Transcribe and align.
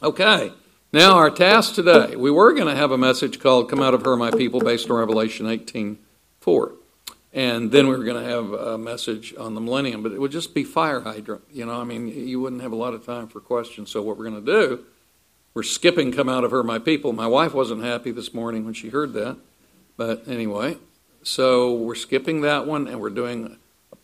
Okay, 0.00 0.52
now 0.92 1.16
our 1.16 1.28
task 1.28 1.74
today. 1.74 2.14
We 2.14 2.30
were 2.30 2.52
going 2.52 2.68
to 2.68 2.76
have 2.76 2.92
a 2.92 2.98
message 2.98 3.40
called 3.40 3.68
Come 3.68 3.82
Out 3.82 3.94
of 3.94 4.04
Her, 4.04 4.16
My 4.16 4.30
People, 4.30 4.60
based 4.60 4.88
on 4.88 4.96
Revelation 4.96 5.48
18 5.48 5.98
4. 6.38 6.72
And 7.32 7.72
then 7.72 7.88
we 7.88 7.96
were 7.96 8.04
going 8.04 8.22
to 8.22 8.30
have 8.30 8.52
a 8.52 8.78
message 8.78 9.34
on 9.36 9.56
the 9.56 9.60
millennium, 9.60 10.04
but 10.04 10.12
it 10.12 10.20
would 10.20 10.30
just 10.30 10.54
be 10.54 10.62
fire 10.62 11.00
hydrant. 11.00 11.42
You 11.50 11.66
know, 11.66 11.80
I 11.80 11.82
mean, 11.82 12.06
you 12.06 12.40
wouldn't 12.40 12.62
have 12.62 12.70
a 12.70 12.76
lot 12.76 12.94
of 12.94 13.04
time 13.04 13.26
for 13.26 13.40
questions. 13.40 13.90
So, 13.90 14.00
what 14.00 14.16
we're 14.16 14.30
going 14.30 14.44
to 14.44 14.52
do, 14.52 14.84
we're 15.52 15.64
skipping 15.64 16.12
Come 16.12 16.28
Out 16.28 16.44
of 16.44 16.52
Her, 16.52 16.62
My 16.62 16.78
People. 16.78 17.12
My 17.12 17.26
wife 17.26 17.52
wasn't 17.52 17.82
happy 17.82 18.12
this 18.12 18.32
morning 18.32 18.64
when 18.64 18.74
she 18.74 18.90
heard 18.90 19.14
that. 19.14 19.36
But 19.96 20.28
anyway, 20.28 20.76
so 21.24 21.74
we're 21.74 21.96
skipping 21.96 22.42
that 22.42 22.68
one 22.68 22.86
and 22.86 23.00
we're 23.00 23.10
doing 23.10 23.58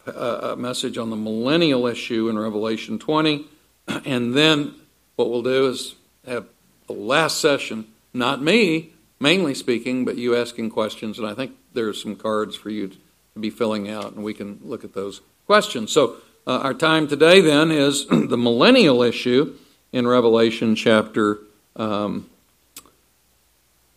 a, 0.07 0.11
a 0.11 0.57
message 0.57 0.99
on 0.99 1.11
the 1.11 1.17
millennial 1.17 1.87
issue 1.87 2.29
in 2.29 2.37
Revelation 2.37 2.99
20. 2.99 3.47
And 4.07 4.35
then 4.35 4.75
what 5.17 5.31
we'll 5.31 5.43
do 5.43 5.69
is 5.69 5.95
have 6.27 6.47
the 6.87 6.93
last 6.93 7.41
session, 7.41 7.87
not 8.13 8.43
me 8.43 8.95
mainly 9.25 9.55
speaking, 9.55 10.05
but 10.05 10.19
you 10.19 10.37
asking 10.37 10.69
questions. 10.71 11.19
And 11.19 11.27
I 11.27 11.35
think 11.35 11.53
there's 11.73 12.01
some 12.01 12.15
cards 12.15 12.55
for 12.55 12.71
you 12.71 12.89
to 12.89 12.97
be 13.41 13.51
filling 13.51 13.89
out, 13.89 14.13
and 14.13 14.23
we 14.23 14.35
can 14.35 14.61
look 14.63 14.85
at 14.85 14.93
those 14.93 15.23
questions. 15.47 15.91
So, 15.93 16.17
uh, 16.47 16.59
our 16.59 16.75
time 16.75 17.09
today 17.09 17.41
then 17.41 17.71
is 17.71 18.07
the 18.09 18.37
millennial 18.37 19.03
issue 19.03 19.57
in 19.93 20.07
Revelation 20.07 20.75
chapter 20.75 21.39
um, 21.75 22.29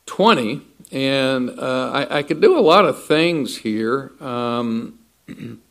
20. 0.05 0.61
And 0.93 1.49
uh, 1.59 1.91
I, 1.91 2.19
I, 2.19 2.23
could 2.23 2.39
do 2.39 2.57
a 2.57 2.61
lot 2.61 2.85
of 2.85 3.03
things 3.03 3.57
here. 3.57 4.13
Um, 4.21 4.97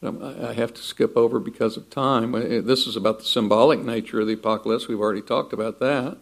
I 0.00 0.52
have 0.52 0.72
to 0.74 0.82
skip 0.82 1.16
over 1.16 1.40
because 1.40 1.76
of 1.76 1.90
time. 1.90 2.34
Uh, 2.34 2.60
this 2.62 2.86
is 2.86 2.94
about 2.94 3.18
the 3.18 3.24
symbolic 3.24 3.80
nature 3.80 4.20
of 4.20 4.28
the 4.28 4.34
apocalypse. 4.34 4.86
We've 4.86 5.00
already 5.00 5.22
talked 5.22 5.52
about 5.52 5.80
that. 5.80 6.18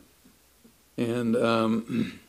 And 0.97 1.37
um, 1.37 2.21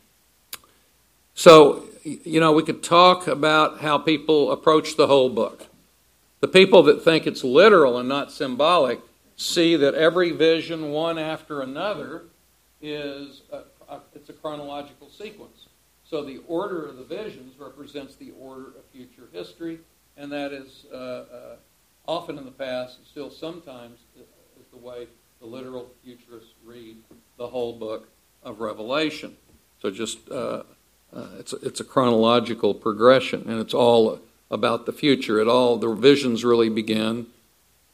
so, 1.34 1.84
you 2.04 2.38
know, 2.38 2.52
we 2.52 2.62
could 2.62 2.82
talk 2.82 3.26
about 3.26 3.80
how 3.80 3.96
people 3.96 4.52
approach 4.52 4.96
the 4.96 5.06
whole 5.06 5.30
book. 5.30 5.66
The 6.40 6.48
people 6.48 6.82
that 6.84 7.02
think 7.02 7.26
it's 7.26 7.42
literal 7.42 7.98
and 7.98 8.08
not 8.08 8.30
symbolic 8.30 9.00
see 9.36 9.74
that 9.76 9.94
every 9.94 10.32
vision, 10.32 10.90
one 10.90 11.18
after 11.18 11.62
another, 11.62 12.24
is 12.82 13.42
a, 13.50 13.62
a, 13.88 14.00
it's 14.14 14.28
a 14.28 14.34
chronological 14.34 15.08
sequence. 15.08 15.68
So 16.04 16.22
the 16.24 16.40
order 16.46 16.86
of 16.86 16.96
the 16.96 17.04
visions 17.04 17.54
represents 17.58 18.16
the 18.16 18.32
order 18.38 18.68
of 18.68 18.84
future 18.92 19.28
history, 19.32 19.78
and 20.18 20.30
that 20.32 20.52
is 20.52 20.84
uh, 20.92 20.96
uh, 20.96 21.56
often 22.06 22.36
in 22.38 22.44
the 22.44 22.50
past, 22.50 22.98
and 22.98 23.06
still 23.06 23.30
sometimes 23.30 24.00
is 24.18 24.66
the 24.72 24.78
way 24.78 25.06
the 25.40 25.46
literal 25.46 25.90
futurists 26.04 26.50
read 26.64 26.96
the 27.36 27.46
whole 27.46 27.72
book 27.72 28.08
of 28.42 28.60
Revelation. 28.60 29.36
So 29.80 29.90
just 29.90 30.28
uh, 30.30 30.62
uh 31.12 31.26
it's 31.38 31.52
a, 31.52 31.56
it's 31.56 31.80
a 31.80 31.84
chronological 31.84 32.74
progression, 32.74 33.44
and 33.48 33.60
it's 33.60 33.74
all 33.74 34.20
about 34.50 34.86
the 34.86 34.92
future. 34.92 35.40
It 35.40 35.48
all 35.48 35.76
the 35.76 35.94
visions 35.94 36.44
really 36.44 36.68
begin 36.68 37.26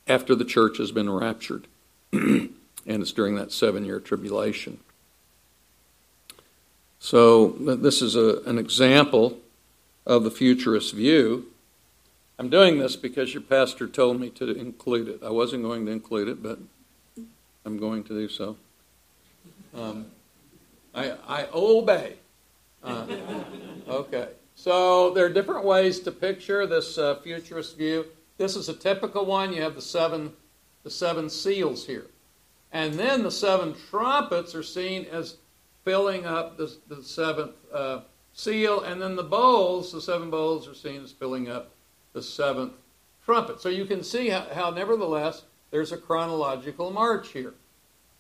after 0.09 0.35
the 0.35 0.45
church 0.45 0.79
has 0.79 0.93
been 0.93 1.11
raptured. 1.11 1.67
and 2.13 2.53
it's 2.87 3.13
during 3.13 3.35
that 3.37 3.53
seven 3.53 3.85
year 3.85 4.01
tribulation. 4.01 4.79
So, 6.99 7.49
this 7.49 8.01
is 8.01 8.17
a, 8.17 8.41
an 8.47 8.59
example 8.59 9.39
of 10.07 10.25
the 10.25 10.31
futurist 10.31 10.95
view. 10.95 11.47
I'm 12.39 12.49
doing 12.51 12.79
this 12.79 12.97
because 12.97 13.33
your 13.33 13.43
pastor 13.43 13.87
told 13.87 14.21
me 14.21 14.31
to 14.31 14.51
include 14.51 15.09
it. 15.09 15.23
I 15.23 15.31
wasn't 15.31 15.63
going 15.63 15.87
to 15.87 15.93
include 15.93 16.29
it, 16.29 16.43
but 16.43 16.59
I'm 17.65 17.79
going 17.79 18.03
to 18.05 18.09
do 18.09 18.29
so. 18.29 18.57
Um, 19.75 20.07
I, 20.95 21.13
I 21.29 21.49
obey. 21.53 22.17
Uh, 22.83 23.07
okay. 23.89 24.29
So 24.57 25.11
there 25.15 25.25
are 25.27 25.31
different 25.31 25.65
ways 25.65 26.01
to 26.01 26.13
picture 26.13 26.67
this 26.67 26.99
uh, 26.99 27.17
futurist 27.17 27.77
view. 27.77 28.07
This 28.37 28.57
is 28.57 28.69
a 28.69 28.75
typical 28.75 29.25
one. 29.25 29.53
You 29.53 29.63
have 29.63 29.75
the 29.77 29.83
seven, 29.83 30.33
the 30.83 30.91
seven 30.91 31.31
seals 31.31 31.87
here. 31.87 32.07
And 32.73 32.95
then 32.95 33.23
the 33.23 33.31
seven 33.31 33.75
trumpets 33.91 34.55
are 34.55 34.63
seen 34.63 35.07
as 35.13 35.37
filling 35.85 36.27
up 36.27 36.57
the, 36.57 36.75
the 36.89 37.03
seventh 37.03 37.53
uh, 37.73 38.01
seal, 38.33 38.81
and 38.81 39.01
then 39.01 39.15
the 39.15 39.23
bowls, 39.23 39.93
the 39.93 40.01
seven 40.01 40.31
bowls, 40.31 40.67
are 40.67 40.75
seen 40.75 41.03
as 41.05 41.13
filling 41.13 41.49
up 41.49 41.71
the 42.15 42.23
seventh 42.23 42.73
trumpet. 43.27 43.61
So 43.61 43.69
you 43.69 43.85
can 43.85 44.03
see 44.03 44.31
how, 44.31 44.47
how 44.55 44.71
nevertheless, 44.71 45.43
there's 45.71 45.93
a 45.93 45.99
chronological 45.99 46.91
march 46.91 47.33
here. 47.33 47.53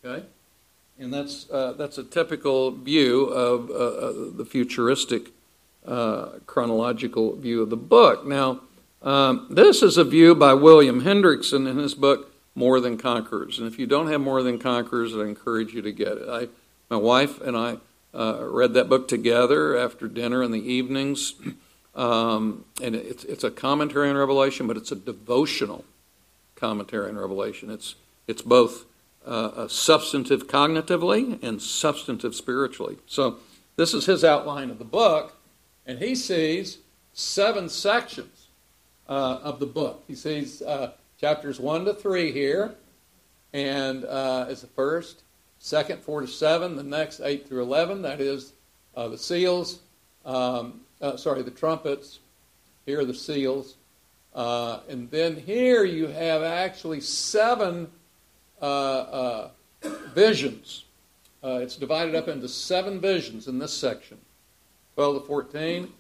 Okay? 0.04 0.26
And 0.98 1.12
that's, 1.12 1.48
uh, 1.50 1.72
that's 1.72 1.96
a 1.96 2.04
typical 2.04 2.70
view 2.70 3.24
of 3.26 3.70
uh, 3.70 3.74
uh 3.74 4.12
the 4.36 4.44
futuristic 4.44 5.30
uh, 5.86 6.38
chronological 6.46 7.36
view 7.36 7.62
of 7.62 7.70
the 7.70 7.76
book. 7.76 8.26
Now, 8.26 8.60
um, 9.02 9.48
this 9.50 9.82
is 9.82 9.98
a 9.98 10.04
view 10.04 10.34
by 10.34 10.54
William 10.54 11.02
Hendriksen 11.02 11.68
in 11.68 11.78
his 11.78 11.94
book, 11.94 12.32
more 12.54 12.80
Than 12.80 12.96
Conquerors. 12.96 13.58
And 13.58 13.66
if 13.66 13.78
you 13.78 13.86
don't 13.86 14.08
have 14.08 14.20
More 14.20 14.42
Than 14.42 14.58
Conquerors, 14.58 15.14
I 15.14 15.22
encourage 15.22 15.74
you 15.74 15.82
to 15.82 15.92
get 15.92 16.12
it. 16.12 16.28
I, 16.28 16.48
my 16.88 16.96
wife 16.96 17.40
and 17.40 17.56
I 17.56 17.78
uh, 18.14 18.44
read 18.48 18.72
that 18.74 18.88
book 18.88 19.08
together 19.08 19.76
after 19.76 20.08
dinner 20.08 20.42
in 20.42 20.52
the 20.52 20.72
evenings. 20.72 21.34
Um, 21.94 22.64
and 22.82 22.94
it's, 22.94 23.24
it's 23.24 23.44
a 23.44 23.50
commentary 23.50 24.10
on 24.10 24.16
Revelation, 24.16 24.66
but 24.66 24.76
it's 24.76 24.90
a 24.92 24.96
devotional 24.96 25.84
commentary 26.56 27.08
on 27.08 27.16
Revelation. 27.16 27.70
It's, 27.70 27.94
it's 28.26 28.42
both 28.42 28.84
uh, 29.24 29.68
substantive 29.68 30.48
cognitively 30.48 31.42
and 31.42 31.62
substantive 31.62 32.34
spiritually. 32.34 32.98
So 33.06 33.38
this 33.76 33.94
is 33.94 34.06
his 34.06 34.24
outline 34.24 34.70
of 34.70 34.78
the 34.78 34.84
book, 34.84 35.34
and 35.86 35.98
he 35.98 36.14
sees 36.14 36.78
seven 37.12 37.68
sections 37.68 38.48
uh, 39.08 39.38
of 39.42 39.60
the 39.60 39.66
book. 39.66 40.04
He 40.06 40.14
sees 40.14 40.62
uh, 40.62 40.92
chapters 41.20 41.60
1 41.60 41.84
to 41.86 41.94
3 41.94 42.32
here, 42.32 42.74
and 43.52 44.04
uh, 44.04 44.46
is 44.48 44.60
the 44.60 44.66
first. 44.68 45.22
Second, 45.58 46.02
4 46.02 46.22
to 46.22 46.26
7. 46.26 46.76
The 46.76 46.82
next, 46.82 47.20
8 47.20 47.48
through 47.48 47.62
11. 47.62 48.02
That 48.02 48.20
is 48.20 48.52
uh, 48.96 49.08
the 49.08 49.18
seals. 49.18 49.80
Um, 50.24 50.80
uh, 51.04 51.16
sorry, 51.16 51.42
the 51.42 51.50
trumpets. 51.50 52.20
Here 52.86 53.00
are 53.00 53.04
the 53.04 53.14
seals. 53.14 53.76
Uh, 54.34 54.80
and 54.88 55.10
then 55.10 55.36
here 55.36 55.84
you 55.84 56.06
have 56.06 56.42
actually 56.42 57.00
seven 57.00 57.90
uh, 58.60 58.64
uh, 58.64 59.50
visions. 60.14 60.84
it's 61.42 61.76
divided 61.76 62.14
up 62.14 62.28
into 62.28 62.48
seven 62.48 63.00
visions 63.00 63.46
in 63.48 63.58
this 63.58 63.72
section 63.72 64.18
12 64.94 65.22
to 65.22 65.26
14. 65.28 65.92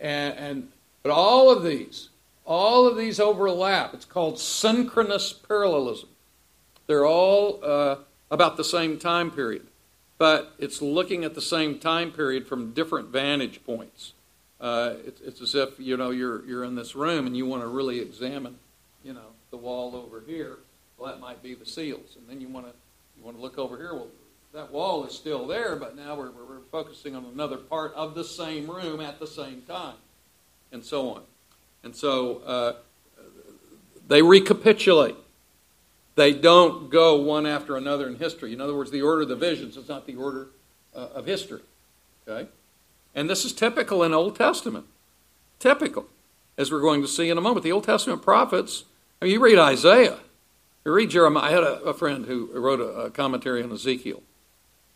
And, 0.00 0.38
and, 0.38 0.68
but 1.02 1.12
all 1.12 1.50
of 1.50 1.62
these 1.62 2.08
all 2.44 2.88
of 2.88 2.96
these 2.96 3.20
overlap. 3.20 3.94
It's 3.94 4.04
called 4.04 4.36
synchronous 4.36 5.32
parallelism. 5.32 6.08
They're 6.88 7.06
all 7.06 7.60
uh, 7.62 7.96
about 8.32 8.56
the 8.56 8.64
same 8.64 8.98
time 8.98 9.30
period, 9.30 9.68
but 10.18 10.52
it's 10.58 10.82
looking 10.82 11.24
at 11.24 11.34
the 11.34 11.40
same 11.40 11.78
time 11.78 12.10
period 12.10 12.48
from 12.48 12.72
different 12.72 13.10
vantage 13.10 13.64
points. 13.64 14.12
Uh, 14.62 14.94
it's, 15.04 15.40
as 15.40 15.56
if 15.56 15.70
you 15.80 15.96
know 15.96 16.10
you're 16.10 16.46
you're 16.46 16.62
in 16.62 16.76
this 16.76 16.94
room 16.94 17.26
and 17.26 17.36
you 17.36 17.44
want 17.44 17.62
to 17.62 17.66
really 17.66 17.98
examine, 17.98 18.56
you 19.04 19.12
know, 19.12 19.32
the 19.50 19.56
wall 19.56 19.96
over 19.96 20.22
here. 20.24 20.58
Well, 20.96 21.10
that 21.10 21.20
might 21.20 21.42
be 21.42 21.54
the 21.54 21.66
seals, 21.66 22.16
and 22.16 22.28
then 22.28 22.40
you 22.40 22.46
want 22.46 22.66
to 22.66 22.72
you 23.18 23.24
want 23.24 23.36
to 23.36 23.42
look 23.42 23.58
over 23.58 23.76
here. 23.76 23.92
Well, 23.92 24.06
that 24.54 24.70
wall 24.70 25.04
is 25.04 25.14
still 25.14 25.48
there, 25.48 25.74
but 25.74 25.96
now 25.96 26.14
we're, 26.14 26.30
we're 26.30 26.60
focusing 26.70 27.16
on 27.16 27.24
another 27.24 27.56
part 27.56 27.92
of 27.94 28.14
the 28.14 28.22
same 28.22 28.70
room 28.70 29.00
at 29.00 29.18
the 29.18 29.26
same 29.26 29.62
time, 29.62 29.96
and 30.70 30.84
so 30.84 31.10
on. 31.10 31.22
And 31.82 31.96
so 31.96 32.38
uh, 32.46 32.72
they 34.06 34.22
recapitulate. 34.22 35.16
They 36.14 36.34
don't 36.34 36.90
go 36.90 37.16
one 37.16 37.46
after 37.46 37.76
another 37.76 38.06
in 38.06 38.16
history. 38.16 38.52
In 38.52 38.60
other 38.60 38.76
words, 38.76 38.90
the 38.90 39.02
order 39.02 39.22
of 39.22 39.28
the 39.28 39.36
visions 39.36 39.76
is 39.76 39.88
not 39.88 40.06
the 40.06 40.14
order 40.14 40.48
uh, 40.94 41.08
of 41.14 41.26
history. 41.26 41.62
Okay? 42.28 42.48
And 43.14 43.28
this 43.28 43.44
is 43.44 43.52
typical 43.52 44.02
in 44.02 44.14
Old 44.14 44.36
Testament. 44.36 44.86
Typical, 45.58 46.06
as 46.56 46.70
we're 46.70 46.80
going 46.80 47.02
to 47.02 47.08
see 47.08 47.30
in 47.30 47.38
a 47.38 47.40
moment. 47.40 47.64
The 47.64 47.72
Old 47.72 47.84
Testament 47.84 48.22
prophets, 48.22 48.84
I 49.20 49.26
mean, 49.26 49.34
you 49.34 49.40
read 49.40 49.58
Isaiah, 49.58 50.18
you 50.84 50.92
read 50.92 51.10
Jeremiah. 51.10 51.44
I 51.44 51.50
had 51.50 51.62
a, 51.62 51.82
a 51.82 51.94
friend 51.94 52.26
who 52.26 52.50
wrote 52.58 52.80
a, 52.80 52.88
a, 52.88 53.10
commentary 53.10 53.62
on 53.62 53.70
Ezekiel, 53.70 54.22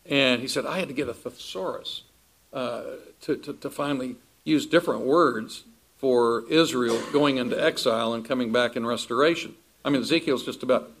and 0.05 0.41
he 0.41 0.47
said, 0.47 0.65
I 0.65 0.79
had 0.79 0.89
to 0.89 0.93
get 0.93 1.07
a 1.07 1.13
thesaurus 1.13 2.03
uh, 2.51 2.83
to, 3.21 3.37
to, 3.37 3.53
to 3.53 3.69
finally 3.69 4.17
use 4.43 4.65
different 4.65 5.01
words 5.01 5.63
for 5.97 6.43
Israel 6.49 7.01
going 7.11 7.37
into 7.37 7.61
exile 7.61 8.13
and 8.13 8.25
coming 8.25 8.51
back 8.51 8.75
in 8.75 8.85
restoration. 8.85 9.55
I 9.83 9.89
mean, 9.89 10.01
Ezekiel's 10.01 10.43
just 10.43 10.63
about 10.63 10.91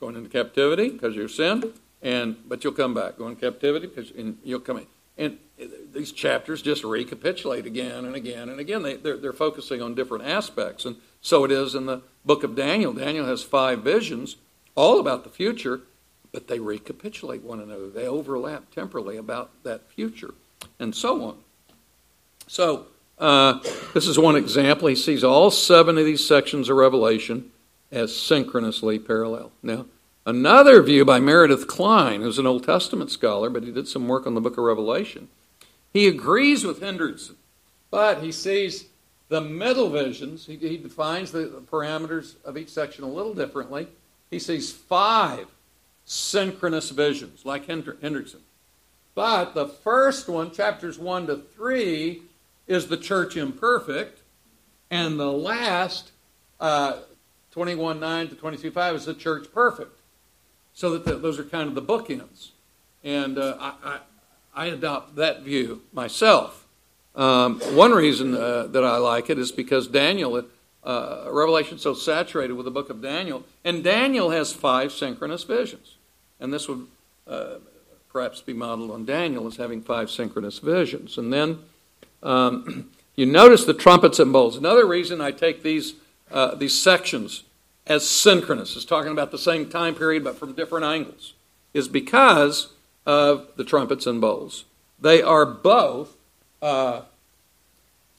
going 0.00 0.16
into 0.16 0.28
captivity 0.28 0.90
because 0.90 1.10
of 1.10 1.16
your 1.16 1.28
sin, 1.28 1.72
and 2.02 2.36
but 2.48 2.64
you'll 2.64 2.72
come 2.72 2.94
back. 2.94 3.18
Going 3.18 3.30
into 3.30 3.50
captivity 3.50 3.86
because 3.86 4.10
and 4.10 4.38
you'll 4.44 4.60
come 4.60 4.78
in. 4.78 4.86
And 5.18 5.38
these 5.92 6.12
chapters 6.12 6.60
just 6.60 6.84
recapitulate 6.84 7.66
again 7.66 8.04
and 8.04 8.14
again 8.14 8.48
and 8.48 8.60
again. 8.60 8.82
They, 8.82 8.96
they're, 8.96 9.16
they're 9.16 9.32
focusing 9.32 9.80
on 9.80 9.94
different 9.94 10.26
aspects, 10.26 10.84
and 10.84 10.96
so 11.20 11.44
it 11.44 11.50
is 11.50 11.74
in 11.74 11.86
the 11.86 12.02
book 12.24 12.44
of 12.44 12.54
Daniel. 12.54 12.92
Daniel 12.92 13.26
has 13.26 13.42
five 13.42 13.82
visions, 13.82 14.36
all 14.74 15.00
about 15.00 15.24
the 15.24 15.30
future, 15.30 15.80
but 16.32 16.48
they 16.48 16.58
recapitulate 16.58 17.42
one 17.42 17.60
another. 17.60 17.88
They 17.88 18.06
overlap 18.06 18.70
temporally 18.70 19.16
about 19.16 19.50
that 19.62 19.90
future, 19.90 20.34
and 20.78 20.94
so 20.94 21.24
on. 21.24 21.38
So, 22.46 22.86
uh, 23.18 23.60
this 23.94 24.06
is 24.06 24.18
one 24.18 24.36
example. 24.36 24.88
He 24.88 24.96
sees 24.96 25.24
all 25.24 25.50
seven 25.50 25.96
of 25.96 26.04
these 26.04 26.26
sections 26.26 26.68
of 26.68 26.76
Revelation 26.76 27.50
as 27.90 28.14
synchronously 28.14 28.98
parallel. 28.98 29.52
Now, 29.62 29.86
another 30.26 30.82
view 30.82 31.04
by 31.04 31.20
Meredith 31.20 31.66
Kline, 31.66 32.20
who's 32.20 32.38
an 32.38 32.46
Old 32.46 32.64
Testament 32.64 33.10
scholar, 33.10 33.48
but 33.48 33.62
he 33.62 33.70
did 33.70 33.88
some 33.88 34.08
work 34.08 34.26
on 34.26 34.34
the 34.34 34.40
book 34.40 34.58
of 34.58 34.64
Revelation, 34.64 35.28
he 35.92 36.08
agrees 36.08 36.64
with 36.64 36.80
Hendriksen, 36.82 37.36
but 37.90 38.22
he 38.22 38.32
sees 38.32 38.86
the 39.28 39.40
middle 39.40 39.88
visions. 39.88 40.44
He, 40.44 40.56
he 40.56 40.76
defines 40.76 41.32
the 41.32 41.62
parameters 41.70 42.34
of 42.44 42.58
each 42.58 42.68
section 42.68 43.04
a 43.04 43.08
little 43.08 43.32
differently. 43.32 43.88
He 44.30 44.38
sees 44.38 44.72
five 44.72 45.46
synchronous 46.04 46.90
visions, 46.90 47.44
like 47.44 47.66
Hendriksen. 47.66 48.40
But 49.14 49.54
the 49.54 49.66
first 49.66 50.28
one, 50.28 50.50
chapters 50.50 50.98
1 50.98 51.28
to 51.28 51.36
3, 51.56 52.22
is 52.66 52.88
the 52.88 52.96
church 52.96 53.36
imperfect, 53.36 54.20
and 54.90 55.18
the 55.18 55.32
last, 55.32 56.10
uh, 56.60 56.98
21 57.52 57.98
9 57.98 58.28
to 58.28 58.34
22 58.34 58.70
5, 58.70 58.94
is 58.96 59.04
the 59.06 59.14
church 59.14 59.46
perfect. 59.52 59.95
So 60.76 60.90
that 60.90 61.06
the, 61.06 61.16
those 61.16 61.38
are 61.38 61.44
kind 61.44 61.70
of 61.70 61.74
the 61.74 61.80
bookends. 61.80 62.50
And 63.02 63.38
uh, 63.38 63.56
I, 63.58 63.72
I, 63.82 63.98
I, 64.54 64.66
adopt 64.66 65.16
that 65.16 65.40
view 65.40 65.80
myself. 65.90 66.66
Um, 67.14 67.60
one 67.74 67.92
reason 67.92 68.34
uh, 68.34 68.66
that 68.66 68.84
I 68.84 68.98
like 68.98 69.30
it 69.30 69.38
is 69.38 69.50
because 69.50 69.88
Daniel, 69.88 70.44
uh, 70.84 71.28
Revelation, 71.30 71.78
so 71.78 71.94
saturated 71.94 72.52
with 72.52 72.66
the 72.66 72.70
book 72.70 72.90
of 72.90 73.00
Daniel, 73.00 73.42
and 73.64 73.82
Daniel 73.82 74.28
has 74.28 74.52
five 74.52 74.92
synchronous 74.92 75.44
visions. 75.44 75.96
And 76.40 76.52
this 76.52 76.68
would 76.68 76.86
uh, 77.26 77.54
perhaps 78.12 78.42
be 78.42 78.52
modeled 78.52 78.90
on 78.90 79.06
Daniel 79.06 79.46
as 79.46 79.56
having 79.56 79.80
five 79.80 80.10
synchronous 80.10 80.58
visions. 80.58 81.16
And 81.16 81.32
then 81.32 81.60
um, 82.22 82.90
you 83.16 83.24
notice 83.24 83.64
the 83.64 83.72
trumpets 83.72 84.18
and 84.18 84.30
bowls. 84.30 84.58
Another 84.58 84.86
reason 84.86 85.22
I 85.22 85.30
take 85.30 85.62
these, 85.62 85.94
uh, 86.30 86.54
these 86.54 86.78
sections 86.78 87.44
as 87.86 88.08
synchronous, 88.08 88.76
is 88.76 88.84
talking 88.84 89.12
about 89.12 89.30
the 89.30 89.38
same 89.38 89.68
time 89.68 89.94
period 89.94 90.24
but 90.24 90.38
from 90.38 90.52
different 90.52 90.84
angles, 90.84 91.34
is 91.72 91.88
because 91.88 92.72
of 93.04 93.48
the 93.56 93.64
trumpets 93.64 94.06
and 94.06 94.20
bowls. 94.20 94.64
They 95.00 95.22
are 95.22 95.46
both 95.46 96.16
uh, 96.60 97.02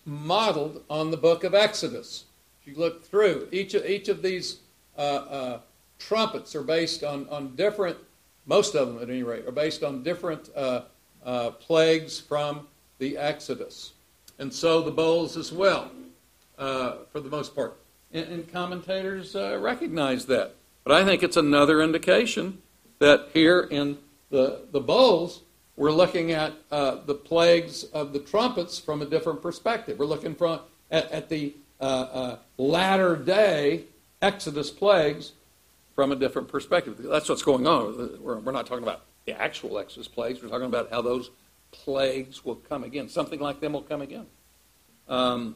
modeled 0.06 0.84
on 0.90 1.12
the 1.12 1.18
book 1.18 1.44
of 1.44 1.54
Exodus. 1.54 2.26
If 2.62 2.68
you 2.68 2.80
look 2.80 3.04
through, 3.04 3.50
each 3.52 3.74
of, 3.74 3.86
each 3.86 4.08
of 4.08 4.22
these 4.22 4.60
uh, 4.98 5.02
uh, 5.02 5.60
trumpets 6.00 6.56
are 6.56 6.64
based 6.64 7.04
on, 7.04 7.28
on 7.30 7.56
different, 7.56 7.98
most 8.46 8.76
of 8.76 8.88
them 8.88 9.02
at 9.02 9.10
any 9.10 9.24
rate, 9.24 9.46
are 9.48 9.52
based 9.52 9.84
on 9.84 10.04
different 10.04 10.50
uh, 10.56 10.82
uh, 11.26 11.50
plagues 11.52 12.20
from 12.20 12.68
the 13.00 13.18
Exodus. 13.18 13.94
And 14.40 14.54
so 14.54 14.82
the 14.82 14.92
bowls 14.92 15.36
as 15.36 15.52
well, 15.52 15.92
uh, 16.58 16.98
for 17.12 17.20
the 17.20 17.30
most 17.30 17.54
part. 17.56 17.78
And, 18.18 18.34
and 18.34 18.52
commentators 18.52 19.36
uh, 19.36 19.60
recognize 19.60 20.26
that. 20.26 20.56
But 20.84 20.94
I 20.94 21.06
think 21.06 21.22
it's 21.22 21.38
another 21.38 21.84
indication 21.84 22.58
that 22.98 23.30
here 23.32 23.62
in 23.70 24.00
the, 24.32 24.62
the 24.72 24.80
bowls, 24.80 25.44
we're 25.76 25.92
looking 25.92 26.32
at 26.32 26.54
uh, 26.72 26.96
the 27.06 27.14
plagues 27.14 27.84
of 27.84 28.14
the 28.14 28.20
trumpets 28.20 28.80
from 28.80 29.04
a 29.04 29.06
different 29.06 29.44
perspective. 29.44 30.00
We're 30.00 30.06
looking 30.06 30.34
from, 30.34 30.62
at, 30.90 31.12
at 31.12 31.30
the 31.30 31.54
uh, 31.80 31.84
uh, 31.84 32.38
latter 32.58 33.16
day 33.16 33.84
Exodus 34.24 34.72
plagues 34.72 35.34
from 35.94 36.12
a 36.12 36.16
different 36.16 36.48
perspective. 36.48 36.98
That's 36.98 37.30
what's 37.30 37.44
going 37.44 37.68
on. 37.68 38.20
We're, 38.20 38.40
we're 38.40 38.52
not 38.52 38.66
talking 38.66 38.84
about 38.84 39.04
the 39.28 39.40
actual 39.40 39.78
Exodus 39.78 40.08
plagues. 40.08 40.42
We're 40.42 40.50
talking 40.50 40.66
about 40.66 40.90
how 40.90 41.04
those 41.04 41.30
plagues 41.70 42.44
will 42.44 42.56
come 42.56 42.84
again. 42.84 43.10
Something 43.10 43.40
like 43.40 43.60
them 43.60 43.74
will 43.74 43.84
come 43.84 44.02
again. 44.02 44.26
Um, 45.08 45.56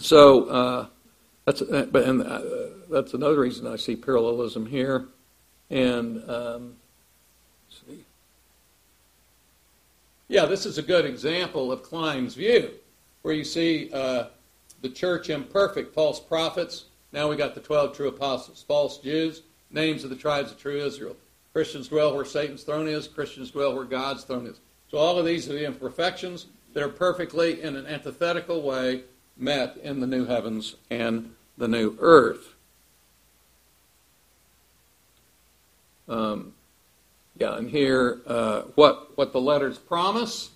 so 0.00 0.44
uh, 0.46 0.86
that's 1.44 1.62
uh, 1.62 1.86
but 1.90 2.04
and 2.04 2.22
uh, 2.22 2.40
that's 2.90 3.14
another 3.14 3.40
reason 3.40 3.66
I 3.66 3.76
see 3.76 3.96
parallelism 3.96 4.66
here. 4.66 5.06
And 5.70 6.28
um, 6.30 6.76
see, 7.70 8.04
yeah, 10.28 10.44
this 10.44 10.66
is 10.66 10.78
a 10.78 10.82
good 10.82 11.04
example 11.04 11.72
of 11.72 11.82
Kline's 11.82 12.34
view, 12.34 12.70
where 13.22 13.34
you 13.34 13.44
see 13.44 13.90
uh, 13.92 14.24
the 14.82 14.90
church 14.90 15.30
imperfect, 15.30 15.94
false 15.94 16.20
prophets. 16.20 16.84
Now 17.12 17.28
we 17.28 17.36
got 17.36 17.54
the 17.54 17.60
twelve 17.60 17.96
true 17.96 18.08
apostles, 18.08 18.64
false 18.66 18.98
Jews, 18.98 19.42
names 19.70 20.04
of 20.04 20.10
the 20.10 20.16
tribes 20.16 20.50
of 20.50 20.58
true 20.58 20.78
Israel. 20.78 21.16
Christians 21.52 21.88
dwell 21.88 22.14
where 22.14 22.24
Satan's 22.24 22.62
throne 22.62 22.88
is. 22.88 23.06
Christians 23.06 23.50
dwell 23.50 23.74
where 23.74 23.84
God's 23.84 24.24
throne 24.24 24.46
is. 24.46 24.60
So 24.90 24.98
all 24.98 25.18
of 25.18 25.26
these 25.26 25.48
are 25.48 25.52
the 25.52 25.66
imperfections 25.66 26.46
that 26.72 26.82
are 26.82 26.88
perfectly, 26.88 27.60
in 27.62 27.76
an 27.76 27.86
antithetical 27.86 28.62
way, 28.62 29.02
met 29.36 29.76
in 29.82 30.00
the 30.00 30.06
new 30.06 30.26
heavens 30.26 30.76
and 30.90 31.34
the 31.56 31.68
new 31.68 31.96
earth. 32.00 32.54
Um, 36.08 36.52
yeah, 37.38 37.56
and 37.56 37.70
here, 37.70 38.20
uh, 38.26 38.62
what, 38.74 39.16
what 39.16 39.32
the 39.32 39.40
letters 39.40 39.78
promise, 39.78 40.50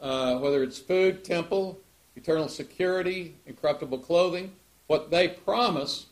uh, 0.00 0.38
whether 0.38 0.62
it's 0.62 0.78
food, 0.78 1.24
temple, 1.24 1.78
eternal 2.16 2.48
security, 2.48 3.34
incorruptible 3.46 3.98
clothing, 3.98 4.52
what 4.86 5.10
they 5.10 5.28
promise, 5.28 6.06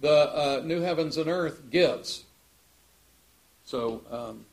the 0.00 0.10
uh, 0.10 0.62
new 0.64 0.80
heavens 0.80 1.16
and 1.16 1.28
earth 1.28 1.70
gives. 1.70 2.24
So, 3.64 4.02
um, 4.10 4.44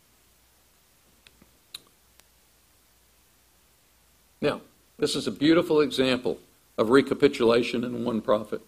Now, 4.46 4.62
this 5.00 5.16
is 5.16 5.26
a 5.26 5.32
beautiful 5.32 5.82
example 5.82 6.38
of 6.78 6.90
recapitulation 6.90 7.84
in 7.84 8.04
one 8.04 8.22
prophet, 8.22 8.62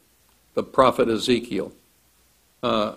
the 0.54 0.63
prophet 0.63 1.09
Ezekiel. 1.09 1.71
Uh, 2.63 2.94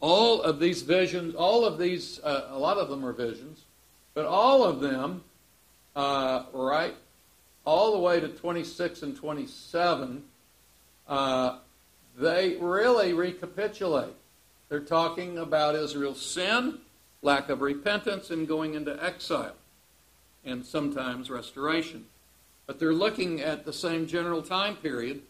all 0.00 0.42
of 0.42 0.58
these 0.60 0.82
visions, 0.82 1.34
all 1.34 1.64
of 1.64 1.78
these, 1.78 2.20
uh, 2.24 2.48
a 2.50 2.58
lot 2.58 2.78
of 2.78 2.88
them 2.88 3.04
are 3.04 3.12
visions, 3.12 3.64
but 4.14 4.24
all 4.24 4.64
of 4.64 4.80
them, 4.80 5.22
uh, 5.94 6.44
right, 6.52 6.94
all 7.64 7.92
the 7.92 7.98
way 7.98 8.20
to 8.20 8.28
26 8.28 9.02
and 9.02 9.16
27, 9.16 10.22
uh, 11.08 11.58
they 12.16 12.56
really 12.60 13.12
recapitulate. 13.12 14.14
They're 14.68 14.80
talking 14.80 15.38
about 15.38 15.74
Israel's 15.74 16.24
sin, 16.24 16.78
lack 17.22 17.48
of 17.48 17.60
repentance, 17.60 18.30
and 18.30 18.46
going 18.48 18.74
into 18.74 19.02
exile 19.04 19.54
and 20.44 20.64
sometimes 20.64 21.28
restoration. 21.28 22.06
But 22.70 22.78
they're 22.78 22.94
looking 22.94 23.40
at 23.40 23.64
the 23.64 23.72
same 23.72 24.06
general 24.06 24.42
time 24.42 24.76
period. 24.76 25.22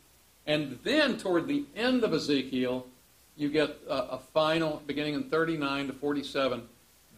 And 0.47 0.79
then 0.85 1.17
toward 1.17 1.49
the 1.49 1.65
end 1.75 2.05
of 2.05 2.13
Ezekiel, 2.13 2.87
you 3.35 3.49
get 3.49 3.79
a, 3.89 3.95
a 3.95 4.19
final, 4.35 4.83
beginning 4.87 5.15
in 5.15 5.23
39 5.23 5.87
to 5.87 5.93
47. 5.95 6.69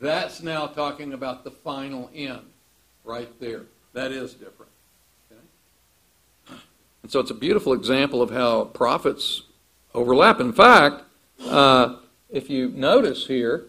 That's 0.01 0.41
now 0.41 0.69
talking 0.69 1.13
about 1.13 1.43
the 1.43 1.51
final 1.51 2.09
end 2.15 2.43
right 3.03 3.29
there. 3.41 3.63
That 3.95 4.13
is 4.13 4.35
different. 4.35 4.71
Okay? 5.33 6.61
And 7.03 7.11
so 7.11 7.19
it's 7.19 7.33
a 7.33 7.35
beautiful 7.35 7.73
example 7.73 8.23
of 8.23 8.31
how 8.31 8.67
prophets 8.67 9.43
overlap. 9.93 10.39
In 10.39 10.53
fact, 10.53 11.03
uh, 11.47 11.97
if 12.31 12.49
you 12.49 12.69
notice 12.69 13.27
here, 13.27 13.65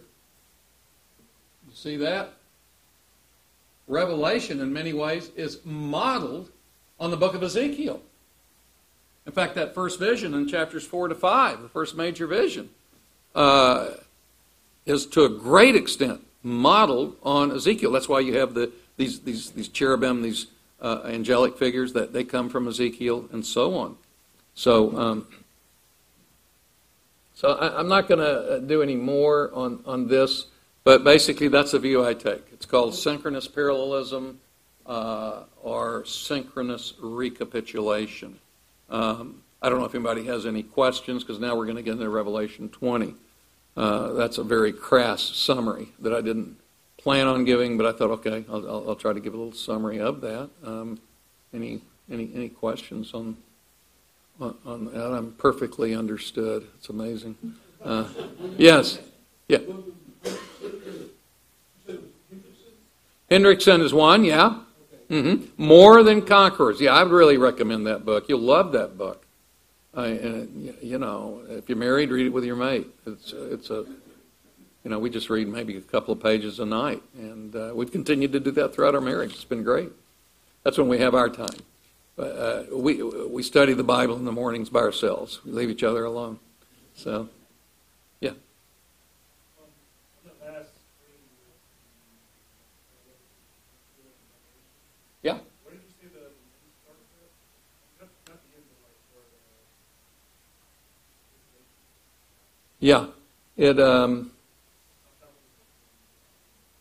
you 1.67 1.73
see 1.73 1.97
that? 1.97 2.32
Revelation, 3.87 4.59
in 4.59 4.71
many 4.71 4.93
ways, 4.93 5.29
is 5.35 5.59
modeled 5.65 6.49
on 6.99 7.11
the 7.11 7.17
book 7.17 7.33
of 7.33 7.43
Ezekiel. 7.43 8.01
In 9.25 9.31
fact, 9.31 9.55
that 9.55 9.73
first 9.73 9.99
vision 9.99 10.33
in 10.33 10.47
chapters 10.47 10.85
4 10.85 11.09
to 11.09 11.15
5, 11.15 11.61
the 11.61 11.69
first 11.69 11.95
major 11.95 12.27
vision, 12.27 12.69
uh, 13.35 13.91
is 14.85 15.05
to 15.07 15.23
a 15.23 15.29
great 15.29 15.75
extent 15.75 16.25
modeled 16.43 17.15
on 17.23 17.51
Ezekiel. 17.51 17.91
That's 17.91 18.09
why 18.09 18.19
you 18.19 18.37
have 18.37 18.53
the, 18.53 18.71
these, 18.97 19.21
these, 19.21 19.51
these 19.51 19.69
cherubim, 19.69 20.21
these 20.21 20.47
uh, 20.81 21.01
angelic 21.05 21.57
figures, 21.57 21.93
that 21.93 22.11
they 22.11 22.23
come 22.23 22.49
from 22.49 22.67
Ezekiel, 22.67 23.27
and 23.31 23.45
so 23.45 23.75
on. 23.75 23.97
So, 24.55 24.97
um, 24.97 25.27
so 27.33 27.49
I, 27.49 27.79
am 27.79 27.87
not 27.87 28.07
going 28.07 28.19
to 28.19 28.61
do 28.65 28.81
any 28.81 28.95
more 28.95 29.51
on, 29.53 29.81
on 29.85 30.07
this. 30.07 30.47
But 30.83 31.03
basically, 31.03 31.47
that's 31.47 31.71
the 31.71 31.79
view 31.79 32.05
I 32.05 32.13
take. 32.13 32.52
It's 32.63 32.71
called 32.71 32.95
synchronous 32.95 33.45
parallelism 33.45 34.39
uh, 34.85 35.43
or 35.61 36.05
synchronous 36.05 36.93
recapitulation. 36.97 38.39
Um, 38.89 39.41
I 39.61 39.67
don't 39.67 39.79
know 39.79 39.85
if 39.85 39.93
anybody 39.93 40.27
has 40.27 40.45
any 40.45 40.63
questions 40.63 41.25
because 41.25 41.41
now 41.41 41.57
we're 41.57 41.65
going 41.65 41.75
to 41.75 41.83
get 41.83 41.91
into 41.95 42.07
Revelation 42.07 42.69
20. 42.69 43.15
Uh, 43.75 44.13
that's 44.13 44.37
a 44.37 44.45
very 44.45 44.71
crass 44.71 45.21
summary 45.21 45.89
that 45.99 46.13
I 46.13 46.21
didn't 46.21 46.55
plan 46.95 47.27
on 47.27 47.43
giving, 47.43 47.75
but 47.75 47.85
I 47.85 47.91
thought, 47.91 48.11
okay, 48.11 48.45
I'll, 48.47 48.65
I'll, 48.65 48.89
I'll 48.91 48.95
try 48.95 49.11
to 49.11 49.19
give 49.19 49.33
a 49.33 49.37
little 49.37 49.51
summary 49.51 49.99
of 49.99 50.21
that. 50.21 50.49
Um, 50.63 51.01
any, 51.53 51.81
any, 52.09 52.31
any 52.33 52.47
questions 52.47 53.13
on, 53.13 53.35
on, 54.39 54.55
on 54.65 54.85
that? 54.85 55.11
I'm 55.11 55.33
perfectly 55.33 55.93
understood. 55.93 56.65
It's 56.77 56.87
amazing. 56.87 57.35
Uh, 57.83 58.07
yes. 58.57 58.99
Yeah. 59.49 59.57
Hendriksen 63.33 63.81
is 63.81 63.93
one, 63.93 64.23
yeah. 64.23 64.59
Mm-hmm. 65.09 65.63
More 65.63 66.03
Than 66.03 66.21
Conquerors. 66.21 66.79
Yeah, 66.79 66.93
I 66.93 67.01
would 67.03 67.11
really 67.11 67.37
recommend 67.37 67.87
that 67.87 68.05
book. 68.05 68.29
You'll 68.29 68.39
love 68.39 68.71
that 68.73 68.95
book. 68.97 69.25
I, 69.95 70.07
you 70.81 70.97
know, 70.99 71.41
if 71.49 71.67
you're 71.67 71.77
married, 71.77 72.11
read 72.11 72.27
it 72.27 72.29
with 72.29 72.45
your 72.45 72.55
mate. 72.55 72.87
It's 73.05 73.33
it's 73.33 73.69
a, 73.69 73.85
you 74.83 74.89
know, 74.91 74.99
we 74.99 75.09
just 75.09 75.29
read 75.29 75.47
maybe 75.47 75.77
a 75.77 75.81
couple 75.81 76.13
of 76.13 76.21
pages 76.21 76.59
a 76.59 76.65
night, 76.65 77.01
and 77.15 77.55
uh, 77.55 77.71
we've 77.75 77.91
continued 77.91 78.31
to 78.33 78.39
do 78.39 78.51
that 78.51 78.73
throughout 78.73 78.95
our 78.95 79.01
marriage. 79.01 79.33
It's 79.33 79.43
been 79.43 79.63
great. 79.63 79.89
That's 80.63 80.77
when 80.77 80.87
we 80.87 80.99
have 80.99 81.13
our 81.13 81.29
time. 81.29 81.59
Uh, 82.17 82.63
we 82.71 83.03
we 83.03 83.43
study 83.43 83.73
the 83.73 83.83
Bible 83.83 84.15
in 84.15 84.25
the 84.25 84.31
mornings 84.31 84.69
by 84.69 84.79
ourselves. 84.79 85.43
We 85.43 85.51
leave 85.51 85.69
each 85.69 85.83
other 85.83 86.05
alone. 86.05 86.39
So, 86.95 87.29
yeah. 88.19 88.31
Yeah. 95.23 95.37
Yeah, 102.83 103.05
it 103.55 103.79
um, 103.79 104.31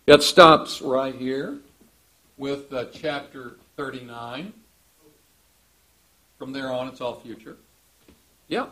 it 0.04 0.20
stops 0.24 0.82
right 0.82 1.14
here 1.14 1.58
with 2.36 2.72
uh, 2.72 2.86
chapter 2.92 3.52
thirty 3.76 4.00
nine. 4.00 4.52
From 6.40 6.52
there 6.52 6.72
on, 6.72 6.88
it's 6.88 7.00
all 7.00 7.20
future. 7.20 7.56
Yeah. 8.48 8.66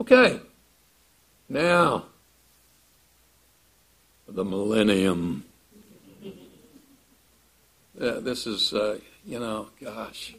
Okay. 0.00 0.40
Now, 1.48 2.06
the 4.26 4.44
millennium. 4.44 5.44
Uh, 8.00 8.18
this 8.18 8.48
is, 8.48 8.72
uh, 8.72 8.98
you 9.24 9.38
know, 9.38 9.68
gosh. 9.80 10.34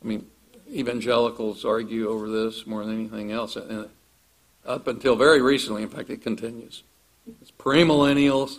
I 0.00 0.06
mean, 0.06 0.26
evangelicals 0.70 1.64
argue 1.64 2.08
over 2.08 2.28
this 2.28 2.66
more 2.66 2.84
than 2.84 3.00
anything 3.00 3.32
else. 3.32 3.56
And 3.56 3.88
up 4.64 4.86
until 4.86 5.16
very 5.16 5.40
recently, 5.42 5.82
in 5.82 5.88
fact, 5.88 6.10
it 6.10 6.22
continues. 6.22 6.82
It's 7.40 7.50
premillennials, 7.50 8.58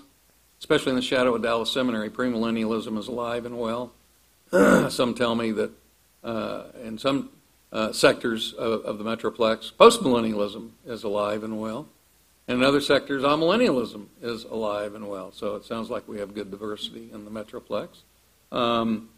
especially 0.59 0.91
in 0.91 0.95
the 0.95 1.01
shadow 1.01 1.35
of 1.35 1.41
Dallas 1.41 1.71
Seminary, 1.71 2.09
premillennialism 2.09 2.97
is 2.97 3.07
alive 3.07 3.45
and 3.45 3.59
well. 3.59 3.93
some 4.89 5.13
tell 5.15 5.35
me 5.35 5.51
that 5.51 5.71
uh, 6.24 6.65
in 6.83 6.97
some 6.97 7.29
uh, 7.71 7.91
sectors 7.91 8.53
of, 8.53 8.81
of, 8.81 8.97
the 8.97 9.03
Metroplex, 9.03 9.74
postmillennialism 9.74 10.71
is 10.85 11.03
alive 11.03 11.43
and 11.43 11.59
well. 11.59 11.88
And 12.47 12.59
in 12.59 12.63
other 12.63 12.81
sectors, 12.81 13.24
amillennialism 13.24 14.05
is 14.21 14.43
alive 14.43 14.95
and 14.95 15.09
well. 15.09 15.31
So 15.31 15.55
it 15.55 15.65
sounds 15.65 15.89
like 15.89 16.07
we 16.07 16.19
have 16.19 16.33
good 16.33 16.51
diversity 16.51 17.09
in 17.12 17.25
the 17.25 17.31
Metroplex. 17.31 17.89
Um, 18.51 19.09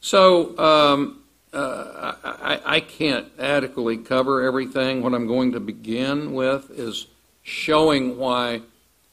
so 0.00 0.56
um, 0.58 1.22
uh, 1.56 2.14
I, 2.22 2.60
I, 2.64 2.80
can't 2.80 3.28
adequately 3.38 3.96
cover 3.96 4.42
everything. 4.42 5.02
What 5.02 5.14
I'm 5.14 5.26
going 5.26 5.52
to 5.52 5.60
begin 5.60 6.34
with 6.34 6.70
is 6.70 7.06
showing 7.42 8.18
why 8.18 8.60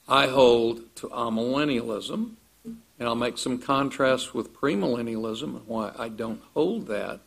I 0.09 0.27
hold 0.27 0.93
to 0.97 1.07
amillennialism, 1.07 2.31
and 2.65 3.07
I'll 3.07 3.15
make 3.15 3.37
some 3.37 3.59
contrasts 3.59 4.33
with 4.33 4.53
premillennialism 4.53 5.43
and 5.43 5.67
why 5.67 5.93
I 5.97 6.09
don't 6.09 6.41
hold 6.53 6.87
that. 6.87 7.21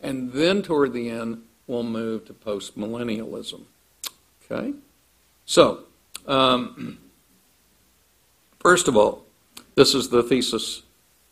And 0.00 0.32
then 0.32 0.62
toward 0.62 0.94
the 0.94 1.10
end, 1.10 1.42
we'll 1.66 1.82
move 1.82 2.24
to 2.26 2.32
postmillennialism. 2.32 3.64
Okay? 4.50 4.72
So, 5.44 5.84
um, 6.26 6.98
first 8.58 8.88
of 8.88 8.96
all, 8.96 9.24
this 9.74 9.94
is 9.94 10.08
the 10.08 10.22
thesis 10.22 10.82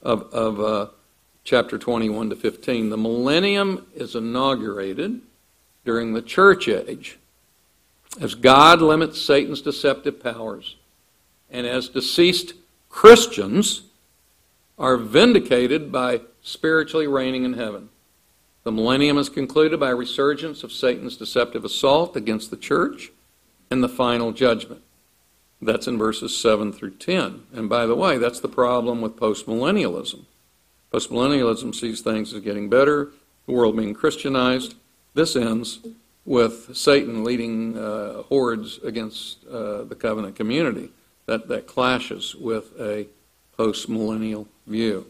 of, 0.03 0.23
of 0.33 0.61
uh, 0.61 0.87
chapter 1.45 1.79
21 1.79 2.31
to 2.31 2.37
15. 2.37 2.91
The 2.91 2.97
millennium 2.97 3.87
is 3.95 4.15
inaugurated 4.15 5.21
during 5.85 6.13
the 6.13 6.23
church 6.23 6.69
age 6.69 7.19
as 8.21 8.35
God 8.35 8.83
limits 8.83 9.21
Satan's 9.21 9.63
deceptive 9.63 10.23
powers 10.23 10.77
and 11.51 11.67
as 11.67 11.89
deceased 11.89 12.55
Christians 12.89 13.83
are 14.79 14.97
vindicated 14.97 15.93
by 15.93 16.23
spiritually 16.43 17.07
reigning 17.07 17.45
in 17.45 17.55
heaven. 17.55 17.91
The 18.63 18.73
millennium 18.73 19.19
is 19.19 19.29
concluded 19.29 19.81
by 19.81 19.91
a 19.91 19.95
resurgence 19.95 20.63
of 20.63 20.73
Satan's 20.73 21.17
deceptive 21.17 21.65
assault 21.65 22.17
against 22.17 22.51
the 22.51 22.57
church 22.57 23.11
and 23.71 23.83
the 23.83 23.89
final 23.89 24.33
judgment. 24.33 24.83
That's 25.63 25.87
in 25.87 25.99
verses 25.99 26.37
7 26.37 26.73
through 26.73 26.93
10. 26.93 27.43
And 27.53 27.69
by 27.69 27.87
the 27.87 27.95
way, 27.95 28.19
that's 28.19 28.41
the 28.41 28.49
problem 28.49 29.01
with 29.01 29.17
postmillennialism. 29.17 30.25
Postmillennialism 30.93 31.75
sees 31.75 32.01
things 32.01 32.33
as 32.33 32.43
getting 32.43 32.69
better, 32.69 33.11
the 33.47 33.53
world 33.53 33.77
being 33.77 33.95
Christianized. 33.95 34.75
This 35.15 35.37
ends 35.37 35.81
with 36.25 36.77
Satan 36.77 37.25
leading 37.25 37.79
uh, 37.79 38.23
hordes 38.25 38.79
against 38.79 39.47
uh, 39.47 39.85
the 39.85 39.95
covenant 39.95 40.37
community. 40.37 40.91
That, 41.27 41.47
that 41.49 41.69
clashes 41.69 42.35
with 42.35 42.73
a 42.81 43.07
postmillennial 43.57 44.49
view. 44.67 45.07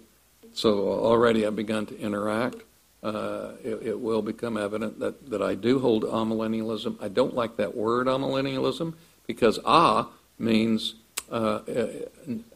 So 0.53 0.89
already 0.89 1.47
I've 1.47 1.57
begun 1.57 1.87
to 1.87 1.99
interact. 1.99 2.57
Uh, 3.03 3.53
it, 3.65 3.83
it, 3.83 4.01
will 4.01 4.21
become 4.21 4.59
evident 4.59 4.99
that, 4.99 5.31
that 5.31 5.41
I 5.41 5.55
do 5.55 5.79
hold 5.79 6.05
amillennialism. 6.05 6.99
I 7.01 7.09
don't 7.09 7.35
like 7.35 7.57
that 7.57 7.75
word 7.75 8.07
amillennialism 8.07 8.93
because 9.27 9.59
ah 9.65 10.11
means 10.39 10.97
uh, 11.31 11.61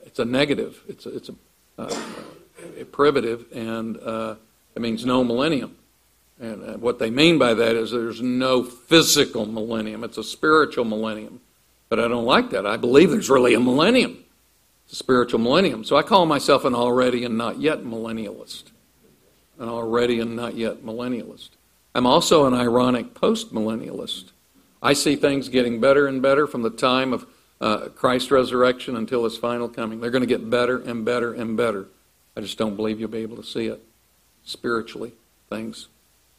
it's 0.04 0.19
a 0.19 0.25
negative. 0.26 0.83
It's 0.87 1.07
a, 1.07 1.16
it's 1.16 1.31
a, 1.31 1.35
uh, 1.78 2.02
privative, 2.92 3.47
and 3.52 3.97
uh, 3.99 4.35
it 4.75 4.83
means 4.83 5.04
no 5.04 5.25
millennium. 5.25 5.76
And 6.40 6.62
uh, 6.62 6.73
what 6.75 6.99
they 6.99 7.11
mean 7.11 7.38
by 7.38 7.54
that 7.54 7.76
is 7.76 7.90
there's 7.90 8.21
no 8.21 8.64
physical 8.64 9.47
millennium. 9.47 10.02
It's 10.04 10.18
a 10.18 10.25
spiritual 10.25 10.85
millennium. 10.85 11.40
But 11.88 12.00
I 12.00 12.09
don't 12.09 12.25
like 12.25 12.50
that. 12.50 12.66
I 12.66 12.76
believe 12.76 13.11
there's 13.11 13.30
really 13.30 13.54
a 13.54 13.61
millennium. 13.61 14.25
It's 14.85 14.94
a 14.94 14.97
spiritual 14.97 15.38
millennium. 15.38 15.85
So 15.85 15.97
I 15.97 16.02
call 16.02 16.26
myself 16.26 16.64
an 16.64 16.75
already 16.75 17.25
and 17.25 17.38
not 17.38 17.61
yet 17.61 17.80
millennialist. 17.80 18.64
An 19.59 19.68
already 19.68 20.18
and 20.18 20.35
not 20.35 20.56
yet 20.56 20.78
millennialist. 20.78 21.50
I'm 21.94 22.06
also 22.06 22.47
an 22.47 22.54
ironic 22.54 23.14
post 23.14 23.54
millennialist. 23.54 24.30
I 24.83 24.92
see 24.92 25.14
things 25.14 25.49
getting 25.49 25.80
better 25.80 26.06
and 26.06 26.21
better 26.21 26.47
from 26.47 26.62
the 26.62 26.71
time 26.71 27.12
of 27.12 27.26
uh, 27.61 27.88
Christ's 27.90 28.30
resurrection 28.30 28.97
until 28.97 29.25
his 29.25 29.38
final 29.38 29.68
coming. 29.68 30.00
They're 30.00 30.11
going 30.11 30.23
to 30.23 30.26
get 30.26 30.50
better 30.50 30.78
and 30.78 31.04
better 31.04 31.33
and 31.33 31.56
better. 31.56 31.87
I 32.36 32.40
just 32.40 32.58
don't 32.58 32.76
believe 32.76 33.00
you'll 33.00 33.10
be 33.10 33.18
able 33.18 33.36
to 33.36 33.44
see 33.44 33.66
it 33.66 33.82
spiritually. 34.44 35.12
Things. 35.48 35.88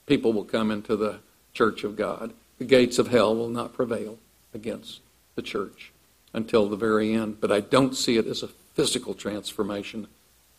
People 0.07 0.33
will 0.33 0.43
come 0.43 0.71
into 0.71 0.95
the 0.95 1.19
church 1.53 1.83
of 1.83 1.95
God. 1.95 2.33
The 2.57 2.65
gates 2.65 2.99
of 2.99 3.07
hell 3.07 3.35
will 3.35 3.49
not 3.49 3.73
prevail 3.73 4.17
against 4.53 5.01
the 5.35 5.41
church 5.41 5.91
until 6.33 6.67
the 6.67 6.75
very 6.75 7.13
end. 7.13 7.39
But 7.39 7.51
I 7.51 7.61
don't 7.61 7.95
see 7.95 8.17
it 8.17 8.27
as 8.27 8.43
a 8.43 8.47
physical 8.47 9.13
transformation. 9.13 10.07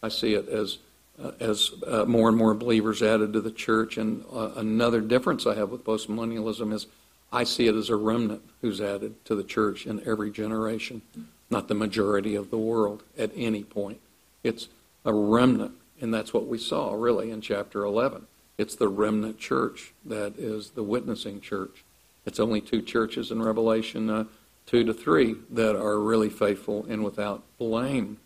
I 0.02 0.08
see 0.08 0.34
it 0.34 0.48
as 0.48 0.78
uh, 1.22 1.32
as 1.40 1.70
uh, 1.86 2.04
more 2.04 2.28
and 2.28 2.36
more 2.36 2.52
believers 2.54 3.02
added 3.02 3.32
to 3.32 3.40
the 3.40 3.50
church. 3.50 3.96
And 3.96 4.24
uh, 4.32 4.50
another 4.56 5.00
difference 5.00 5.46
I 5.46 5.54
have 5.54 5.70
with 5.70 5.84
postmillennialism 5.84 6.72
is 6.74 6.86
I 7.32 7.44
see 7.44 7.66
it 7.66 7.74
as 7.74 7.88
a 7.88 7.96
remnant 7.96 8.42
who's 8.60 8.80
added 8.80 9.24
to 9.24 9.34
the 9.34 9.42
church 9.42 9.86
in 9.86 10.06
every 10.06 10.30
generation, 10.30 11.02
not 11.50 11.68
the 11.68 11.74
majority 11.74 12.34
of 12.34 12.50
the 12.50 12.58
world 12.58 13.02
at 13.18 13.30
any 13.34 13.64
point. 13.64 13.98
It's 14.42 14.68
a 15.06 15.14
remnant, 15.14 15.72
and 16.00 16.12
that's 16.12 16.34
what 16.34 16.46
we 16.46 16.58
saw 16.58 16.92
really 16.92 17.30
in 17.30 17.40
chapter 17.40 17.84
11. 17.84 18.26
It's 18.58 18.74
the 18.74 18.88
remnant 18.88 19.38
church 19.38 19.94
that 20.04 20.38
is 20.38 20.70
the 20.70 20.82
witnessing 20.82 21.40
church. 21.40 21.84
It's 22.26 22.40
only 22.40 22.60
two 22.60 22.82
churches 22.82 23.30
in 23.30 23.40
Revelation 23.40 24.10
uh, 24.10 24.24
2 24.66 24.84
to 24.84 24.92
3 24.92 25.36
that 25.52 25.76
are 25.76 25.98
really 26.00 26.28
faithful 26.28 26.84
and 26.88 27.04
without 27.04 27.44
blame. 27.56 28.18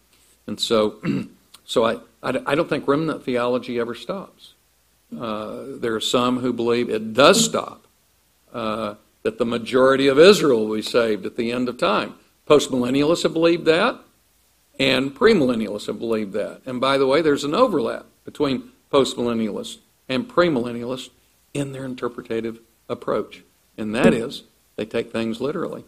And 0.46 0.58
so, 0.58 1.00
so 1.64 1.84
I, 1.84 1.94
I, 2.22 2.40
I, 2.46 2.54
don't 2.54 2.68
think 2.68 2.88
remnant 2.88 3.24
theology 3.24 3.78
ever 3.78 3.94
stops. 3.94 4.54
Uh, 5.16 5.64
there 5.66 5.94
are 5.94 6.00
some 6.00 6.38
who 6.38 6.52
believe 6.52 6.88
it 6.88 7.12
does 7.12 7.44
stop, 7.44 7.86
uh, 8.54 8.94
that 9.22 9.38
the 9.38 9.44
majority 9.44 10.06
of 10.06 10.18
Israel 10.18 10.66
will 10.66 10.76
be 10.76 10.82
saved 10.82 11.26
at 11.26 11.36
the 11.36 11.52
end 11.52 11.68
of 11.68 11.76
time. 11.76 12.14
Postmillennialists 12.48 13.24
have 13.24 13.34
believed 13.34 13.66
that, 13.66 14.00
and 14.80 15.14
premillennialists 15.14 15.86
have 15.88 15.98
believed 15.98 16.32
that. 16.32 16.62
And 16.64 16.80
by 16.80 16.96
the 16.96 17.06
way, 17.06 17.20
there's 17.20 17.44
an 17.44 17.54
overlap 17.54 18.06
between 18.24 18.72
postmillennialists 18.90 19.76
and 20.08 20.26
premillennialists 20.26 21.10
in 21.52 21.72
their 21.72 21.84
interpretative 21.84 22.60
approach. 22.88 23.42
And 23.76 23.94
that 23.94 24.14
is, 24.14 24.44
they 24.76 24.86
take 24.86 25.12
things 25.12 25.38
literally. 25.38 25.84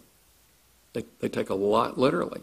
They, 0.92 1.06
they 1.20 1.30
take 1.30 1.49
a 1.49 1.54
lot 1.54 1.96
literally. 1.96 2.42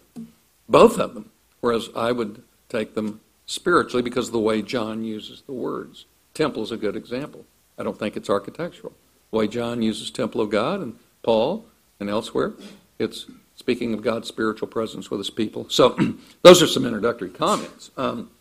Both 0.67 0.99
of 0.99 1.13
them. 1.13 1.29
Whereas 1.61 1.89
I 1.95 2.11
would 2.11 2.41
take 2.67 2.95
them 2.95 3.21
spiritually 3.45 4.01
because 4.01 4.27
of 4.27 4.33
the 4.33 4.39
way 4.39 4.63
John 4.63 5.03
uses 5.03 5.43
the 5.43 5.53
words. 5.53 6.05
Temple 6.33 6.63
is 6.63 6.71
a 6.71 6.77
good 6.77 6.95
example. 6.95 7.45
I 7.77 7.83
don't 7.83 7.99
think 7.99 8.17
it's 8.17 8.29
architectural. 8.29 8.93
The 9.29 9.37
way 9.37 9.47
John 9.47 9.83
uses 9.83 10.09
temple 10.09 10.41
of 10.41 10.49
God 10.49 10.81
and 10.81 10.95
Paul 11.21 11.65
and 11.99 12.09
elsewhere, 12.09 12.53
it's 12.97 13.27
speaking 13.59 13.93
of 13.93 14.01
God's 14.01 14.27
spiritual 14.27 14.69
presence 14.69 15.11
with 15.11 15.19
his 15.19 15.29
people. 15.29 15.69
So 15.69 15.97
those 16.41 16.61
are 16.61 16.67
some 16.67 16.85
introductory 16.85 17.29
comments. 17.29 17.91
Um, 17.97 18.31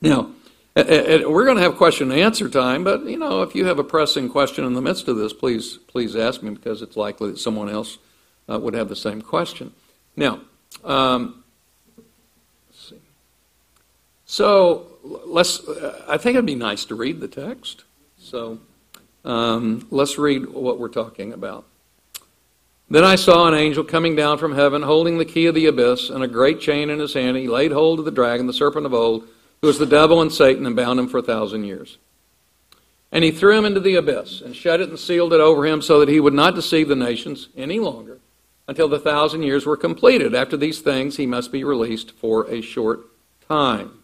now, 0.00 0.30
we're 0.76 1.44
going 1.44 1.56
to 1.56 1.62
have 1.62 1.76
question 1.76 2.12
and 2.12 2.20
answer 2.20 2.48
time, 2.48 2.84
but 2.84 3.04
you 3.04 3.18
know, 3.18 3.42
if 3.42 3.54
you 3.54 3.66
have 3.66 3.78
a 3.78 3.84
pressing 3.84 4.28
question 4.28 4.64
in 4.64 4.74
the 4.74 4.80
midst 4.80 5.08
of 5.08 5.16
this, 5.16 5.32
please 5.32 5.76
please 5.88 6.14
ask 6.14 6.42
me 6.42 6.50
because 6.50 6.80
it's 6.80 6.96
likely 6.96 7.32
that 7.32 7.38
someone 7.38 7.68
else 7.68 7.98
uh, 8.48 8.58
would 8.58 8.74
have 8.74 8.88
the 8.88 8.96
same 8.96 9.20
question. 9.20 9.72
Now, 10.16 10.40
um, 10.84 11.42
let's 12.68 12.88
see. 12.88 13.00
So 14.24 14.86
let's. 15.02 15.66
Uh, 15.66 16.04
I 16.08 16.16
think 16.16 16.34
it'd 16.36 16.46
be 16.46 16.54
nice 16.54 16.84
to 16.86 16.94
read 16.94 17.20
the 17.20 17.28
text. 17.28 17.84
So 18.18 18.60
um, 19.24 19.88
let's 19.90 20.18
read 20.18 20.48
what 20.48 20.78
we're 20.78 20.88
talking 20.88 21.32
about. 21.32 21.66
Then 22.90 23.04
I 23.04 23.14
saw 23.14 23.46
an 23.46 23.54
angel 23.54 23.84
coming 23.84 24.16
down 24.16 24.38
from 24.38 24.56
heaven, 24.56 24.82
holding 24.82 25.16
the 25.16 25.24
key 25.24 25.46
of 25.46 25.54
the 25.54 25.66
abyss 25.66 26.10
and 26.10 26.24
a 26.24 26.28
great 26.28 26.60
chain 26.60 26.90
in 26.90 26.98
his 26.98 27.14
hand. 27.14 27.36
He 27.36 27.46
laid 27.46 27.70
hold 27.70 28.00
of 28.00 28.04
the 28.04 28.10
dragon, 28.10 28.48
the 28.48 28.52
serpent 28.52 28.84
of 28.84 28.92
old, 28.92 29.28
who 29.60 29.68
was 29.68 29.78
the 29.78 29.86
devil 29.86 30.20
and 30.20 30.32
Satan, 30.32 30.66
and 30.66 30.74
bound 30.74 30.98
him 30.98 31.08
for 31.08 31.18
a 31.18 31.22
thousand 31.22 31.64
years. 31.64 31.98
And 33.12 33.22
he 33.22 33.30
threw 33.30 33.56
him 33.56 33.64
into 33.64 33.78
the 33.78 33.94
abyss 33.94 34.40
and 34.40 34.56
shut 34.56 34.80
it 34.80 34.88
and 34.88 34.98
sealed 34.98 35.32
it 35.32 35.40
over 35.40 35.66
him 35.66 35.82
so 35.82 36.00
that 36.00 36.08
he 36.08 36.18
would 36.18 36.34
not 36.34 36.56
deceive 36.56 36.88
the 36.88 36.96
nations 36.96 37.48
any 37.56 37.78
longer 37.78 38.18
until 38.66 38.88
the 38.88 38.98
thousand 38.98 39.44
years 39.44 39.66
were 39.66 39.76
completed. 39.76 40.34
After 40.34 40.56
these 40.56 40.80
things, 40.80 41.16
he 41.16 41.26
must 41.26 41.52
be 41.52 41.62
released 41.62 42.10
for 42.12 42.48
a 42.50 42.60
short 42.60 43.06
time. 43.48 44.02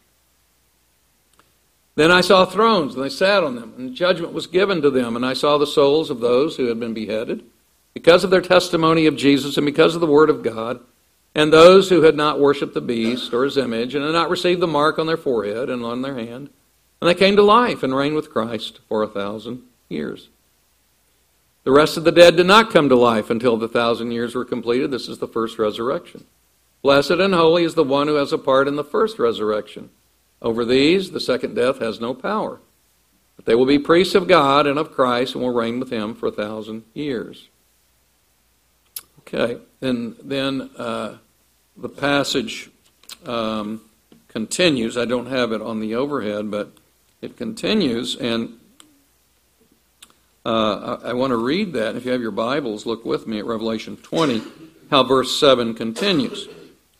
Then 1.96 2.12
I 2.12 2.20
saw 2.20 2.44
thrones, 2.44 2.94
and 2.94 3.02
they 3.02 3.08
sat 3.08 3.42
on 3.42 3.56
them, 3.56 3.74
and 3.76 3.94
judgment 3.94 4.32
was 4.32 4.46
given 4.46 4.80
to 4.82 4.90
them. 4.90 5.16
And 5.16 5.26
I 5.26 5.34
saw 5.34 5.58
the 5.58 5.66
souls 5.66 6.10
of 6.10 6.20
those 6.20 6.56
who 6.56 6.66
had 6.66 6.78
been 6.78 6.94
beheaded 6.94 7.44
because 7.96 8.24
of 8.24 8.30
their 8.30 8.42
testimony 8.42 9.06
of 9.06 9.16
Jesus 9.16 9.56
and 9.56 9.64
because 9.64 9.94
of 9.94 10.02
the 10.02 10.06
Word 10.06 10.28
of 10.28 10.42
God, 10.42 10.80
and 11.34 11.50
those 11.50 11.88
who 11.88 12.02
had 12.02 12.14
not 12.14 12.38
worshipped 12.38 12.74
the 12.74 12.80
beast 12.82 13.32
or 13.32 13.44
his 13.44 13.56
image, 13.56 13.94
and 13.94 14.04
had 14.04 14.12
not 14.12 14.28
received 14.28 14.60
the 14.60 14.66
mark 14.66 14.98
on 14.98 15.06
their 15.06 15.16
forehead 15.16 15.70
and 15.70 15.82
on 15.82 16.02
their 16.02 16.14
hand. 16.14 16.50
And 17.00 17.08
they 17.08 17.14
came 17.14 17.36
to 17.36 17.42
life 17.42 17.82
and 17.82 17.94
reigned 17.94 18.14
with 18.14 18.28
Christ 18.28 18.80
for 18.86 19.02
a 19.02 19.08
thousand 19.08 19.62
years. 19.88 20.28
The 21.64 21.70
rest 21.72 21.96
of 21.96 22.04
the 22.04 22.12
dead 22.12 22.36
did 22.36 22.46
not 22.46 22.70
come 22.70 22.90
to 22.90 22.96
life 22.96 23.30
until 23.30 23.56
the 23.56 23.66
thousand 23.66 24.10
years 24.10 24.34
were 24.34 24.44
completed. 24.44 24.90
This 24.90 25.08
is 25.08 25.16
the 25.16 25.26
first 25.26 25.58
resurrection. 25.58 26.26
Blessed 26.82 27.12
and 27.12 27.32
holy 27.32 27.64
is 27.64 27.76
the 27.76 27.82
one 27.82 28.08
who 28.08 28.16
has 28.16 28.30
a 28.30 28.36
part 28.36 28.68
in 28.68 28.76
the 28.76 28.84
first 28.84 29.18
resurrection. 29.18 29.88
Over 30.42 30.66
these, 30.66 31.12
the 31.12 31.18
second 31.18 31.54
death 31.54 31.78
has 31.78 31.98
no 31.98 32.12
power. 32.12 32.60
But 33.36 33.46
they 33.46 33.54
will 33.54 33.64
be 33.64 33.78
priests 33.78 34.14
of 34.14 34.28
God 34.28 34.66
and 34.66 34.78
of 34.78 34.92
Christ 34.92 35.34
and 35.34 35.42
will 35.42 35.54
reign 35.54 35.80
with 35.80 35.90
him 35.90 36.14
for 36.14 36.26
a 36.26 36.30
thousand 36.32 36.84
years. 36.92 37.48
Okay, 39.26 39.58
and 39.80 40.14
then 40.22 40.70
uh, 40.78 41.18
the 41.76 41.88
passage 41.88 42.70
um, 43.24 43.80
continues. 44.28 44.96
I 44.96 45.04
don't 45.04 45.26
have 45.26 45.50
it 45.50 45.60
on 45.60 45.80
the 45.80 45.96
overhead, 45.96 46.48
but 46.48 46.70
it 47.20 47.36
continues, 47.36 48.14
and 48.14 48.60
uh, 50.44 50.98
I, 51.02 51.08
I 51.08 51.12
want 51.14 51.32
to 51.32 51.36
read 51.36 51.72
that. 51.72 51.96
If 51.96 52.04
you 52.04 52.12
have 52.12 52.20
your 52.20 52.30
Bibles, 52.30 52.86
look 52.86 53.04
with 53.04 53.26
me 53.26 53.40
at 53.40 53.46
Revelation 53.46 53.96
20, 53.96 54.42
how 54.90 55.02
verse 55.02 55.40
7 55.40 55.74
continues. 55.74 56.48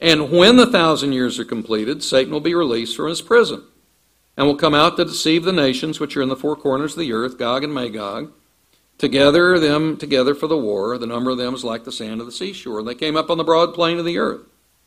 And 0.01 0.33
when 0.33 0.57
the 0.57 0.67
thousand 0.67 1.13
years 1.13 1.39
are 1.39 1.45
completed, 1.45 2.03
Satan 2.03 2.33
will 2.33 2.41
be 2.41 2.57
released 2.57 2.97
from 2.97 3.09
his 3.09 3.23
prison 3.23 3.63
and 4.37 4.49
will 4.49 4.57
come 4.57 4.75
out 4.75 4.97
to 4.97 5.05
deceive 5.05 5.45
the 5.45 5.53
nations 5.53 6.01
which 6.01 6.17
are 6.17 6.23
in 6.23 6.29
the 6.29 6.35
four 6.35 6.57
corners 6.57 6.95
of 6.95 6.99
the 6.99 7.13
earth, 7.13 7.39
Gog 7.39 7.63
and 7.63 7.73
Magog 7.73 8.33
to 8.99 9.09
gather 9.09 9.59
them 9.59 9.97
together 9.97 10.35
for 10.35 10.47
the 10.47 10.57
war. 10.57 10.97
The 10.99 11.07
number 11.07 11.31
of 11.31 11.39
them 11.39 11.55
is 11.55 11.65
like 11.65 11.85
the 11.85 11.93
sand 11.93 12.21
of 12.21 12.27
the 12.27 12.33
seashore. 12.33 12.79
And 12.79 12.89
they 12.89 12.95
came 12.95 13.17
up 13.17 13.31
on 13.31 13.39
the 13.39 13.45
broad 13.45 13.75
plain 13.75 13.99
of 13.99 14.05
the 14.05 14.19
earth 14.19 14.43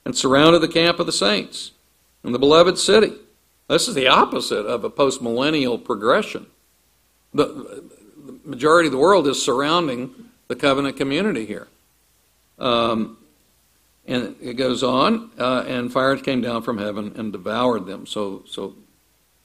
and 0.06 0.16
surrounded 0.16 0.60
the 0.60 0.68
camp 0.68 1.00
of 1.00 1.06
the 1.06 1.12
saints 1.12 1.72
and 2.24 2.34
the 2.34 2.40
beloved 2.40 2.78
city. 2.78 3.14
This 3.68 3.88
is 3.88 3.94
the 3.94 4.08
opposite 4.08 4.66
of 4.66 4.84
a 4.84 4.90
postmillennial 4.90 5.84
progression. 5.84 6.48
The, 7.34 7.46
the 7.46 8.40
majority 8.44 8.88
of 8.88 8.94
the 8.94 8.98
world 8.98 9.28
is 9.28 9.42
surrounding 9.42 10.14
the 10.48 10.56
covenant 10.56 10.98
community 10.98 11.46
here. 11.46 11.68
Um, 12.58 13.18
and 14.08 14.36
it 14.42 14.56
goes 14.56 14.82
on, 14.82 15.30
uh, 15.38 15.66
and 15.68 15.94
fire 15.94 16.18
came 16.18 16.42
down 16.42 16.64
from 16.64 16.80
heaven 16.80 17.14
and 17.16 17.32
devoured 17.32 17.86
them. 17.86 18.08
So, 18.08 18.44
so 18.48 18.74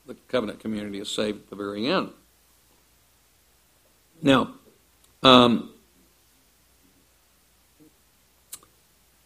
the 0.06 0.14
covenant 0.28 0.60
community 0.60 1.00
is 1.00 1.10
saved 1.10 1.42
at 1.42 1.50
the 1.50 1.56
very 1.56 1.86
end. 1.86 2.10
Now, 4.24 4.54
um, 5.22 5.70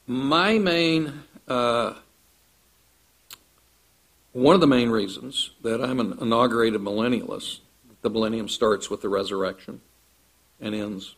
my 0.08 0.58
main, 0.58 1.22
uh, 1.46 1.94
one 4.32 4.56
of 4.56 4.60
the 4.60 4.66
main 4.66 4.90
reasons 4.90 5.50
that 5.62 5.80
I'm 5.80 6.00
an 6.00 6.18
inaugurated 6.20 6.80
millennialist, 6.80 7.60
the 8.02 8.10
millennium 8.10 8.48
starts 8.48 8.90
with 8.90 9.00
the 9.00 9.08
resurrection 9.08 9.82
and 10.60 10.74
ends 10.74 11.14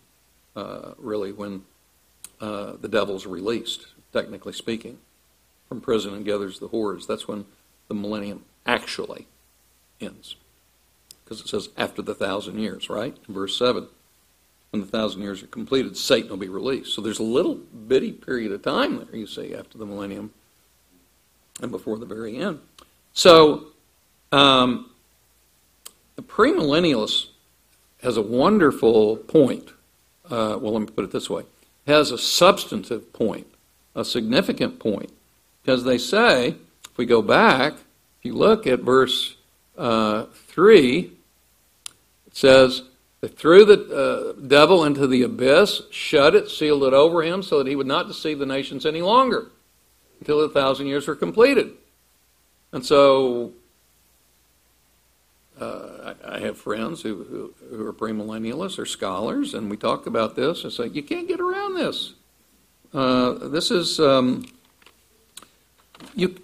uh, 0.55 0.93
really 0.99 1.33
when 1.33 1.65
uh, 2.39 2.75
the 2.79 2.89
devil's 2.89 3.25
released, 3.25 3.87
technically 4.13 4.53
speaking, 4.53 4.99
from 5.71 5.81
prison 5.81 6.13
and 6.13 6.27
gathers 6.27 6.59
the 6.59 6.69
hordes. 6.69 7.07
That's 7.07 7.27
when 7.27 7.47
the 7.89 7.95
millennium 7.95 8.45
actually 8.67 9.27
ends 10.03 10.37
because 11.31 11.45
it 11.45 11.49
says 11.49 11.69
after 11.77 12.03
the 12.03 12.15
thousand 12.15 12.59
years, 12.59 12.91
right? 12.91 13.17
In 13.29 13.35
verse 13.35 13.57
7. 13.57 13.87
When 14.71 14.83
the 14.83 14.89
thousand 14.89 15.23
years 15.23 15.43
are 15.43 15.49
completed, 15.49 15.97
Satan 15.97 16.31
will 16.31 16.37
be 16.37 16.49
released. 16.49 16.95
So 16.95 17.01
there's 17.01 17.19
a 17.19 17.25
little 17.25 17.55
bitty 17.55 18.13
period 18.13 18.53
of 18.53 18.63
time 18.63 18.99
there, 18.99 19.17
you 19.17 19.27
see, 19.27 19.55
after 19.55 19.79
the 19.79 19.87
millennium 19.87 20.33
and 21.61 21.71
before 21.71 21.99
the 21.99 22.07
very 22.07 22.37
end. 22.37 22.61
So 23.13 23.67
um, 24.31 24.91
the 26.17 26.23
premillennialist 26.23 27.29
has 28.03 28.17
a 28.17 28.23
wonderful 28.23 29.17
point. 29.17 29.71
Uh, 30.25 30.57
well, 30.61 30.73
let 30.73 30.81
me 30.81 30.87
put 30.87 31.05
it 31.05 31.11
this 31.11 31.29
way 31.29 31.45
has 31.87 32.11
a 32.11 32.19
substantive 32.19 33.13
point, 33.13 33.47
a 33.95 34.05
significant 34.05 34.79
point, 34.79 35.11
because 35.63 35.85
they 35.85 35.99
say, 35.99 36.55
if 36.85 36.97
we 36.97 37.07
go 37.07 37.23
back, 37.23 37.73
if 37.73 38.25
you 38.25 38.35
look 38.35 38.67
at 38.67 38.81
verse 38.81 39.37
uh, 39.77 40.25
3, 40.49 40.99
it 40.99 41.11
says, 42.41 42.83
they 43.21 43.29
threw 43.29 43.65
the 43.65 44.35
uh, 44.37 44.41
devil 44.47 44.85
into 44.85 45.07
the 45.07 45.23
abyss, 45.23 45.83
shut 45.91 46.35
it, 46.35 46.49
sealed 46.49 46.85
it 46.85 46.95
over 46.95 47.23
him 47.23 47.43
so 47.43 47.59
that 47.59 47.67
he 47.67 47.77
would 47.77 47.87
not 47.87 48.09
deceive 48.09 48.39
the 48.39 48.47
nations 48.47 48.87
any 48.87 49.03
longer 49.03 49.51
until 50.21 50.41
the 50.41 50.49
thousand 50.49 50.87
years 50.87 51.07
were 51.07 51.15
completed. 51.15 51.73
And 52.73 52.85
so 52.85 53.53
uh, 55.61 56.15
I, 56.25 56.37
I, 56.37 56.41
have 56.41 56.57
friends 56.57 57.03
who, 57.03 57.25
who, 57.25 57.77
who 57.77 57.87
are 57.87 57.93
premillennialists 57.93 58.79
or 58.79 58.87
scholars, 58.87 59.53
and 59.53 59.71
we 59.71 59.77
talk 59.77 60.07
about 60.07 60.35
this 60.35 60.65
and 60.65 60.73
say, 60.73 60.87
you 60.87 61.03
can't 61.03 61.29
get 61.29 61.41
around 61.41 61.75
this. 61.75 62.15
Uh, 62.95 63.33
this 63.49 63.71
is, 63.71 64.01
um, 64.01 64.47
you, 66.15 66.37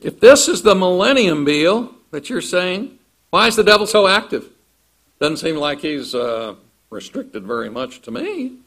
if 0.00 0.20
this 0.20 0.48
is 0.48 0.62
the 0.62 0.74
millennium, 0.74 1.44
Beale, 1.44 1.94
that 2.10 2.28
you're 2.28 2.42
saying, 2.42 2.98
why 3.30 3.46
is 3.46 3.56
the 3.56 3.64
devil 3.64 3.86
so 3.86 4.06
active? 4.06 4.50
Doesn't 5.20 5.36
seem 5.38 5.56
like 5.56 5.80
he's 5.80 6.14
uh, 6.14 6.54
restricted 6.90 7.44
very 7.44 7.70
much 7.70 8.02
to 8.02 8.10
me. 8.10 8.58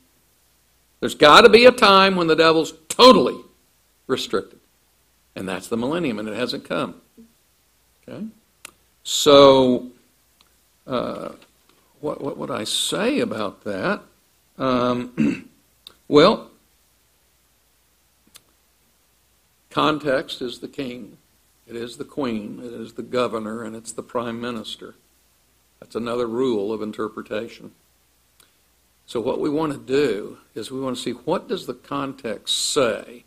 There's 1.00 1.16
got 1.16 1.42
to 1.42 1.50
be 1.50 1.66
a 1.66 1.72
time 1.72 2.16
when 2.16 2.28
the 2.28 2.36
devil's 2.36 2.74
totally 2.90 3.40
restricted. 4.08 4.60
And 5.36 5.48
that's 5.48 5.68
the 5.68 5.78
millennium, 5.78 6.18
and 6.18 6.28
it 6.28 6.36
hasn't 6.36 6.68
come. 6.68 7.02
Okay? 8.08 8.26
So, 9.04 9.90
uh, 10.88 11.30
what, 12.02 12.22
what 12.22 12.38
would 12.38 12.52
I 12.52 12.64
say 12.64 13.20
about 13.20 13.64
that? 13.64 14.02
Um, 14.58 15.50
well, 16.08 16.50
context 19.70 20.42
is 20.42 20.60
the 20.60 20.68
king, 20.68 21.18
it 21.68 21.76
is 21.76 21.98
the 21.98 22.06
queen, 22.06 22.60
it 22.64 22.74
is 22.74 22.94
the 22.94 23.04
governor, 23.04 23.64
and 23.64 23.76
it's 23.76 23.92
the 23.92 24.04
prime 24.04 24.42
minister. 24.42 24.96
That's 25.80 25.96
another 25.96 26.28
rule 26.28 26.74
of 26.74 26.82
interpretation. 26.82 27.72
So 29.06 29.22
what 29.22 29.40
we 29.40 29.50
want 29.50 29.72
to 29.72 29.80
do 29.80 30.38
is 30.54 30.70
we 30.70 30.82
want 30.82 30.98
to 30.98 31.02
see 31.02 31.12
what 31.12 31.48
does 31.48 31.66
the 31.66 31.74
context 31.74 32.74
say 32.74 33.24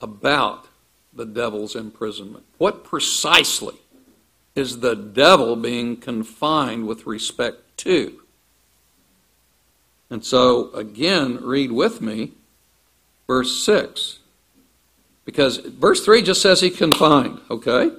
about 0.00 0.66
the 1.12 1.24
devil's 1.24 1.76
imprisonment? 1.76 2.44
What 2.58 2.84
precisely 2.84 3.76
is 4.54 4.80
the 4.80 4.96
devil 4.96 5.56
being 5.56 5.96
confined 5.96 6.86
with 6.86 7.06
respect 7.06 7.76
to? 7.78 8.22
And 10.10 10.24
so 10.24 10.72
again, 10.72 11.38
read 11.42 11.72
with 11.72 12.00
me 12.00 12.32
verse 13.26 13.64
6. 13.64 14.18
Because 15.24 15.58
verse 15.58 16.04
3 16.04 16.22
just 16.22 16.40
says 16.40 16.60
he 16.60 16.70
confined, 16.70 17.40
okay? 17.50 17.90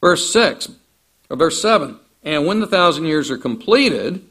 Verse 0.00 0.32
6, 0.32 0.70
or 1.28 1.36
verse 1.36 1.60
7, 1.60 1.98
And 2.22 2.46
when 2.46 2.60
the 2.60 2.66
thousand 2.66 3.06
years 3.06 3.30
are 3.30 3.38
completed, 3.38 4.24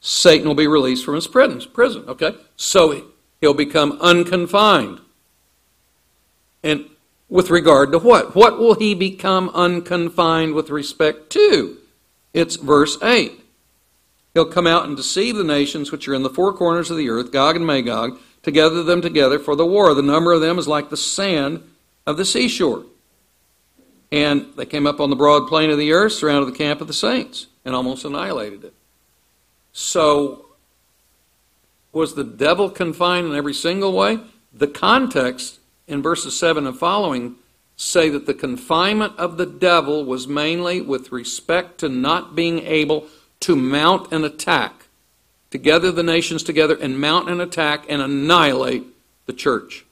Satan 0.00 0.48
will 0.48 0.54
be 0.54 0.66
released 0.66 1.04
from 1.04 1.14
his 1.14 1.26
prison. 1.26 2.04
Okay? 2.08 2.34
So 2.56 3.04
he'll 3.40 3.54
become 3.54 3.98
unconfined. 4.00 5.00
And 6.62 6.86
with 7.28 7.50
regard 7.50 7.92
to 7.92 7.98
what? 7.98 8.34
What 8.34 8.58
will 8.58 8.74
he 8.74 8.94
become 8.94 9.50
unconfined 9.50 10.54
with 10.54 10.70
respect 10.70 11.30
to? 11.30 11.78
It's 12.34 12.56
verse 12.56 12.98
8. 13.02 13.40
He'll 14.34 14.46
come 14.46 14.66
out 14.66 14.86
and 14.86 14.96
deceive 14.96 15.36
the 15.36 15.44
nations 15.44 15.90
which 15.90 16.06
are 16.06 16.14
in 16.14 16.22
the 16.22 16.30
four 16.30 16.52
corners 16.52 16.90
of 16.90 16.96
the 16.96 17.08
earth, 17.08 17.32
Gog 17.32 17.56
and 17.56 17.66
Magog, 17.66 18.18
to 18.42 18.50
gather 18.50 18.82
them 18.82 19.02
together 19.02 19.38
for 19.38 19.56
the 19.56 19.66
war. 19.66 19.92
The 19.94 20.02
number 20.02 20.32
of 20.32 20.40
them 20.40 20.58
is 20.58 20.68
like 20.68 20.90
the 20.90 20.96
sand 20.96 21.62
of 22.06 22.16
the 22.16 22.24
seashore. 22.24 22.84
And 24.12 24.52
they 24.56 24.66
came 24.66 24.86
up 24.86 25.00
on 25.00 25.10
the 25.10 25.16
broad 25.16 25.48
plain 25.48 25.70
of 25.70 25.78
the 25.78 25.92
earth, 25.92 26.12
surrounded 26.12 26.52
the 26.52 26.58
camp 26.58 26.80
of 26.80 26.88
the 26.88 26.92
saints, 26.92 27.46
and 27.64 27.74
almost 27.74 28.04
annihilated 28.04 28.64
it. 28.64 28.74
So, 29.72 30.46
was 31.92 32.14
the 32.14 32.24
devil 32.24 32.70
confined 32.70 33.28
in 33.28 33.36
every 33.36 33.54
single 33.54 33.92
way? 33.92 34.18
The 34.52 34.66
context 34.66 35.60
in 35.86 36.02
verses 36.02 36.38
7 36.38 36.66
and 36.66 36.78
following 36.78 37.36
say 37.76 38.10
that 38.10 38.26
the 38.26 38.34
confinement 38.34 39.16
of 39.16 39.36
the 39.36 39.46
devil 39.46 40.04
was 40.04 40.28
mainly 40.28 40.80
with 40.80 41.12
respect 41.12 41.78
to 41.78 41.88
not 41.88 42.34
being 42.34 42.58
able 42.60 43.06
to 43.40 43.56
mount 43.56 44.12
an 44.12 44.22
attack, 44.22 44.86
to 45.50 45.58
gather 45.58 45.90
the 45.90 46.02
nations 46.02 46.42
together 46.42 46.76
and 46.76 47.00
mount 47.00 47.30
an 47.30 47.40
attack 47.40 47.86
and 47.88 48.02
annihilate 48.02 48.84
the 49.26 49.32
church. 49.32 49.86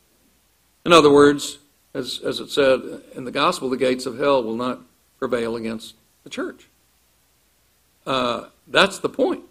In 0.85 0.93
other 0.93 1.11
words, 1.11 1.59
as, 1.95 2.21
as 2.25 2.41
it 2.41 2.51
said 2.51 2.81
in 3.15 3.25
the 3.25 3.31
gospel, 3.31 3.71
the 3.71 3.77
gates 3.77 4.07
of 4.07 4.19
hell 4.19 4.43
will 4.43 4.57
not 4.57 4.81
prevail 5.19 5.57
against 5.57 5.95
the 6.25 6.31
church. 6.31 6.69
Uh, 8.07 8.47
that's 8.67 8.99
the 8.99 9.09
point. 9.09 9.43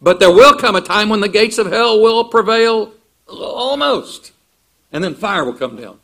But 0.00 0.20
there 0.20 0.32
will 0.32 0.56
come 0.56 0.76
a 0.76 0.80
time 0.80 1.08
when 1.08 1.20
the 1.20 1.28
gates 1.28 1.58
of 1.58 1.70
hell 1.70 2.00
will 2.00 2.24
prevail 2.24 2.94
almost. 3.28 4.32
And 4.92 5.04
then 5.04 5.14
fire 5.14 5.44
will 5.44 5.54
come 5.54 5.76
down. 5.76 5.98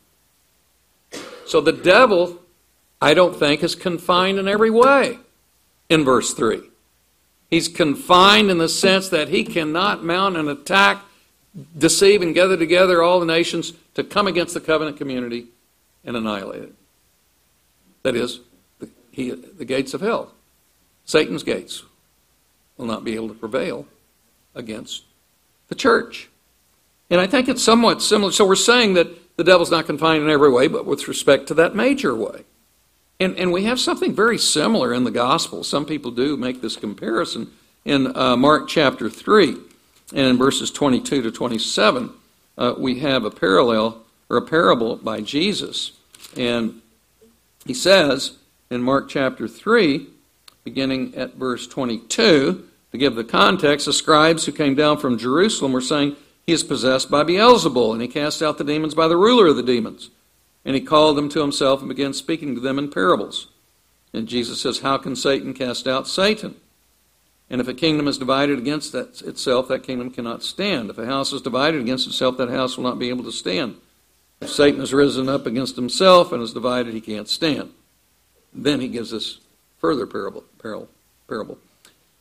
So 1.45 1.61
the 1.61 1.71
devil, 1.71 2.39
I 3.01 3.13
don't 3.13 3.35
think, 3.35 3.63
is 3.63 3.75
confined 3.75 4.37
in 4.37 4.47
every 4.47 4.69
way 4.69 5.17
in 5.89 6.03
verse 6.03 6.33
3. 6.33 6.61
He's 7.49 7.69
confined 7.69 8.51
in 8.51 8.57
the 8.57 8.69
sense 8.69 9.09
that 9.09 9.29
he 9.29 9.43
cannot 9.43 10.03
mount 10.03 10.35
an 10.35 10.49
attack, 10.49 11.01
deceive, 11.77 12.21
and 12.21 12.33
gather 12.33 12.57
together 12.57 13.01
all 13.01 13.19
the 13.19 13.25
nations 13.25 13.73
to 13.95 14.03
come 14.03 14.27
against 14.27 14.53
the 14.53 14.59
covenant 14.59 14.97
community 14.97 15.47
and 16.03 16.15
annihilate 16.15 16.63
it. 16.63 16.73
That 18.03 18.15
is, 18.15 18.39
the, 18.79 18.89
he, 19.11 19.31
the 19.31 19.65
gates 19.65 19.93
of 19.93 20.01
hell, 20.01 20.33
Satan's 21.05 21.43
gates, 21.43 21.83
will 22.77 22.85
not 22.85 23.03
be 23.03 23.15
able 23.15 23.27
to 23.29 23.33
prevail 23.33 23.87
against 24.53 25.03
the 25.67 25.75
church. 25.75 26.29
And 27.09 27.19
I 27.19 27.27
think 27.27 27.47
it's 27.47 27.63
somewhat 27.63 28.01
similar. 28.01 28.31
So 28.31 28.45
we're 28.45 28.55
saying 28.55 28.93
that 28.95 29.07
the 29.37 29.43
devil's 29.43 29.71
not 29.71 29.85
confined 29.85 30.23
in 30.23 30.29
every 30.29 30.51
way, 30.51 30.67
but 30.67 30.85
with 30.85 31.07
respect 31.07 31.47
to 31.47 31.53
that 31.55 31.75
major 31.75 32.15
way. 32.15 32.43
And, 33.19 33.35
and 33.37 33.51
we 33.51 33.63
have 33.63 33.79
something 33.79 34.13
very 34.13 34.37
similar 34.37 34.93
in 34.93 35.03
the 35.03 35.11
gospel. 35.11 35.63
Some 35.63 35.85
people 35.85 36.11
do 36.11 36.37
make 36.37 36.61
this 36.61 36.75
comparison 36.75 37.51
in 37.83 38.15
uh, 38.15 38.35
Mark 38.37 38.67
chapter 38.67 39.09
3 39.09 39.57
and 40.11 40.27
in 40.27 40.37
verses 40.37 40.71
22 40.71 41.21
to 41.21 41.31
27. 41.31 42.11
Uh, 42.57 42.73
we 42.77 42.99
have 42.99 43.25
a 43.25 43.31
parallel 43.31 44.03
or 44.29 44.37
a 44.37 44.41
parable 44.41 44.95
by 44.95 45.21
Jesus. 45.21 45.91
And 46.35 46.81
he 47.65 47.73
says 47.73 48.37
in 48.69 48.81
Mark 48.81 49.09
chapter 49.09 49.47
3, 49.47 50.07
beginning 50.63 51.15
at 51.15 51.35
verse 51.35 51.67
22, 51.67 52.67
to 52.91 52.97
give 52.97 53.15
the 53.15 53.23
context, 53.23 53.85
the 53.85 53.93
scribes 53.93 54.45
who 54.45 54.51
came 54.51 54.75
down 54.75 54.97
from 54.97 55.17
Jerusalem 55.17 55.73
were 55.73 55.81
saying, 55.81 56.15
He 56.45 56.53
is 56.53 56.63
possessed 56.63 57.11
by 57.11 57.23
Beelzebul, 57.23 57.93
and 57.93 58.01
he 58.01 58.07
cast 58.07 58.41
out 58.41 58.57
the 58.57 58.63
demons 58.63 58.95
by 58.95 59.07
the 59.07 59.17
ruler 59.17 59.47
of 59.47 59.55
the 59.55 59.63
demons. 59.63 60.09
And 60.63 60.75
he 60.75 60.81
called 60.81 61.17
them 61.17 61.29
to 61.29 61.41
himself 61.41 61.79
and 61.79 61.89
began 61.89 62.13
speaking 62.13 62.55
to 62.55 62.61
them 62.61 62.79
in 62.79 62.89
parables. 62.89 63.47
And 64.13 64.27
Jesus 64.27 64.61
says, 64.61 64.79
How 64.79 64.97
can 64.97 65.15
Satan 65.15 65.53
cast 65.53 65.87
out 65.87 66.07
Satan? 66.07 66.55
And 67.49 67.61
if 67.61 67.67
a 67.67 67.73
kingdom 67.73 68.07
is 68.07 68.17
divided 68.17 68.59
against 68.59 68.91
that 68.91 69.21
itself, 69.21 69.69
that 69.69 69.83
kingdom 69.83 70.11
cannot 70.11 70.43
stand. 70.43 70.89
If 70.89 70.97
a 70.97 71.05
house 71.05 71.31
is 71.31 71.41
divided 71.41 71.81
against 71.81 72.07
itself, 72.07 72.37
that 72.37 72.49
house 72.49 72.75
will 72.75 72.83
not 72.83 72.99
be 72.99 73.09
able 73.09 73.23
to 73.23 73.31
stand. 73.31 73.75
If 74.41 74.49
Satan 74.49 74.81
has 74.81 74.93
risen 74.93 75.29
up 75.29 75.45
against 75.45 75.75
himself 75.75 76.31
and 76.31 76.43
is 76.43 76.53
divided, 76.53 76.93
he 76.93 77.01
can't 77.01 77.29
stand. 77.29 77.71
Then 78.53 78.81
he 78.81 78.87
gives 78.87 79.13
us 79.13 79.39
further 79.79 80.05
parable. 80.05 80.43
parable. 81.27 81.57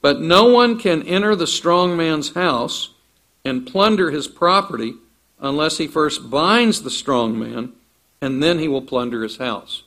But 0.01 0.21
no 0.21 0.45
one 0.45 0.79
can 0.79 1.03
enter 1.03 1.35
the 1.35 1.47
strong 1.47 1.97
man's 1.97 2.35
house 2.35 2.91
and 3.45 3.67
plunder 3.67 4.11
his 4.11 4.29
property 4.29 4.95
unless 5.41 5.79
he 5.79 5.87
first 5.87 6.31
binds 6.31 6.83
the 6.83 6.91
strong 6.91 7.39
man, 7.39 7.73
and 8.21 8.43
then 8.43 8.59
he 8.59 8.69
will 8.69 8.83
plunder 8.83 9.23
his 9.23 9.37
house. 9.37 9.83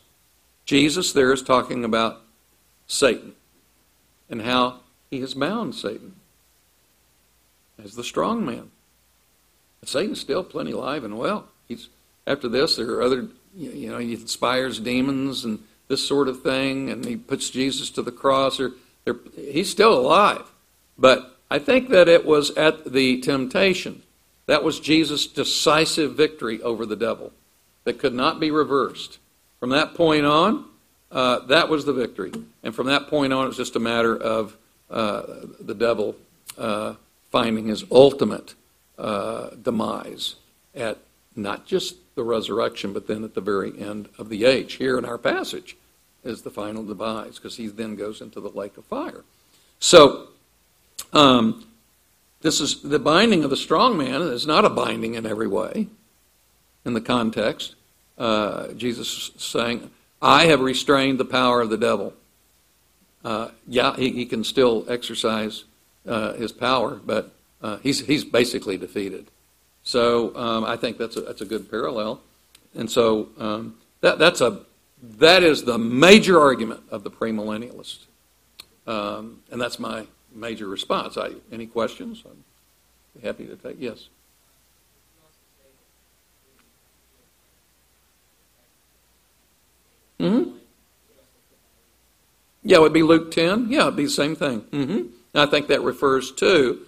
Jesus 0.65 1.13
there 1.13 1.33
is 1.33 1.41
talking 1.41 1.83
about 1.83 2.21
Satan 2.85 3.33
and 4.29 4.41
how 4.41 4.81
he 5.09 5.21
has 5.21 5.33
bound 5.33 5.75
Satan 5.75 6.15
as 7.83 7.95
the 7.95 8.03
strong 8.03 8.45
man. 8.45 8.71
Satan's 9.83 10.19
still 10.19 10.43
plenty 10.43 10.71
alive 10.71 11.03
and 11.03 11.17
well. 11.17 11.47
He's 11.67 11.89
after 12.27 12.47
this 12.47 12.75
there 12.75 12.89
are 12.91 13.01
other 13.01 13.27
you 13.55 13.89
know 13.89 13.97
he 13.97 14.13
inspires 14.13 14.79
demons 14.79 15.45
and 15.45 15.59
this 15.89 16.07
sort 16.07 16.27
of 16.27 16.41
thing, 16.41 16.89
and 16.89 17.03
he 17.03 17.17
puts 17.17 17.49
Jesus 17.49 17.89
to 17.91 18.01
the 18.01 18.11
cross. 18.11 18.59
Or 18.59 18.71
he's 19.35 19.69
still 19.69 19.93
alive. 19.93 20.45
But 20.97 21.37
I 21.51 21.59
think 21.59 21.89
that 21.89 22.07
it 22.07 22.25
was 22.25 22.51
at 22.51 22.93
the 22.93 23.19
temptation. 23.21 24.03
That 24.45 24.63
was 24.63 24.79
Jesus' 24.79 25.27
decisive 25.27 26.15
victory 26.15 26.61
over 26.61 26.85
the 26.85 26.95
devil 26.95 27.33
that 27.83 27.99
could 27.99 28.13
not 28.13 28.39
be 28.39 28.51
reversed. 28.51 29.17
From 29.59 29.71
that 29.71 29.95
point 29.95 30.25
on, 30.25 30.65
uh, 31.11 31.39
that 31.47 31.69
was 31.69 31.85
the 31.85 31.93
victory. 31.93 32.31
And 32.63 32.73
from 32.73 32.87
that 32.87 33.07
point 33.07 33.33
on, 33.33 33.45
it 33.45 33.47
was 33.49 33.57
just 33.57 33.75
a 33.75 33.79
matter 33.79 34.15
of 34.15 34.55
the 34.89 35.75
devil 35.77 36.15
uh, 36.57 36.95
finding 37.31 37.67
his 37.67 37.83
ultimate 37.91 38.55
uh, 38.97 39.51
demise 39.61 40.35
at 40.75 40.97
not 41.35 41.65
just 41.65 41.95
the 42.15 42.23
resurrection, 42.23 42.91
but 42.91 43.07
then 43.07 43.23
at 43.23 43.33
the 43.33 43.41
very 43.41 43.79
end 43.79 44.09
of 44.17 44.29
the 44.29 44.45
age. 44.45 44.73
Here 44.73 44.97
in 44.97 45.05
our 45.05 45.17
passage, 45.17 45.77
is 46.23 46.41
the 46.41 46.49
final 46.49 46.83
demise 46.83 47.35
because 47.35 47.57
he 47.57 47.67
then 47.67 47.95
goes 47.95 48.21
into 48.21 48.39
the 48.39 48.49
lake 48.49 48.77
of 48.77 48.85
fire. 48.85 49.23
So, 49.79 50.27
um, 51.13 51.65
this 52.41 52.59
is 52.59 52.81
the 52.81 52.99
binding 52.99 53.43
of 53.43 53.49
the 53.49 53.57
strong 53.57 53.97
man 53.97 54.21
is 54.21 54.45
not 54.45 54.65
a 54.65 54.69
binding 54.69 55.15
in 55.15 55.25
every 55.25 55.47
way. 55.47 55.87
In 56.85 56.93
the 56.93 57.01
context, 57.01 57.75
uh, 58.17 58.69
Jesus 58.69 59.31
is 59.35 59.43
saying, 59.43 59.89
"I 60.21 60.45
have 60.45 60.61
restrained 60.61 61.19
the 61.19 61.25
power 61.25 61.61
of 61.61 61.69
the 61.69 61.77
devil." 61.77 62.13
Uh, 63.23 63.49
yeah, 63.67 63.95
he, 63.95 64.11
he, 64.11 64.25
can 64.25 64.43
still 64.43 64.85
exercise 64.87 65.65
uh, 66.07 66.33
his 66.33 66.51
power, 66.51 66.95
but 66.95 67.33
uh, 67.61 67.77
he's 67.77 68.05
he's 68.05 68.23
basically 68.23 68.77
defeated. 68.77 69.27
So 69.83 70.35
um, 70.37 70.63
I 70.63 70.77
think 70.77 70.97
that's 70.97 71.17
a, 71.17 71.21
that's 71.21 71.41
a 71.41 71.45
good 71.45 71.69
parallel, 71.69 72.21
and 72.75 72.89
so 72.89 73.29
um, 73.37 73.75
that 74.01 74.19
that's 74.19 74.39
a 74.39 74.61
that 75.17 75.43
is 75.43 75.63
the 75.63 75.77
major 75.77 76.39
argument 76.39 76.81
of 76.91 77.03
the 77.03 77.11
premillennialist. 77.11 78.05
Um, 78.87 79.41
and 79.51 79.61
that's 79.61 79.79
my 79.79 80.07
major 80.33 80.67
response. 80.67 81.17
I, 81.17 81.31
any 81.51 81.67
questions? 81.67 82.23
I'm 82.25 82.43
happy 83.21 83.45
to 83.47 83.55
take. 83.55 83.75
Yes. 83.79 84.07
Mm-hmm. 90.19 90.58
Yeah, 92.63 92.77
it 92.77 92.81
would 92.81 92.93
be 92.93 93.03
Luke 93.03 93.31
10. 93.31 93.69
Yeah, 93.69 93.83
it'd 93.83 93.95
be 93.95 94.05
the 94.05 94.09
same 94.09 94.35
thing. 94.35 94.61
Mm-hmm. 94.61 95.07
I 95.35 95.45
think 95.45 95.67
that 95.67 95.81
refers 95.81 96.31
to 96.33 96.85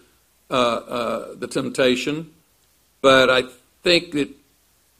uh, 0.50 0.54
uh, 0.54 1.36
the 1.36 1.48
temptation, 1.48 2.32
but 3.02 3.30
I 3.30 3.44
think 3.84 4.14
it 4.16 4.30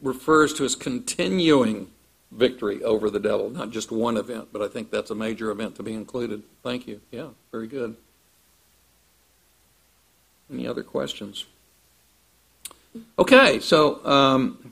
refers 0.00 0.54
to 0.54 0.62
his 0.62 0.74
continuing 0.74 1.88
victory 2.30 2.82
over 2.82 3.10
the 3.10 3.20
devil, 3.20 3.50
not 3.50 3.70
just 3.70 3.90
one 3.90 4.16
event, 4.16 4.48
but 4.52 4.62
I 4.62 4.68
think 4.68 4.90
that's 4.90 5.10
a 5.10 5.14
major 5.14 5.50
event 5.50 5.76
to 5.76 5.82
be 5.82 5.92
included. 5.92 6.42
Thank 6.62 6.86
you. 6.86 7.00
Yeah, 7.10 7.28
very 7.50 7.66
good. 7.66 7.96
Any 10.50 10.66
other 10.66 10.82
questions? 10.82 11.44
Okay, 13.18 13.60
so 13.60 14.04
um, 14.04 14.71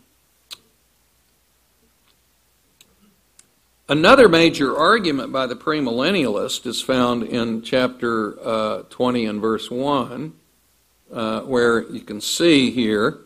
another 3.91 4.29
major 4.29 4.75
argument 4.77 5.33
by 5.33 5.47
the 5.47 5.57
premillennialist 5.57 6.65
is 6.65 6.81
found 6.81 7.25
in 7.25 7.61
chapter 7.61 8.39
uh, 8.41 8.83
20 8.89 9.27
and 9.27 9.41
verse 9.41 9.69
1, 9.69 10.33
uh, 11.13 11.41
where 11.41 11.83
you 11.91 12.01
can 12.01 12.21
see 12.21 12.71
here 12.71 13.19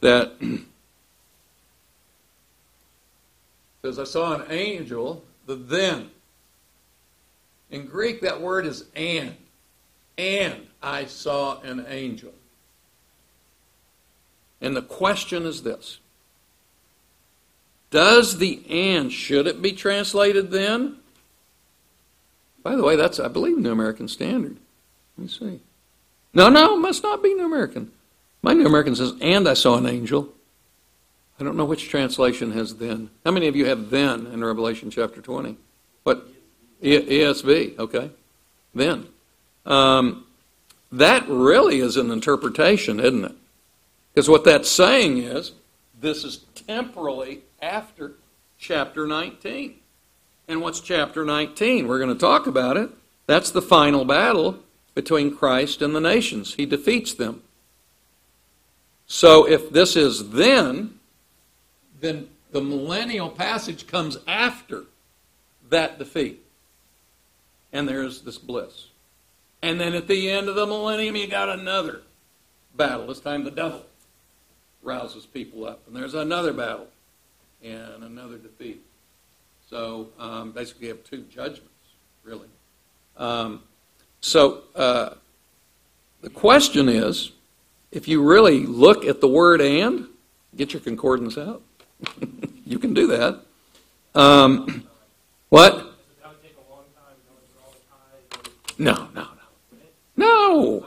that 0.00 0.32
says, 3.82 3.98
I 3.98 4.04
saw 4.04 4.34
an 4.34 4.50
angel, 4.50 5.22
the 5.44 5.54
then. 5.54 6.10
In 7.70 7.84
Greek, 7.86 8.22
that 8.22 8.40
word 8.40 8.64
is 8.66 8.86
and. 8.96 9.36
And 10.16 10.66
I 10.82 11.04
saw 11.04 11.60
an 11.60 11.84
angel. 11.88 12.32
And 14.62 14.74
the 14.74 14.82
question 14.82 15.44
is 15.44 15.62
this 15.62 15.98
Does 17.96 18.36
the 18.36 18.60
and, 18.68 19.10
should 19.10 19.46
it 19.46 19.62
be 19.62 19.72
translated 19.72 20.50
then? 20.50 20.98
By 22.62 22.76
the 22.76 22.82
way, 22.82 22.94
that's, 22.94 23.18
I 23.18 23.28
believe, 23.28 23.56
New 23.56 23.72
American 23.72 24.06
Standard. 24.06 24.58
Let 25.16 25.22
me 25.22 25.28
see. 25.28 25.60
No, 26.34 26.50
no, 26.50 26.76
must 26.76 27.02
not 27.02 27.22
be 27.22 27.32
New 27.32 27.46
American. 27.46 27.90
My 28.42 28.52
New 28.52 28.66
American 28.66 28.94
says, 28.96 29.14
and 29.22 29.48
I 29.48 29.54
saw 29.54 29.78
an 29.78 29.86
angel. 29.86 30.28
I 31.40 31.44
don't 31.44 31.56
know 31.56 31.64
which 31.64 31.88
translation 31.88 32.52
has 32.52 32.74
then. 32.76 33.08
How 33.24 33.30
many 33.30 33.46
of 33.46 33.56
you 33.56 33.64
have 33.64 33.88
then 33.88 34.26
in 34.26 34.44
Revelation 34.44 34.90
chapter 34.90 35.22
20? 35.22 35.56
What? 36.02 36.28
ESV, 36.82 37.78
okay. 37.78 38.10
Then. 38.74 39.06
Um, 39.64 40.26
that 40.92 41.26
really 41.30 41.80
is 41.80 41.96
an 41.96 42.10
interpretation, 42.10 43.00
isn't 43.00 43.24
it? 43.24 43.34
Because 44.12 44.28
what 44.28 44.44
that's 44.44 44.68
saying 44.68 45.16
is 45.16 45.52
this 45.98 46.24
is 46.24 46.44
temporally 46.66 47.40
after 47.66 48.12
chapter 48.58 49.06
19. 49.06 49.76
And 50.48 50.60
what's 50.60 50.80
chapter 50.80 51.24
19? 51.24 51.88
We're 51.88 51.98
going 51.98 52.14
to 52.14 52.18
talk 52.18 52.46
about 52.46 52.76
it. 52.76 52.90
That's 53.26 53.50
the 53.50 53.62
final 53.62 54.04
battle 54.04 54.60
between 54.94 55.36
Christ 55.36 55.82
and 55.82 55.94
the 55.94 56.00
nations. 56.00 56.54
He 56.54 56.64
defeats 56.64 57.12
them. 57.12 57.42
So 59.06 59.46
if 59.46 59.70
this 59.70 59.96
is 59.96 60.30
then, 60.30 60.98
then 62.00 62.28
the 62.52 62.60
millennial 62.60 63.28
passage 63.28 63.86
comes 63.86 64.16
after 64.28 64.84
that 65.68 65.98
defeat. 65.98 66.42
And 67.72 67.88
there's 67.88 68.22
this 68.22 68.38
bliss. 68.38 68.86
And 69.60 69.80
then 69.80 69.94
at 69.94 70.06
the 70.06 70.30
end 70.30 70.48
of 70.48 70.54
the 70.54 70.66
millennium, 70.66 71.16
you 71.16 71.26
got 71.26 71.48
another 71.48 72.02
battle. 72.76 73.08
This 73.08 73.20
time 73.20 73.42
the 73.42 73.50
devil 73.50 73.84
rouses 74.82 75.26
people 75.26 75.66
up. 75.66 75.82
And 75.86 75.96
there's 75.96 76.14
another 76.14 76.52
battle 76.52 76.86
and 77.62 78.04
another 78.04 78.38
defeat. 78.38 78.82
So 79.68 80.08
um, 80.18 80.52
basically, 80.52 80.88
you 80.88 80.94
have 80.94 81.04
two 81.04 81.22
judgments, 81.22 81.70
really. 82.22 82.48
Um, 83.16 83.62
so 84.20 84.62
uh, 84.74 85.14
the 86.20 86.30
question 86.30 86.88
is 86.88 87.32
if 87.90 88.08
you 88.08 88.22
really 88.22 88.60
look 88.60 89.04
at 89.04 89.20
the 89.20 89.28
word 89.28 89.60
and, 89.60 90.08
get 90.56 90.72
your 90.72 90.80
concordance 90.80 91.36
out. 91.36 91.62
you 92.64 92.78
can 92.78 92.94
do 92.94 93.06
that. 93.08 93.40
Um, 94.14 94.86
what? 95.48 95.92
No, 98.78 99.08
no, 99.14 99.22
no. 99.22 99.26
No! 100.16 100.86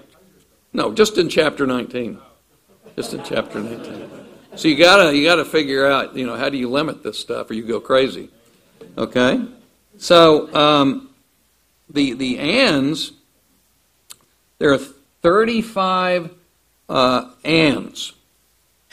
No, 0.74 0.94
just 0.94 1.18
in 1.18 1.30
chapter 1.30 1.66
19. 1.66 2.20
Just 2.96 3.14
in 3.14 3.24
chapter 3.24 3.60
19. 3.60 4.10
So 4.56 4.68
you 4.68 4.76
gotta 4.76 5.16
you 5.16 5.24
gotta 5.24 5.46
figure 5.46 5.86
out, 5.86 6.16
you 6.16 6.26
know, 6.26 6.36
how 6.36 6.50
do 6.50 6.58
you 6.58 6.70
limit 6.70 7.04
this 7.04 7.20
stuff 7.20 7.50
or 7.50 7.54
you 7.54 7.64
go 7.64 7.80
crazy. 7.80 8.30
Okay? 8.98 9.46
So 9.98 10.54
um, 10.54 11.10
the 11.90 12.14
the 12.14 12.40
ands, 12.40 13.12
there 14.58 14.74
are 14.74 14.80
35 15.22 16.32
uh, 16.88 17.32
ands 17.44 18.14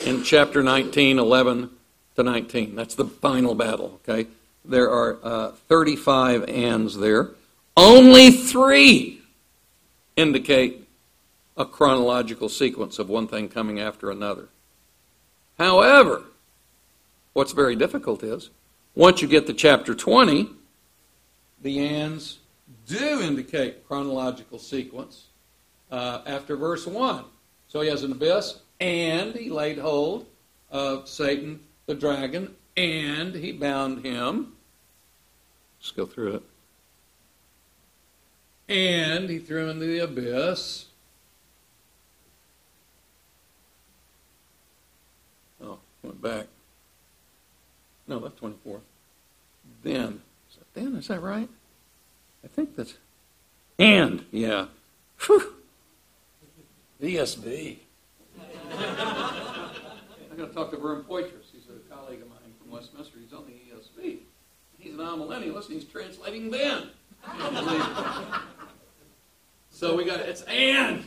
in 0.05 0.23
chapter 0.23 0.61
19, 0.61 1.19
11 1.19 1.69
to 2.15 2.23
19. 2.23 2.75
That's 2.75 2.95
the 2.95 3.05
final 3.05 3.55
battle. 3.55 3.99
Okay? 4.07 4.29
There 4.63 4.89
are 4.89 5.17
uh, 5.23 5.51
35 5.69 6.49
ands 6.49 6.97
there. 6.97 7.31
Only 7.75 8.31
three 8.31 9.21
indicate 10.15 10.87
a 11.55 11.65
chronological 11.65 12.49
sequence 12.49 12.99
of 12.99 13.09
one 13.09 13.27
thing 13.27 13.49
coming 13.49 13.79
after 13.79 14.11
another. 14.11 14.49
However, 15.57 16.23
what's 17.33 17.51
very 17.51 17.75
difficult 17.75 18.23
is 18.23 18.49
once 18.95 19.21
you 19.21 19.27
get 19.27 19.47
to 19.47 19.53
chapter 19.53 19.93
20, 19.93 20.49
the 21.61 21.79
ands 21.79 22.39
do 22.85 23.21
indicate 23.21 23.87
chronological 23.87 24.59
sequence 24.59 25.25
uh, 25.91 26.21
after 26.25 26.55
verse 26.55 26.85
1. 26.85 27.23
So 27.67 27.81
he 27.81 27.89
has 27.89 28.03
an 28.03 28.11
abyss, 28.11 28.59
and 28.79 29.35
he 29.35 29.49
laid 29.49 29.77
hold 29.77 30.25
of 30.69 31.07
Satan 31.07 31.59
the 31.85 31.95
dragon, 31.95 32.55
and 32.75 33.33
he 33.33 33.51
bound 33.51 34.05
him. 34.05 34.53
Let's 35.79 35.91
go 35.91 36.05
through 36.05 36.35
it. 36.35 36.43
And 38.69 39.29
he 39.29 39.39
threw 39.39 39.63
him 39.63 39.69
into 39.69 39.85
the 39.85 39.99
abyss. 39.99 40.85
Oh, 45.63 45.79
went 46.07 46.21
back. 46.21 46.47
No, 48.07 48.19
that's 48.19 48.39
24. 48.39 48.79
Then. 49.83 50.21
Is 50.49 50.57
that 50.57 50.73
then? 50.73 50.95
Is 50.95 51.07
that 51.07 51.21
right? 51.21 51.49
I 52.43 52.47
think 52.47 52.75
that's. 52.75 52.95
And, 53.77 54.25
yeah. 54.31 54.67
Whew. 55.25 55.53
ESV. 57.01 57.77
I'm 58.71 60.37
going 60.37 60.49
to 60.49 60.55
talk 60.55 60.71
to 60.71 60.77
Vern 60.77 61.03
Poythress. 61.03 61.51
He's 61.51 61.63
a 61.69 61.93
colleague 61.93 62.21
of 62.21 62.29
mine 62.29 62.53
from 62.59 62.71
Westminster. 62.71 63.17
He's 63.21 63.33
on 63.33 63.45
the 63.45 63.53
ESV. 63.53 64.19
He's 64.79 64.93
an 64.93 64.99
amillennialist, 64.99 65.67
he's 65.67 65.83
translating 65.83 66.51
then. 66.51 66.89
So 69.69 69.95
we 69.95 70.05
got 70.05 70.19
it's 70.21 70.43
and. 70.43 71.05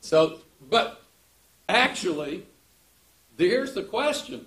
So, 0.00 0.40
but 0.68 1.02
actually, 1.70 2.46
here's 3.38 3.72
the 3.74 3.82
question: 3.82 4.46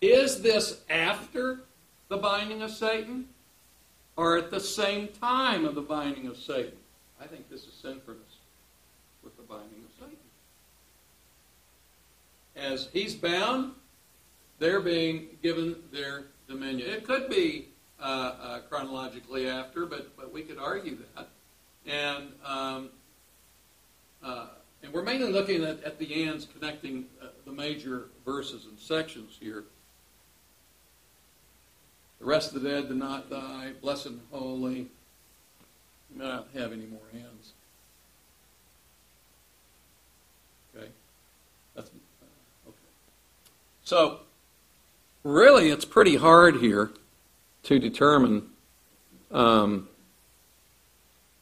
Is 0.00 0.42
this 0.42 0.80
after 0.88 1.60
the 2.08 2.16
binding 2.16 2.62
of 2.62 2.70
Satan, 2.70 3.26
or 4.16 4.36
at 4.36 4.50
the 4.50 4.60
same 4.60 5.08
time 5.08 5.64
of 5.64 5.74
the 5.74 5.80
binding 5.82 6.26
of 6.26 6.36
Satan? 6.36 6.76
I 7.20 7.26
think 7.26 7.48
this 7.48 7.64
is 7.64 7.74
synchronous 7.74 8.38
with 9.22 9.36
the 9.36 9.42
binding 9.42 9.84
of 9.84 9.90
Satan. 10.00 10.16
As 12.56 12.88
he's 12.92 13.14
bound, 13.14 13.72
they're 14.58 14.80
being 14.80 15.28
given 15.42 15.76
their 15.92 16.24
dominion. 16.48 16.88
It 16.88 17.04
could 17.04 17.28
be 17.30 17.68
uh, 18.00 18.04
uh, 18.04 18.60
chronologically 18.68 19.48
after, 19.48 19.86
but, 19.86 20.16
but 20.16 20.32
we 20.32 20.42
could 20.42 20.58
argue 20.58 20.98
that. 21.14 21.28
And, 21.86 22.32
um, 22.44 22.90
uh, 24.22 24.46
and 24.82 24.92
we're 24.92 25.02
mainly 25.02 25.30
looking 25.30 25.64
at, 25.64 25.82
at 25.84 25.98
the 25.98 26.24
ands 26.24 26.46
connecting 26.46 27.06
uh, 27.22 27.26
the 27.44 27.52
major 27.52 28.08
verses 28.24 28.66
and 28.66 28.78
sections 28.78 29.36
here. 29.40 29.64
The 32.18 32.26
rest 32.26 32.54
of 32.54 32.62
the 32.62 32.68
dead 32.68 32.88
did 32.88 32.96
not 32.96 33.30
die, 33.30 33.72
blessed 33.80 34.06
and 34.06 34.20
holy. 34.30 34.88
We 36.10 36.18
may 36.18 36.24
not 36.24 36.48
have 36.54 36.72
any 36.72 36.86
more 36.86 37.00
ands. 37.12 37.52
Okay? 40.76 40.88
That's, 41.74 41.90
uh, 41.90 42.68
okay. 42.68 42.76
So, 43.84 44.20
really, 45.24 45.70
it's 45.70 45.84
pretty 45.84 46.16
hard 46.16 46.56
here 46.56 46.90
to 47.64 47.78
determine 47.78 48.50
um, 49.30 49.88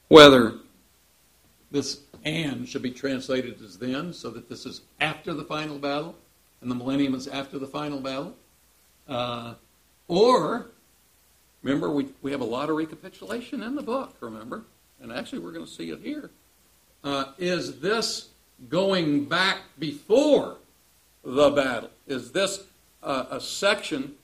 whether 0.09 0.55
this 1.71 2.01
and 2.25 2.69
should 2.69 2.83
be 2.83 2.91
translated 2.91 3.61
as 3.63 3.79
then, 3.79 4.13
so 4.13 4.31
that 4.31 4.49
this 4.49 4.67
is 4.67 4.83
after 5.01 5.33
the 5.35 5.45
final 5.45 5.79
battle, 5.79 6.15
and 6.61 6.71
the 6.71 6.75
millennium 6.75 7.15
is 7.15 7.27
after 7.27 7.59
the 7.59 7.67
final 7.67 8.01
battle. 8.01 8.35
Uh, 9.09 9.55
or, 10.09 10.67
remember, 11.63 11.91
we, 11.91 12.09
we 12.23 12.31
have 12.31 12.41
a 12.41 12.45
lot 12.45 12.71
of 12.71 12.77
recapitulation 12.77 13.63
in 13.63 13.75
the 13.75 13.83
book, 13.83 14.17
remember? 14.21 14.65
And 15.01 15.11
actually, 15.13 15.39
we're 15.39 15.53
going 15.53 15.67
to 15.67 15.71
see 15.71 15.91
it 15.91 16.01
here. 16.03 16.31
Uh, 17.03 17.33
is 17.39 17.81
this 17.81 18.29
going 18.69 19.25
back 19.25 19.59
before 19.79 20.57
the 21.25 21.51
battle? 21.51 21.91
Is 22.07 22.33
this 22.33 22.65
uh, 23.03 23.25
a 23.31 23.41
section 23.41 24.15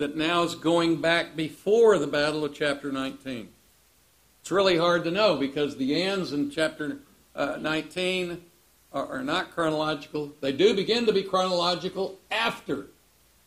that 0.00 0.16
now 0.16 0.42
is 0.42 0.54
going 0.54 1.00
back 1.00 1.36
before 1.36 1.98
the 1.98 2.06
battle 2.06 2.44
of 2.44 2.54
chapter 2.54 2.90
19. 2.90 3.48
It's 4.40 4.50
really 4.50 4.78
hard 4.78 5.04
to 5.04 5.10
know 5.10 5.36
because 5.36 5.76
the 5.76 6.02
ands 6.02 6.32
in 6.32 6.50
chapter 6.50 6.98
uh, 7.34 7.56
19 7.60 8.42
are, 8.92 9.06
are 9.06 9.22
not 9.22 9.52
chronological. 9.52 10.32
They 10.40 10.52
do 10.52 10.74
begin 10.74 11.06
to 11.06 11.12
be 11.12 11.22
chronological 11.22 12.18
after 12.30 12.86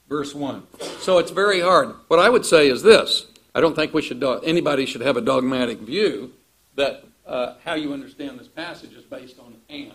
verse 0.09 0.33
1. 0.33 0.63
So 0.99 1.17
it's 1.17 1.31
very 1.31 1.59
hard. 1.59 1.95
What 2.07 2.19
I 2.19 2.29
would 2.29 2.45
say 2.45 2.67
is 2.67 2.83
this 2.83 3.27
I 3.55 3.61
don't 3.61 3.75
think 3.75 3.93
we 3.93 4.01
should 4.01 4.23
anybody 4.43 4.85
should 4.85 5.01
have 5.01 5.17
a 5.17 5.21
dogmatic 5.21 5.79
view 5.79 6.33
that 6.75 7.03
uh, 7.25 7.53
how 7.63 7.75
you 7.75 7.93
understand 7.93 8.39
this 8.39 8.47
passage 8.47 8.93
is 8.93 9.03
based 9.03 9.39
on 9.39 9.55
and. 9.69 9.93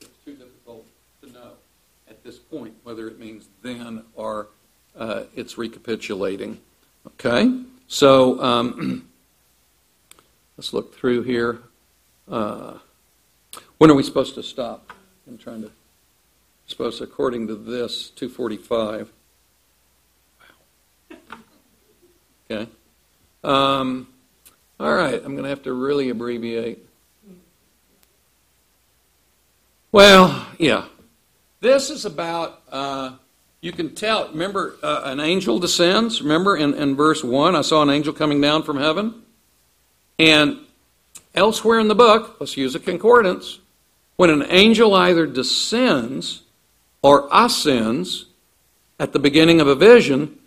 It's 0.00 0.10
too 0.24 0.34
difficult 0.34 0.86
to 1.22 1.32
know 1.32 1.52
at 2.08 2.24
this 2.24 2.38
point, 2.38 2.74
whether 2.82 3.06
it 3.06 3.18
means 3.18 3.48
then 3.62 4.04
or 4.14 4.48
uh, 4.96 5.24
it's 5.36 5.58
recapitulating. 5.58 6.60
Okay? 7.06 7.62
So 7.86 8.42
um, 8.42 9.08
let's 10.56 10.72
look 10.72 10.94
through 10.94 11.22
here. 11.22 11.60
Uh, 12.30 12.78
when 13.78 13.90
are 13.90 13.94
we 13.94 14.02
supposed 14.02 14.34
to 14.34 14.42
stop? 14.42 14.92
I'm 15.26 15.38
trying 15.38 15.62
to. 15.62 15.70
Suppose 16.66 17.00
according 17.00 17.48
to 17.48 17.54
this, 17.54 18.10
245. 18.10 19.12
Okay. 22.50 22.68
Um, 23.42 24.08
all 24.78 24.92
right, 24.92 25.14
I'm 25.14 25.32
going 25.32 25.44
to 25.44 25.48
have 25.48 25.62
to 25.62 25.72
really 25.72 26.10
abbreviate. 26.10 26.80
Well, 29.90 30.46
yeah. 30.58 30.84
This 31.60 31.88
is 31.88 32.04
about, 32.04 32.60
uh, 32.70 33.12
you 33.60 33.72
can 33.72 33.94
tell, 33.94 34.28
remember, 34.28 34.76
uh, 34.82 35.02
an 35.04 35.20
angel 35.20 35.60
descends. 35.60 36.20
Remember 36.20 36.56
in, 36.56 36.74
in 36.74 36.96
verse 36.96 37.22
1, 37.22 37.54
I 37.54 37.62
saw 37.62 37.82
an 37.82 37.90
angel 37.90 38.12
coming 38.12 38.40
down 38.40 38.64
from 38.64 38.76
heaven. 38.76 39.21
And 40.18 40.58
elsewhere 41.34 41.80
in 41.80 41.88
the 41.88 41.94
book, 41.94 42.36
let's 42.40 42.56
use 42.56 42.74
a 42.74 42.80
concordance, 42.80 43.58
when 44.16 44.30
an 44.30 44.44
angel 44.48 44.94
either 44.94 45.26
descends 45.26 46.42
or 47.02 47.28
ascends 47.32 48.26
at 48.98 49.12
the 49.12 49.18
beginning 49.18 49.60
of 49.60 49.66
a 49.66 49.74
vision, 49.74 50.38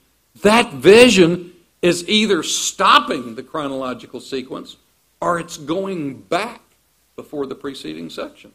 that 0.41 0.71
vision 0.73 1.51
is 1.81 2.07
either 2.07 2.41
stopping 2.41 3.35
the 3.35 3.43
chronological 3.43 4.19
sequence 4.19 4.77
or 5.21 5.39
it's 5.39 5.57
going 5.57 6.19
back 6.21 6.61
before 7.15 7.45
the 7.45 7.55
preceding 7.55 8.09
section. 8.09 8.51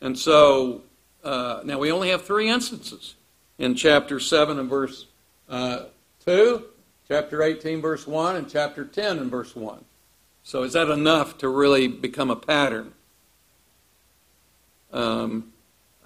And 0.00 0.18
so, 0.18 0.82
uh, 1.22 1.60
now 1.64 1.78
we 1.78 1.92
only 1.92 2.10
have 2.10 2.24
three 2.24 2.48
instances 2.48 3.14
in 3.58 3.74
chapter 3.74 4.18
7 4.18 4.58
and 4.58 4.68
verse 4.68 5.06
uh, 5.48 5.84
2, 6.24 6.64
chapter 7.08 7.42
18, 7.42 7.80
verse 7.80 8.06
1, 8.06 8.36
and 8.36 8.48
chapter 8.48 8.84
10 8.84 9.18
and 9.18 9.30
verse 9.30 9.54
1. 9.54 9.84
So, 10.42 10.62
is 10.62 10.72
that 10.72 10.88
enough 10.88 11.38
to 11.38 11.48
really 11.48 11.86
become 11.86 12.30
a 12.30 12.36
pattern? 12.36 12.92
Um, 14.92 15.52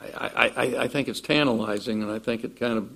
I, 0.01 0.53
I, 0.57 0.85
I 0.85 0.89
think 0.89 1.09
it's 1.09 1.21
tantalizing, 1.21 2.03
and 2.03 2.11
I 2.11 2.19
think 2.19 2.45
it 2.45 2.59
kind 2.59 2.77
of 2.77 2.91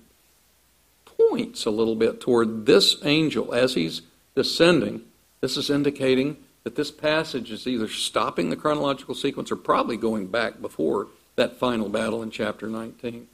points 1.05 1.65
a 1.65 1.71
little 1.71 1.97
bit 1.97 2.21
toward 2.21 2.67
this 2.67 2.97
angel 3.05 3.55
as 3.55 3.75
he's 3.75 4.03
descending. 4.35 5.03
This 5.41 5.57
is 5.57 5.71
indicating 5.71 6.37
that 6.65 6.77
this 6.77 6.91
passage 6.91 7.51
is 7.51 7.67
either 7.67 7.89
stopping 7.89 8.51
the 8.51 8.57
chronological 8.57 9.15
sequence 9.15 9.51
or 9.51 9.57
probably 9.57 9.97
going 9.97 10.27
back 10.27 10.61
before 10.61 11.09
that 11.37 11.57
final 11.57 11.89
battle 11.89 12.23
in 12.23 12.31
chapter 12.31 12.67
19. 12.67 13.27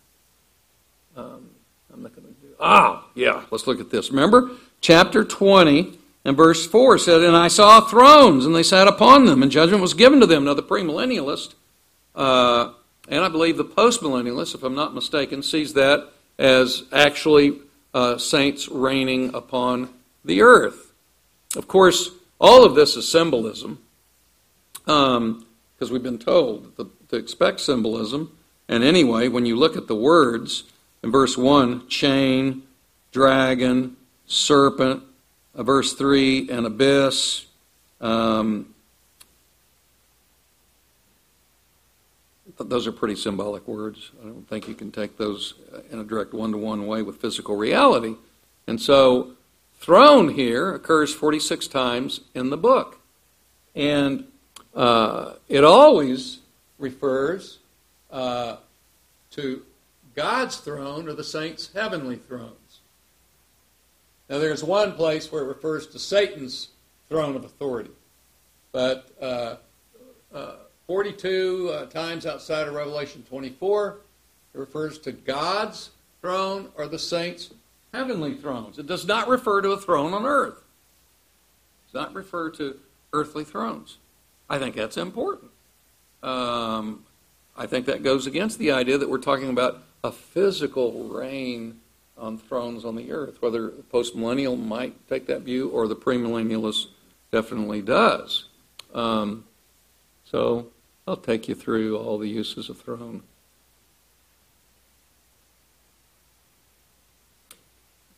Um, 1.16 1.50
I'm 1.92 2.02
not 2.02 2.14
going 2.14 2.28
to 2.28 2.40
do. 2.40 2.54
Ah, 2.60 3.06
yeah. 3.14 3.44
Let's 3.50 3.66
look 3.66 3.80
at 3.80 3.90
this. 3.90 4.10
Remember, 4.10 4.50
chapter 4.80 5.24
20 5.24 5.98
and 6.24 6.36
verse 6.36 6.66
4 6.66 6.98
said, 6.98 7.22
"And 7.22 7.36
I 7.36 7.48
saw 7.48 7.80
thrones, 7.80 8.46
and 8.46 8.54
they 8.54 8.62
sat 8.62 8.88
upon 8.88 9.26
them, 9.26 9.42
and 9.42 9.52
judgment 9.52 9.82
was 9.82 9.94
given 9.94 10.20
to 10.20 10.26
them." 10.26 10.44
Now, 10.44 10.54
the 10.54 10.62
premillennialist, 10.62 11.54
uh, 12.14 12.70
and 13.08 13.24
I 13.24 13.28
believe 13.28 13.56
the 13.56 13.64
postmillennialist, 13.64 14.54
if 14.54 14.62
I'm 14.62 14.74
not 14.74 14.94
mistaken, 14.94 15.42
sees 15.42 15.74
that 15.74 16.08
as 16.38 16.84
actually 16.92 17.60
uh, 17.92 18.18
saints 18.18 18.68
reigning 18.68 19.34
upon 19.34 19.90
the 20.24 20.42
earth. 20.42 20.92
Of 21.56 21.68
course, 21.68 22.10
all 22.40 22.64
of 22.64 22.74
this 22.74 22.96
is 22.96 23.10
symbolism, 23.10 23.78
because 24.84 25.16
um, 25.16 25.46
we've 25.90 26.02
been 26.02 26.18
told 26.18 26.76
to, 26.76 26.90
to 27.08 27.16
expect 27.16 27.60
symbolism. 27.60 28.36
And 28.68 28.82
anyway, 28.82 29.28
when 29.28 29.46
you 29.46 29.56
look 29.56 29.76
at 29.76 29.86
the 29.86 29.94
words 29.94 30.64
in 31.02 31.12
verse 31.12 31.36
1, 31.36 31.86
chain, 31.88 32.62
dragon, 33.12 33.96
serpent, 34.26 35.02
verse 35.62 35.94
3, 35.94 36.50
an 36.50 36.66
abyss, 36.66 37.46
um, 38.00 38.74
those 42.58 42.86
are 42.86 42.92
pretty 42.92 43.16
symbolic 43.16 43.66
words. 43.66 44.10
I 44.22 44.26
don't 44.26 44.48
think 44.48 44.68
you 44.68 44.74
can 44.74 44.92
take 44.92 45.16
those 45.16 45.54
in 45.90 45.98
a 45.98 46.04
direct 46.04 46.32
one 46.32 46.52
to 46.52 46.58
one 46.58 46.86
way 46.86 47.02
with 47.02 47.20
physical 47.20 47.56
reality. 47.56 48.16
And 48.66 48.80
so 48.80 49.32
throne 49.80 50.30
here 50.30 50.74
occurs 50.74 51.12
46 51.14 51.66
times 51.68 52.20
in 52.34 52.50
the 52.50 52.56
book. 52.56 53.00
And 53.74 54.24
uh, 54.74 55.34
it 55.48 55.64
always 55.64 56.40
refers 56.78 57.58
uh, 58.10 58.56
to 59.32 59.62
God's 60.14 60.58
throne 60.58 61.08
or 61.08 61.14
the 61.14 61.24
saints' 61.24 61.70
heavenly 61.74 62.16
thrones. 62.16 62.52
Now, 64.28 64.38
there's 64.38 64.64
one 64.64 64.92
place 64.92 65.30
where 65.30 65.42
it 65.42 65.48
refers 65.48 65.86
to 65.88 65.98
Satan's 65.98 66.68
throne 67.08 67.36
of 67.36 67.44
authority, 67.44 67.90
but 68.72 69.08
uh, 69.20 69.56
uh 70.32 70.54
42 70.86 71.70
uh, 71.72 71.86
times 71.86 72.26
outside 72.26 72.68
of 72.68 72.74
Revelation 72.74 73.24
24, 73.28 73.98
it 74.54 74.58
refers 74.58 74.98
to 74.98 75.12
God's 75.12 75.90
throne 76.20 76.68
or 76.76 76.86
the 76.86 76.98
saints' 76.98 77.50
heavenly 77.92 78.34
thrones. 78.34 78.78
It 78.78 78.86
does 78.86 79.06
not 79.06 79.28
refer 79.28 79.62
to 79.62 79.70
a 79.70 79.78
throne 79.78 80.12
on 80.12 80.26
earth. 80.26 80.58
It 80.58 81.92
does 81.92 82.02
not 82.02 82.14
refer 82.14 82.50
to 82.52 82.78
earthly 83.12 83.44
thrones. 83.44 83.98
I 84.48 84.58
think 84.58 84.74
that's 84.74 84.96
important. 84.96 85.50
Um, 86.22 87.04
I 87.56 87.66
think 87.66 87.86
that 87.86 88.02
goes 88.02 88.26
against 88.26 88.58
the 88.58 88.72
idea 88.72 88.98
that 88.98 89.08
we're 89.08 89.18
talking 89.18 89.48
about 89.48 89.82
a 90.02 90.12
physical 90.12 91.04
reign 91.04 91.80
on 92.16 92.38
thrones 92.38 92.84
on 92.84 92.96
the 92.96 93.12
earth. 93.12 93.42
Whether 93.42 93.70
the 93.70 93.82
postmillennial 93.82 94.60
might 94.60 95.08
take 95.08 95.26
that 95.26 95.42
view 95.42 95.68
or 95.70 95.88
the 95.88 95.96
premillennialist 95.96 96.86
definitely 97.30 97.82
does. 97.82 98.46
Um, 98.94 99.44
so 100.24 100.68
I'll 101.06 101.16
take 101.16 101.48
you 101.48 101.54
through 101.54 101.98
all 101.98 102.18
the 102.18 102.28
uses 102.28 102.68
of 102.68 102.80
throne. 102.80 103.22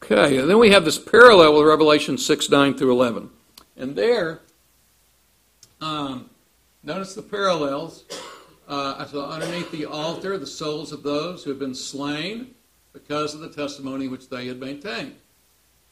Okay, 0.02 0.36
and 0.38 0.48
then 0.48 0.58
we 0.58 0.70
have 0.70 0.84
this 0.84 0.98
parallel 0.98 1.54
with 1.54 1.66
Revelation 1.66 2.16
6 2.16 2.50
9 2.50 2.74
through 2.74 2.92
11. 2.92 3.30
And 3.76 3.96
there, 3.96 4.40
um, 5.80 6.30
notice 6.84 7.14
the 7.14 7.22
parallels. 7.22 8.04
Uh, 8.68 9.04
saw 9.06 9.30
underneath 9.30 9.70
the 9.70 9.86
altar 9.86 10.38
the 10.38 10.46
souls 10.46 10.90
of 10.92 11.04
those 11.04 11.44
who 11.44 11.50
have 11.50 11.58
been 11.58 11.74
slain 11.74 12.55
because 12.96 13.34
of 13.34 13.40
the 13.40 13.50
testimony 13.50 14.08
which 14.08 14.30
they 14.30 14.46
had 14.46 14.58
maintained. 14.58 15.14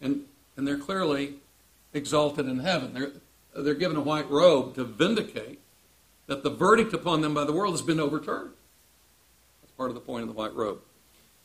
And, 0.01 0.25
and 0.57 0.67
they're 0.67 0.79
clearly 0.79 1.35
exalted 1.93 2.47
in 2.47 2.61
heaven. 2.61 2.95
They're, 2.95 3.13
they're 3.63 3.75
given 3.75 3.99
a 3.99 4.01
white 4.01 4.31
robe 4.31 4.75
to 4.77 4.85
vindicate 4.85 5.61
that 6.27 6.43
the 6.43 6.49
verdict 6.49 6.95
upon 6.95 7.21
them 7.21 7.35
by 7.35 7.45
the 7.45 7.53
world 7.53 7.75
has 7.75 7.83
been 7.83 8.01
overturned. 8.01 8.53
That's 9.61 9.73
part 9.73 9.91
of 9.91 9.95
the 9.95 10.01
point 10.01 10.23
of 10.23 10.29
the 10.29 10.35
white 10.35 10.55
robe. 10.55 10.81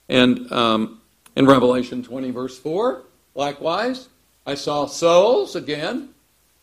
And 0.08 0.50
um, 0.50 1.02
in 1.36 1.46
Revelation 1.46 2.04
20, 2.04 2.32
verse 2.32 2.58
4, 2.58 3.04
likewise, 3.36 4.08
I 4.46 4.56
saw 4.56 4.86
souls 4.86 5.58
again 5.58 6.10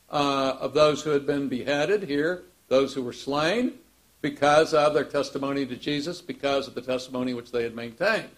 uh, 0.08 0.56
of 0.58 0.72
those 0.72 1.02
who 1.02 1.10
had 1.10 1.26
been 1.26 1.48
beheaded 1.48 2.04
here, 2.04 2.44
those 2.68 2.94
who 2.94 3.02
were 3.02 3.12
slain 3.12 3.74
because 4.22 4.72
of 4.72 4.94
their 4.94 5.04
testimony 5.04 5.66
to 5.66 5.76
Jesus, 5.76 6.22
because 6.22 6.66
of 6.66 6.74
the 6.74 6.80
testimony 6.80 7.34
which 7.34 7.52
they 7.52 7.62
had 7.62 7.76
maintained. 7.76 8.30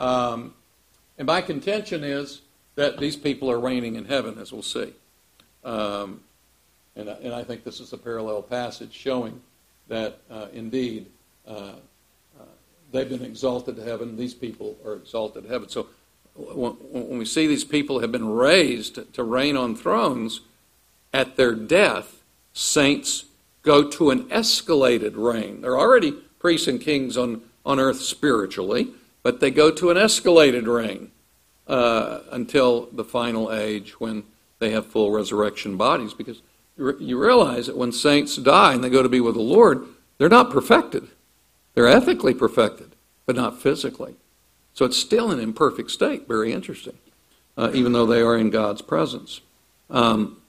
Um, 0.00 0.54
and 1.18 1.26
my 1.26 1.42
contention 1.42 2.02
is 2.02 2.40
that 2.74 2.98
these 2.98 3.16
people 3.16 3.50
are 3.50 3.60
reigning 3.60 3.96
in 3.96 4.06
heaven, 4.06 4.38
as 4.38 4.52
we'll 4.52 4.62
see. 4.62 4.92
Um, 5.62 6.20
and, 6.96 7.08
and 7.08 7.34
I 7.34 7.44
think 7.44 7.62
this 7.62 7.78
is 7.78 7.92
a 7.92 7.98
parallel 7.98 8.42
passage 8.42 8.92
showing 8.92 9.40
that 9.88 10.18
uh, 10.30 10.46
indeed 10.52 11.06
uh, 11.46 11.74
uh, 12.38 12.44
they've 12.90 13.08
been 13.08 13.24
exalted 13.24 13.76
to 13.76 13.84
heaven. 13.84 14.16
These 14.16 14.34
people 14.34 14.76
are 14.84 14.94
exalted 14.94 15.44
to 15.44 15.48
heaven. 15.50 15.68
So 15.68 15.88
when, 16.34 16.72
when 16.72 17.18
we 17.18 17.26
see 17.26 17.46
these 17.46 17.64
people 17.64 18.00
have 18.00 18.10
been 18.10 18.28
raised 18.28 19.12
to 19.12 19.22
reign 19.22 19.56
on 19.56 19.76
thrones, 19.76 20.40
at 21.12 21.36
their 21.36 21.54
death, 21.54 22.22
saints 22.52 23.24
go 23.62 23.88
to 23.90 24.10
an 24.10 24.24
escalated 24.30 25.12
reign. 25.16 25.60
They're 25.60 25.78
already 25.78 26.12
priests 26.38 26.68
and 26.68 26.80
kings 26.80 27.16
on, 27.16 27.42
on 27.66 27.78
earth 27.78 28.00
spiritually, 28.00 28.88
but 29.22 29.40
they 29.40 29.50
go 29.50 29.70
to 29.70 29.90
an 29.90 29.96
escalated 29.96 30.66
reign 30.66 31.10
uh, 31.66 32.20
until 32.30 32.86
the 32.92 33.04
final 33.04 33.52
age 33.52 34.00
when 34.00 34.24
they 34.58 34.70
have 34.70 34.86
full 34.86 35.10
resurrection 35.10 35.76
bodies. 35.76 36.14
Because 36.14 36.42
you 36.76 37.18
realize 37.18 37.66
that 37.66 37.76
when 37.76 37.92
saints 37.92 38.36
die 38.36 38.74
and 38.74 38.82
they 38.82 38.90
go 38.90 39.02
to 39.02 39.08
be 39.08 39.20
with 39.20 39.34
the 39.34 39.40
Lord, 39.40 39.86
they're 40.18 40.28
not 40.28 40.50
perfected. 40.50 41.08
They're 41.74 41.88
ethically 41.88 42.34
perfected, 42.34 42.96
but 43.26 43.36
not 43.36 43.60
physically. 43.60 44.16
So 44.74 44.84
it's 44.84 44.96
still 44.96 45.30
an 45.30 45.40
imperfect 45.40 45.90
state. 45.90 46.26
Very 46.26 46.52
interesting, 46.52 46.96
uh, 47.56 47.70
even 47.74 47.92
though 47.92 48.06
they 48.06 48.20
are 48.20 48.36
in 48.36 48.50
God's 48.50 48.82
presence. 48.82 49.40
Um, 49.90 50.40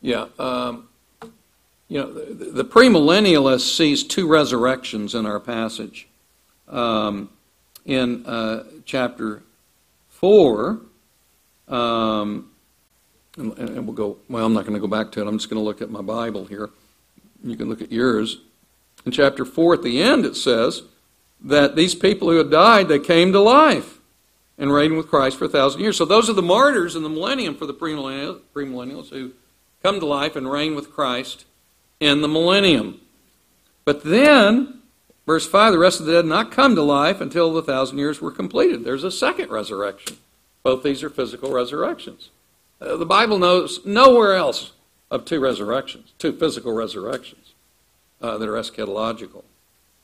yeah. 0.00 0.26
Um, 0.38 0.89
you 1.90 2.00
know, 2.00 2.12
the, 2.12 2.44
the 2.44 2.64
premillennialist 2.64 3.76
sees 3.76 4.04
two 4.04 4.28
resurrections 4.28 5.12
in 5.14 5.26
our 5.26 5.40
passage. 5.40 6.08
Um, 6.68 7.30
in 7.84 8.24
uh, 8.26 8.62
chapter 8.84 9.42
4, 10.10 10.80
um, 11.66 12.48
and, 13.36 13.58
and, 13.58 13.86
we'll 13.86 13.96
go, 13.96 14.18
well, 14.28 14.46
I'm 14.46 14.54
not 14.54 14.66
going 14.66 14.74
to 14.74 14.80
go 14.80 14.86
back 14.86 15.10
to 15.12 15.20
it. 15.20 15.26
I'm 15.26 15.38
just 15.38 15.50
going 15.50 15.60
to 15.60 15.64
look 15.64 15.82
at 15.82 15.90
my 15.90 16.00
Bible 16.00 16.44
here. 16.44 16.70
You 17.42 17.56
can 17.56 17.68
look 17.68 17.82
at 17.82 17.90
yours. 17.90 18.38
In 19.04 19.10
chapter 19.10 19.44
4, 19.44 19.74
at 19.74 19.82
the 19.82 20.00
end, 20.00 20.24
it 20.24 20.36
says 20.36 20.82
that 21.40 21.74
these 21.74 21.96
people 21.96 22.30
who 22.30 22.36
had 22.36 22.52
died, 22.52 22.86
they 22.86 23.00
came 23.00 23.32
to 23.32 23.40
life 23.40 23.98
and 24.56 24.72
reigned 24.72 24.96
with 24.96 25.08
Christ 25.08 25.38
for 25.38 25.46
a 25.46 25.48
thousand 25.48 25.80
years. 25.80 25.96
So 25.96 26.04
those 26.04 26.30
are 26.30 26.34
the 26.34 26.42
martyrs 26.42 26.94
in 26.94 27.02
the 27.02 27.08
millennium 27.08 27.56
for 27.56 27.66
the 27.66 27.74
premillennials 27.74 29.10
who 29.10 29.32
come 29.82 29.98
to 29.98 30.06
life 30.06 30.36
and 30.36 30.48
reign 30.48 30.76
with 30.76 30.92
Christ 30.92 31.46
in 32.00 32.22
the 32.22 32.28
millennium. 32.28 33.00
But 33.84 34.02
then, 34.02 34.80
verse 35.26 35.46
5, 35.46 35.72
the 35.72 35.78
rest 35.78 36.00
of 36.00 36.06
the 36.06 36.12
dead 36.12 36.26
not 36.26 36.50
come 36.50 36.74
to 36.74 36.82
life 36.82 37.20
until 37.20 37.52
the 37.52 37.62
thousand 37.62 37.98
years 37.98 38.20
were 38.20 38.32
completed. 38.32 38.84
There's 38.84 39.04
a 39.04 39.10
second 39.10 39.50
resurrection. 39.50 40.16
Both 40.62 40.82
these 40.82 41.02
are 41.02 41.10
physical 41.10 41.52
resurrections. 41.52 42.30
Uh, 42.80 42.96
the 42.96 43.06
Bible 43.06 43.38
knows 43.38 43.84
nowhere 43.84 44.34
else 44.34 44.72
of 45.10 45.24
two 45.24 45.40
resurrections, 45.40 46.12
two 46.18 46.32
physical 46.32 46.72
resurrections 46.72 47.52
uh, 48.20 48.38
that 48.38 48.48
are 48.48 48.54
eschatological. 48.54 49.44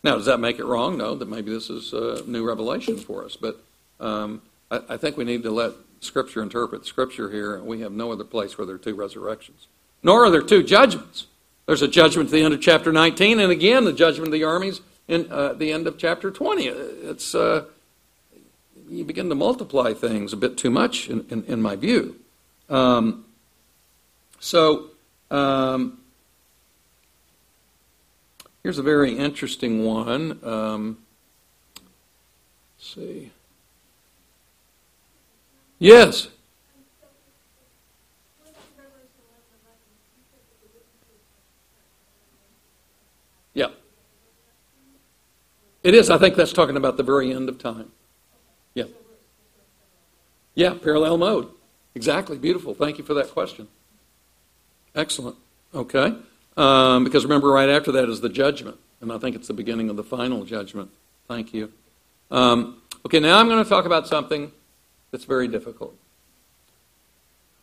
Now, 0.03 0.17
does 0.17 0.27
that 0.27 0.41
make 0.41 0.59
it 0.59 0.65
wrong? 0.65 0.99
No, 0.99 1.15
that 1.15 1.29
maybe 1.29 1.51
this 1.51 1.71
is 1.71 1.93
a 1.93 2.23
new 2.27 2.47
revelation 2.47 2.97
for 2.97 3.25
us. 3.25 3.37
But 3.37 3.61
um, 3.99 4.43
I, 4.71 4.81
I, 4.91 4.97
think 4.97 5.17
we 5.17 5.25
need 5.25 5.43
to 5.45 5.51
let 5.51 5.73
Scripture 6.01 6.43
interpret 6.43 6.87
Scripture 6.87 7.31
here. 7.31 7.61
We 7.61 7.81
have 7.81 7.93
no 7.93 8.13
other 8.13 8.25
place 8.25 8.57
where 8.59 8.67
there 8.67 8.77
are 8.77 8.79
two 8.79 8.95
resurrections, 8.95 9.67
nor 10.03 10.25
are 10.25 10.31
there 10.31 10.43
two 10.43 10.63
judgments. 10.63 11.27
There's 11.67 11.83
a 11.83 11.89
judgment 11.89 12.29
at 12.29 12.33
the 12.33 12.43
end 12.43 12.55
of 12.55 12.61
chapter 12.61 12.93
19, 12.93 13.41
and 13.41 13.51
again, 13.51 13.85
the 13.85 13.93
judgment 13.93 14.29
of 14.29 14.33
the 14.33 14.45
armies 14.45 14.81
in 15.09 15.31
uh, 15.31 15.53
the 15.53 15.73
end 15.73 15.87
of 15.87 15.99
chapter 15.99 16.31
20. 16.31 16.67
It's 16.67 17.35
uh, 17.35 17.67
you 18.89 19.05
begin 19.05 19.29
to 19.29 19.35
multiply 19.35 19.93
things 19.93 20.33
a 20.33 20.37
bit 20.37 20.57
too 20.57 20.71
much, 20.71 21.09
in, 21.09 21.27
in, 21.29 21.45
in 21.45 21.63
my 21.63 21.77
view. 21.77 22.17
Um, 22.69 23.25
so, 24.39 24.91
um, 25.31 25.99
here's 28.63 28.79
a 28.79 28.83
very 28.83 29.17
interesting 29.17 29.85
one. 29.85 30.39
Um, 30.45 30.99
see. 32.79 33.33
Yes. 35.79 36.29
Yeah. 43.55 43.69
It 45.87 45.95
is. 45.95 46.11
I 46.11 46.19
think 46.19 46.35
that's 46.35 46.53
talking 46.53 46.77
about 46.77 46.97
the 46.97 47.05
very 47.05 47.33
end 47.33 47.49
of 47.49 47.61
time. 47.61 47.93
Yeah. 48.75 48.87
Yeah, 50.57 50.75
parallel 50.75 51.17
mode. 51.17 51.49
Exactly. 51.95 52.37
Beautiful. 52.39 52.75
Thank 52.75 52.99
you 52.99 53.05
for 53.05 53.15
that 53.15 53.31
question. 53.31 53.69
Excellent. 54.97 55.37
Okay. 55.73 56.13
Um, 56.57 57.05
because 57.05 57.23
remember, 57.23 57.53
right 57.53 57.69
after 57.69 57.93
that 57.93 58.09
is 58.09 58.21
the 58.21 58.29
judgment. 58.29 58.79
And 59.01 59.13
I 59.13 59.19
think 59.19 59.37
it's 59.37 59.47
the 59.47 59.55
beginning 59.55 59.89
of 59.89 59.95
the 59.95 60.03
final 60.03 60.45
judgment. 60.45 60.91
Thank 61.29 61.55
you. 61.55 61.73
Um, 62.33 62.83
okay, 63.05 63.21
now 63.21 63.39
I'm 63.39 63.47
going 63.47 63.63
to 63.63 63.71
talk 63.71 63.85
about 63.85 64.09
something 64.09 64.51
that's 65.13 65.25
very 65.25 65.47
difficult. 65.47 65.97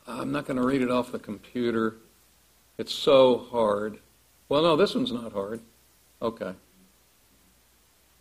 I'm 0.07 0.32
not 0.32 0.45
going 0.45 0.55
to 0.55 0.65
read 0.65 0.82
it 0.82 0.89
off 0.89 1.11
the 1.11 1.19
computer. 1.19 1.97
It's 2.78 2.93
so 2.93 3.49
hard. 3.51 3.99
Well, 4.47 4.61
no, 4.61 4.78
this 4.78 4.95
one's 4.95 5.11
not 5.11 5.34
hard. 5.34 5.59
Okay. 6.21 6.53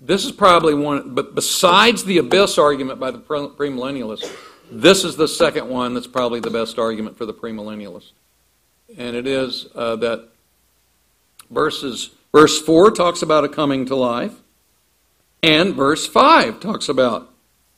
This 0.05 0.24
is 0.24 0.32
probably 0.32 0.74
one, 0.74 1.14
but 1.14 1.36
besides 1.36 2.03
the 2.03 2.18
abyss 2.18 2.59
argument 2.59 2.98
by 2.98 3.12
the 3.12 3.18
premillennialists, 3.18 4.28
this 4.68 5.05
is 5.05 5.14
the 5.14 5.28
second 5.28 5.68
one 5.68 5.94
that's 5.94 6.09
probably 6.09 6.40
the 6.40 6.50
best 6.50 6.76
argument 6.76 7.16
for 7.16 7.24
the 7.24 7.32
premillennialists. 7.32 8.11
And 8.98 9.14
it 9.14 9.28
is 9.28 9.68
uh, 9.76 9.94
that 9.96 10.28
verses, 11.53 12.11
verse 12.32 12.61
4 12.61 12.90
talks 12.90 13.22
about 13.22 13.44
a 13.44 13.48
coming 13.48 13.86
to 13.86 13.94
life, 13.94 14.34
and 15.40 15.72
verse 15.72 16.05
5 16.05 16.59
talks 16.59 16.88
about 16.88 17.30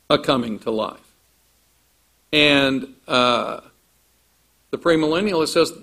a 0.09 0.19
coming 0.19 0.59
to 0.61 0.71
life. 0.71 1.01
And 2.33 2.95
uh, 3.07 3.61
the 4.71 4.79
premillennialist 4.79 5.49
says 5.49 5.75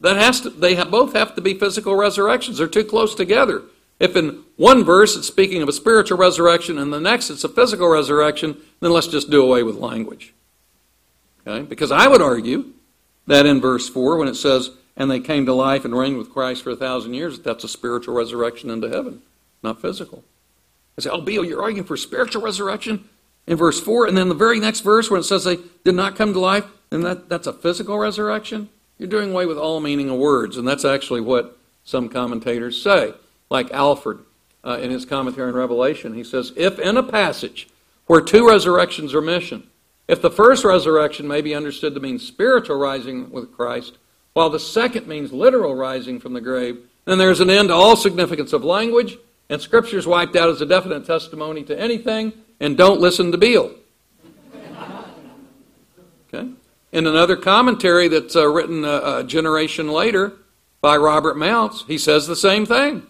that 0.00 0.16
has 0.16 0.42
to, 0.42 0.50
they 0.50 0.74
have, 0.74 0.90
both 0.90 1.14
have 1.14 1.34
to 1.36 1.40
be 1.40 1.54
physical 1.54 1.96
resurrections. 1.96 2.58
They're 2.58 2.68
too 2.68 2.84
close 2.84 3.14
together. 3.14 3.62
If 4.00 4.14
in 4.16 4.44
one 4.56 4.84
verse 4.84 5.16
it's 5.16 5.26
speaking 5.26 5.62
of 5.62 5.68
a 5.68 5.72
spiritual 5.72 6.18
resurrection 6.18 6.78
and 6.78 6.92
the 6.92 7.00
next 7.00 7.30
it's 7.30 7.44
a 7.44 7.48
physical 7.48 7.88
resurrection, 7.88 8.56
then 8.80 8.92
let's 8.92 9.08
just 9.08 9.30
do 9.30 9.42
away 9.42 9.62
with 9.62 9.76
language. 9.76 10.34
Okay? 11.46 11.66
Because 11.66 11.90
I 11.90 12.06
would 12.06 12.22
argue 12.22 12.72
that 13.26 13.46
in 13.46 13.60
verse 13.60 13.88
4, 13.88 14.16
when 14.16 14.28
it 14.28 14.36
says, 14.36 14.70
and 14.96 15.10
they 15.10 15.20
came 15.20 15.46
to 15.46 15.52
life 15.52 15.84
and 15.84 15.96
reigned 15.96 16.18
with 16.18 16.32
Christ 16.32 16.62
for 16.62 16.70
a 16.70 16.76
thousand 16.76 17.14
years, 17.14 17.38
that's 17.38 17.64
a 17.64 17.68
spiritual 17.68 18.14
resurrection 18.14 18.70
into 18.70 18.88
heaven, 18.88 19.22
not 19.62 19.80
physical. 19.80 20.24
I 20.96 21.02
say, 21.02 21.10
oh, 21.10 21.20
Bill, 21.20 21.44
you're 21.44 21.62
arguing 21.62 21.86
for 21.86 21.96
spiritual 21.96 22.42
resurrection 22.42 23.08
in 23.46 23.56
verse 23.56 23.80
4, 23.80 24.06
and 24.06 24.16
then 24.16 24.28
the 24.28 24.34
very 24.34 24.58
next 24.58 24.80
verse 24.80 25.10
when 25.10 25.20
it 25.20 25.24
says 25.24 25.44
they 25.44 25.58
did 25.84 25.94
not 25.94 26.16
come 26.16 26.32
to 26.32 26.40
life, 26.40 26.64
and 26.90 27.04
that, 27.04 27.28
that's 27.28 27.46
a 27.46 27.52
physical 27.52 27.98
resurrection? 27.98 28.68
You're 28.98 29.08
doing 29.08 29.30
away 29.30 29.46
with 29.46 29.58
all 29.58 29.80
meaning 29.80 30.10
of 30.10 30.18
words, 30.18 30.56
and 30.56 30.66
that's 30.66 30.84
actually 30.84 31.20
what 31.20 31.56
some 31.84 32.08
commentators 32.08 32.82
say 32.82 33.14
like 33.50 33.70
Alford 33.70 34.20
uh, 34.64 34.78
in 34.80 34.90
his 34.90 35.04
commentary 35.04 35.48
on 35.48 35.54
Revelation. 35.54 36.14
He 36.14 36.24
says, 36.24 36.52
If 36.56 36.78
in 36.78 36.96
a 36.96 37.02
passage 37.02 37.68
where 38.06 38.20
two 38.20 38.46
resurrections 38.48 39.14
are 39.14 39.20
mentioned, 39.20 39.64
if 40.06 40.22
the 40.22 40.30
first 40.30 40.64
resurrection 40.64 41.28
may 41.28 41.42
be 41.42 41.54
understood 41.54 41.94
to 41.94 42.00
mean 42.00 42.18
spiritual 42.18 42.76
rising 42.76 43.30
with 43.30 43.52
Christ, 43.52 43.98
while 44.32 44.50
the 44.50 44.60
second 44.60 45.06
means 45.06 45.32
literal 45.32 45.74
rising 45.74 46.18
from 46.18 46.32
the 46.32 46.40
grave, 46.40 46.78
then 47.04 47.18
there's 47.18 47.40
an 47.40 47.50
end 47.50 47.68
to 47.68 47.74
all 47.74 47.96
significance 47.96 48.52
of 48.52 48.64
language, 48.64 49.18
and 49.48 49.60
Scripture 49.60 49.98
is 49.98 50.06
wiped 50.06 50.36
out 50.36 50.48
as 50.48 50.60
a 50.60 50.66
definite 50.66 51.06
testimony 51.06 51.62
to 51.64 51.78
anything, 51.78 52.32
and 52.60 52.76
don't 52.76 53.00
listen 53.00 53.32
to 53.32 53.38
Beale. 53.38 53.74
Okay? 56.32 56.50
In 56.92 57.06
another 57.06 57.36
commentary 57.36 58.06
that's 58.08 58.36
uh, 58.36 58.46
written 58.46 58.84
a, 58.84 58.88
uh, 58.88 59.18
a 59.20 59.24
generation 59.24 59.88
later 59.88 60.34
by 60.82 60.94
Robert 60.94 61.38
Mounce, 61.38 61.84
he 61.86 61.96
says 61.96 62.26
the 62.26 62.36
same 62.36 62.66
thing. 62.66 63.06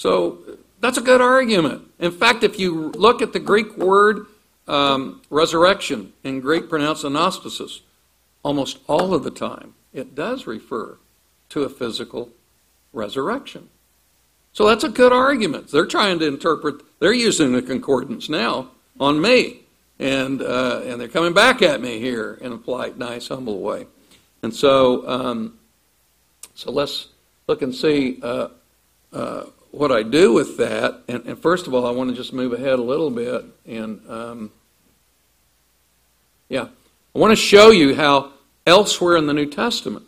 So 0.00 0.38
that's 0.80 0.96
a 0.96 1.02
good 1.02 1.20
argument. 1.20 1.82
In 1.98 2.10
fact, 2.10 2.42
if 2.42 2.58
you 2.58 2.88
look 2.92 3.20
at 3.20 3.34
the 3.34 3.38
Greek 3.38 3.76
word 3.76 4.24
um, 4.66 5.20
resurrection, 5.28 6.14
in 6.24 6.40
Greek 6.40 6.70
pronounced 6.70 7.04
anastasis, 7.04 7.80
almost 8.42 8.78
all 8.86 9.12
of 9.12 9.24
the 9.24 9.30
time 9.30 9.74
it 9.92 10.14
does 10.14 10.46
refer 10.46 10.96
to 11.50 11.64
a 11.64 11.68
physical 11.68 12.30
resurrection. 12.94 13.68
So 14.54 14.66
that's 14.66 14.84
a 14.84 14.88
good 14.88 15.12
argument. 15.12 15.70
They're 15.70 15.84
trying 15.84 16.18
to 16.20 16.26
interpret, 16.26 16.76
they're 16.98 17.12
using 17.12 17.52
the 17.52 17.60
concordance 17.60 18.30
now 18.30 18.70
on 18.98 19.20
me. 19.20 19.60
And, 19.98 20.40
uh, 20.40 20.80
and 20.82 20.98
they're 20.98 21.08
coming 21.08 21.34
back 21.34 21.60
at 21.60 21.82
me 21.82 21.98
here 21.98 22.38
in 22.40 22.52
a 22.52 22.56
polite, 22.56 22.96
nice, 22.96 23.28
humble 23.28 23.60
way. 23.60 23.86
And 24.42 24.54
so, 24.54 25.06
um, 25.06 25.58
so 26.54 26.72
let's 26.72 27.08
look 27.46 27.60
and 27.60 27.74
see 27.74 28.18
uh, 28.22 28.48
uh, 29.12 29.44
what 29.70 29.92
I 29.92 30.02
do 30.02 30.32
with 30.32 30.56
that, 30.58 31.02
and, 31.08 31.24
and, 31.26 31.38
first 31.38 31.66
of 31.66 31.74
all, 31.74 31.86
I 31.86 31.90
want 31.90 32.10
to 32.10 32.16
just 32.16 32.32
move 32.32 32.52
ahead 32.52 32.78
a 32.78 32.82
little 32.82 33.10
bit, 33.10 33.44
and 33.66 34.00
um, 34.08 34.52
yeah, 36.48 36.68
I 37.14 37.18
want 37.18 37.32
to 37.32 37.36
show 37.36 37.70
you 37.70 37.94
how 37.94 38.32
elsewhere 38.66 39.16
in 39.16 39.26
the 39.26 39.32
New 39.32 39.46
Testament 39.46 40.06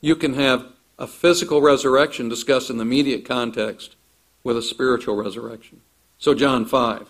you 0.00 0.16
can 0.16 0.34
have 0.34 0.66
a 0.98 1.06
physical 1.06 1.60
resurrection 1.60 2.28
discussed 2.28 2.70
in 2.70 2.76
the 2.76 2.82
immediate 2.82 3.24
context 3.24 3.94
with 4.44 4.56
a 4.56 4.62
spiritual 4.62 5.14
resurrection. 5.14 5.80
So, 6.18 6.34
John 6.34 6.64
5. 6.64 7.08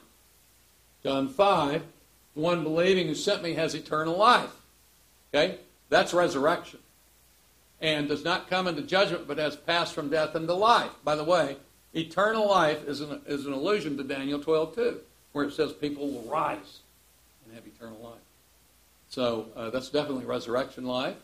John 1.02 1.28
5, 1.28 1.82
the 2.34 2.40
one 2.40 2.62
believing 2.62 3.06
who 3.06 3.14
sent 3.14 3.42
me 3.42 3.54
has 3.54 3.74
eternal 3.74 4.16
life. 4.16 4.50
Okay? 5.34 5.58
That's 5.88 6.14
resurrection 6.14 6.80
and 7.82 8.08
does 8.08 8.24
not 8.24 8.48
come 8.48 8.68
into 8.68 8.80
judgment, 8.80 9.26
but 9.26 9.38
has 9.38 9.56
passed 9.56 9.92
from 9.92 10.08
death 10.08 10.36
into 10.36 10.54
life. 10.54 10.92
By 11.04 11.16
the 11.16 11.24
way, 11.24 11.56
eternal 11.92 12.48
life 12.48 12.86
is 12.86 13.00
an, 13.00 13.20
is 13.26 13.44
an 13.44 13.52
allusion 13.52 13.96
to 13.96 14.04
Daniel 14.04 14.38
12, 14.38 14.74
too, 14.74 15.00
where 15.32 15.44
it 15.44 15.52
says 15.52 15.72
people 15.72 16.08
will 16.08 16.30
rise 16.30 16.78
and 17.44 17.54
have 17.56 17.66
eternal 17.66 17.98
life. 17.98 18.20
So 19.08 19.48
uh, 19.56 19.70
that's 19.70 19.90
definitely 19.90 20.24
resurrection 20.24 20.86
life. 20.86 21.16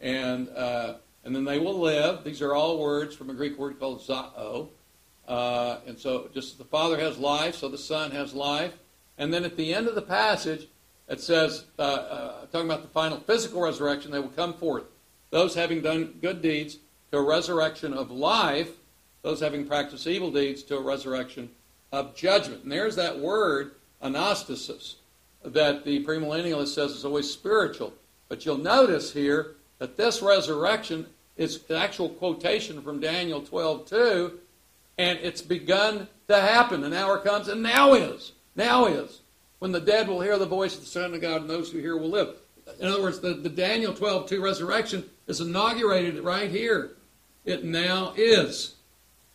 And, 0.00 0.48
uh, 0.48 0.94
and 1.22 1.36
then 1.36 1.44
they 1.44 1.58
will 1.58 1.78
live. 1.78 2.24
These 2.24 2.40
are 2.40 2.54
all 2.54 2.78
words 2.78 3.14
from 3.14 3.28
a 3.28 3.34
Greek 3.34 3.58
word 3.58 3.78
called 3.78 4.00
zao. 4.00 4.68
Uh, 5.28 5.76
and 5.86 5.98
so 5.98 6.30
just 6.32 6.56
the 6.56 6.64
Father 6.64 6.98
has 6.98 7.18
life, 7.18 7.56
so 7.56 7.68
the 7.68 7.78
Son 7.78 8.10
has 8.10 8.32
life. 8.32 8.72
And 9.18 9.34
then 9.34 9.44
at 9.44 9.58
the 9.58 9.74
end 9.74 9.86
of 9.86 9.94
the 9.94 10.02
passage, 10.02 10.66
it 11.10 11.20
says, 11.20 11.64
uh, 11.78 11.82
uh, 11.82 12.46
talking 12.46 12.70
about 12.70 12.82
the 12.82 12.88
final 12.88 13.20
physical 13.20 13.60
resurrection, 13.60 14.10
they 14.10 14.18
will 14.18 14.28
come 14.28 14.54
forth 14.54 14.84
those 15.30 15.54
having 15.54 15.80
done 15.80 16.14
good 16.20 16.42
deeds 16.42 16.78
to 17.10 17.18
a 17.18 17.22
resurrection 17.22 17.92
of 17.94 18.10
life, 18.10 18.70
those 19.22 19.40
having 19.40 19.66
practiced 19.66 20.06
evil 20.06 20.30
deeds 20.30 20.62
to 20.64 20.76
a 20.76 20.82
resurrection 20.82 21.50
of 21.92 22.14
judgment. 22.14 22.62
And 22.62 22.72
there's 22.72 22.96
that 22.96 23.18
word, 23.18 23.72
anastasis, 24.02 24.96
that 25.44 25.84
the 25.84 26.04
premillennialist 26.04 26.74
says 26.74 26.92
is 26.92 27.04
always 27.04 27.30
spiritual. 27.30 27.92
But 28.28 28.44
you'll 28.44 28.58
notice 28.58 29.12
here 29.12 29.56
that 29.78 29.96
this 29.96 30.22
resurrection 30.22 31.06
is 31.36 31.64
an 31.68 31.76
actual 31.76 32.10
quotation 32.10 32.82
from 32.82 33.00
Daniel 33.00 33.40
12 33.40 33.86
2, 33.86 34.38
and 34.98 35.18
it's 35.20 35.42
begun 35.42 36.06
to 36.28 36.40
happen. 36.40 36.84
An 36.84 36.92
hour 36.92 37.18
comes, 37.18 37.48
and 37.48 37.62
now 37.62 37.94
is. 37.94 38.32
Now 38.54 38.86
is. 38.86 39.20
When 39.58 39.72
the 39.72 39.80
dead 39.80 40.08
will 40.08 40.20
hear 40.20 40.38
the 40.38 40.46
voice 40.46 40.74
of 40.74 40.80
the 40.80 40.86
Son 40.86 41.14
of 41.14 41.20
God, 41.20 41.42
and 41.42 41.50
those 41.50 41.70
who 41.70 41.78
hear 41.78 41.96
will 41.96 42.10
live. 42.10 42.36
In 42.78 42.86
other 42.86 43.02
words, 43.02 43.20
the, 43.20 43.34
the 43.34 43.48
Daniel 43.48 43.92
12 43.92 44.28
2 44.28 44.42
resurrection 44.42 45.04
is 45.30 45.40
inaugurated 45.40 46.22
right 46.22 46.50
here. 46.50 46.90
It 47.44 47.64
now 47.64 48.12
is. 48.16 48.74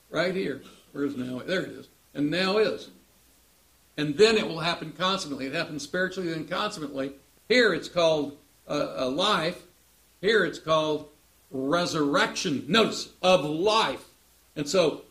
Right 0.09 0.35
here. 0.35 0.61
Where 0.91 1.05
is 1.05 1.15
now? 1.15 1.39
There 1.39 1.61
it 1.61 1.69
is. 1.69 1.87
And 2.13 2.29
now 2.29 2.57
is. 2.57 2.89
And 3.97 4.17
then 4.17 4.35
it 4.37 4.47
will 4.47 4.59
happen 4.59 4.91
consummately. 4.91 5.47
It 5.47 5.55
happens 5.55 5.83
spiritually, 5.83 6.29
then 6.29 6.47
consummately. 6.47 7.13
Here 7.47 7.73
it's 7.73 7.87
called 7.87 8.37
uh, 8.67 8.93
a 8.97 9.07
life. 9.07 9.63
Here 10.21 10.43
it's 10.43 10.59
called 10.59 11.07
resurrection. 11.49 12.65
Notice, 12.67 13.09
of 13.21 13.45
life. 13.45 14.03
And 14.55 14.67
so 14.67 15.01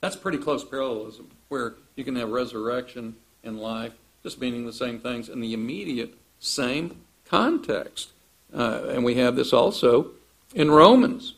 that's 0.00 0.16
pretty 0.16 0.38
close 0.38 0.64
parallelism, 0.64 1.30
where 1.48 1.74
you 1.96 2.04
can 2.04 2.16
have 2.16 2.30
resurrection 2.30 3.16
and 3.42 3.58
life, 3.60 3.92
just 4.22 4.40
meaning 4.40 4.66
the 4.66 4.72
same 4.72 5.00
things 5.00 5.28
in 5.28 5.40
the 5.40 5.52
immediate 5.52 6.14
same 6.38 7.02
context. 7.24 8.10
Uh, 8.54 8.88
and 8.90 9.04
we 9.04 9.14
have 9.16 9.36
this 9.36 9.52
also 9.52 10.10
in 10.54 10.70
Romans. 10.70 11.34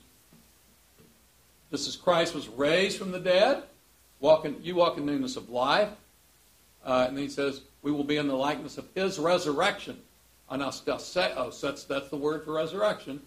This 1.70 1.86
is 1.86 1.96
Christ 1.96 2.34
was 2.34 2.48
raised 2.48 2.98
from 2.98 3.12
the 3.12 3.18
dead. 3.18 3.62
Walking, 4.20 4.56
you 4.62 4.74
walk 4.74 4.98
in 4.98 5.06
newness 5.06 5.36
of 5.36 5.50
life. 5.50 5.90
Uh, 6.84 7.06
and 7.08 7.18
he 7.18 7.28
says, 7.28 7.62
we 7.82 7.92
will 7.92 8.04
be 8.04 8.16
in 8.16 8.28
the 8.28 8.34
likeness 8.34 8.78
of 8.78 8.86
his 8.94 9.18
resurrection. 9.18 9.98
Anastaseos, 10.50 11.60
that's, 11.60 11.84
that's 11.84 12.08
the 12.08 12.16
word 12.16 12.44
for 12.44 12.54
resurrection. 12.54 13.20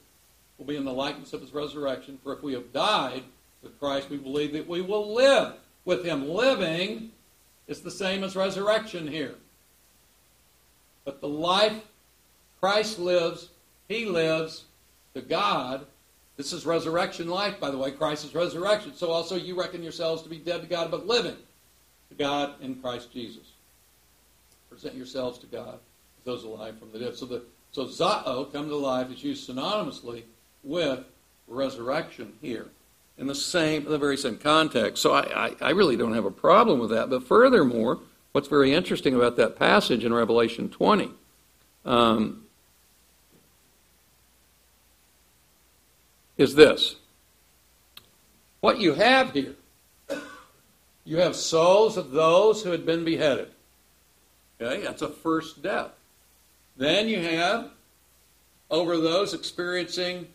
We'll 0.57 0.67
be 0.67 0.75
in 0.75 0.85
the 0.85 0.93
likeness 0.93 1.33
of 1.33 1.41
his 1.41 1.53
resurrection. 1.53 2.19
For 2.23 2.33
if 2.33 2.43
we 2.43 2.53
have 2.53 2.73
died 2.73 3.23
with 3.61 3.79
Christ, 3.79 4.09
we 4.09 4.17
believe 4.17 4.53
that 4.53 4.67
we 4.67 4.81
will 4.81 5.13
live 5.13 5.53
with 5.85 6.03
him. 6.03 6.27
Living 6.27 7.11
is 7.67 7.81
the 7.81 7.91
same 7.91 8.23
as 8.23 8.35
resurrection 8.35 9.07
here. 9.07 9.35
But 11.05 11.21
the 11.21 11.27
life 11.27 11.81
Christ 12.59 12.99
lives, 12.99 13.49
he 13.91 14.05
lives 14.05 14.65
to 15.13 15.21
God. 15.21 15.85
This 16.37 16.53
is 16.53 16.65
resurrection 16.65 17.27
life, 17.29 17.59
by 17.59 17.71
the 17.71 17.77
way. 17.77 17.91
Christ 17.91 18.25
is 18.25 18.33
resurrection. 18.33 18.93
So 18.95 19.11
also 19.11 19.35
you 19.35 19.59
reckon 19.59 19.83
yourselves 19.83 20.23
to 20.23 20.29
be 20.29 20.37
dead 20.37 20.61
to 20.61 20.67
God, 20.67 20.89
but 20.89 21.05
living 21.05 21.37
to 22.09 22.15
God 22.15 22.53
in 22.61 22.75
Christ 22.75 23.11
Jesus. 23.11 23.51
Present 24.69 24.95
yourselves 24.95 25.37
to 25.39 25.47
God 25.47 25.79
as 26.19 26.25
those 26.25 26.43
alive 26.43 26.79
from 26.79 26.91
the 26.91 26.99
dead. 26.99 27.15
So 27.15 27.25
the 27.25 27.43
so 27.71 27.85
zao, 27.85 28.51
come 28.51 28.67
to 28.67 28.75
life, 28.75 29.09
is 29.11 29.23
used 29.23 29.49
synonymously 29.49 30.23
with 30.63 30.99
resurrection 31.47 32.33
here 32.41 32.67
in 33.17 33.27
the 33.27 33.35
same, 33.35 33.85
the 33.85 33.97
very 33.97 34.17
same 34.17 34.37
context. 34.37 35.01
So 35.01 35.13
I, 35.13 35.47
I, 35.47 35.55
I, 35.61 35.69
really 35.71 35.95
don't 35.95 36.13
have 36.13 36.25
a 36.25 36.31
problem 36.31 36.79
with 36.79 36.89
that. 36.89 37.09
But 37.09 37.23
furthermore, 37.23 37.99
what's 38.31 38.47
very 38.47 38.73
interesting 38.73 39.15
about 39.15 39.37
that 39.37 39.57
passage 39.57 40.03
in 40.03 40.13
Revelation 40.13 40.69
20 40.69 41.11
um, 41.85 42.45
is 46.41 46.55
this: 46.55 46.95
what 48.59 48.79
you 48.79 48.93
have 48.93 49.31
here 49.31 49.55
you 51.03 51.17
have 51.17 51.35
souls 51.35 51.97
of 51.97 52.11
those 52.11 52.63
who 52.63 52.71
had 52.71 52.85
been 52.85 53.03
beheaded. 53.03 53.49
Okay, 54.61 54.83
that's 54.83 55.01
a 55.01 55.09
first 55.09 55.63
death. 55.63 55.91
Then 56.77 57.07
you 57.07 57.19
have 57.19 57.71
over 58.69 58.97
those 58.97 59.33
experiencing 59.33 60.27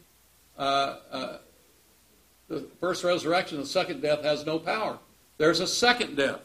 uh, 0.58 0.96
uh, 1.10 1.38
the 2.48 2.66
first 2.80 3.04
resurrection, 3.04 3.58
the 3.58 3.66
second 3.66 4.02
death 4.02 4.22
has 4.22 4.44
no 4.44 4.58
power. 4.58 4.98
There's 5.38 5.60
a 5.60 5.66
second 5.66 6.16
death. 6.16 6.40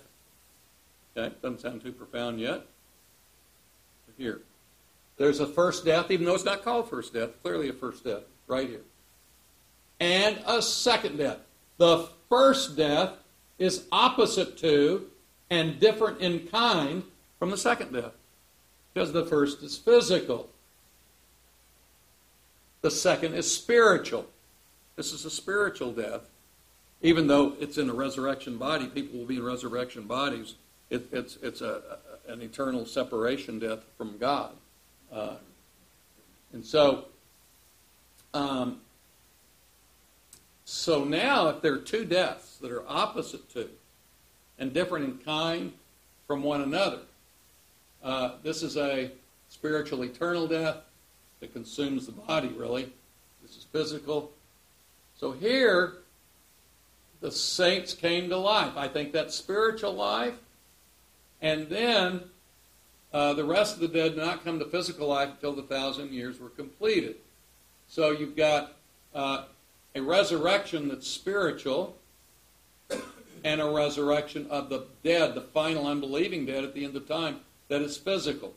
Okay, 1.18 1.34
doesn't 1.41 1.62
sound 1.62 1.84
too 1.84 1.91
profound 1.91 2.39
yet. 2.39 2.66
Here. 4.18 4.41
There's 5.18 5.39
a 5.39 5.47
first 5.47 5.84
death, 5.84 6.12
even 6.12 6.26
though 6.26 6.36
it's 6.36 6.45
not 6.45 6.64
called 6.64 6.89
first 6.89 7.14
death, 7.14 7.30
clearly 7.41 7.70
a 7.70 7.74
first 7.74 8.03
death, 8.03 8.24
right 8.47 8.68
here. 8.68 8.82
And 10.02 10.41
a 10.47 10.64
second 10.64 11.18
death. 11.18 11.38
The 11.78 12.10
first 12.28 12.76
death 12.76 13.14
is 13.60 13.86
opposite 13.91 14.58
to 14.58 15.06
and 15.52 15.80
different 15.80 16.20
in 16.20 16.47
kind 16.47 17.04
from 17.38 17.52
the 17.52 17.58
second 17.58 17.93
death. 17.93 18.14
Because 18.93 19.14
the 19.14 19.26
first 19.26 19.62
is 19.62 19.78
physical, 19.78 20.49
the 22.82 22.91
second 22.91 23.36
is 23.36 23.54
spiritual. 23.54 24.26
This 24.95 25.14
is 25.14 25.24
a 25.24 25.30
spiritual 25.30 25.93
death. 25.93 26.22
Even 27.04 27.28
though 27.28 27.54
it's 27.60 27.78
in 27.78 27.89
a 27.89 27.93
resurrection 27.93 28.58
body, 28.58 28.88
people 28.88 29.20
will 29.20 29.26
be 29.26 29.38
in 29.38 29.43
resurrection 29.43 30.04
bodies. 30.04 30.56
It, 30.89 31.08
it's 31.12 31.38
it's 31.41 31.62
a, 31.62 31.82
an 32.28 32.41
eternal 32.41 32.86
separation 32.86 33.60
death 33.60 33.80
from 33.97 34.18
God. 34.18 34.52
Uh, 35.12 35.36
and 36.54 36.66
so, 36.66 37.06
um, 38.34 38.82
so 40.82 41.04
now, 41.04 41.48
if 41.50 41.62
there 41.62 41.76
are 41.76 41.78
two 41.78 42.06
deaths 42.06 42.58
that 42.58 42.72
are 42.72 42.84
opposite 42.88 43.48
to 43.54 43.70
and 44.58 44.74
different 44.74 45.06
in 45.06 45.18
kind 45.20 45.74
from 46.26 46.42
one 46.42 46.62
another, 46.62 47.02
uh, 48.04 48.32
this 48.42 48.64
is 48.64 48.78
a 48.78 49.12
spiritual 49.48 50.02
eternal 50.04 50.48
death 50.48 50.78
that 51.40 51.54
consumes 51.54 52.08
the 52.08 52.14
body, 52.14 52.48
really. 52.48 52.92
This 53.44 53.58
is 53.58 53.68
physical. 53.72 54.32
So 55.20 55.34
here, 55.34 55.98
the 57.20 57.30
saints 57.30 57.94
came 57.94 58.30
to 58.30 58.38
life. 58.38 58.76
I 58.76 58.88
think 58.88 59.12
that's 59.12 59.36
spiritual 59.36 59.94
life. 59.94 60.34
And 61.44 61.70
then 61.70 62.22
uh, 63.14 63.36
the 63.36 63.46
rest 63.46 63.76
of 63.76 63.82
the 63.82 63.88
dead 63.88 64.16
did 64.16 64.18
not 64.18 64.44
come 64.44 64.58
to 64.58 64.66
physical 64.66 65.10
life 65.10 65.30
until 65.30 65.54
the 65.54 65.62
thousand 65.62 66.12
years 66.12 66.40
were 66.40 66.50
completed. 66.50 67.18
So 67.88 68.10
you've 68.10 68.36
got 68.36 68.74
uh, 69.14 69.44
a 69.96 70.02
resurrection 70.02 70.88
that's 70.88 71.08
spiritual 71.08 71.98
and 73.44 73.60
a 73.60 73.70
resurrection 73.70 74.48
of 74.50 74.70
the 74.70 74.86
dead, 75.04 75.36
the 75.36 75.42
final 75.42 75.88
unbelieving 75.88 76.46
dead 76.46 76.64
at 76.64 76.74
the 76.74 76.86
end 76.86 76.96
of 76.96 77.08
time, 77.08 77.39
that 77.68 77.82
is 77.82 77.98
physical. 77.98 78.54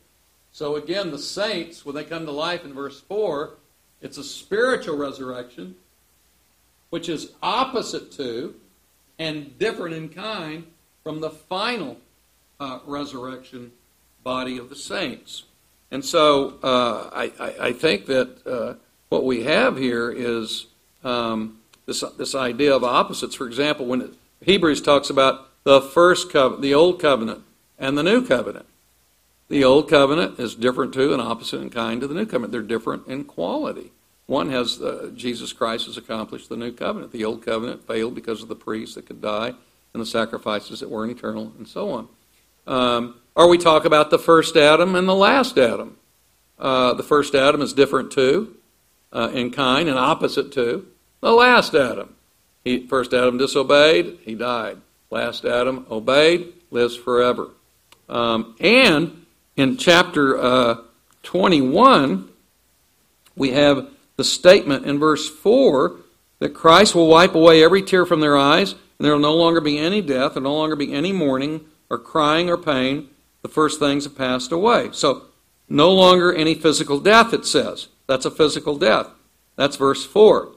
So 0.53 0.77
again, 0.77 1.11
the 1.11 1.19
saints, 1.19 1.85
when 1.85 1.95
they 1.95 2.05
come 2.05 2.27
to 2.27 2.33
life 2.33 2.65
in 2.65 2.75
verse 2.75 3.01
4, 3.01 3.55
it's 4.01 4.19
a 4.19 4.25
spiritual 4.25 4.97
resurrection, 4.97 5.77
which 6.91 7.09
is 7.09 7.33
opposite 7.43 8.13
to 8.13 8.55
and 9.19 9.59
different 9.59 9.95
in 9.95 10.09
kind 10.11 10.67
from 11.03 11.21
the 11.21 11.31
final 11.31 11.97
uh, 12.61 12.81
resurrection 12.87 13.73
body 14.23 14.59
of 14.59 14.69
the 14.69 14.77
saints. 14.77 15.45
And 15.91 16.05
so 16.05 16.59
uh, 16.63 17.11
I, 17.13 17.33
I, 17.39 17.67
I, 17.69 17.73
think 17.73 18.07
that 18.07 18.47
uh, 18.47 18.75
what 19.11 19.25
we 19.25 19.45
have 19.45 19.77
here 19.77 20.11
is 20.11 20.67
um, 21.05 21.59
this, 21.87 22.03
this 22.19 22.35
idea 22.35 22.75
of 22.75 22.83
opposites. 22.83 23.35
For 23.35 23.47
example, 23.47 23.87
when 23.87 24.01
it, 24.01 24.11
Hebrews 24.41 24.81
talks 24.81 25.11
about 25.11 25.49
the 25.65 25.81
first 25.81 26.31
covenant, 26.31 26.63
the 26.63 26.75
old 26.75 27.01
covenant, 27.01 27.43
and 27.79 27.99
the 27.99 28.03
new 28.03 28.27
covenant. 28.27 28.67
The 29.49 29.65
old 29.65 29.89
covenant 29.89 30.39
is 30.39 30.55
different 30.55 30.95
to 30.95 31.13
and 31.13 31.21
opposite 31.21 31.61
in 31.61 31.71
kind 31.71 32.01
to 32.01 32.07
the 32.07 32.15
new 32.15 32.27
covenant. 32.27 32.53
They're 32.53 32.63
different 32.63 33.07
in 33.07 33.25
quality. 33.25 33.93
One 34.27 34.51
has 34.51 34.81
uh, 34.81 35.11
Jesus 35.15 35.53
Christ 35.53 35.87
has 35.87 35.99
accomplished 35.99 36.49
the 36.49 36.57
new 36.57 36.73
covenant. 36.73 37.13
The 37.13 37.25
old 37.25 37.45
covenant 37.45 37.87
failed 37.87 38.15
because 38.15 38.43
of 38.43 38.49
the 38.49 38.57
priests 38.57 38.95
that 38.95 39.07
could 39.07 39.21
die 39.21 39.53
and 39.93 40.01
the 40.01 40.07
sacrifices 40.07 40.81
that 40.81 40.91
weren't 40.91 41.13
eternal, 41.13 41.53
and 41.59 41.69
so 41.69 41.91
on. 41.91 42.09
Um, 42.67 43.21
or 43.37 43.49
we 43.49 43.59
talk 43.59 43.85
about 43.85 44.11
the 44.11 44.19
first 44.19 44.57
Adam 44.57 44.95
and 44.95 45.09
the 45.09 45.15
last 45.15 45.59
Adam. 45.59 45.99
Uh, 46.59 46.95
the 46.95 47.03
first 47.03 47.35
Adam 47.35 47.61
is 47.61 47.73
different 47.73 48.11
to, 48.13 48.57
uh, 49.13 49.31
in 49.33 49.51
kind, 49.51 49.89
and 49.89 49.99
opposite 49.99 50.53
to 50.53 50.87
the 51.25 51.33
last 51.33 51.75
Adam. 51.75 52.15
He, 52.65 52.87
first 52.87 53.15
Adam 53.15 53.39
disobeyed, 53.39 54.19
he 54.25 54.35
died. 54.35 54.77
Last 55.11 55.47
Adam 55.47 55.87
obeyed, 55.91 56.53
lives 56.71 56.97
forever. 56.97 57.49
Um, 58.11 58.55
and 58.61 59.25
in 59.57 59.79
chapter 59.79 60.39
uh, 60.39 60.77
21, 61.23 62.29
we 63.37 63.53
have 63.53 63.89
the 64.17 64.25
statement 64.25 64.85
in 64.85 64.99
verse 64.99 65.29
4 65.29 65.97
that 66.41 66.51
Christ 66.51 66.95
will 66.95 67.09
wipe 67.09 67.35
away 67.35 67.65
every 67.65 67.83
tear 67.83 68.05
from 68.05 68.21
their 68.21 68.37
eyes, 68.37 68.73
and 68.73 68.81
there 69.07 69.13
will 69.13 69.21
no 69.21 69.35
longer 69.35 69.63
be 69.63 69.79
any 69.79 70.03
death, 70.03 70.35
there 70.35 70.43
will 70.43 70.51
no 70.51 70.57
longer 70.57 70.77
be 70.77 70.93
any 70.93 71.13
mourning, 71.13 71.65
or 71.89 71.99
crying, 71.99 72.51
or 72.51 72.59
pain. 72.59 73.09
The 73.41 73.49
first 73.49 73.79
things 73.79 74.05
have 74.05 74.17
passed 74.17 74.53
away. 74.53 74.91
So, 74.93 75.25
no 75.71 75.91
longer 75.91 76.35
any 76.35 76.55
physical 76.55 77.01
death, 77.01 77.33
it 77.33 77.47
says. 77.47 77.89
That's 78.07 78.27
a 78.27 78.31
physical 78.31 78.77
death. 78.77 79.09
That's 79.57 79.77
verse 79.77 80.05
4. 80.05 80.54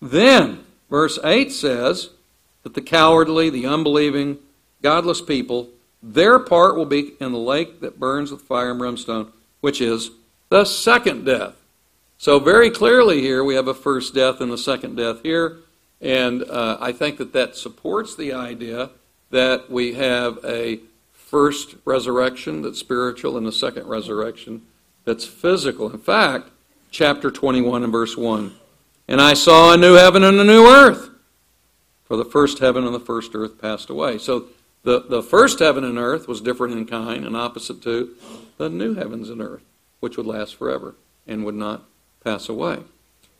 Then, 0.00 0.64
verse 0.88 1.18
8 1.22 1.52
says 1.52 2.10
that 2.62 2.74
the 2.74 2.82
cowardly, 2.82 3.50
the 3.50 3.66
unbelieving, 3.66 4.38
godless 4.82 5.20
people, 5.20 5.68
their 6.02 6.38
part 6.38 6.76
will 6.76 6.86
be 6.86 7.12
in 7.20 7.32
the 7.32 7.38
lake 7.38 7.80
that 7.80 8.00
burns 8.00 8.30
with 8.30 8.42
fire 8.42 8.70
and 8.70 8.78
brimstone, 8.78 9.32
which 9.60 9.80
is 9.80 10.10
the 10.48 10.64
second 10.64 11.24
death. 11.24 11.54
So, 12.16 12.38
very 12.38 12.70
clearly 12.70 13.20
here, 13.20 13.44
we 13.44 13.54
have 13.54 13.68
a 13.68 13.74
first 13.74 14.14
death 14.14 14.40
and 14.40 14.52
a 14.52 14.58
second 14.58 14.96
death 14.96 15.22
here. 15.22 15.58
And 16.00 16.44
uh, 16.44 16.78
I 16.80 16.92
think 16.92 17.18
that 17.18 17.32
that 17.34 17.56
supports 17.56 18.16
the 18.16 18.32
idea 18.32 18.90
that 19.30 19.70
we 19.70 19.94
have 19.94 20.38
a 20.44 20.80
first 21.12 21.76
resurrection 21.84 22.62
that's 22.62 22.78
spiritual 22.78 23.36
and 23.36 23.46
a 23.46 23.52
second 23.52 23.86
resurrection 23.86 24.62
that's 25.04 25.24
physical. 25.26 25.90
In 25.90 25.98
fact, 25.98 26.50
chapter 26.90 27.30
21 27.30 27.84
and 27.84 27.92
verse 27.92 28.16
1 28.16 28.54
And 29.10 29.20
I 29.20 29.34
saw 29.34 29.74
a 29.74 29.76
new 29.76 29.94
heaven 29.94 30.22
and 30.22 30.38
a 30.38 30.44
new 30.44 30.68
earth, 30.68 31.10
for 32.04 32.16
the 32.16 32.24
first 32.24 32.60
heaven 32.60 32.86
and 32.86 32.94
the 32.94 33.00
first 33.00 33.32
earth 33.34 33.60
passed 33.60 33.90
away. 33.90 34.18
So 34.18 34.46
the, 34.84 35.00
the 35.00 35.20
first 35.20 35.58
heaven 35.58 35.82
and 35.82 35.98
earth 35.98 36.28
was 36.28 36.40
different 36.40 36.74
in 36.74 36.86
kind 36.86 37.26
and 37.26 37.36
opposite 37.36 37.82
to 37.82 38.14
the 38.56 38.70
new 38.70 38.94
heavens 38.94 39.28
and 39.28 39.40
earth, 39.40 39.64
which 39.98 40.16
would 40.16 40.26
last 40.28 40.54
forever 40.54 40.94
and 41.26 41.44
would 41.44 41.56
not 41.56 41.82
pass 42.22 42.48
away. 42.48 42.84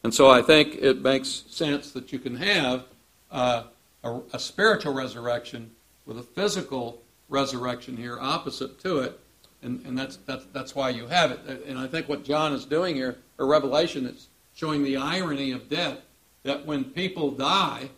And 0.02 0.12
so 0.12 0.28
I 0.28 0.42
think 0.42 0.74
it 0.74 1.02
makes 1.02 1.44
sense 1.48 1.92
that 1.92 2.12
you 2.12 2.18
can 2.18 2.34
have 2.34 2.82
uh, 3.30 3.62
a, 4.02 4.20
a 4.32 4.40
spiritual 4.40 4.92
resurrection 4.92 5.70
with 6.04 6.18
a 6.18 6.24
physical 6.24 7.00
resurrection 7.28 7.96
here 7.96 8.18
opposite 8.20 8.80
to 8.80 8.98
it. 8.98 9.20
And, 9.62 9.86
and 9.86 9.96
that's, 9.96 10.16
that's, 10.16 10.46
that's 10.52 10.74
why 10.74 10.90
you 10.90 11.06
have 11.06 11.30
it. 11.30 11.64
And 11.68 11.78
I 11.78 11.86
think 11.86 12.08
what 12.08 12.24
John 12.24 12.54
is 12.54 12.64
doing 12.64 12.96
here, 12.96 13.18
or 13.38 13.46
Revelation, 13.46 14.06
is 14.06 14.26
showing 14.60 14.84
the 14.84 14.98
irony 14.98 15.52
of 15.52 15.70
death. 15.70 15.98
That 16.42 16.66
when 16.66 16.84
people 16.84 17.30
die, 17.30 17.88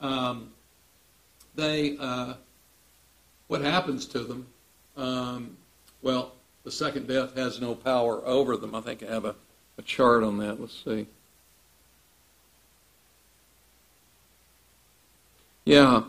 um, 0.00 0.50
they 1.54 1.96
uh, 1.98 2.34
what 3.48 3.62
happens 3.62 4.04
to 4.06 4.18
them? 4.18 4.46
Um, 4.98 5.56
well, 6.02 6.32
the 6.64 6.70
second 6.70 7.08
death 7.08 7.34
has 7.36 7.58
no 7.60 7.74
power 7.74 8.22
over 8.26 8.56
them. 8.58 8.74
I 8.74 8.82
think 8.82 9.02
I 9.02 9.06
have 9.06 9.24
a, 9.24 9.34
a 9.78 9.82
chart 9.82 10.22
on 10.22 10.38
that. 10.38 10.60
Let's 10.60 10.78
see. 10.84 11.06
Yeah. 15.64 16.02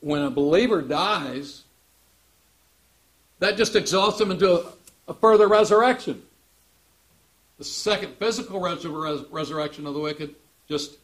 When 0.00 0.22
a 0.22 0.30
believer 0.30 0.82
dies, 0.82 1.62
that 3.38 3.56
just 3.56 3.76
exalts 3.76 4.18
them 4.18 4.32
into 4.32 4.52
a, 4.52 4.72
a 5.06 5.14
further 5.14 5.46
resurrection. 5.46 6.22
The 7.60 7.66
second 7.66 8.14
physical 8.14 8.58
res- 8.58 8.86
resurrection 9.30 9.86
of 9.86 9.92
the 9.92 10.00
wicked 10.00 10.34
just 10.66 10.96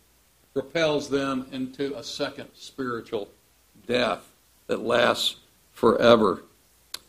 propels 0.55 1.11
them 1.11 1.47
into 1.53 1.95
a 1.95 2.03
second 2.03 2.49
spiritual 2.55 3.29
death 3.87 4.27
that 4.67 4.81
lasts 4.81 5.37
forever. 5.75 6.45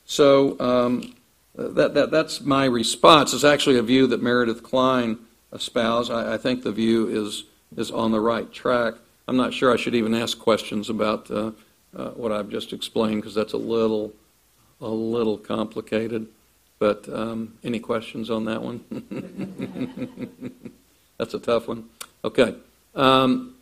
So 0.04 0.60
um, 0.60 1.16
that, 1.56 1.94
that, 1.94 2.12
that's 2.12 2.42
my 2.42 2.66
response. 2.66 3.34
It's 3.34 3.46
actually 3.46 3.78
a 3.78 3.84
view 3.84 4.06
that 4.08 4.22
Meredith 4.22 4.64
Kline 4.64 5.18
espoused. 5.54 6.12
I, 6.12 6.34
I 6.34 6.38
think 6.38 6.64
the 6.64 6.74
view 6.74 7.08
is, 7.08 7.46
is 7.78 7.90
on 7.90 8.12
the 8.12 8.20
right 8.20 8.52
track. 8.52 8.96
I'm 9.30 9.38
not 9.38 9.54
sure 9.54 9.74
I 9.74 9.78
should 9.78 9.96
even 9.96 10.14
ask 10.14 10.38
questions 10.38 10.90
about 10.90 11.32
uh, 11.32 11.52
uh, 11.96 12.10
what 12.10 12.34
I've 12.34 12.50
just 12.50 12.74
explained 12.74 13.22
because 13.22 13.36
that's 13.36 13.54
a 13.54 13.58
little 13.58 14.12
a 14.82 14.90
little 14.90 15.38
complicated. 15.38 16.28
But 16.80 17.10
um, 17.12 17.58
any 17.64 17.80
questions 17.80 18.30
on 18.30 18.46
that 18.46 18.62
one? 18.62 18.84
that's 21.18 21.34
a 21.34 21.40
tough 21.40 21.68
one. 21.68 21.90
Okay. 22.24 22.56
Um, 22.94 23.56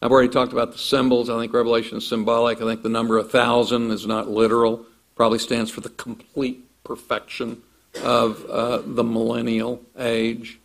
I've 0.00 0.10
already 0.10 0.30
talked 0.30 0.52
about 0.52 0.72
the 0.72 0.78
symbols. 0.78 1.30
I 1.30 1.38
think 1.38 1.52
Revelation 1.52 1.98
is 1.98 2.06
symbolic. 2.06 2.60
I 2.60 2.64
think 2.64 2.82
the 2.82 2.88
number 2.88 3.16
1,000 3.18 3.90
is 3.90 4.06
not 4.06 4.28
literal. 4.28 4.84
Probably 5.14 5.38
stands 5.38 5.70
for 5.70 5.80
the 5.80 5.90
complete 5.90 6.64
perfection 6.82 7.62
of 8.02 8.44
uh, 8.46 8.82
the 8.84 9.04
millennial 9.04 9.80
age. 9.98 10.58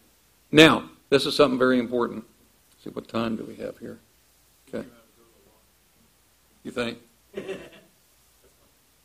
Now, 0.51 0.89
this 1.09 1.25
is 1.25 1.35
something 1.35 1.59
very 1.59 1.77
important. 1.77 2.25
Let's 2.71 2.83
see, 2.85 2.89
what 2.89 3.07
time 3.07 3.35
do 3.35 3.43
we 3.43 3.55
have 3.57 3.77
here? 3.77 3.99
Okay. 4.73 4.87
You 6.63 6.71
think? 6.71 6.97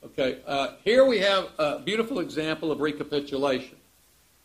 Okay. 0.05 0.41
Uh, 0.45 0.73
here 0.85 1.05
we 1.05 1.19
have 1.19 1.51
a 1.59 1.79
beautiful 1.79 2.19
example 2.19 2.73
of 2.73 2.81
recapitulation. 2.81 3.77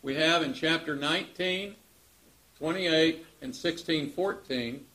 We 0.02 0.14
have 0.14 0.42
in 0.42 0.54
chapter 0.54 0.94
19, 0.94 1.74
28, 2.58 3.26
and 3.42 3.54
16, 3.54 4.10
14 4.10 4.86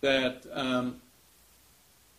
that 0.00 0.46
um, 0.54 1.02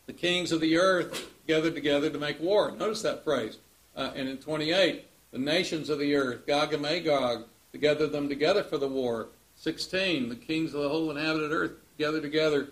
the 0.06 0.14
kings 0.14 0.52
of 0.52 0.62
the 0.62 0.78
earth 0.78 1.32
gathered 1.48 1.74
together 1.74 2.12
to 2.12 2.20
make 2.20 2.40
war. 2.40 2.70
Notice 2.70 3.02
that 3.02 3.24
phrase. 3.24 3.58
Uh, 3.96 4.12
and 4.16 4.30
in 4.30 4.38
28, 4.38 5.06
the 5.32 5.40
nations 5.40 5.90
of 5.90 5.98
the 5.98 6.16
earth, 6.16 6.46
Gog 6.46 6.74
and 6.74 6.84
Magog, 6.84 7.46
to 7.72 7.80
gather 7.80 8.06
them 8.06 8.30
together 8.30 8.64
for 8.64 8.78
the 8.78 8.88
war. 8.88 9.30
16, 9.56 10.30
the 10.30 10.36
kings 10.36 10.76
of 10.76 10.84
the 10.84 10.90
whole 10.90 11.10
inhabited 11.10 11.52
earth 11.52 11.72
gather 11.98 12.22
together 12.22 12.68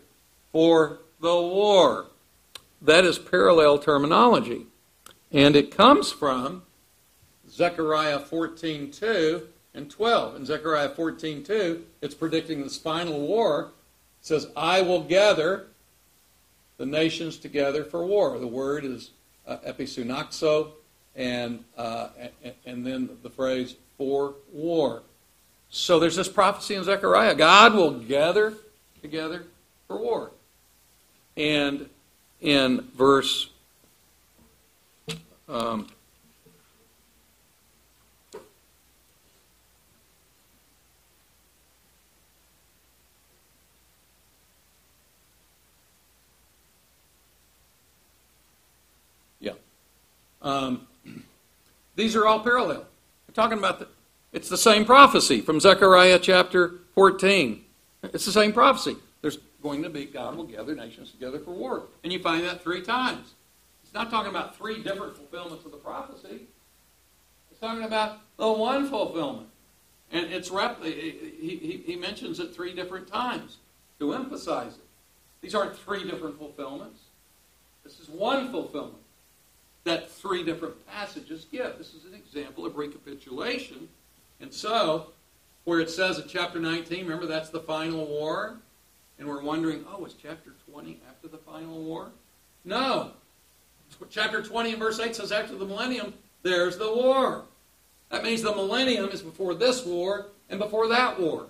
for 0.51 0.99
the 1.19 1.35
war. 1.35 2.05
That 2.83 3.03
is 3.03 3.17
parallel 3.17 3.79
terminology. 3.79 4.67
And 5.31 5.55
it 5.55 5.71
comes 5.71 6.11
from 6.11 6.63
Zechariah 7.49 8.19
14:2 8.19 9.47
and 9.73 9.89
12. 9.89 10.35
In 10.35 10.45
Zechariah 10.45 10.89
14:2, 10.89 11.83
it's 12.01 12.15
predicting 12.15 12.63
this 12.63 12.77
final 12.77 13.19
war. 13.19 13.71
It 14.21 14.25
says, 14.25 14.47
"I 14.55 14.81
will 14.81 15.03
gather 15.03 15.67
the 16.77 16.85
nations 16.85 17.37
together 17.37 17.83
for 17.83 18.05
war." 18.05 18.39
The 18.39 18.47
word 18.47 18.85
is 18.85 19.11
uh, 19.45 19.57
episunaxo, 19.65 20.71
and, 21.15 21.63
uh, 21.77 22.09
and 22.43 22.53
and 22.65 22.85
then 22.85 23.17
the 23.21 23.29
phrase 23.29 23.75
"for 23.97 24.35
war." 24.51 25.03
So 25.69 25.99
there's 25.99 26.15
this 26.15 26.29
prophecy 26.29 26.75
in 26.75 26.83
Zechariah: 26.83 27.35
God 27.35 27.75
will 27.75 27.91
gather 27.91 28.53
together 29.01 29.45
for 29.87 29.97
war. 29.97 30.31
And 31.35 31.89
in 32.41 32.89
verse 32.95 33.49
um, 35.49 35.87
yeah. 49.39 49.51
Um, 50.41 50.87
these 51.95 52.15
are 52.15 52.25
all 52.25 52.39
parallel. 52.39 52.85
We're 53.27 53.33
talking 53.33 53.57
about 53.57 53.79
the, 53.79 53.87
it's 54.33 54.49
the 54.49 54.57
same 54.57 54.85
prophecy 54.85 55.41
from 55.41 55.59
Zechariah 55.59 56.19
chapter 56.19 56.75
14. 56.95 57.63
It's 58.03 58.25
the 58.25 58.31
same 58.31 58.53
prophecy 58.53 58.95
There's 59.21 59.39
going 59.63 59.83
to 59.83 59.89
be 59.89 60.05
God 60.05 60.35
will 60.35 60.45
gather 60.45 60.75
nations 60.75 61.11
together 61.11 61.39
for 61.39 61.51
war. 61.51 61.83
And 62.03 62.13
you 62.13 62.19
find 62.19 62.43
that 62.43 62.61
three 62.63 62.81
times. 62.81 63.33
Not 63.97 64.11
talking 64.11 64.29
about 64.29 64.55
three 64.55 64.83
different 64.83 65.17
fulfillments 65.17 65.65
of 65.65 65.71
the 65.71 65.77
prophecy. 65.77 66.41
It's 67.49 67.59
talking 67.59 67.83
about 67.83 68.19
the 68.37 68.51
one 68.51 68.87
fulfillment. 68.87 69.47
And 70.11 70.31
it's 70.31 70.51
rep- 70.51 70.83
he, 70.83 71.31
he, 71.41 71.83
he 71.83 71.95
mentions 71.95 72.39
it 72.39 72.53
three 72.53 72.75
different 72.75 73.07
times 73.07 73.57
to 73.97 74.13
emphasize 74.13 74.73
it. 74.73 74.85
These 75.41 75.55
aren't 75.55 75.75
three 75.75 76.03
different 76.03 76.37
fulfillments. 76.37 76.99
This 77.83 77.99
is 77.99 78.07
one 78.07 78.51
fulfillment 78.51 79.01
that 79.83 80.11
three 80.11 80.43
different 80.43 80.85
passages 80.85 81.47
give. 81.51 81.79
This 81.79 81.95
is 81.95 82.05
an 82.05 82.13
example 82.13 82.67
of 82.67 82.77
recapitulation. 82.77 83.89
And 84.39 84.53
so, 84.53 85.07
where 85.63 85.79
it 85.79 85.89
says 85.89 86.19
in 86.19 86.27
chapter 86.27 86.59
19, 86.59 87.03
remember 87.03 87.25
that's 87.25 87.49
the 87.49 87.61
final 87.61 88.05
war, 88.05 88.57
and 89.17 89.27
we're 89.27 89.41
wondering, 89.41 89.85
oh, 89.91 90.05
is 90.05 90.13
chapter 90.13 90.51
20 90.71 90.99
after 91.09 91.27
the 91.27 91.39
final 91.39 91.81
war? 91.81 92.11
No. 92.63 93.13
Chapter 94.09 94.41
20 94.41 94.71
and 94.71 94.79
verse 94.79 94.99
8 94.99 95.15
says, 95.15 95.31
after 95.31 95.55
the 95.55 95.65
millennium, 95.65 96.13
there's 96.43 96.77
the 96.77 96.91
war. 96.91 97.43
That 98.09 98.23
means 98.23 98.41
the 98.41 98.55
millennium 98.55 99.09
is 99.09 99.21
before 99.21 99.53
this 99.53 99.85
war 99.85 100.27
and 100.49 100.59
before 100.59 100.87
that 100.87 101.19
war. 101.19 101.47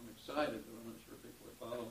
I'm 0.00 0.08
excited, 0.16 0.62
but 0.64 0.80
I'm 0.80 0.86
not 0.86 0.96
sure 1.04 1.16
people 1.22 1.46
are 1.50 1.58
following. 1.60 1.90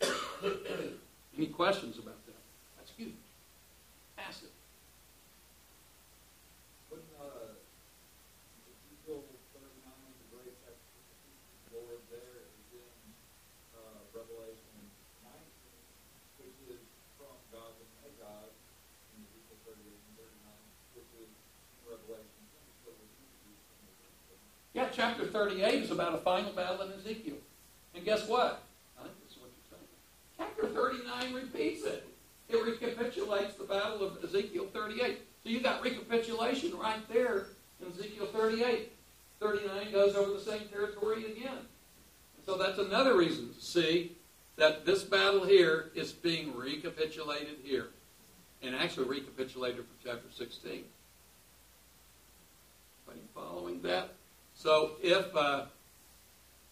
Me. 0.00 0.08
Any 1.36 1.46
questions 1.48 1.98
about 1.98 2.14
Yeah, 24.74 24.90
chapter 25.24 25.46
38 25.46 25.82
is 25.82 25.90
about 25.90 26.14
a 26.14 26.18
final 26.18 26.52
battle 26.52 26.82
in 26.82 26.92
Ezekiel. 26.92 27.36
And 27.94 28.04
guess 28.04 28.26
what? 28.28 28.62
I 28.98 29.04
think 29.04 29.14
this 29.22 29.36
is 29.36 29.38
what 29.40 29.50
you're 29.56 29.78
saying. 29.78 29.88
Chapter 30.38 30.68
39 30.68 31.34
repeats 31.34 31.84
it. 31.84 32.06
It 32.48 32.62
recapitulates 32.62 33.54
the 33.54 33.64
battle 33.64 34.02
of 34.02 34.22
Ezekiel 34.22 34.66
38. 34.72 35.18
So 35.42 35.50
you 35.50 35.60
got 35.60 35.82
recapitulation 35.82 36.76
right 36.76 37.00
there 37.12 37.46
in 37.80 37.92
Ezekiel 37.92 38.26
38. 38.26 38.92
39 39.40 39.92
goes 39.92 40.14
over 40.14 40.32
the 40.32 40.40
same 40.40 40.68
territory 40.68 41.26
again. 41.26 41.58
So 42.46 42.56
that's 42.56 42.78
another 42.78 43.16
reason 43.16 43.52
to 43.54 43.60
see 43.60 44.12
that 44.56 44.84
this 44.84 45.02
battle 45.02 45.44
here 45.44 45.90
is 45.94 46.12
being 46.12 46.54
recapitulated 46.54 47.56
here. 47.62 47.88
And 48.62 48.74
actually 48.74 49.08
recapitulated 49.08 49.76
from 49.76 49.96
chapter 50.02 50.28
16. 50.36 50.84
Are 53.08 53.14
you 53.14 53.20
following 53.34 53.82
that? 53.82 54.10
So 54.54 54.92
if 55.02 55.34
uh, 55.36 55.66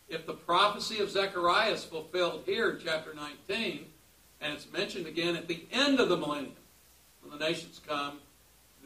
if 0.08 0.26
the 0.26 0.34
prophecy 0.34 1.00
of 1.00 1.10
Zechariah 1.10 1.72
is 1.72 1.84
fulfilled 1.84 2.42
here 2.44 2.70
in 2.70 2.80
chapter 2.84 3.14
19, 3.14 3.86
and 4.40 4.52
it's 4.52 4.70
mentioned 4.70 5.06
again 5.06 5.36
at 5.36 5.48
the 5.48 5.64
end 5.72 6.00
of 6.00 6.08
the 6.08 6.16
millennium, 6.16 6.54
when 7.22 7.38
the 7.38 7.44
nations 7.44 7.80
come, 7.86 8.18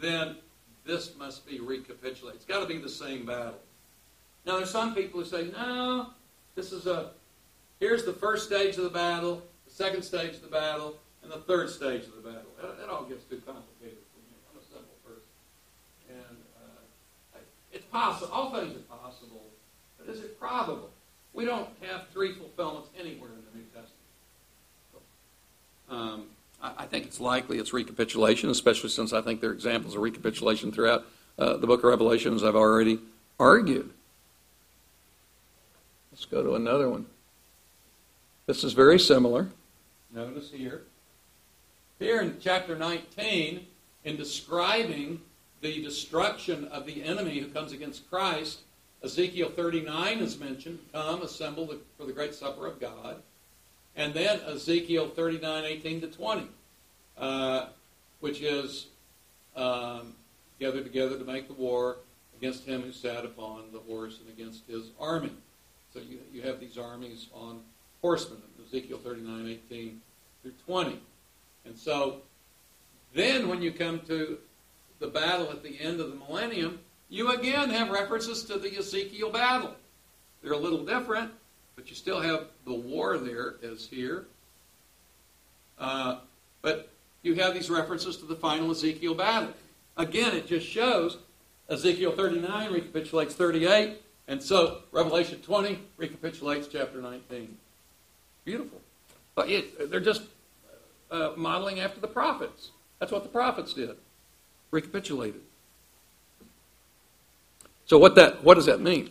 then 0.01 0.37
this 0.85 1.17
must 1.19 1.47
be 1.47 1.59
recapitulated. 1.59 2.37
It's 2.37 2.45
got 2.45 2.61
to 2.61 2.67
be 2.67 2.79
the 2.79 2.89
same 2.89 3.27
battle. 3.27 3.59
Now, 4.45 4.59
there's 4.59 4.71
some 4.71 4.95
people 4.95 5.21
who 5.21 5.27
say, 5.27 5.51
no, 5.51 6.11
this 6.55 6.71
is 6.71 6.87
a, 6.87 7.11
here's 7.81 8.05
the 8.05 8.13
first 8.13 8.47
stage 8.47 8.77
of 8.77 8.85
the 8.85 8.91
battle, 8.91 9.43
the 9.67 9.73
second 9.73 10.03
stage 10.03 10.35
of 10.35 10.43
the 10.43 10.49
battle, 10.49 10.97
and 11.23 11.33
the 11.33 11.39
third 11.39 11.71
stage 11.71 12.05
of 12.05 12.15
the 12.15 12.31
battle. 12.31 12.47
That 12.79 12.89
all 12.89 13.05
gets 13.05 13.25
too 13.25 13.43
complicated 13.45 13.99
for 14.13 14.21
me. 14.23 14.37
I'm 14.53 14.61
a 14.61 14.65
simple 14.65 14.95
person. 15.05 15.23
And 16.09 16.37
uh, 16.63 17.39
it's 17.73 17.86
possible. 17.97 18.33
All 18.33 18.51
things 18.53 18.77
are 18.77 18.97
possible. 18.97 19.43
But 19.99 20.15
is 20.15 20.21
it 20.21 20.39
probable? 20.39 20.91
We 21.33 21.45
don't 21.45 21.69
have 21.83 22.09
three 22.13 22.33
fulfillments 22.33 22.89
anywhere 22.99 23.31
in 23.31 23.43
the 23.53 23.59
New 23.59 23.65
Testament. 23.75 23.93
Um, 25.89 26.25
I, 26.63 26.85
I 26.85 26.87
think 26.87 27.07
it's 27.07 27.21
likely 27.21 27.59
it's 27.59 27.73
recapitulation, 27.73 28.51
especially 28.51 28.91
since 28.91 29.13
I 29.13 29.23
think 29.23 29.41
there 29.41 29.51
are 29.51 29.55
examples 29.55 29.95
of 29.95 30.03
recapitulation 30.03 30.73
throughout 30.73 31.07
uh, 31.39 31.57
the 31.57 31.67
book 31.67 31.81
of 31.81 31.85
Revelation, 31.85 32.35
as 32.35 32.45
I've 32.45 32.57
already 32.57 33.01
argued. 33.39 33.91
Let's 36.13 36.25
go 36.25 36.43
to 36.43 36.55
another 36.55 36.89
one. 36.89 37.07
This 38.47 38.65
is 38.65 38.73
very 38.73 38.99
similar. 38.99 39.49
Notice 40.13 40.51
here. 40.51 40.83
Here 41.99 42.21
in 42.21 42.37
chapter 42.41 42.77
19, 42.77 43.67
in 44.05 44.17
describing 44.17 45.21
the 45.61 45.83
destruction 45.83 46.67
of 46.67 46.87
the 46.87 47.03
enemy 47.03 47.39
who 47.41 47.49
comes 47.49 47.73
against 47.73 48.09
Christ, 48.11 48.61
Ezekiel 49.03 49.51
39 49.51 50.19
is 50.19 50.39
mentioned. 50.39 50.79
Come, 50.93 51.23
assemble 51.23 51.75
for 51.97 52.05
the 52.05 52.13
great 52.13 52.35
supper 52.35 52.67
of 52.67 52.81
God. 52.81 53.23
And 53.97 54.13
then 54.13 54.41
Ezekiel 54.41 55.09
39, 55.09 55.65
18 55.65 56.01
to 56.03 56.07
20, 56.09 56.47
uh, 57.19 57.67
which 58.21 58.43
is 58.43 58.87
um, 59.57 60.15
gathered 60.61 60.85
together 60.85 61.19
to 61.19 61.25
make 61.25 61.49
the 61.49 61.55
war 61.55 61.97
against 62.37 62.65
him 62.65 62.83
who 62.83 62.93
sat 62.93 63.25
upon 63.25 63.65
the 63.73 63.79
horse 63.79 64.21
and 64.21 64.29
against 64.29 64.67
his 64.67 64.91
army. 65.01 65.33
So 65.93 66.01
you, 66.01 66.19
you 66.33 66.43
have 66.43 66.61
these 66.61 66.77
armies 66.77 67.29
on 67.33 67.61
horsemen, 68.03 68.43
Ezekiel 68.67 68.99
39, 68.99 69.59
18 69.71 70.01
through 70.43 70.53
20. 70.67 71.01
And 71.65 71.77
so 71.77 72.19
then 73.15 73.49
when 73.49 73.63
you 73.63 73.73
come 73.73 74.01
to 74.01 74.39
the 74.99 75.09
battle 75.09 75.51
at 75.51 75.63
the 75.63 75.81
end 75.81 76.01
of 76.01 76.11
the 76.11 76.17
millennium, 76.17 76.81
you 77.09 77.31
again 77.31 77.71
have 77.71 77.91
references 77.91 78.45
to 78.45 78.59
the 78.59 78.77
Ezekiel 78.79 79.31
battle. 79.31 79.75
They're 80.43 80.53
a 80.53 80.59
little 80.59 80.85
different, 80.85 81.33
but 81.75 81.89
you 81.89 81.95
still 81.95 82.21
have 82.21 82.47
the 82.65 82.75
war 82.75 83.19
there 83.19 83.57
as 83.63 83.87
here. 83.87 84.27
Uh, 85.79 86.19
but 86.63 86.91
you 87.23 87.35
have 87.35 87.55
these 87.55 87.71
references 87.71 88.17
to 88.19 88.25
the 88.25 88.37
final 88.37 88.71
Ezekiel 88.71 89.15
battle. 89.15 89.53
Again, 89.97 90.35
it 90.35 90.47
just 90.47 90.67
shows 90.67 91.19
Ezekiel 91.69 92.13
39 92.13 92.73
recapitulates 92.73 93.35
38, 93.35 94.01
and 94.29 94.43
so 94.43 94.83
Revelation 94.93 95.41
20 95.41 95.79
recapitulates 95.97 96.69
chapter 96.69 97.01
19. 97.01 97.57
Beautiful. 98.45 98.81
But 99.35 99.51
it, 99.51 99.91
they're 99.91 100.01
just 100.01 100.23
uh, 101.11 101.33
modeling 101.37 101.81
after 101.81 102.01
the 102.01 102.09
prophets. 102.09 102.71
That's 102.99 103.13
what 103.13 103.23
the 103.23 103.29
prophets 103.29 103.75
did. 103.75 103.97
Recapitulated. 104.71 105.41
So 107.87 107.99
what 107.99 108.15
that 108.17 108.43
what 108.43 108.55
does 108.55 108.67
that 108.67 108.81
mean? 108.81 109.11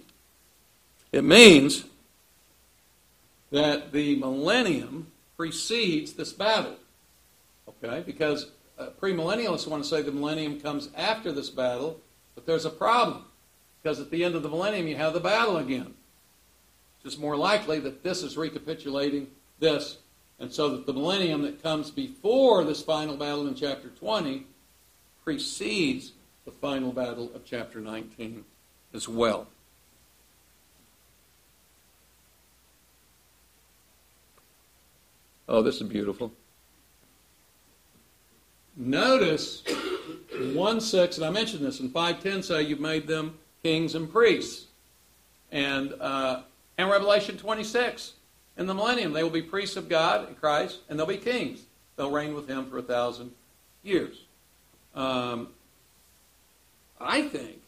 It 1.12 1.24
means 1.24 1.86
that 3.52 3.94
the 3.94 4.18
millennium 4.18 5.08
precedes 5.38 6.14
this 6.14 6.34
battle. 6.34 6.76
Okay? 7.68 8.04
Because 8.06 8.52
uh, 8.78 8.88
premillennialists 9.00 9.68
want 9.68 9.82
to 9.84 9.90
say 9.90 10.02
the 10.02 10.12
millennium 10.12 10.60
comes 10.60 10.90
after 10.96 11.32
this 11.32 11.50
battle, 11.50 12.02
but 12.36 12.46
there's 12.46 12.66
a 12.66 12.70
problem. 12.70 13.24
Because 13.82 14.00
at 14.00 14.12
the 14.12 14.24
end 14.24 14.36
of 14.36 14.44
the 14.44 14.50
millennium, 14.50 14.88
you 14.88 14.98
have 14.98 15.14
the 15.14 15.20
battle 15.20 15.58
again. 15.58 15.94
It's 16.96 17.04
just 17.04 17.20
more 17.20 17.38
likely 17.38 17.80
that 17.80 18.04
this 18.04 18.24
is 18.24 18.36
recapitulating 18.36 19.28
this, 19.60 20.00
and 20.40 20.52
so 20.52 20.70
that 20.70 20.86
the 20.86 20.94
millennium 20.94 21.44
that 21.44 21.64
comes 21.64 21.92
before 21.92 22.64
this 22.64 22.82
final 22.82 23.16
battle 23.16 23.48
in 23.48 23.56
chapter 23.56 23.90
20 23.90 24.46
precedes 25.26 26.14
the 26.46 26.52
final 26.52 26.92
battle 26.92 27.32
of 27.34 27.44
chapter 27.44 27.82
19 27.82 28.46
as 28.94 29.10
well. 29.10 29.48
Oh, 35.50 35.62
this 35.62 35.82
is 35.82 35.84
beautiful. 35.84 36.32
Notice 38.78 39.64
1 40.54 40.82
6, 40.82 41.18
and 41.18 41.26
I 41.26 41.30
mentioned 41.30 41.66
this 41.66 41.80
in 41.80 41.90
510 41.90 42.44
say 42.44 42.62
you've 42.62 42.80
made 42.80 43.08
them 43.08 43.38
kings 43.64 43.96
and 43.96 44.12
priests. 44.12 44.68
And, 45.52 45.94
uh, 46.00 46.42
and 46.78 46.90
Revelation 46.90 47.38
26, 47.38 48.14
in 48.58 48.66
the 48.68 48.74
millennium, 48.74 49.14
they 49.14 49.24
will 49.24 49.30
be 49.30 49.42
priests 49.42 49.78
of 49.78 49.88
God 49.88 50.28
and 50.28 50.40
Christ, 50.40 50.80
and 50.90 51.00
they'll 51.00 51.06
be 51.06 51.18
kings. 51.18 51.62
They'll 51.96 52.12
reign 52.12 52.34
with 52.34 52.48
him 52.48 52.70
for 52.70 52.78
a 52.78 52.84
thousand 52.84 53.32
years. 53.82 54.25
Um, 54.96 55.50
I 57.00 57.24
think 57.24 57.62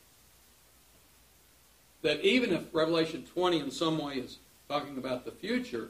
that 2.01 2.21
even 2.21 2.53
if 2.53 2.73
Revelation 2.73 3.25
20 3.33 3.59
in 3.59 3.71
some 3.71 3.97
way 3.97 4.15
is 4.15 4.37
talking 4.69 4.97
about 4.97 5.25
the 5.25 5.31
future, 5.31 5.89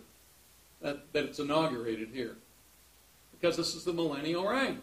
that, 0.81 1.11
that 1.13 1.25
it's 1.25 1.39
inaugurated 1.39 2.09
here. 2.13 2.35
Because 3.31 3.57
this 3.57 3.75
is 3.75 3.83
the 3.83 3.93
millennial 3.93 4.47
reign. 4.47 4.81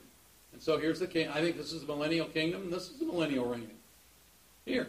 And 0.52 0.62
so 0.62 0.78
here's 0.78 1.00
the 1.00 1.07
king. 1.07 1.28
I 1.28 1.40
think 1.40 1.57
this 1.57 1.72
is 1.72 1.82
the 1.82 1.88
millennial 1.88 2.26
kingdom, 2.26 2.62
and 2.62 2.72
this 2.72 2.88
is 2.88 2.98
the 2.98 3.05
millennial 3.05 3.46
reign 3.46 3.68
here. 4.64 4.88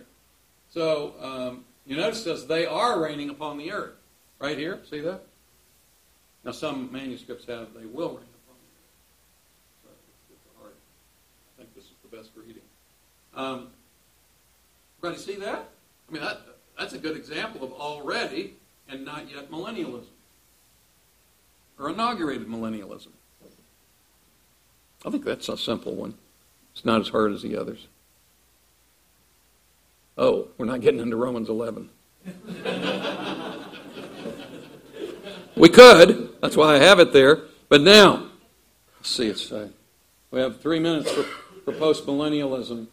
So 0.72 1.14
um, 1.22 1.66
you 1.86 1.98
notice 1.98 2.24
says 2.24 2.48
they 2.48 2.66
are 2.66 3.02
reigning 3.02 3.30
upon 3.30 3.58
the 3.58 3.72
earth. 3.72 3.96
Right 4.40 4.58
here, 4.58 4.80
see 4.90 5.00
that? 5.02 5.22
Now 6.44 6.52
some 6.52 6.92
manuscripts 6.92 7.46
have 7.46 7.74
they 7.74 7.86
will 7.86 8.10
reign 8.10 8.28
upon 8.44 8.58
the 8.62 9.88
earth. 9.88 9.94
So 10.62 10.68
I 10.68 11.58
think 11.58 11.74
this 11.74 11.86
is 11.86 11.92
the 12.04 12.16
best 12.16 12.30
reading. 12.36 12.62
Um, 13.36 13.68
everybody 15.00 15.22
see 15.22 15.36
that? 15.40 15.70
I 16.10 16.12
mean, 16.12 16.22
that, 16.22 16.42
that's 16.78 16.94
a 16.94 16.98
good 16.98 17.18
example 17.18 17.64
of 17.64 17.74
already 17.74 18.56
and 18.88 19.04
not 19.06 19.30
yet 19.32 19.52
millennialism. 19.52 20.06
Or 21.78 21.90
inaugurated 21.90 22.48
millennialism. 22.48 23.10
I 25.06 25.10
think 25.10 25.26
that's 25.26 25.50
a 25.50 25.58
simple 25.58 25.94
one. 25.96 26.16
It's 26.74 26.86
not 26.86 27.02
as 27.02 27.10
hard 27.10 27.32
as 27.32 27.42
the 27.42 27.58
others. 27.58 27.88
Oh, 30.18 30.48
we're 30.58 30.66
not 30.66 30.82
getting 30.82 31.02
into 31.02 31.16
Romans 31.18 31.50
11. 31.50 31.90
we 35.56 35.70
could. 35.70 36.30
That's 36.42 36.58
why 36.58 36.76
I 36.76 36.80
have 36.80 37.00
it 37.00 37.14
there. 37.14 37.42
But 37.70 37.82
now, 37.82 38.30
let's 38.98 39.10
see. 39.10 39.28
It's 39.28 39.52
uh, 39.52 39.68
we 40.32 40.40
have 40.40 40.62
three 40.62 40.80
minutes 40.80 41.12
for, 41.12 41.24
for 41.24 41.74
postmillennialism. 41.74 42.88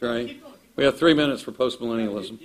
Right? 0.00 0.42
We 0.76 0.84
have 0.84 0.98
three 0.98 1.14
minutes 1.14 1.42
for 1.42 1.52
postmillennialism. 1.52 2.38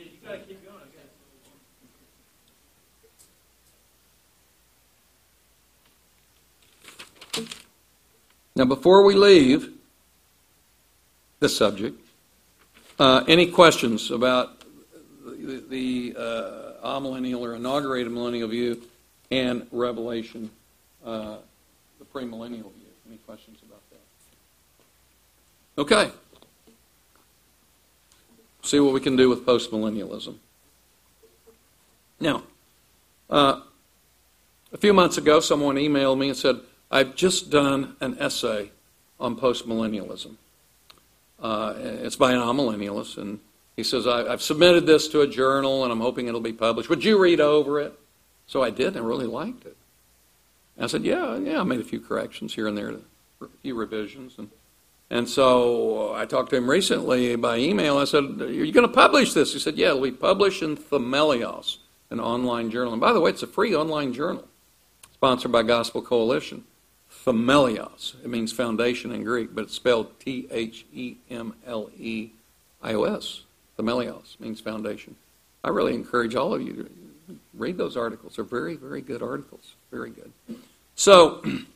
Now, 8.58 8.66
before 8.66 9.04
we 9.04 9.16
leave 9.16 9.74
the 11.40 11.50
subject, 11.50 12.00
uh, 13.00 13.24
any 13.28 13.48
questions 13.52 14.12
about 14.12 14.64
the, 15.26 15.64
the 15.70 16.16
uh, 16.18 17.00
amillennial 17.00 17.42
or 17.42 17.56
inaugurated 17.56 18.12
millennial 18.12 18.48
view 18.48 18.82
and 19.32 19.68
Revelation, 19.72 20.50
uh, 21.06 21.38
the 22.00 22.06
premillennial 22.06 22.72
view? 22.74 22.92
Any 23.08 23.18
questions 23.26 23.60
about 23.68 23.82
that? 23.92 25.82
Okay. 25.82 26.12
See 28.66 28.80
what 28.80 28.94
we 28.94 29.00
can 29.00 29.16
do 29.16 29.30
with 29.30 29.46
postmillennialism. 29.46 30.36
Now, 32.20 32.44
uh, 33.30 33.62
a 34.72 34.78
few 34.78 34.94
months 34.94 35.18
ago, 35.18 35.40
someone 35.40 35.76
emailed 35.76 36.18
me 36.18 36.30
and 36.30 36.38
said, 36.38 36.60
I've 36.92 37.16
just 37.16 37.50
done 37.50 37.96
an 38.00 38.18
essay 38.20 38.72
on 39.20 39.36
postmillennialism. 39.36 40.36
Uh, 41.40 41.74
it's 41.78 42.16
by 42.16 42.32
an 42.32 42.40
amillennialist, 42.40 43.18
and 43.18 43.40
he 43.76 43.84
says, 43.84 44.08
I, 44.08 44.30
have 44.30 44.42
submitted 44.42 44.86
this 44.86 45.08
to 45.10 45.22
a 45.22 45.28
journal 45.28 45.84
and 45.84 45.92
I'm 45.92 46.00
hoping 46.00 46.28
it'll 46.28 46.40
be 46.40 46.54
published. 46.54 46.90
Would 46.90 47.04
you 47.04 47.20
read 47.20 47.42
over 47.42 47.80
it? 47.80 47.94
So 48.48 48.64
I 48.64 48.70
did, 48.70 48.96
and 48.96 48.98
I 48.98 49.02
really 49.02 49.28
liked 49.28 49.66
it. 49.66 49.76
And 50.78 50.86
I 50.86 50.88
said, 50.88 51.04
Yeah, 51.04 51.38
yeah, 51.38 51.60
I 51.60 51.64
made 51.64 51.80
a 51.80 51.84
few 51.84 52.00
corrections 52.00 52.54
here 52.54 52.68
and 52.68 52.78
there, 52.78 52.92
a 53.42 53.48
few 53.62 53.76
revisions. 53.76 54.36
And, 54.38 54.50
and 55.10 55.30
so 55.30 56.14
uh, 56.14 56.18
I 56.18 56.26
talked 56.26 56.50
to 56.50 56.56
him 56.56 56.70
recently 56.70 57.36
by 57.36 57.58
email. 57.58 57.98
I 57.98 58.06
said, 58.06 58.24
Are 58.42 58.52
you 58.52 58.72
going 58.72 58.88
to 58.88 58.94
publish 58.94 59.34
this? 59.34 59.54
He 59.54 59.60
said, 59.60 59.78
Yeah, 59.78 59.90
it'll 59.90 60.02
be 60.02 60.12
published 60.12 60.64
in 60.64 60.76
Themelios, 60.76 61.78
an 62.10 62.20
online 62.20 62.72
journal. 62.72 62.94
And 62.94 63.02
by 63.02 63.14
the 63.14 63.20
way, 63.20 63.30
it's 63.30 63.44
a 63.44 63.48
free 63.48 63.76
online 63.76 64.14
journal 64.14 64.48
sponsored 65.14 65.52
by 65.52 65.64
Gospel 65.64 66.02
Coalition. 66.02 66.64
Themelios. 67.26 68.16
It 68.24 68.30
means 68.30 68.52
foundation 68.52 69.12
in 69.12 69.24
Greek, 69.24 69.56
but 69.56 69.66
it's 69.66 69.74
spelled 69.74 70.20
T 70.20 70.48
H 70.52 70.86
E 70.94 71.16
M 71.30 71.56
L 71.66 71.90
E 71.98 72.32
I 72.82 72.94
O 72.94 73.04
S. 73.04 73.42
Themelios 73.78 74.40
means 74.40 74.60
foundation. 74.60 75.16
I 75.64 75.70
really 75.70 75.96
encourage 75.96 76.36
all 76.36 76.54
of 76.54 76.62
you 76.62 76.74
to 76.74 77.38
read 77.54 77.78
those 77.78 77.98
articles. 77.98 78.36
They're 78.36 78.46
very, 78.46 78.76
very 78.76 79.02
good 79.02 79.24
articles. 79.24 79.76
Very 79.92 80.12
good. 80.12 80.32
So, 80.96 81.44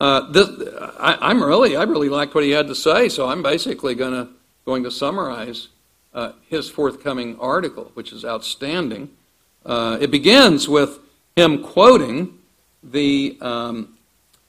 uh, 0.00 0.30
this, 0.30 0.48
I, 0.98 1.30
am 1.30 1.42
really, 1.42 1.76
I 1.76 1.84
really 1.84 2.08
liked 2.08 2.34
what 2.34 2.44
he 2.44 2.50
had 2.50 2.68
to 2.68 2.74
say. 2.74 3.08
So 3.08 3.28
I'm 3.28 3.42
basically 3.42 3.94
going 3.94 4.12
to 4.12 4.32
going 4.64 4.82
to 4.82 4.90
summarize 4.90 5.68
uh, 6.14 6.32
his 6.48 6.70
forthcoming 6.70 7.38
article, 7.38 7.90
which 7.94 8.12
is 8.12 8.24
outstanding. 8.24 9.10
Uh, 9.64 9.98
it 10.00 10.10
begins 10.10 10.68
with 10.68 10.98
him 11.36 11.62
quoting 11.62 12.38
the 12.82 13.36
um, 13.40 13.96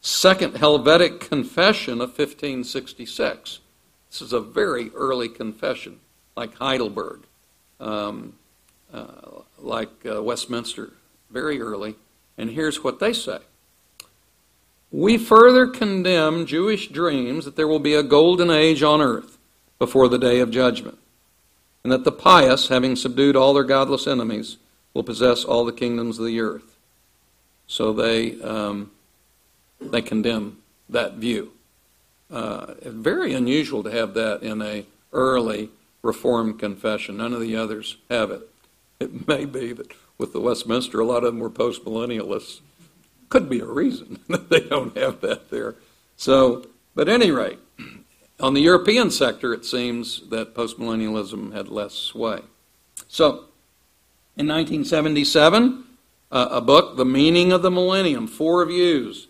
Second 0.02 0.58
Helvetic 0.58 1.20
Confession 1.20 1.96
of 1.96 2.10
1566. 2.10 3.60
This 4.10 4.22
is 4.22 4.34
a 4.34 4.40
very 4.40 4.92
early 4.96 5.28
confession, 5.28 6.00
like 6.38 6.56
Heidelberg, 6.56 7.22
um, 7.80 8.34
uh, 8.94 9.42
like 9.58 9.90
uh, 10.06 10.22
Westminster, 10.22 10.94
very 11.30 11.60
early. 11.60 11.96
And 12.38 12.50
here's 12.50 12.84
what 12.84 13.00
they 13.00 13.14
say 13.14 13.40
We 14.96 15.18
further 15.18 15.68
condemn 15.68 16.46
Jewish 16.46 16.88
dreams 16.88 17.44
that 17.44 17.58
there 17.58 17.68
will 17.68 17.80
be 17.80 17.96
a 17.96 18.02
golden 18.02 18.50
age 18.50 18.82
on 18.82 19.02
earth 19.02 19.38
before 19.78 20.08
the 20.08 20.18
day 20.18 20.40
of 20.40 20.52
judgment, 20.52 20.98
and 21.84 21.92
that 21.92 22.06
the 22.06 22.14
pious, 22.14 22.70
having 22.70 22.96
subdued 22.96 23.36
all 23.36 23.54
their 23.54 23.66
godless 23.66 24.08
enemies, 24.08 24.56
will 24.94 25.04
possess 25.04 25.44
all 25.44 25.66
the 25.66 25.74
kingdoms 25.74 26.18
of 26.18 26.26
the 26.26 26.40
earth. 26.40 26.78
So 27.68 27.92
they, 27.92 28.42
um, 28.42 28.92
they 29.82 30.02
condemn 30.02 30.60
that 30.88 31.16
view. 31.16 31.52
Uh, 32.32 32.76
very 32.86 33.34
unusual 33.34 33.84
to 33.84 33.92
have 33.92 34.14
that 34.14 34.44
in 34.44 34.62
a 34.62 34.86
early 35.12 35.72
Reformed 36.04 36.58
confession. 36.58 37.18
None 37.18 37.34
of 37.34 37.42
the 37.42 37.58
others 37.58 37.98
have 38.10 38.32
it. 38.32 38.50
It 39.02 39.28
may 39.28 39.44
be 39.44 39.74
that 39.74 39.92
with 40.18 40.32
the 40.32 40.40
Westminster, 40.40 41.02
a 41.02 41.06
lot 41.06 41.26
of 41.26 41.34
them 41.34 41.40
were 41.40 41.50
postmillennialists. 41.50 42.62
Could 43.30 43.50
be 43.50 43.60
a 43.60 43.66
reason 43.66 44.20
that 44.30 44.50
they 44.50 44.62
don't 44.62 44.98
have 44.98 45.22
that 45.22 45.50
there. 45.50 45.76
So, 46.18 46.68
but 46.94 47.10
any 47.10 47.32
rate, 47.32 47.60
on 48.40 48.54
the 48.54 48.62
European 48.62 49.12
sector, 49.12 49.54
it 49.54 49.66
seems 49.66 50.28
that 50.30 50.54
postmillennialism 50.54 51.54
had 51.54 51.68
less 51.68 51.94
sway. 51.94 52.40
So, 53.08 53.46
in 54.38 54.48
1977, 54.48 55.84
uh, 56.32 56.48
a 56.52 56.62
book, 56.62 56.98
The 56.98 57.06
Meaning 57.06 57.52
of 57.52 57.62
the 57.62 57.72
Millennium, 57.72 58.28
four 58.28 58.66
views 58.66 59.28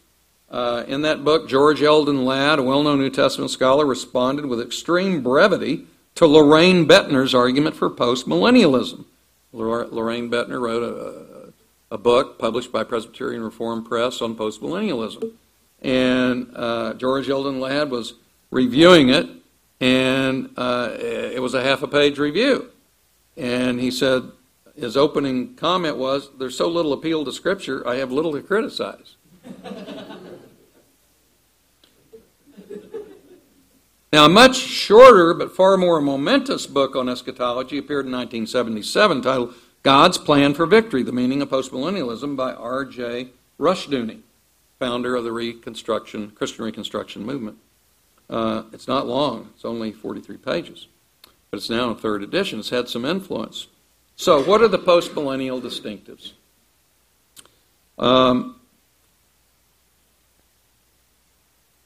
uh, 0.50 0.84
in 0.88 1.02
that 1.02 1.24
book, 1.24 1.48
George 1.48 1.82
Eldon 1.82 2.24
Ladd, 2.26 2.60
a 2.60 2.64
well 2.64 2.84
known 2.84 3.00
New 3.00 3.10
Testament 3.10 3.52
scholar, 3.52 3.86
responded 3.86 4.46
with 4.46 4.62
extreme 4.62 5.22
brevity 5.22 5.86
to 6.16 6.26
Loraine 6.26 6.88
Boettner's 6.88 7.36
argument 7.36 7.76
for 7.76 7.90
postmillennialism. 7.90 9.06
Loraine 9.54 10.30
Boettner 10.30 10.60
wrote 10.60 10.84
a, 10.84 11.45
a, 11.92 11.98
book 11.98 12.40
published 12.40 12.72
by 12.72 12.84
Presbyterian 12.84 13.44
Reform 13.44 13.84
Press 13.84 14.22
on 14.22 14.36
postmillennialism. 14.36 15.34
And 15.82 16.52
uh, 16.56 16.94
George 16.94 17.30
Eldon 17.30 17.60
Ladd 17.60 17.92
was 17.92 18.14
reviewing 18.52 19.10
it, 19.10 19.30
and 19.80 20.50
uh, 20.58 20.90
it 21.00 21.42
was 21.42 21.54
a 21.54 21.64
half 21.64 21.84
a 21.84 21.88
page 21.88 22.18
review. 22.18 22.72
And 23.38 23.80
he 23.80 23.92
said, 23.92 24.32
his 24.76 24.98
opening 24.98 25.56
comment 25.56 25.98
was, 25.98 26.30
There's 26.38 26.58
so 26.58 26.68
little 26.68 26.94
appeal 26.94 27.24
to 27.26 27.32
Scripture, 27.32 27.88
I 27.88 27.96
have 27.96 28.12
little 28.12 28.34
to 28.34 28.42
criticize. 28.42 29.16
Now, 34.16 34.24
a 34.24 34.30
much 34.30 34.56
shorter 34.56 35.34
but 35.34 35.54
far 35.54 35.76
more 35.76 36.00
momentous 36.00 36.68
book 36.68 36.96
on 36.96 37.10
eschatology 37.10 37.78
appeared 37.78 38.06
in 38.06 38.14
1977 38.14 39.22
titled 39.22 39.54
God's 39.86 40.18
Plan 40.18 40.56
for 40.56 40.66
Victory 40.66 41.04
The 41.04 41.12
Meaning 41.12 41.44
of 41.44 41.50
Postmillennialism 41.50 42.36
by 42.36 42.56
R.J. 42.56 43.28
Rushdoony, 43.60 44.22
founder 44.80 45.16
of 45.16 45.24
the 45.24 45.32
Reconstruction, 45.32 46.32
Christian 46.32 46.66
Reconstruction 46.66 47.24
movement. 47.24 47.60
Uh, 48.28 48.64
it's 48.74 48.88
not 48.88 49.06
long, 49.06 49.52
it's 49.54 49.64
only 49.64 49.92
43 49.92 50.38
pages, 50.38 50.88
but 51.52 51.58
it's 51.58 51.70
now 51.70 51.92
in 51.92 51.98
third 51.98 52.24
edition. 52.24 52.58
It's 52.58 52.72
had 52.72 52.90
some 52.90 53.06
influence. 53.06 53.68
So, 54.16 54.44
what 54.44 54.64
are 54.64 54.68
the 54.68 54.80
postmillennial 54.80 55.62
distinctives? 55.62 56.32
Um, 58.00 58.60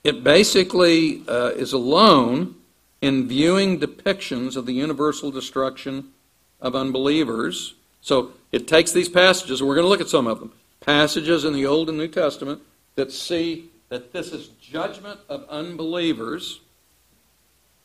It 0.06 0.24
basically 0.24 1.24
uh, 1.28 1.50
is 1.50 1.74
alone 1.74 2.56
in 3.02 3.28
viewing 3.28 3.78
depictions 3.78 4.56
of 4.56 4.66
the 4.66 4.72
universal 4.72 5.30
destruction 5.30 6.14
of 6.62 6.74
unbelievers. 6.74 7.76
So 8.02 8.32
it 8.52 8.68
takes 8.68 8.92
these 8.92 9.10
passages, 9.10 9.60
and 9.60 9.68
we're 9.68 9.76
going 9.76 9.86
to 9.86 9.90
look 9.90 10.02
at 10.02 10.10
some 10.10 10.28
of 10.28 10.40
them 10.40 10.52
passages 10.80 11.46
in 11.46 11.54
the 11.54 11.66
Old 11.66 11.90
and 11.90 11.98
New 11.98 12.08
Testament 12.08 12.62
that 12.96 13.12
see 13.12 13.70
that 13.90 14.14
this 14.14 14.32
is 14.32 14.48
judgment 14.62 15.20
of 15.28 15.48
unbelievers. 15.50 16.62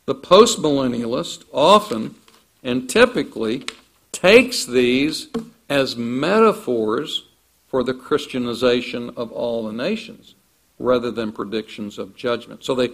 The 0.06 0.14
postmillennialist 0.14 1.44
often 1.52 2.14
and 2.62 2.88
typically 2.88 3.66
takes 4.12 4.64
these 4.64 5.28
as 5.68 5.96
metaphors 5.96 7.26
for 7.68 7.82
the 7.82 7.94
Christianization 7.94 9.10
of 9.16 9.32
all 9.32 9.66
the 9.66 9.72
nations 9.72 10.34
rather 10.78 11.10
than 11.10 11.32
predictions 11.32 11.98
of 11.98 12.14
judgment. 12.14 12.64
So 12.64 12.74
they, 12.74 12.90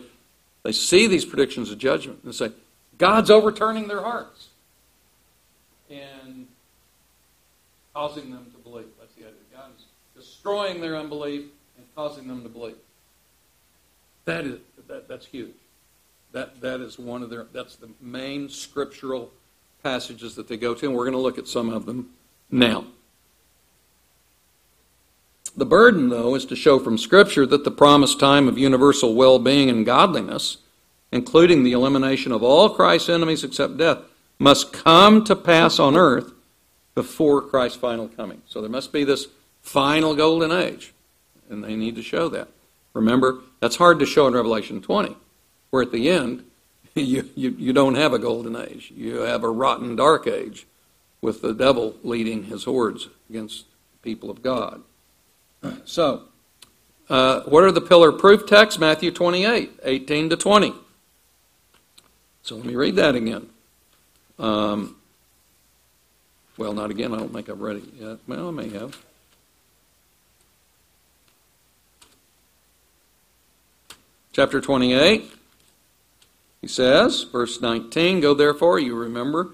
they 0.63 0.73
see 0.73 1.07
these 1.07 1.25
predictions 1.25 1.71
of 1.71 1.79
judgment 1.79 2.21
and 2.25 2.35
say, 2.35 2.53
God's 2.99 3.31
overturning 3.31 3.89
their 3.89 4.03
hearts 4.03 4.49
and 5.91 6.20
causing 7.95 8.31
them 8.31 8.47
to 8.53 8.59
believe. 8.59 8.87
That's 8.99 9.15
the 9.15 9.23
idea. 9.23 9.35
God 9.53 9.71
is 9.77 9.85
destroying 10.15 10.81
their 10.81 10.97
unbelief 10.97 11.47
and 11.77 11.87
causing 11.95 12.29
them 12.29 12.43
to 12.43 12.49
believe. 12.49 12.77
That 14.25 14.45
is 14.45 14.59
that, 14.89 15.09
that's 15.09 15.27
huge. 15.27 15.55
That 16.33 16.61
that 16.61 16.81
is 16.81 16.99
one 16.99 17.23
of 17.23 17.31
their 17.31 17.47
that's 17.53 17.77
the 17.77 17.91
main 18.01 18.49
scriptural 18.49 19.33
passages 19.83 20.35
that 20.37 20.49
they 20.49 20.57
go 20.57 20.75
to, 20.75 20.87
and 20.87 20.95
we're 20.95 21.05
going 21.05 21.13
to 21.13 21.19
look 21.19 21.39
at 21.39 21.49
some 21.49 21.71
of 21.71 21.87
them 21.87 22.11
now. 22.51 22.85
The 25.57 25.67
burden, 25.67 26.11
though, 26.11 26.35
is 26.35 26.45
to 26.47 26.57
show 26.57 26.79
from 26.79 26.97
Scripture 26.97 27.45
that 27.47 27.65
the 27.65 27.71
promised 27.71 28.21
time 28.21 28.47
of 28.47 28.57
universal 28.57 29.15
well 29.15 29.39
being 29.39 29.69
and 29.69 29.85
godliness, 29.85 30.59
including 31.11 31.65
the 31.65 31.73
elimination 31.73 32.31
of 32.31 32.43
all 32.43 32.71
Christ's 32.71 33.09
enemies 33.09 33.43
except 33.43 33.77
death, 33.77 33.99
must 34.39 34.73
come 34.73 35.25
to 35.25 35.35
pass 35.35 35.79
on 35.79 35.97
earth 35.97 36.33
before 36.95 37.43
Christ's 37.43 37.79
final 37.79 38.09
coming. 38.09 38.43
So 38.47 38.61
there 38.61 38.71
must 38.71 38.93
be 38.93 39.05
this 39.05 39.27
final 39.63 40.15
golden 40.15 40.53
age, 40.53 40.93
and 41.49 41.63
they 41.63 41.77
need 41.77 41.97
to 41.97 42.03
show 42.03 42.29
that. 42.31 42.49
Remember, 42.93 43.41
that's 43.61 43.77
hard 43.77 43.99
to 44.01 44.07
show 44.07 44.27
in 44.27 44.35
Revelation 44.35 44.81
20, 44.81 45.17
where 45.71 45.83
at 45.83 45.93
the 45.93 46.09
end, 46.09 46.45
you, 46.95 47.29
you, 47.35 47.51
you 47.51 47.73
don't 47.73 47.95
have 47.95 48.13
a 48.13 48.19
golden 48.19 48.57
age. 48.57 48.93
You 48.95 49.21
have 49.21 49.45
a 49.45 49.51
rotten 49.51 49.97
dark 49.97 50.27
age 50.27 50.67
with 51.21 51.43
the 51.43 51.53
devil 51.53 51.97
leading 52.03 52.45
his 52.45 52.65
hordes 52.65 53.09
against 53.29 53.67
the 53.93 53.99
people 53.99 54.31
of 54.31 54.43
God. 54.43 54.83
So, 55.85 56.23
uh, 57.11 57.43
what 57.43 57.65
are 57.65 57.73
the 57.73 57.81
pillar 57.81 58.13
proof 58.13 58.47
texts? 58.47 58.81
Matthew 58.81 59.11
28, 59.11 59.81
18 59.83 60.31
to 60.31 60.37
20. 60.37 60.75
So 62.43 62.57
let 62.57 62.65
me 62.65 62.75
read 62.75 62.97
that 62.97 63.15
again. 63.15 63.51
Um, 64.39 64.97
well, 66.61 66.75
not 66.75 66.91
again. 66.91 67.15
I 67.15 67.17
don't 67.17 67.33
think 67.33 67.49
I've 67.49 67.63
read 67.63 67.77
it 67.77 67.85
yet. 67.99 68.19
Well, 68.29 68.49
I 68.49 68.51
may 68.51 68.69
have. 68.69 69.03
Chapter 74.35 74.61
28. 74.61 75.33
He 76.61 76.69
says, 76.69 77.23
verse 77.23 77.63
19, 77.63 78.21
Go 78.21 78.35
therefore, 78.35 78.79
you 78.79 78.95
remember, 78.95 79.53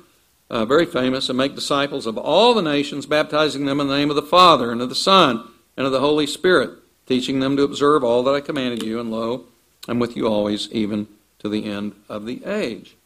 uh, 0.51 0.65
very 0.65 0.85
famous, 0.85 1.29
and 1.29 1.39
make 1.39 1.55
disciples 1.55 2.07
of 2.07 2.19
all 2.19 2.55
the 2.55 2.61
nations, 2.61 3.07
baptizing 3.07 3.67
them 3.67 3.79
in 3.79 3.87
the 3.87 3.97
name 3.97 4.11
of 4.11 4.17
the 4.17 4.23
Father, 4.23 4.73
and 4.73 4.83
of 4.83 4.89
the 4.89 4.97
Son, 4.97 5.49
and 5.77 5.87
of 5.87 5.93
the 5.93 6.01
Holy 6.01 6.27
Spirit, 6.27 6.71
teaching 7.07 7.39
them 7.39 7.57
to 7.57 7.63
observe 7.63 8.03
all 8.03 8.25
that 8.25 8.35
I 8.35 8.41
commanded 8.41 8.83
you, 8.83 8.99
and 8.99 9.13
lo, 9.13 9.45
I'm 9.87 10.01
with 10.01 10.17
you 10.17 10.27
always, 10.27 10.69
even 10.73 11.07
to 11.39 11.49
the 11.49 11.67
end 11.67 11.95
of 12.09 12.27
the 12.27 12.45
age. 12.45 12.97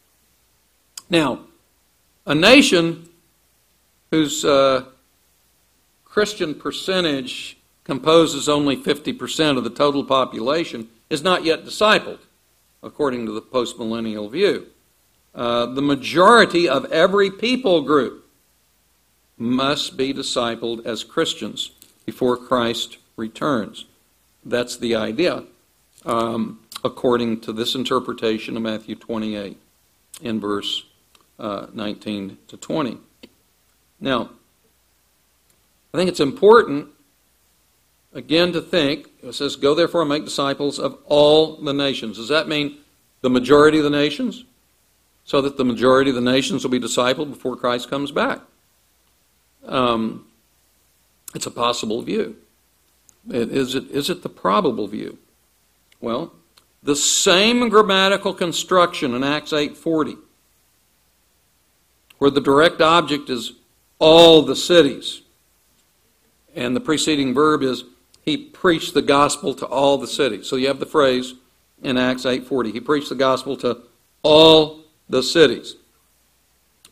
Now, 1.07 1.41
a 2.25 2.33
nation 2.33 3.07
whose 4.11 4.45
uh, 4.45 4.85
Christian 6.03 6.53
percentage 6.53 7.57
composes 7.83 8.47
only 8.47 8.75
50% 8.75 9.57
of 9.57 9.63
the 9.63 9.69
total 9.69 10.03
population 10.03 10.89
is 11.09 11.23
not 11.23 11.43
yet 11.43 11.65
discipled, 11.65 12.19
according 12.83 13.25
to 13.25 13.31
the 13.31 13.41
postmillennial 13.41 14.29
view. 14.29 14.67
Uh, 15.33 15.65
the 15.65 15.81
majority 15.81 16.67
of 16.67 16.91
every 16.91 17.31
people 17.31 17.81
group 17.81 18.25
must 19.37 19.97
be 19.97 20.13
discipled 20.13 20.85
as 20.85 21.03
Christians 21.03 21.71
before 22.05 22.35
Christ 22.35 22.97
returns. 23.15 23.85
That's 24.43 24.75
the 24.75 24.95
idea, 24.95 25.45
um, 26.05 26.59
according 26.83 27.41
to 27.41 27.53
this 27.53 27.73
interpretation 27.73 28.57
of 28.57 28.63
Matthew 28.63 28.95
28 28.95 29.57
in 30.21 30.39
verse 30.39 30.83
uh, 31.39 31.67
19 31.73 32.37
to 32.49 32.57
20. 32.57 32.97
Now, 34.01 34.31
I 35.93 35.97
think 35.97 36.09
it's 36.09 36.19
important, 36.19 36.89
again, 38.13 38.51
to 38.53 38.61
think 38.61 39.07
it 39.21 39.33
says, 39.33 39.55
Go 39.55 39.75
therefore 39.75 40.01
and 40.01 40.09
make 40.09 40.25
disciples 40.25 40.79
of 40.79 40.97
all 41.05 41.57
the 41.57 41.73
nations. 41.73 42.17
Does 42.17 42.29
that 42.29 42.47
mean 42.47 42.79
the 43.21 43.29
majority 43.29 43.77
of 43.77 43.83
the 43.83 43.89
nations? 43.89 44.43
So 45.23 45.39
that 45.41 45.55
the 45.55 45.63
majority 45.63 46.09
of 46.09 46.15
the 46.15 46.21
nations 46.21 46.63
will 46.63 46.71
be 46.71 46.79
discipled 46.79 47.29
before 47.29 47.55
Christ 47.55 47.89
comes 47.89 48.11
back. 48.11 48.41
Um, 49.65 50.25
it's 51.35 51.45
a 51.45 51.51
possible 51.51 52.01
view. 52.01 52.35
Is 53.29 53.75
it, 53.75 53.91
is 53.91 54.09
it 54.09 54.23
the 54.23 54.29
probable 54.29 54.87
view? 54.87 55.19
Well, 55.99 56.33
the 56.81 56.95
same 56.95 57.69
grammatical 57.69 58.33
construction 58.33 59.13
in 59.13 59.23
Acts 59.23 59.53
8:40, 59.53 60.17
where 62.17 62.31
the 62.31 62.41
direct 62.41 62.81
object 62.81 63.29
is 63.29 63.53
all 64.01 64.41
the 64.41 64.55
cities, 64.55 65.21
and 66.55 66.75
the 66.75 66.81
preceding 66.81 67.35
verb 67.35 67.61
is 67.61 67.83
he 68.25 68.35
preached 68.35 68.95
the 68.95 69.01
gospel 69.03 69.53
to 69.53 69.65
all 69.67 69.99
the 69.99 70.07
cities. 70.07 70.47
So 70.47 70.55
you 70.55 70.67
have 70.67 70.79
the 70.79 70.87
phrase 70.87 71.35
in 71.83 71.97
Acts 71.97 72.25
8:40. 72.25 72.71
He 72.71 72.79
preached 72.79 73.09
the 73.09 73.15
gospel 73.15 73.55
to 73.57 73.77
all 74.23 74.85
the 75.07 75.21
cities. 75.21 75.75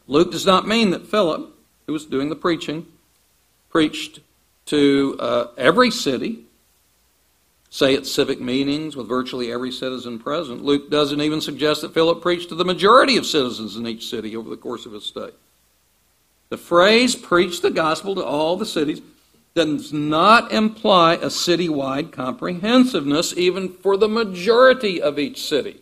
Luke 0.08 0.32
does 0.32 0.46
not 0.46 0.68
mean 0.68 0.92
that 0.92 1.08
Philip, 1.08 1.52
who 1.88 1.94
was 1.94 2.06
doing 2.06 2.30
the 2.30 2.36
preaching, 2.36 2.86
preached 3.70 4.20
to 4.68 5.18
uh, 5.20 5.48
every 5.58 5.90
city, 5.90 6.46
say 7.72 7.96
at 7.96 8.06
civic 8.06 8.40
meetings 8.40 8.96
with 8.96 9.08
virtually 9.08 9.52
every 9.52 9.72
citizen 9.72 10.20
present. 10.20 10.64
Luke 10.64 10.92
doesn't 10.92 11.22
even 11.22 11.42
suggest 11.42 11.82
that 11.82 11.94
Philip 11.94 12.22
preached 12.22 12.50
to 12.50 12.56
the 12.56 12.66
majority 12.66 13.18
of 13.18 13.26
citizens 13.26 13.76
in 13.76 13.88
each 13.88 14.08
city 14.08 14.36
over 14.36 14.50
the 14.50 14.58
course 14.58 14.86
of 14.86 14.92
his 14.92 15.06
stay. 15.06 15.32
The 16.50 16.58
phrase 16.58 17.16
preach 17.16 17.62
the 17.62 17.70
gospel 17.72 18.16
to 18.16 18.24
all 18.24 18.58
the 18.58 18.66
cities 18.66 19.02
does 19.56 19.94
not 19.94 20.52
imply 20.52 21.14
a 21.16 21.28
citywide 21.28 22.12
comprehensiveness, 22.12 23.34
even 23.36 23.74
for 23.74 23.98
the 23.98 24.08
majority 24.08 25.02
of 25.02 25.20
each 25.20 25.42
city. 25.44 25.82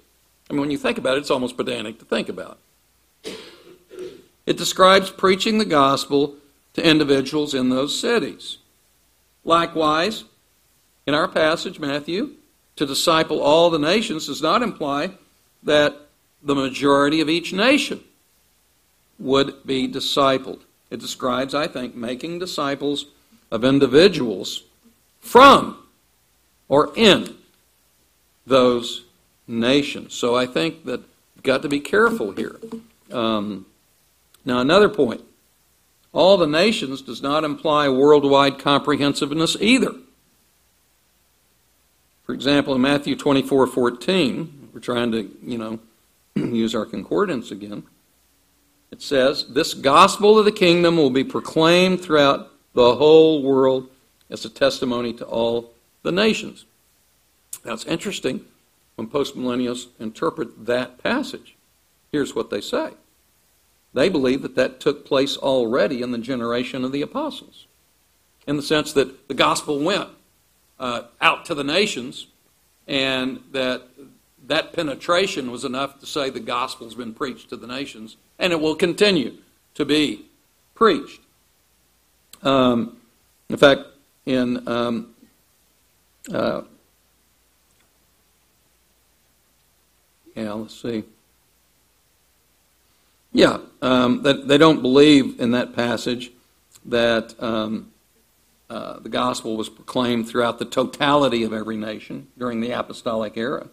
I 0.49 0.53
mean, 0.53 0.61
when 0.61 0.71
you 0.71 0.77
think 0.77 0.97
about 0.97 1.15
it, 1.15 1.21
it's 1.21 1.31
almost 1.31 1.57
pedantic 1.57 1.99
to 1.99 2.05
think 2.05 2.29
about. 2.29 2.59
It 4.45 4.57
describes 4.57 5.09
preaching 5.09 5.57
the 5.57 5.65
gospel 5.65 6.35
to 6.73 6.85
individuals 6.85 7.53
in 7.53 7.69
those 7.69 7.99
cities. 7.99 8.57
Likewise, 9.43 10.23
in 11.05 11.13
our 11.13 11.27
passage, 11.27 11.79
Matthew, 11.79 12.35
to 12.77 12.85
disciple 12.85 13.41
all 13.41 13.69
the 13.69 13.79
nations 13.79 14.27
does 14.27 14.41
not 14.41 14.61
imply 14.61 15.11
that 15.63 15.97
the 16.41 16.55
majority 16.55 17.19
of 17.19 17.29
each 17.29 17.51
nation 17.51 18.03
would 19.19 19.65
be 19.65 19.87
discipled. 19.87 20.61
It 20.89 20.99
describes, 20.99 21.53
I 21.53 21.67
think, 21.67 21.95
making 21.95 22.39
disciples 22.39 23.07
of 23.51 23.63
individuals 23.63 24.63
from 25.19 25.77
or 26.69 26.91
in 26.95 27.35
those 28.45 29.03
nations. 29.47 30.13
So 30.13 30.35
I 30.35 30.45
think 30.45 30.85
that 30.85 31.01
we've 31.35 31.43
got 31.43 31.61
to 31.63 31.69
be 31.69 31.79
careful 31.79 32.31
here. 32.31 32.59
Um, 33.11 33.65
now, 34.45 34.59
another 34.59 34.89
point 34.89 35.21
all 36.13 36.37
the 36.37 36.47
nations 36.47 37.01
does 37.01 37.21
not 37.21 37.43
imply 37.43 37.89
worldwide 37.89 38.59
comprehensiveness 38.59 39.57
either. 39.59 39.93
For 42.25 42.33
example, 42.33 42.73
in 42.75 42.81
Matthew 42.81 43.15
24 43.15 43.67
14, 43.67 44.69
we're 44.73 44.79
trying 44.79 45.11
to, 45.11 45.29
you 45.43 45.57
know, 45.57 45.79
use 46.35 46.73
our 46.75 46.85
concordance 46.85 47.51
again. 47.51 47.83
It 48.91 49.01
says, 49.01 49.47
This 49.47 49.73
gospel 49.73 50.39
of 50.39 50.45
the 50.45 50.51
kingdom 50.51 50.97
will 50.97 51.09
be 51.09 51.23
proclaimed 51.23 52.01
throughout 52.01 52.51
the 52.73 52.95
whole 52.95 53.41
world 53.41 53.89
as 54.29 54.45
a 54.45 54.49
testimony 54.49 55.13
to 55.13 55.25
all 55.25 55.73
the 56.03 56.11
nations. 56.11 56.65
That's 57.63 57.85
interesting 57.85 58.45
when 58.95 59.07
postmillennials 59.07 59.87
interpret 59.99 60.65
that 60.65 61.01
passage. 61.01 61.55
Here's 62.11 62.35
what 62.35 62.49
they 62.49 62.61
say 62.61 62.91
they 63.93 64.09
believe 64.09 64.41
that 64.43 64.55
that 64.55 64.79
took 64.79 65.05
place 65.05 65.37
already 65.37 66.01
in 66.01 66.11
the 66.11 66.17
generation 66.17 66.83
of 66.83 66.91
the 66.91 67.01
apostles, 67.01 67.65
in 68.45 68.55
the 68.55 68.63
sense 68.63 68.93
that 68.93 69.27
the 69.27 69.33
gospel 69.33 69.79
went 69.79 70.09
uh, 70.79 71.03
out 71.19 71.45
to 71.45 71.55
the 71.55 71.63
nations, 71.63 72.27
and 72.87 73.41
that 73.51 73.83
that 74.45 74.71
penetration 74.71 75.51
was 75.51 75.65
enough 75.65 75.99
to 75.99 76.05
say 76.05 76.29
the 76.29 76.39
gospel's 76.39 76.95
been 76.95 77.13
preached 77.13 77.49
to 77.49 77.57
the 77.57 77.67
nations, 77.67 78.17
and 78.39 78.53
it 78.53 78.59
will 78.59 78.75
continue 78.75 79.37
to 79.75 79.85
be 79.85 80.25
preached. 80.75 81.21
Um, 82.43 82.97
in 83.49 83.57
fact, 83.57 83.81
in 84.25 84.67
um, 84.67 85.13
uh, 86.31 86.61
yeah, 90.35 90.53
let's 90.53 90.79
see. 90.79 91.03
Yeah, 93.33 93.59
um, 93.81 94.23
that 94.23 94.47
they 94.47 94.57
don't 94.57 94.81
believe 94.81 95.39
in 95.39 95.51
that 95.51 95.75
passage 95.75 96.31
that 96.85 97.35
um, 97.41 97.91
uh, 98.69 98.99
the 98.99 99.09
gospel 99.09 99.57
was 99.57 99.69
proclaimed 99.69 100.27
throughout 100.27 100.59
the 100.59 100.65
totality 100.65 101.43
of 101.43 101.53
every 101.53 101.77
nation 101.77 102.27
during 102.37 102.61
the 102.61 102.71
apostolic 102.71 103.37
era. 103.37 103.67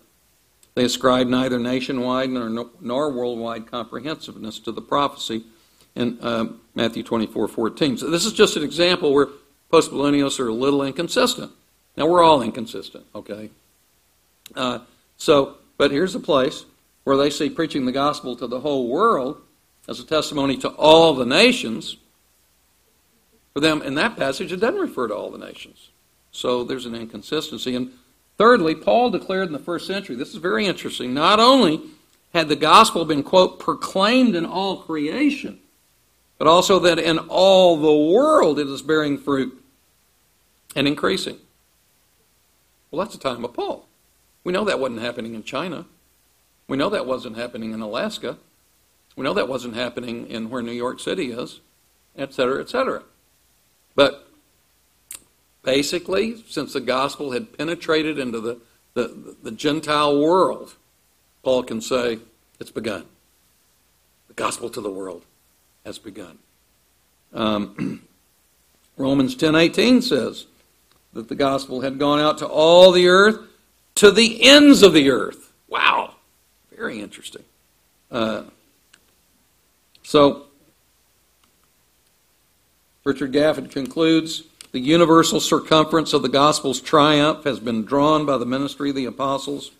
They 0.74 0.84
ascribe 0.84 1.28
neither 1.28 1.58
nationwide 1.58 2.30
nor, 2.30 2.66
nor 2.80 3.12
worldwide 3.12 3.70
comprehensiveness 3.70 4.58
to 4.60 4.72
the 4.72 4.82
prophecy 4.82 5.44
in 5.94 6.18
uh, 6.20 6.46
Matthew 6.74 7.02
24 7.02 7.48
14. 7.48 7.98
So 7.98 8.10
this 8.10 8.24
is 8.24 8.32
just 8.32 8.56
an 8.56 8.64
example 8.64 9.14
where 9.14 9.28
postmillennialists 9.72 10.40
are 10.40 10.48
a 10.48 10.54
little 10.54 10.82
inconsistent. 10.82 11.52
Now, 11.96 12.06
we're 12.06 12.22
all 12.22 12.42
inconsistent, 12.42 13.06
okay? 13.14 13.50
Uh, 14.56 14.80
so, 15.16 15.58
but 15.76 15.92
here's 15.92 16.14
a 16.14 16.20
place 16.20 16.64
where 17.04 17.16
they 17.16 17.30
see 17.30 17.48
preaching 17.48 17.84
the 17.84 17.92
gospel 17.92 18.34
to 18.36 18.46
the 18.46 18.60
whole 18.60 18.88
world 18.88 19.40
as 19.86 20.00
a 20.00 20.04
testimony 20.04 20.56
to 20.56 20.68
all 20.70 21.14
the 21.14 21.26
nations. 21.26 21.96
For 23.52 23.60
them, 23.60 23.82
in 23.82 23.94
that 23.94 24.16
passage, 24.16 24.50
it 24.50 24.56
doesn't 24.56 24.80
refer 24.80 25.06
to 25.08 25.14
all 25.14 25.30
the 25.30 25.38
nations. 25.38 25.90
So 26.32 26.64
there's 26.64 26.86
an 26.86 26.96
inconsistency. 26.96 27.76
And 27.76 27.92
thirdly, 28.38 28.74
Paul 28.74 29.10
declared 29.10 29.46
in 29.46 29.52
the 29.52 29.58
first 29.58 29.86
century, 29.86 30.16
this 30.16 30.30
is 30.30 30.36
very 30.36 30.66
interesting, 30.66 31.14
not 31.14 31.40
only 31.40 31.80
had 32.32 32.48
the 32.48 32.56
gospel 32.56 33.04
been, 33.04 33.22
quote, 33.22 33.60
proclaimed 33.60 34.34
in 34.34 34.44
all 34.44 34.78
creation, 34.78 35.60
but 36.38 36.48
also 36.48 36.78
that 36.80 36.98
in 36.98 37.18
all 37.18 37.76
the 37.76 38.12
world 38.12 38.58
it 38.58 38.66
is 38.66 38.82
bearing 38.82 39.16
fruit 39.16 39.62
and 40.74 40.88
increasing. 40.88 41.38
Well, 42.90 43.04
that's 43.04 43.16
the 43.16 43.22
time 43.22 43.44
of 43.44 43.54
Paul. 43.54 43.86
We 44.42 44.52
know 44.52 44.64
that 44.64 44.80
wasn't 44.80 45.00
happening 45.00 45.34
in 45.34 45.44
China. 45.44 45.86
We 46.66 46.76
know 46.76 46.90
that 46.90 47.06
wasn't 47.06 47.36
happening 47.36 47.72
in 47.72 47.80
Alaska. 47.80 48.38
We 49.16 49.22
know 49.22 49.34
that 49.34 49.48
wasn't 49.48 49.74
happening 49.74 50.26
in 50.26 50.50
where 50.50 50.62
New 50.62 50.72
York 50.72 50.98
City 50.98 51.30
is, 51.30 51.60
et 52.16 52.34
cetera, 52.34 52.60
et 52.60 52.68
cetera. 52.68 53.02
But 53.94 54.23
basically, 55.64 56.42
since 56.48 56.72
the 56.72 56.80
gospel 56.80 57.32
had 57.32 57.56
penetrated 57.56 58.18
into 58.18 58.40
the, 58.40 58.60
the, 58.94 59.36
the 59.42 59.50
Gentile 59.50 60.20
world, 60.20 60.74
Paul 61.42 61.62
can 61.64 61.80
say, 61.80 62.18
it's 62.60 62.70
begun. 62.70 63.04
The 64.28 64.34
gospel 64.34 64.70
to 64.70 64.80
the 64.80 64.90
world 64.90 65.24
has 65.84 65.98
begun. 65.98 66.38
Um, 67.32 68.02
Romans 68.96 69.34
10:18 69.34 70.02
says 70.02 70.46
that 71.12 71.28
the 71.28 71.34
gospel 71.34 71.80
had 71.80 71.98
gone 71.98 72.20
out 72.20 72.38
to 72.38 72.46
all 72.46 72.92
the 72.92 73.08
earth, 73.08 73.38
to 73.96 74.10
the 74.10 74.42
ends 74.44 74.82
of 74.82 74.92
the 74.92 75.10
earth. 75.10 75.52
Wow, 75.68 76.14
Very 76.76 77.00
interesting. 77.00 77.42
Uh, 78.10 78.44
so, 80.04 80.46
Richard 83.04 83.32
Gaffin 83.32 83.70
concludes 83.70 84.44
the 84.74 84.80
universal 84.80 85.38
circumference 85.38 86.12
of 86.12 86.22
the 86.22 86.28
gospel's 86.28 86.80
triumph 86.80 87.44
has 87.44 87.60
been 87.60 87.84
drawn 87.84 88.26
by 88.26 88.36
the 88.36 88.44
ministry 88.44 88.90
of 88.90 88.96
the 88.96 89.04
apostles 89.04 89.70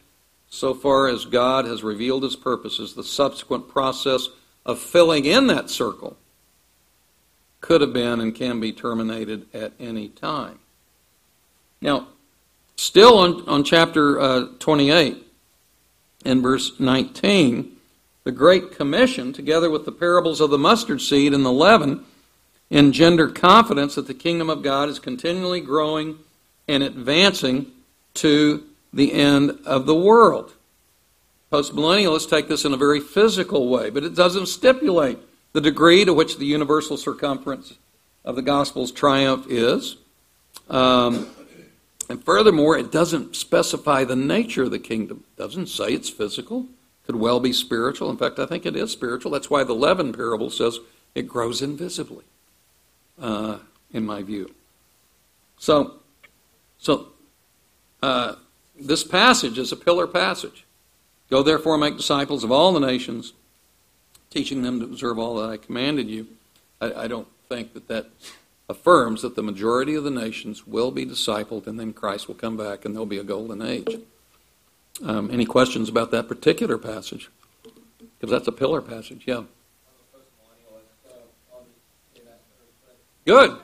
so 0.48 0.72
far 0.72 1.08
as 1.08 1.24
God 1.24 1.64
has 1.64 1.82
revealed 1.82 2.22
his 2.22 2.36
purposes. 2.36 2.94
The 2.94 3.02
subsequent 3.02 3.68
process 3.68 4.28
of 4.64 4.78
filling 4.78 5.24
in 5.24 5.48
that 5.48 5.68
circle 5.68 6.16
could 7.60 7.80
have 7.80 7.92
been 7.92 8.20
and 8.20 8.36
can 8.36 8.60
be 8.60 8.70
terminated 8.70 9.52
at 9.52 9.72
any 9.80 10.10
time. 10.10 10.60
Now, 11.80 12.06
still 12.76 13.18
on, 13.18 13.48
on 13.48 13.64
chapter 13.64 14.20
uh, 14.20 14.46
28, 14.60 15.26
in 16.24 16.40
verse 16.40 16.78
19, 16.78 17.76
the 18.22 18.30
Great 18.30 18.70
Commission, 18.76 19.32
together 19.32 19.68
with 19.68 19.86
the 19.86 19.92
parables 19.92 20.40
of 20.40 20.50
the 20.50 20.58
mustard 20.58 21.00
seed 21.00 21.34
and 21.34 21.44
the 21.44 21.50
leaven, 21.50 22.04
engender 22.74 23.28
confidence 23.28 23.94
that 23.94 24.06
the 24.06 24.14
kingdom 24.14 24.50
of 24.50 24.62
God 24.62 24.88
is 24.88 24.98
continually 24.98 25.60
growing 25.60 26.18
and 26.66 26.82
advancing 26.82 27.70
to 28.14 28.64
the 28.92 29.12
end 29.12 29.58
of 29.64 29.86
the 29.86 29.94
world. 29.94 30.52
Postmillennialists 31.52 32.28
take 32.28 32.48
this 32.48 32.64
in 32.64 32.72
a 32.72 32.76
very 32.76 33.00
physical 33.00 33.68
way, 33.68 33.90
but 33.90 34.02
it 34.02 34.14
doesn't 34.14 34.46
stipulate 34.46 35.18
the 35.52 35.60
degree 35.60 36.04
to 36.04 36.12
which 36.12 36.38
the 36.38 36.46
universal 36.46 36.96
circumference 36.96 37.74
of 38.24 38.34
the 38.34 38.42
gospel's 38.42 38.90
triumph 38.90 39.46
is. 39.48 39.96
Um, 40.68 41.28
and 42.08 42.24
furthermore, 42.24 42.76
it 42.76 42.90
doesn't 42.90 43.36
specify 43.36 44.02
the 44.02 44.16
nature 44.16 44.64
of 44.64 44.72
the 44.72 44.78
kingdom. 44.78 45.24
It 45.36 45.40
doesn't 45.40 45.68
say 45.68 45.92
it's 45.92 46.10
physical. 46.10 46.66
Could 47.06 47.16
well 47.16 47.38
be 47.38 47.52
spiritual. 47.52 48.10
In 48.10 48.16
fact, 48.16 48.38
I 48.38 48.46
think 48.46 48.66
it 48.66 48.74
is 48.74 48.90
spiritual. 48.90 49.30
That's 49.30 49.50
why 49.50 49.62
the 49.62 49.74
leaven 49.74 50.12
parable 50.12 50.50
says 50.50 50.78
it 51.14 51.28
grows 51.28 51.62
invisibly, 51.62 52.24
uh, 53.20 53.58
in 53.92 54.04
my 54.04 54.22
view. 54.22 54.52
So, 55.58 55.94
so 56.78 57.08
uh, 58.02 58.34
this 58.78 59.04
passage 59.04 59.58
is 59.58 59.72
a 59.72 59.76
pillar 59.76 60.06
passage. 60.06 60.64
Go 61.30 61.42
therefore 61.42 61.78
make 61.78 61.96
disciples 61.96 62.44
of 62.44 62.52
all 62.52 62.72
the 62.72 62.80
nations, 62.80 63.32
teaching 64.30 64.62
them 64.62 64.80
to 64.80 64.86
observe 64.86 65.18
all 65.18 65.36
that 65.36 65.50
I 65.50 65.56
commanded 65.56 66.08
you. 66.08 66.26
I, 66.80 67.04
I 67.04 67.08
don't 67.08 67.28
think 67.48 67.72
that 67.74 67.88
that 67.88 68.06
affirms 68.68 69.22
that 69.22 69.36
the 69.36 69.42
majority 69.42 69.94
of 69.94 70.04
the 70.04 70.10
nations 70.10 70.66
will 70.66 70.90
be 70.90 71.04
discipled 71.04 71.66
and 71.66 71.78
then 71.78 71.92
Christ 71.92 72.28
will 72.28 72.34
come 72.34 72.56
back 72.56 72.84
and 72.84 72.94
there'll 72.94 73.06
be 73.06 73.18
a 73.18 73.24
golden 73.24 73.62
age. 73.62 74.00
Um, 75.02 75.30
any 75.30 75.44
questions 75.44 75.88
about 75.88 76.10
that 76.12 76.28
particular 76.28 76.78
passage? 76.78 77.30
Because 78.18 78.30
that's 78.30 78.48
a 78.48 78.52
pillar 78.52 78.80
passage, 78.80 79.24
yeah. 79.26 79.42
Good. 83.24 83.58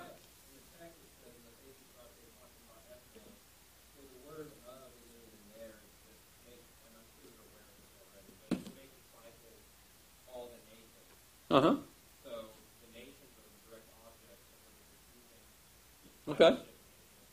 Uh 11.51 11.61
huh. 11.61 11.77
So 12.23 12.31
the 12.79 12.95
nations 12.95 13.35
are 13.35 13.43
the 13.43 13.59
direct 13.67 13.91
objects 14.07 14.47
of 14.55 14.71
the 14.71 16.33
Okay. 16.33 16.63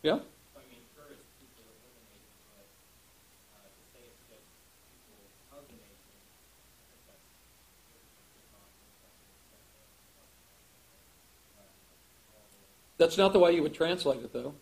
Yeah. 0.01 0.17
So 0.17 0.57
I 0.57 0.65
mean, 0.73 0.81
sure, 0.97 1.05
it's 1.13 1.21
people 1.37 1.61
within 1.69 1.93
the 1.93 2.17
nation, 2.17 2.33
but 2.49 2.65
uh, 3.53 3.69
to 3.69 3.81
say 3.93 4.09
it's 4.09 4.25
just 4.25 4.41
people 4.89 5.21
of 5.53 5.69
the 5.69 5.77
nation, 5.77 6.17
I 6.17 6.89
think 6.89 7.05
that's 7.05 7.29
it's 8.41 8.49
not 8.57 8.73
That's 12.97 13.17
not 13.17 13.33
the 13.33 13.39
way 13.39 13.53
you 13.53 13.63
would 13.63 13.73
translate 13.73 14.19
it, 14.19 14.33
though. 14.33 14.53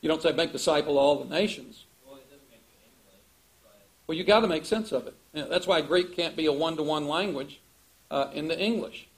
You 0.00 0.08
don't 0.08 0.22
say 0.22 0.32
make 0.32 0.52
disciple 0.52 0.98
all 0.98 1.24
the 1.24 1.34
nations. 1.34 1.86
Well, 2.06 2.16
it 2.16 2.30
doesn't 2.30 2.48
make 2.50 2.62
it 2.68 2.84
English, 2.84 3.22
but 3.62 3.86
Well, 4.06 4.18
you 4.18 4.24
got 4.24 4.40
to 4.40 4.48
make 4.48 4.64
sense 4.64 4.92
of 4.92 5.06
it. 5.06 5.14
That's 5.32 5.66
why 5.66 5.80
Greek 5.80 6.14
can't 6.14 6.36
be 6.36 6.46
a 6.46 6.52
one-to-one 6.52 7.08
language 7.08 7.60
uh, 8.10 8.28
in 8.32 8.48
the 8.48 8.58
English. 8.58 9.08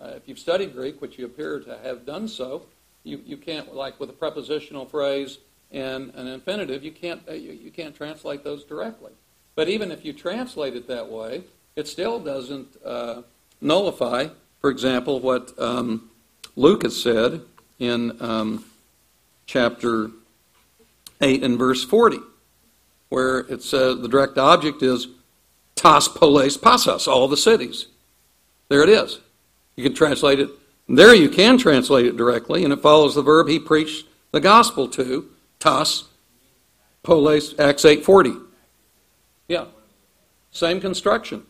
Uh, 0.00 0.12
if 0.16 0.28
you've 0.28 0.38
studied 0.38 0.74
Greek, 0.74 1.00
which 1.00 1.18
you 1.18 1.26
appear 1.26 1.60
to 1.60 1.78
have 1.78 2.06
done 2.06 2.28
so, 2.28 2.62
you, 3.04 3.20
you 3.24 3.36
can't 3.36 3.74
like 3.74 3.98
with 3.98 4.10
a 4.10 4.12
prepositional 4.12 4.86
phrase 4.86 5.38
and 5.72 6.14
an 6.14 6.26
infinitive, 6.26 6.84
you 6.84 6.92
can't 6.92 7.22
uh, 7.28 7.32
you, 7.32 7.52
you 7.52 7.70
can't 7.70 7.94
translate 7.94 8.44
those 8.44 8.64
directly. 8.64 9.12
But 9.54 9.68
even 9.68 9.90
if 9.90 10.04
you 10.04 10.12
translate 10.12 10.74
it 10.74 10.86
that 10.88 11.08
way, 11.08 11.44
it 11.76 11.88
still 11.88 12.20
doesn't 12.20 12.76
uh, 12.84 13.22
nullify, 13.60 14.28
for 14.60 14.70
example, 14.70 15.18
what 15.20 15.52
um, 15.58 16.10
Luke 16.56 16.82
has 16.82 17.00
said 17.00 17.40
in 17.78 18.20
um, 18.20 18.64
chapter 19.46 20.10
8 21.20 21.42
and 21.42 21.58
verse 21.58 21.84
40, 21.84 22.18
where 23.08 23.40
it 23.40 23.62
says 23.62 24.00
the 24.00 24.08
direct 24.08 24.38
object 24.38 24.82
is 24.82 25.08
tas 25.74 26.08
poles 26.08 26.56
pasas, 26.56 27.06
all 27.06 27.28
the 27.28 27.36
cities. 27.36 27.86
There 28.68 28.82
it 28.82 28.88
is. 28.88 29.20
You 29.76 29.84
can 29.84 29.94
translate 29.94 30.40
it. 30.40 30.50
There 30.88 31.14
you 31.14 31.28
can 31.28 31.58
translate 31.58 32.06
it 32.06 32.16
directly, 32.16 32.64
and 32.64 32.72
it 32.72 32.80
follows 32.80 33.14
the 33.14 33.22
verb 33.22 33.48
he 33.48 33.58
preached 33.58 34.06
the 34.32 34.40
gospel 34.40 34.88
to, 34.88 35.28
tas 35.58 36.04
poles, 37.02 37.58
Acts 37.58 37.84
8.40. 37.84 38.42
Yeah. 39.48 39.66
Same 40.50 40.80
construction. 40.80 41.44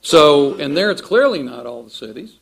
So, 0.00 0.54
and 0.54 0.76
there 0.76 0.90
it's 0.90 1.02
clearly 1.02 1.42
not 1.42 1.66
all 1.66 1.82
the 1.82 1.90
cities. 1.90 2.38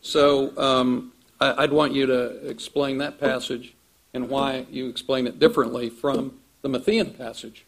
So 0.00 0.56
um, 0.58 1.12
I, 1.40 1.64
I'd 1.64 1.72
want 1.72 1.92
you 1.94 2.06
to 2.06 2.48
explain 2.48 2.98
that 2.98 3.18
passage 3.20 3.74
and 4.14 4.28
why 4.28 4.66
you 4.70 4.88
explain 4.88 5.26
it 5.26 5.38
differently 5.38 5.90
from 5.90 6.38
the 6.62 6.68
Matthean 6.68 7.16
passage. 7.16 7.64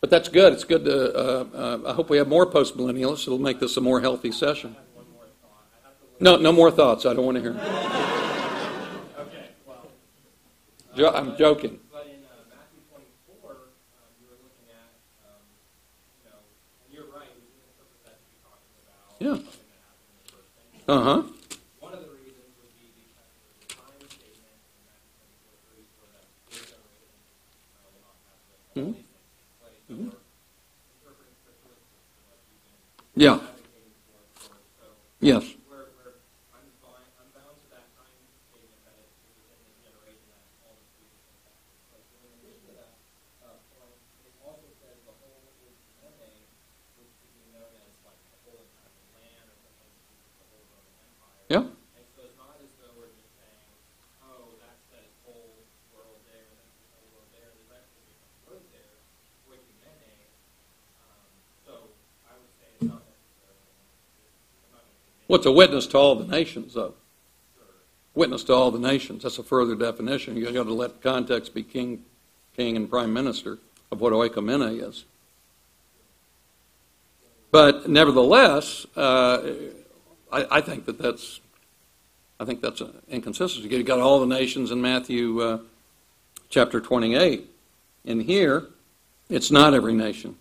But 0.00 0.10
that's 0.10 0.28
good. 0.28 0.52
It's 0.54 0.64
good 0.64 0.84
to. 0.86 1.14
Uh, 1.14 1.44
uh, 1.54 1.90
I 1.90 1.92
hope 1.92 2.08
we 2.08 2.16
have 2.16 2.28
more 2.28 2.46
post 2.46 2.76
millennialists. 2.76 3.22
It'll 3.26 3.38
make 3.38 3.60
this 3.60 3.76
a 3.76 3.80
more 3.82 4.00
healthy 4.00 4.32
session. 4.32 4.74
more 5.14 5.26
thought. 5.42 5.66
I 5.84 5.88
have 5.88 5.98
to 5.98 6.06
look. 6.06 6.20
No, 6.20 6.36
no 6.36 6.52
more 6.52 6.70
thoughts. 6.70 7.04
I 7.04 7.12
don't 7.12 7.26
want 7.26 7.36
to 7.36 7.42
hear. 7.42 7.50
Okay, 9.20 9.48
well, 9.66 9.88
Jo- 10.96 11.12
I'm 11.14 11.36
joking. 11.36 11.78
but 11.92 12.06
in 12.06 12.22
uh, 20.88 21.22
you've 28.74 28.94
been 29.88 30.12
Yeah. 33.16 33.38
Yes. 35.20 35.44
we're, 35.68 35.92
we're, 36.00 36.16
I'm, 36.56 36.64
bound, 36.80 37.04
I'm 37.20 37.28
bound 37.36 37.52
to 37.60 37.66
that 37.76 37.84
time 37.92 38.08
statement 38.48 38.80
that 38.88 38.96
it's 39.04 39.12
within 39.36 39.60
this 39.60 39.76
generation 39.84 40.24
that 40.32 40.40
all 40.64 40.72
the 40.80 40.86
things 40.96 41.12
will 41.12 41.28
take 41.28 41.44
place. 41.44 41.60
But 41.92 42.00
in 42.24 42.32
addition 42.40 42.64
to 42.70 42.72
that 42.80 42.96
uh, 43.44 43.60
point, 43.76 44.00
it 44.24 44.32
also 44.40 44.64
says 44.80 44.96
the 45.04 45.12
whole 45.20 45.44
Age 45.44 46.48
which 46.96 47.12
could 47.20 47.34
be 47.36 47.44
known 47.52 47.68
as 47.84 47.92
like 48.08 48.16
the 48.32 48.38
whole 48.48 48.64
entire 48.64 48.96
land 49.12 49.44
or 49.52 49.56
something, 49.60 49.92
the 50.40 50.46
whole 50.48 50.64
Roman 50.72 50.96
Empire. 51.04 51.44
Yeah. 51.52 51.64
And 52.00 52.04
so 52.16 52.24
it's 52.24 52.38
not 52.40 52.56
as 52.64 52.72
though 52.80 52.94
we're 52.96 53.12
just 53.12 53.28
saying, 53.36 53.68
oh, 54.24 54.56
that 54.64 54.80
says 54.88 55.04
whole 55.28 55.52
world 55.92 56.16
there, 56.32 56.48
that's 56.56 56.72
the 56.80 56.88
whole 56.96 57.08
world 57.12 57.28
there. 57.36 57.52
There's 57.52 57.68
actually 57.76 58.08
different 58.08 58.32
words 58.48 58.64
there, 58.72 58.96
oikumene. 59.52 60.32
Um, 61.04 61.28
so 61.68 61.92
I 62.24 62.32
would 62.40 62.52
say 62.56 62.72
it's 62.80 62.88
not 62.88 63.04
necessarily, 63.04 63.76
I'm 64.72 64.88
What's 65.30 65.46
a 65.46 65.52
witness 65.52 65.86
to 65.86 65.96
all 65.96 66.16
the 66.16 66.26
nations, 66.26 66.74
though? 66.74 66.94
Witness 68.16 68.42
to 68.42 68.52
all 68.52 68.72
the 68.72 68.80
nations. 68.80 69.22
That's 69.22 69.38
a 69.38 69.44
further 69.44 69.76
definition. 69.76 70.36
You've 70.36 70.52
got 70.52 70.64
to 70.64 70.72
let 70.74 71.00
context 71.02 71.54
be 71.54 71.62
king, 71.62 72.04
king 72.56 72.76
and 72.76 72.90
prime 72.90 73.12
minister 73.12 73.58
of 73.92 74.00
what 74.00 74.12
oikomene 74.12 74.82
is. 74.82 75.04
But 77.52 77.88
nevertheless, 77.88 78.88
uh, 78.96 79.52
I, 80.32 80.46
I 80.50 80.60
think 80.62 80.86
that 80.86 80.98
that's, 80.98 81.38
I 82.40 82.44
think 82.44 82.60
that's 82.60 82.80
an 82.80 83.00
inconsistency. 83.08 83.68
You've 83.68 83.86
got 83.86 84.00
all 84.00 84.18
the 84.18 84.26
nations 84.26 84.72
in 84.72 84.82
Matthew 84.82 85.40
uh, 85.40 85.58
chapter 86.48 86.80
28. 86.80 87.48
In 88.04 88.18
here, 88.18 88.66
it's 89.28 89.52
not 89.52 89.74
every 89.74 89.94
nation. 89.94 90.34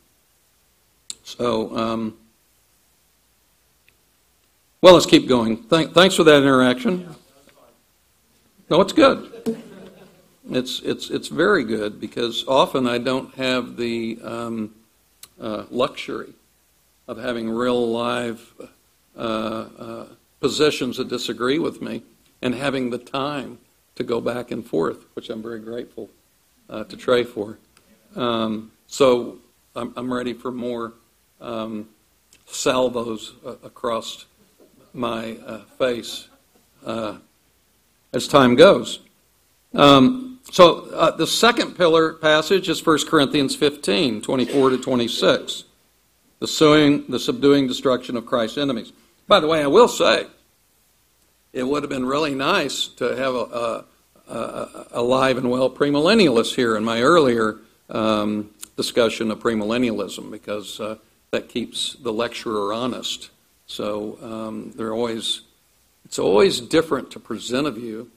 So, 1.23 1.77
um, 1.77 2.17
well, 4.81 4.93
let's 4.93 5.05
keep 5.05 5.27
going. 5.27 5.57
Thank, 5.57 5.93
thanks 5.93 6.15
for 6.15 6.23
that 6.23 6.41
interaction. 6.41 7.15
No, 8.69 8.81
it's 8.81 8.93
good. 8.93 9.57
It's 10.51 10.79
it's 10.79 11.09
it's 11.09 11.27
very 11.27 11.63
good 11.63 11.99
because 11.99 12.43
often 12.47 12.87
I 12.87 12.97
don't 12.97 13.33
have 13.35 13.77
the 13.77 14.19
um, 14.23 14.75
uh, 15.39 15.65
luxury 15.69 16.33
of 17.07 17.17
having 17.17 17.49
real 17.49 17.91
live 17.91 18.53
uh, 19.15 19.19
uh, 19.19 20.05
positions 20.39 20.97
that 20.97 21.07
disagree 21.07 21.59
with 21.59 21.81
me 21.81 22.03
and 22.41 22.55
having 22.55 22.89
the 22.89 22.97
time 22.97 23.57
to 23.95 24.03
go 24.03 24.21
back 24.21 24.51
and 24.51 24.65
forth, 24.65 25.05
which 25.13 25.29
I'm 25.29 25.41
very 25.41 25.59
grateful 25.59 26.09
uh, 26.69 26.83
to 26.85 26.95
Trey 26.95 27.23
for. 27.23 27.57
Um, 28.15 28.71
so 28.87 29.39
I'm, 29.75 29.93
I'm, 29.95 30.11
ready 30.11 30.33
for 30.33 30.51
more 30.51 30.93
um, 31.41 31.89
salvos 32.47 33.33
uh, 33.45 33.55
across 33.63 34.25
my 34.93 35.37
uh, 35.45 35.59
face 35.77 36.27
uh, 36.85 37.17
as 38.13 38.27
time 38.27 38.55
goes. 38.55 38.99
Um, 39.73 40.39
so 40.51 40.89
uh, 40.91 41.11
the 41.11 41.27
second 41.27 41.75
pillar 41.75 42.13
passage 42.13 42.69
is 42.69 42.85
1 42.85 43.05
Corinthians 43.07 43.55
15, 43.55 44.21
24 44.21 44.69
to 44.71 44.77
26. 44.77 45.63
The, 46.39 46.47
suing, 46.47 47.05
the 47.09 47.19
subduing 47.19 47.67
destruction 47.67 48.15
of 48.15 48.25
Christ's 48.25 48.57
enemies. 48.57 48.93
By 49.27 49.39
the 49.39 49.47
way, 49.47 49.61
I 49.61 49.67
will 49.67 49.89
say, 49.89 50.25
it 51.53 51.63
would 51.63 51.83
have 51.83 51.89
been 51.89 52.05
really 52.05 52.33
nice 52.33 52.87
to 52.87 53.15
have 53.15 53.35
a, 53.35 53.85
a, 54.27 54.87
a 54.93 55.03
and 55.37 55.49
well 55.49 55.69
premillennialist 55.69 56.55
here 56.55 56.77
in 56.77 56.83
my 56.83 57.01
earlier 57.01 57.57
um, 57.89 58.51
discussion 58.77 59.31
of 59.31 59.39
premillennialism 59.39 60.31
because 60.31 60.79
uh, 60.79 60.95
that 61.31 61.49
keeps 61.49 61.95
the 61.95 62.13
lecturer 62.13 62.73
honest. 62.73 63.29
So 63.69 64.17
um, 64.21 64.71
they're 64.75 64.93
always, 64.93 65.41
it's 66.03 66.17
always 66.17 66.59
different 66.59 67.11
to 67.11 67.19
present 67.19 67.67
a 67.67 67.71
view 67.71 68.09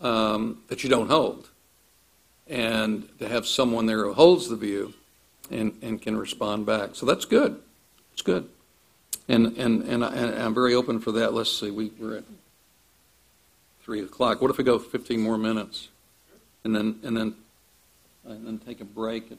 um, 0.00 0.62
that 0.68 0.84
you 0.84 0.88
don't 0.88 1.08
hold, 1.08 1.48
and 2.46 3.08
to 3.18 3.28
have 3.28 3.46
someone 3.46 3.86
there 3.86 4.04
who 4.04 4.12
holds 4.12 4.48
the 4.48 4.54
view 4.54 4.94
and, 5.50 5.76
and 5.82 6.00
can 6.00 6.16
respond 6.16 6.64
back. 6.64 6.90
So 6.94 7.06
that's 7.06 7.24
good. 7.24 7.60
It's 8.12 8.22
good. 8.22 8.48
And, 9.28 9.58
and, 9.58 9.82
and, 9.82 10.04
I, 10.04 10.14
am 10.14 10.54
very 10.54 10.74
open 10.74 11.00
for 11.00 11.10
that. 11.12 11.34
Let's 11.34 11.52
see, 11.52 11.72
we, 11.72 11.90
we're 11.98 12.18
at 12.18 12.24
3 13.82 14.02
o'clock. 14.04 14.40
What 14.40 14.52
if 14.52 14.58
we 14.58 14.64
go 14.64 14.78
15 14.78 15.20
more 15.20 15.36
minutes? 15.36 15.88
And 16.62 16.74
then, 16.74 17.00
and 17.02 17.16
then, 17.16 17.34
and 18.24 18.46
then 18.46 18.58
take 18.58 18.80
a 18.80 18.84
break 18.84 19.32
at 19.32 19.38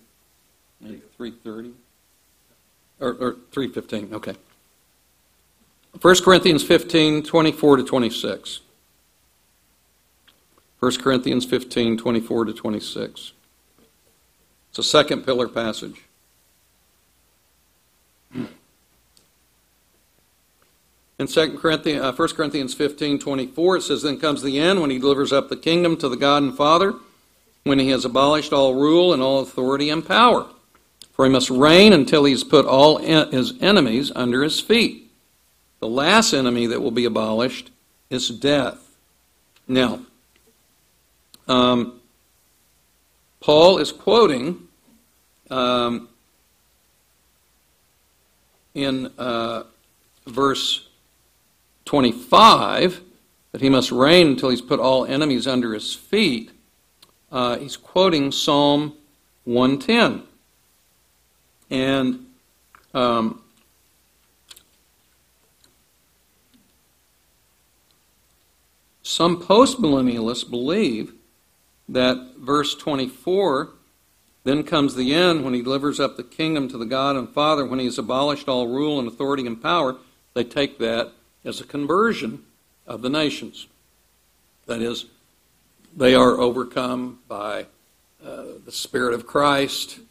maybe 0.81 1.01
3.30? 1.17 1.71
Or, 2.99 3.13
or 3.13 3.33
3.15, 3.53 4.11
okay. 4.11 4.35
1 6.01 6.15
Corinthians 6.23 6.63
15, 6.63 7.23
24 7.23 7.77
to 7.77 7.83
26. 7.83 8.59
1 10.79 10.95
Corinthians 10.97 11.45
15, 11.45 11.97
24 11.97 12.45
to 12.45 12.53
26. 12.53 13.33
It's 14.69 14.79
a 14.79 14.83
second 14.83 15.23
pillar 15.25 15.47
passage. 15.47 16.03
In 21.19 21.27
2 21.27 21.57
Corinthians, 21.57 22.01
uh, 22.01 22.13
1 22.13 22.27
Corinthians 22.29 22.73
15, 22.73 23.19
24, 23.19 23.77
it 23.77 23.81
says, 23.81 24.03
Then 24.03 24.17
comes 24.17 24.41
the 24.41 24.57
end 24.57 24.79
when 24.79 24.89
he 24.89 24.99
delivers 24.99 25.33
up 25.33 25.49
the 25.49 25.57
kingdom 25.57 25.97
to 25.97 26.07
the 26.07 26.15
God 26.15 26.43
and 26.43 26.55
Father, 26.55 26.93
when 27.65 27.77
he 27.77 27.89
has 27.89 28.05
abolished 28.05 28.53
all 28.53 28.75
rule 28.75 29.11
and 29.11 29.21
all 29.21 29.41
authority 29.41 29.89
and 29.89 30.07
power. 30.07 30.47
For 31.11 31.25
he 31.25 31.31
must 31.31 31.49
reign 31.49 31.91
until 31.91 32.23
he 32.23 32.31
has 32.31 32.45
put 32.45 32.65
all 32.65 32.99
his 32.99 33.53
enemies 33.61 34.13
under 34.15 34.43
his 34.43 34.61
feet. 34.61 35.08
The 35.79 35.87
last 35.87 36.33
enemy 36.33 36.67
that 36.67 36.81
will 36.81 36.91
be 36.91 37.05
abolished 37.05 37.71
is 38.09 38.29
death. 38.29 38.97
Now, 39.67 40.01
um, 41.47 41.99
Paul 43.39 43.77
is 43.77 43.91
quoting 43.91 44.67
um, 45.49 46.09
in 48.73 49.11
uh, 49.17 49.63
verse 50.27 50.87
25 51.85 53.01
that 53.51 53.61
he 53.61 53.69
must 53.69 53.91
reign 53.91 54.27
until 54.27 54.49
he's 54.49 54.61
put 54.61 54.79
all 54.79 55.05
enemies 55.05 55.47
under 55.47 55.73
his 55.73 55.93
feet, 55.93 56.51
uh, 57.31 57.57
he's 57.57 57.77
quoting 57.77 58.31
Psalm 58.31 58.93
110. 59.45 60.23
And 61.71 62.25
um, 62.93 63.41
some 69.09 69.41
postmillennialists 69.41 70.47
believe 70.47 71.13
that 71.87 72.35
verse 72.37 72.75
24 72.75 73.69
then 74.43 74.61
comes 74.61 74.93
the 74.93 75.15
end 75.15 75.43
when 75.43 75.55
he 75.55 75.63
delivers 75.63 75.99
up 75.99 76.15
the 76.15 76.23
kingdom 76.23 76.69
to 76.69 76.77
the 76.77 76.85
God 76.85 77.15
and 77.15 77.27
Father, 77.27 77.65
when 77.65 77.79
he 77.79 77.85
has 77.85 77.97
abolished 77.97 78.47
all 78.47 78.67
rule 78.67 78.99
and 78.99 79.07
authority 79.07 79.47
and 79.47 79.59
power. 79.59 79.95
They 80.35 80.43
take 80.43 80.77
that 80.77 81.11
as 81.43 81.59
a 81.59 81.63
conversion 81.63 82.43
of 82.85 83.01
the 83.01 83.09
nations. 83.09 83.65
That 84.67 84.79
is, 84.79 85.05
they 85.97 86.13
are 86.13 86.39
overcome 86.39 87.17
by 87.27 87.65
uh, 88.23 88.43
the 88.63 88.71
Spirit 88.71 89.15
of 89.15 89.25
Christ. 89.25 90.01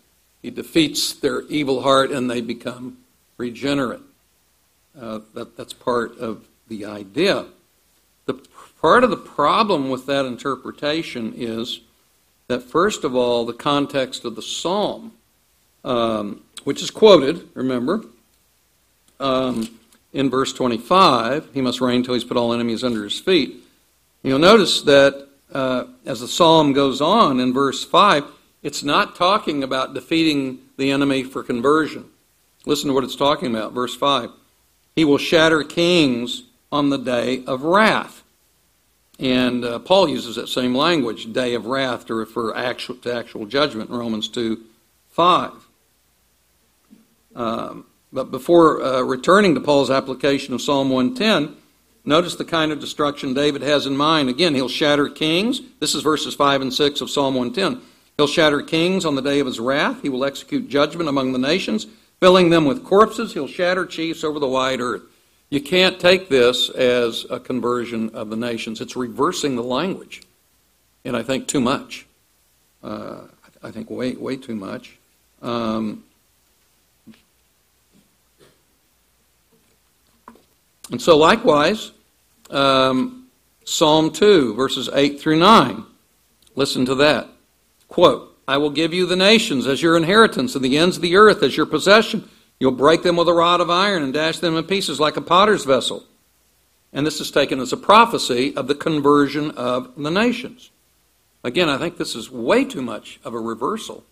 He 0.42 0.50
defeats 0.50 1.12
their 1.12 1.42
evil 1.42 1.82
heart 1.82 2.10
and 2.10 2.28
they 2.28 2.40
become 2.40 2.98
regenerate. 3.36 4.00
Uh, 5.00 5.20
that, 5.34 5.56
that's 5.56 5.72
part 5.72 6.18
of 6.18 6.48
the 6.66 6.84
idea. 6.84 7.46
Part 8.80 9.02
of 9.02 9.10
the 9.10 9.16
problem 9.16 9.90
with 9.90 10.06
that 10.06 10.24
interpretation 10.24 11.34
is 11.36 11.80
that, 12.46 12.62
first 12.62 13.04
of 13.04 13.14
all, 13.14 13.44
the 13.44 13.52
context 13.52 14.24
of 14.24 14.36
the 14.36 14.42
psalm, 14.42 15.12
um, 15.84 16.42
which 16.64 16.82
is 16.82 16.90
quoted, 16.90 17.48
remember, 17.54 18.04
um, 19.18 19.68
in 20.12 20.30
verse 20.30 20.52
25, 20.52 21.48
he 21.52 21.60
must 21.60 21.80
reign 21.80 22.02
till 22.02 22.14
he's 22.14 22.24
put 22.24 22.36
all 22.36 22.52
enemies 22.52 22.84
under 22.84 23.04
his 23.04 23.18
feet. 23.18 23.56
You'll 24.22 24.38
notice 24.38 24.82
that 24.82 25.28
uh, 25.52 25.84
as 26.06 26.20
the 26.20 26.28
psalm 26.28 26.72
goes 26.72 27.00
on 27.00 27.40
in 27.40 27.52
verse 27.52 27.84
5, 27.84 28.24
it's 28.62 28.82
not 28.82 29.16
talking 29.16 29.62
about 29.62 29.94
defeating 29.94 30.58
the 30.76 30.90
enemy 30.90 31.22
for 31.24 31.42
conversion. 31.42 32.04
Listen 32.66 32.88
to 32.88 32.94
what 32.94 33.04
it's 33.04 33.16
talking 33.16 33.54
about. 33.54 33.72
Verse 33.72 33.94
5 33.94 34.30
He 34.94 35.04
will 35.04 35.18
shatter 35.18 35.62
kings 35.64 36.44
on 36.70 36.90
the 36.90 36.98
day 36.98 37.44
of 37.44 37.62
wrath. 37.62 38.22
And 39.18 39.64
uh, 39.64 39.80
Paul 39.80 40.08
uses 40.08 40.36
that 40.36 40.48
same 40.48 40.74
language, 40.74 41.32
day 41.32 41.54
of 41.54 41.66
wrath, 41.66 42.06
to 42.06 42.14
refer 42.14 42.54
actual, 42.54 42.94
to 42.96 43.12
actual 43.12 43.46
judgment 43.46 43.90
in 43.90 43.96
Romans 43.96 44.28
2 44.28 44.62
5. 45.10 45.52
Um, 47.34 47.86
but 48.12 48.30
before 48.30 48.82
uh, 48.82 49.02
returning 49.02 49.54
to 49.54 49.60
Paul's 49.60 49.90
application 49.90 50.54
of 50.54 50.62
Psalm 50.62 50.90
110, 50.90 51.56
notice 52.04 52.36
the 52.36 52.44
kind 52.44 52.72
of 52.72 52.80
destruction 52.80 53.34
David 53.34 53.62
has 53.62 53.86
in 53.86 53.96
mind. 53.96 54.28
Again, 54.28 54.54
he'll 54.54 54.68
shatter 54.68 55.08
kings. 55.08 55.60
This 55.80 55.94
is 55.94 56.02
verses 56.02 56.34
5 56.34 56.62
and 56.62 56.72
6 56.72 57.00
of 57.00 57.10
Psalm 57.10 57.34
110. 57.34 57.82
He'll 58.16 58.26
shatter 58.26 58.62
kings 58.62 59.04
on 59.04 59.14
the 59.14 59.22
day 59.22 59.40
of 59.40 59.46
his 59.46 59.60
wrath. 59.60 60.02
He 60.02 60.08
will 60.08 60.24
execute 60.24 60.68
judgment 60.68 61.08
among 61.08 61.32
the 61.32 61.38
nations, 61.38 61.86
filling 62.18 62.50
them 62.50 62.64
with 62.64 62.84
corpses. 62.84 63.34
He'll 63.34 63.46
shatter 63.46 63.84
chiefs 63.84 64.24
over 64.24 64.38
the 64.38 64.48
wide 64.48 64.80
earth. 64.80 65.02
You 65.50 65.60
can't 65.60 65.98
take 65.98 66.28
this 66.28 66.68
as 66.70 67.24
a 67.30 67.40
conversion 67.40 68.10
of 68.10 68.30
the 68.30 68.36
nations. 68.36 68.80
It's 68.80 68.96
reversing 68.96 69.56
the 69.56 69.62
language. 69.62 70.22
And 71.04 71.16
I 71.16 71.22
think 71.22 71.48
too 71.48 71.60
much. 71.60 72.06
Uh, 72.82 73.22
I 73.62 73.70
think 73.70 73.90
way, 73.90 74.12
way 74.12 74.36
too 74.36 74.54
much. 74.54 74.98
Um, 75.40 76.04
And 80.90 81.00
so, 81.00 81.16
likewise, 81.16 81.92
um, 82.50 83.26
Psalm 83.64 84.10
2, 84.10 84.54
verses 84.54 84.88
8 84.92 85.20
through 85.20 85.38
9. 85.38 85.84
Listen 86.54 86.86
to 86.86 86.94
that. 86.96 87.28
Quote, 87.88 88.36
I 88.46 88.56
will 88.56 88.70
give 88.70 88.94
you 88.94 89.04
the 89.06 89.16
nations 89.16 89.66
as 89.66 89.82
your 89.82 89.96
inheritance 89.96 90.54
and 90.54 90.64
the 90.64 90.78
ends 90.78 90.96
of 90.96 91.02
the 91.02 91.16
earth 91.16 91.42
as 91.42 91.56
your 91.56 91.66
possession. 91.66 92.28
You'll 92.60 92.72
break 92.72 93.02
them 93.02 93.16
with 93.16 93.28
a 93.28 93.32
rod 93.32 93.60
of 93.60 93.70
iron 93.70 94.02
and 94.02 94.12
dash 94.12 94.38
them 94.38 94.56
in 94.56 94.64
pieces 94.64 94.98
like 94.98 95.16
a 95.16 95.20
potter's 95.20 95.64
vessel. 95.64 96.04
And 96.92 97.06
this 97.06 97.20
is 97.20 97.30
taken 97.30 97.60
as 97.60 97.72
a 97.72 97.76
prophecy 97.76 98.54
of 98.56 98.66
the 98.66 98.74
conversion 98.74 99.50
of 99.52 99.94
the 99.96 100.10
nations. 100.10 100.70
Again, 101.44 101.68
I 101.68 101.78
think 101.78 101.98
this 101.98 102.14
is 102.14 102.30
way 102.30 102.64
too 102.64 102.82
much 102.82 103.20
of 103.24 103.34
a 103.34 103.38
reversal 103.38 104.04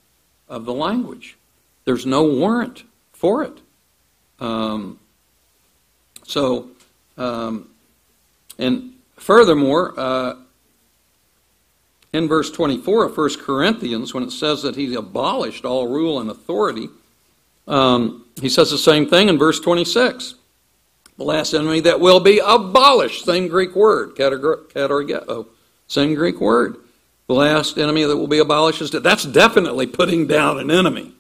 of 0.48 0.64
the 0.64 0.72
language. 0.72 1.36
There's 1.84 2.06
no 2.06 2.24
warrant 2.24 2.84
for 3.12 3.42
it. 3.42 3.58
Um, 4.38 5.00
so, 6.24 6.68
um, 7.16 7.70
and 8.58 8.92
furthermore, 9.16 9.98
uh, 9.98 10.34
in 12.12 12.28
verse 12.28 12.50
24 12.50 13.06
of 13.06 13.16
1 13.16 13.36
Corinthians, 13.40 14.14
when 14.14 14.22
it 14.22 14.30
says 14.30 14.62
that 14.62 14.76
he 14.76 14.94
abolished 14.94 15.64
all 15.64 15.88
rule 15.88 16.20
and 16.20 16.30
authority, 16.30 16.88
um, 17.66 18.24
he 18.40 18.48
says 18.48 18.70
the 18.70 18.78
same 18.78 19.08
thing 19.08 19.28
in 19.28 19.38
verse 19.38 19.60
26. 19.60 20.34
The 21.16 21.24
last 21.24 21.54
enemy 21.54 21.80
that 21.80 21.98
will 21.98 22.20
be 22.20 22.40
abolished, 22.44 23.24
same 23.24 23.48
Greek 23.48 23.74
word, 23.74 24.16
katargeto, 24.16 25.46
same 25.88 26.14
Greek 26.14 26.40
word. 26.40 26.76
The 27.26 27.34
last 27.34 27.78
enemy 27.78 28.04
that 28.04 28.16
will 28.16 28.28
be 28.28 28.38
abolished 28.38 28.82
is 28.82 28.90
that's 28.90 29.24
definitely 29.24 29.86
putting 29.86 30.26
down 30.26 30.58
an 30.58 30.70
enemy. 30.70 31.12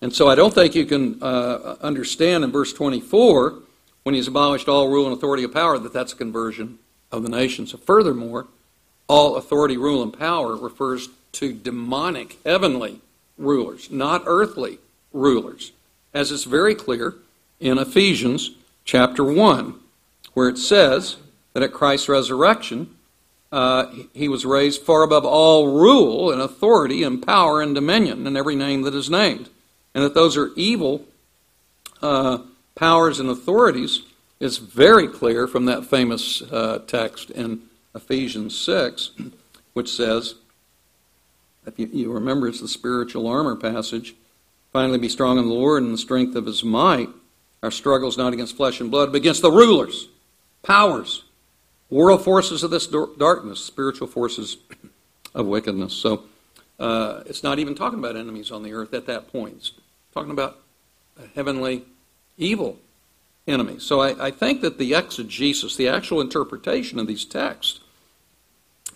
And 0.00 0.14
so 0.14 0.28
I 0.28 0.34
don't 0.34 0.54
think 0.54 0.74
you 0.74 0.86
can 0.86 1.22
uh, 1.22 1.76
understand 1.80 2.44
in 2.44 2.50
verse 2.50 2.72
24, 2.72 3.58
when 4.04 4.14
he's 4.14 4.28
abolished 4.28 4.68
all 4.68 4.88
rule 4.88 5.06
and 5.06 5.16
authority 5.16 5.44
of 5.44 5.52
power, 5.52 5.78
that 5.78 5.92
that's 5.92 6.12
a 6.12 6.16
conversion 6.16 6.78
of 7.10 7.22
the 7.22 7.28
nations. 7.28 7.72
So 7.72 7.78
furthermore, 7.78 8.46
all 9.06 9.36
authority, 9.36 9.76
rule, 9.76 10.02
and 10.02 10.16
power 10.16 10.56
refers 10.56 11.08
to 11.32 11.52
demonic, 11.52 12.38
heavenly 12.44 13.00
rulers, 13.36 13.90
not 13.90 14.22
earthly 14.26 14.78
rulers, 15.12 15.72
as 16.14 16.30
is 16.30 16.44
very 16.44 16.74
clear 16.74 17.14
in 17.60 17.78
Ephesians 17.78 18.50
chapter 18.84 19.24
1, 19.24 19.74
where 20.34 20.48
it 20.48 20.58
says 20.58 21.16
that 21.52 21.62
at 21.62 21.72
Christ's 21.72 22.08
resurrection, 22.08 22.94
uh, 23.50 23.92
he 24.14 24.28
was 24.28 24.46
raised 24.46 24.82
far 24.82 25.02
above 25.02 25.24
all 25.24 25.68
rule 25.68 26.32
and 26.32 26.40
authority 26.40 27.02
and 27.02 27.24
power 27.24 27.60
and 27.60 27.74
dominion 27.74 28.26
and 28.26 28.36
every 28.36 28.56
name 28.56 28.82
that 28.82 28.94
is 28.94 29.10
named. 29.10 29.50
And 29.94 30.02
that 30.02 30.14
those 30.14 30.36
are 30.38 30.50
evil 30.56 31.04
uh, 32.00 32.38
powers 32.74 33.20
and 33.20 33.28
authorities 33.28 34.02
is 34.40 34.58
very 34.58 35.06
clear 35.06 35.46
from 35.46 35.66
that 35.66 35.84
famous 35.84 36.42
uh, 36.42 36.80
text 36.86 37.30
in 37.30 37.62
Ephesians 37.94 38.58
6, 38.58 39.12
which 39.74 39.92
says, 39.92 40.34
if 41.66 41.78
you, 41.78 41.88
you 41.92 42.12
remember, 42.12 42.48
it's 42.48 42.60
the 42.60 42.68
spiritual 42.68 43.28
armor 43.28 43.54
passage. 43.54 44.14
Finally, 44.72 44.98
be 44.98 45.08
strong 45.08 45.38
in 45.38 45.46
the 45.46 45.52
Lord 45.52 45.82
and 45.82 45.92
the 45.92 45.98
strength 45.98 46.34
of 46.34 46.46
his 46.46 46.64
might. 46.64 47.08
Our 47.62 47.70
struggle 47.70 48.08
is 48.08 48.16
not 48.16 48.32
against 48.32 48.56
flesh 48.56 48.80
and 48.80 48.90
blood, 48.90 49.12
but 49.12 49.18
against 49.18 49.42
the 49.42 49.50
rulers, 49.50 50.08
powers, 50.62 51.24
world 51.90 52.24
forces 52.24 52.62
of 52.62 52.70
this 52.70 52.86
darkness, 52.86 53.64
spiritual 53.64 54.08
forces 54.08 54.56
of 55.34 55.46
wickedness. 55.46 55.92
So 55.92 56.24
uh, 56.80 57.22
it's 57.26 57.42
not 57.42 57.58
even 57.58 57.74
talking 57.74 57.98
about 57.98 58.16
enemies 58.16 58.50
on 58.50 58.62
the 58.62 58.72
earth 58.72 58.94
at 58.94 59.06
that 59.06 59.30
point. 59.30 59.56
It's 59.56 59.72
talking 60.14 60.32
about 60.32 60.58
heavenly 61.34 61.84
evil 62.38 62.78
enemy. 63.46 63.78
So 63.78 64.00
I, 64.00 64.26
I 64.26 64.30
think 64.30 64.62
that 64.62 64.78
the 64.78 64.94
exegesis, 64.94 65.76
the 65.76 65.88
actual 65.88 66.20
interpretation 66.20 66.98
of 66.98 67.06
these 67.06 67.24
texts, 67.24 67.80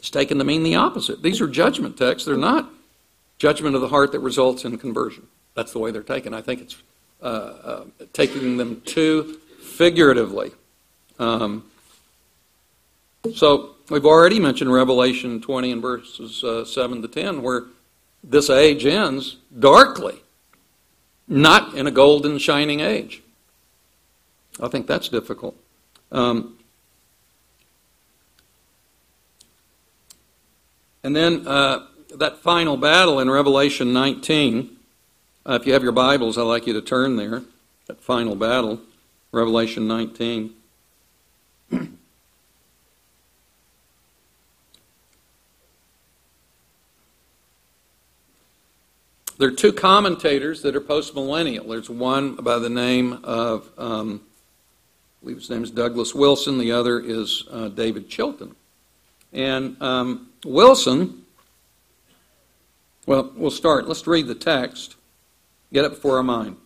is 0.00 0.10
taken 0.10 0.38
to 0.38 0.44
mean 0.44 0.62
the 0.62 0.76
opposite. 0.76 1.22
These 1.22 1.40
are 1.40 1.48
judgment 1.48 1.96
texts. 1.96 2.26
They're 2.26 2.36
not 2.36 2.70
judgment 3.38 3.74
of 3.74 3.82
the 3.82 3.88
heart 3.88 4.12
that 4.12 4.20
results 4.20 4.64
in 4.64 4.78
conversion. 4.78 5.26
That's 5.56 5.72
the 5.72 5.78
way 5.78 5.90
they're 5.90 6.02
taken. 6.02 6.34
I 6.34 6.42
think 6.42 6.60
it's 6.60 6.76
uh, 7.22 7.24
uh, 7.24 7.84
taking 8.12 8.58
them 8.58 8.82
too 8.82 9.40
figuratively. 9.60 10.52
Um, 11.18 11.64
so 13.34 13.74
we've 13.88 14.04
already 14.04 14.38
mentioned 14.38 14.70
Revelation 14.70 15.40
20 15.40 15.72
and 15.72 15.82
verses 15.82 16.44
uh, 16.44 16.64
7 16.66 17.00
to 17.00 17.08
10, 17.08 17.42
where 17.42 17.64
this 18.22 18.50
age 18.50 18.84
ends 18.84 19.38
darkly, 19.58 20.16
not 21.26 21.74
in 21.74 21.86
a 21.86 21.90
golden, 21.90 22.38
shining 22.38 22.80
age. 22.80 23.22
I 24.60 24.68
think 24.68 24.86
that's 24.86 25.08
difficult. 25.08 25.56
Um, 26.12 26.58
and 31.02 31.16
then 31.16 31.48
uh, 31.48 31.86
that 32.14 32.38
final 32.38 32.76
battle 32.76 33.20
in 33.20 33.30
Revelation 33.30 33.94
19. 33.94 34.75
Uh, 35.48 35.52
if 35.52 35.64
you 35.64 35.72
have 35.72 35.84
your 35.84 35.92
Bibles, 35.92 36.36
I'd 36.36 36.42
like 36.42 36.66
you 36.66 36.72
to 36.72 36.82
turn 36.82 37.14
there. 37.14 37.40
That 37.86 38.00
final 38.02 38.34
battle, 38.34 38.80
Revelation 39.30 39.86
19. 39.86 40.54
There 49.38 49.48
are 49.48 49.52
two 49.52 49.74
commentators 49.74 50.62
that 50.62 50.74
are 50.74 50.80
postmillennial. 50.80 51.68
There's 51.68 51.90
one 51.90 52.36
by 52.36 52.58
the 52.58 52.70
name 52.70 53.20
of, 53.22 53.68
um, 53.76 54.22
I 55.20 55.24
believe 55.24 55.36
his 55.36 55.50
name 55.50 55.62
is 55.62 55.70
Douglas 55.70 56.14
Wilson. 56.14 56.56
The 56.56 56.72
other 56.72 56.98
is 56.98 57.44
uh, 57.50 57.68
David 57.68 58.08
Chilton. 58.08 58.56
And 59.34 59.76
um, 59.82 60.30
Wilson, 60.42 61.26
well, 63.04 63.30
we'll 63.36 63.50
start. 63.50 63.86
Let's 63.86 64.06
read 64.06 64.26
the 64.26 64.34
text. 64.34 64.95
Get 65.72 65.84
it 65.84 65.90
before 65.90 66.16
our 66.16 66.22
mind. 66.22 66.56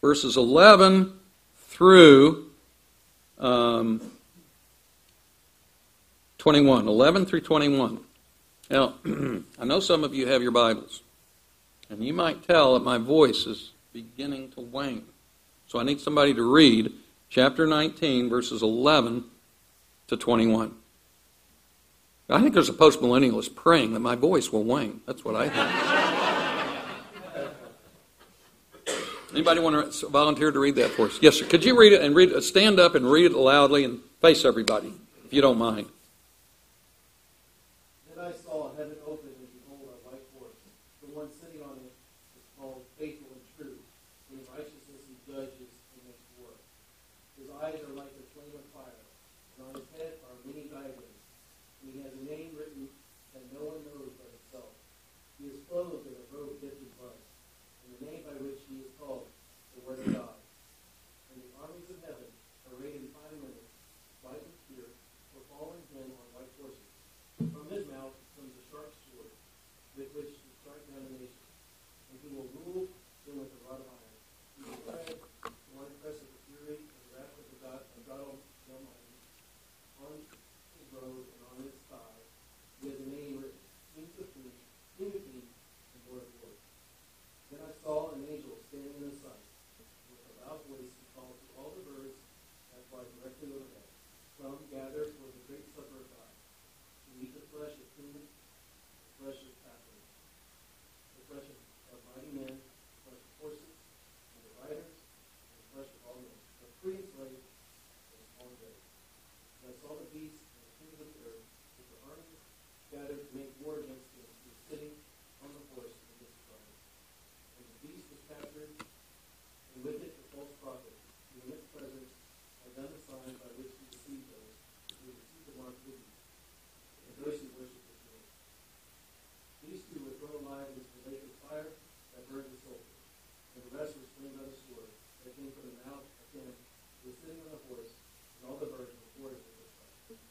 Verses 0.00 0.36
11 0.36 1.12
through 1.56 2.50
um, 3.38 4.00
21. 6.38 6.88
11 6.88 7.26
through 7.26 7.40
21. 7.40 8.00
Now, 8.70 8.94
I 9.58 9.64
know 9.64 9.80
some 9.80 10.04
of 10.04 10.14
you 10.14 10.26
have 10.28 10.42
your 10.42 10.52
Bibles. 10.52 11.02
And 11.90 12.04
you 12.04 12.12
might 12.12 12.46
tell 12.46 12.74
that 12.74 12.84
my 12.84 12.98
voice 12.98 13.46
is 13.46 13.72
beginning 13.92 14.50
to 14.50 14.60
wane. 14.60 15.04
So 15.66 15.78
I 15.78 15.84
need 15.84 16.00
somebody 16.00 16.34
to 16.34 16.52
read 16.52 16.92
chapter 17.30 17.66
19, 17.66 18.28
verses 18.28 18.62
11 18.62 19.24
to 20.08 20.16
21. 20.16 20.74
I 22.30 22.42
think 22.42 22.52
there's 22.52 22.68
a 22.68 22.74
postmillennialist 22.74 23.54
praying 23.54 23.94
that 23.94 24.00
my 24.00 24.14
voice 24.14 24.52
will 24.52 24.64
wane. 24.64 25.00
That's 25.06 25.24
what 25.24 25.34
I 25.34 25.48
think. 25.48 25.97
Anybody 29.32 29.60
want 29.60 29.92
to 29.92 30.08
volunteer 30.08 30.50
to 30.50 30.58
read 30.58 30.76
that 30.76 30.90
for 30.90 31.06
us? 31.06 31.18
Yes, 31.20 31.36
sir. 31.36 31.46
Could 31.46 31.64
you 31.64 31.78
read 31.78 31.92
it 31.92 32.00
and 32.00 32.14
read? 32.14 32.42
Stand 32.42 32.80
up 32.80 32.94
and 32.94 33.10
read 33.10 33.26
it 33.26 33.32
loudly 33.32 33.84
and 33.84 34.00
face 34.20 34.44
everybody, 34.44 34.92
if 35.24 35.32
you 35.32 35.42
don't 35.42 35.58
mind. 35.58 35.86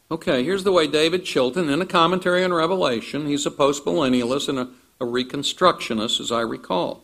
Okay, 0.10 0.42
here's 0.42 0.64
the 0.64 0.72
way 0.72 0.88
David 0.88 1.26
Chilton, 1.26 1.70
in 1.70 1.82
a 1.82 1.86
commentary 1.86 2.42
on 2.42 2.54
Revelation, 2.54 3.26
he's 3.26 3.46
a 3.46 3.52
postmillennialist 3.52 4.48
and 4.48 4.60
a, 4.60 4.70
a 5.02 5.06
reconstructionist, 5.06 6.22
as 6.22 6.32
I 6.32 6.40
recall. 6.42 7.04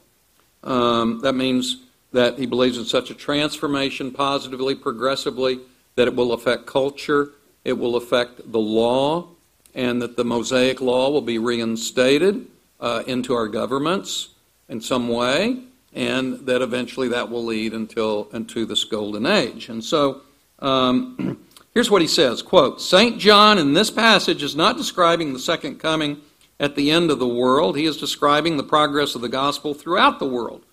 Um, 0.64 1.20
that 1.20 1.34
means 1.34 1.84
that 2.14 2.40
he 2.40 2.46
believes 2.46 2.78
in 2.78 2.86
such 2.86 3.10
a 3.10 3.14
transformation 3.14 4.12
positively, 4.12 4.74
progressively, 4.74 5.60
that 5.96 6.08
it 6.08 6.16
will 6.16 6.32
affect 6.32 6.66
culture, 6.66 7.32
it 7.66 7.74
will 7.74 7.98
affect 7.98 8.50
the 8.50 8.60
law, 8.60 9.28
and 9.76 10.02
that 10.02 10.16
the 10.16 10.24
Mosaic 10.24 10.80
law 10.80 11.10
will 11.10 11.22
be 11.22 11.38
reinstated 11.38 12.46
uh, 12.80 13.04
into 13.06 13.34
our 13.34 13.50
governments, 13.50 14.30
in 14.70 14.80
some 14.80 15.10
way, 15.10 15.58
and 15.94 16.46
that 16.46 16.62
eventually 16.62 17.10
that 17.10 17.30
will 17.30 17.44
lead 17.44 17.74
until 17.74 18.30
into 18.32 18.66
this 18.66 18.86
golden 18.86 19.26
age. 19.26 19.68
And 19.68 19.84
so 19.84 20.22
um, 20.60 21.43
here's 21.74 21.92
what 21.92 22.02
he 22.02 22.08
says 22.08 22.42
quote, 22.42 22.82
St. 22.82 23.20
John 23.20 23.58
in 23.58 23.74
this 23.74 23.92
passage 23.92 24.44
is 24.44 24.56
not 24.56 24.78
describing 24.78 25.34
the 25.34 25.40
second 25.40 25.80
coming 25.80 26.22
at 26.60 26.76
the 26.76 26.92
end 26.92 27.12
of 27.12 27.20
the 27.20 27.28
world. 27.28 27.78
He 27.78 27.86
is 27.86 27.98
describing 27.98 28.58
the 28.58 28.64
progress 28.64 29.16
of 29.16 29.22
the 29.22 29.30
gospel 29.30 29.74
throughout 29.74 30.20
the 30.20 30.28
world, 30.28 30.66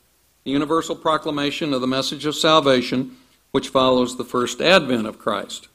the 0.45 0.51
universal 0.51 0.95
proclamation 0.95 1.73
of 1.73 1.81
the 1.81 1.87
message 1.87 2.27
of 2.27 2.35
salvation, 2.35 3.17
which 3.51 3.69
follows 3.69 4.17
the 4.17 4.25
first 4.25 4.61
advent 4.61 5.07
of 5.07 5.19
Christ. 5.19 5.69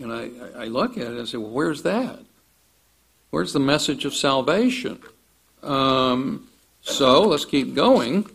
And 0.00 0.12
I, 0.12 0.30
I 0.56 0.64
look 0.66 0.96
at 0.96 1.06
it 1.06 1.18
and 1.18 1.28
say, 1.28 1.38
well, 1.38 1.50
where's 1.50 1.82
that? 1.82 2.18
Where's 3.30 3.52
the 3.52 3.60
message 3.60 4.04
of 4.04 4.14
salvation? 4.14 5.00
Um, 5.62 6.48
so 6.82 7.22
let's 7.22 7.44
keep 7.44 7.74
going. 7.74 8.28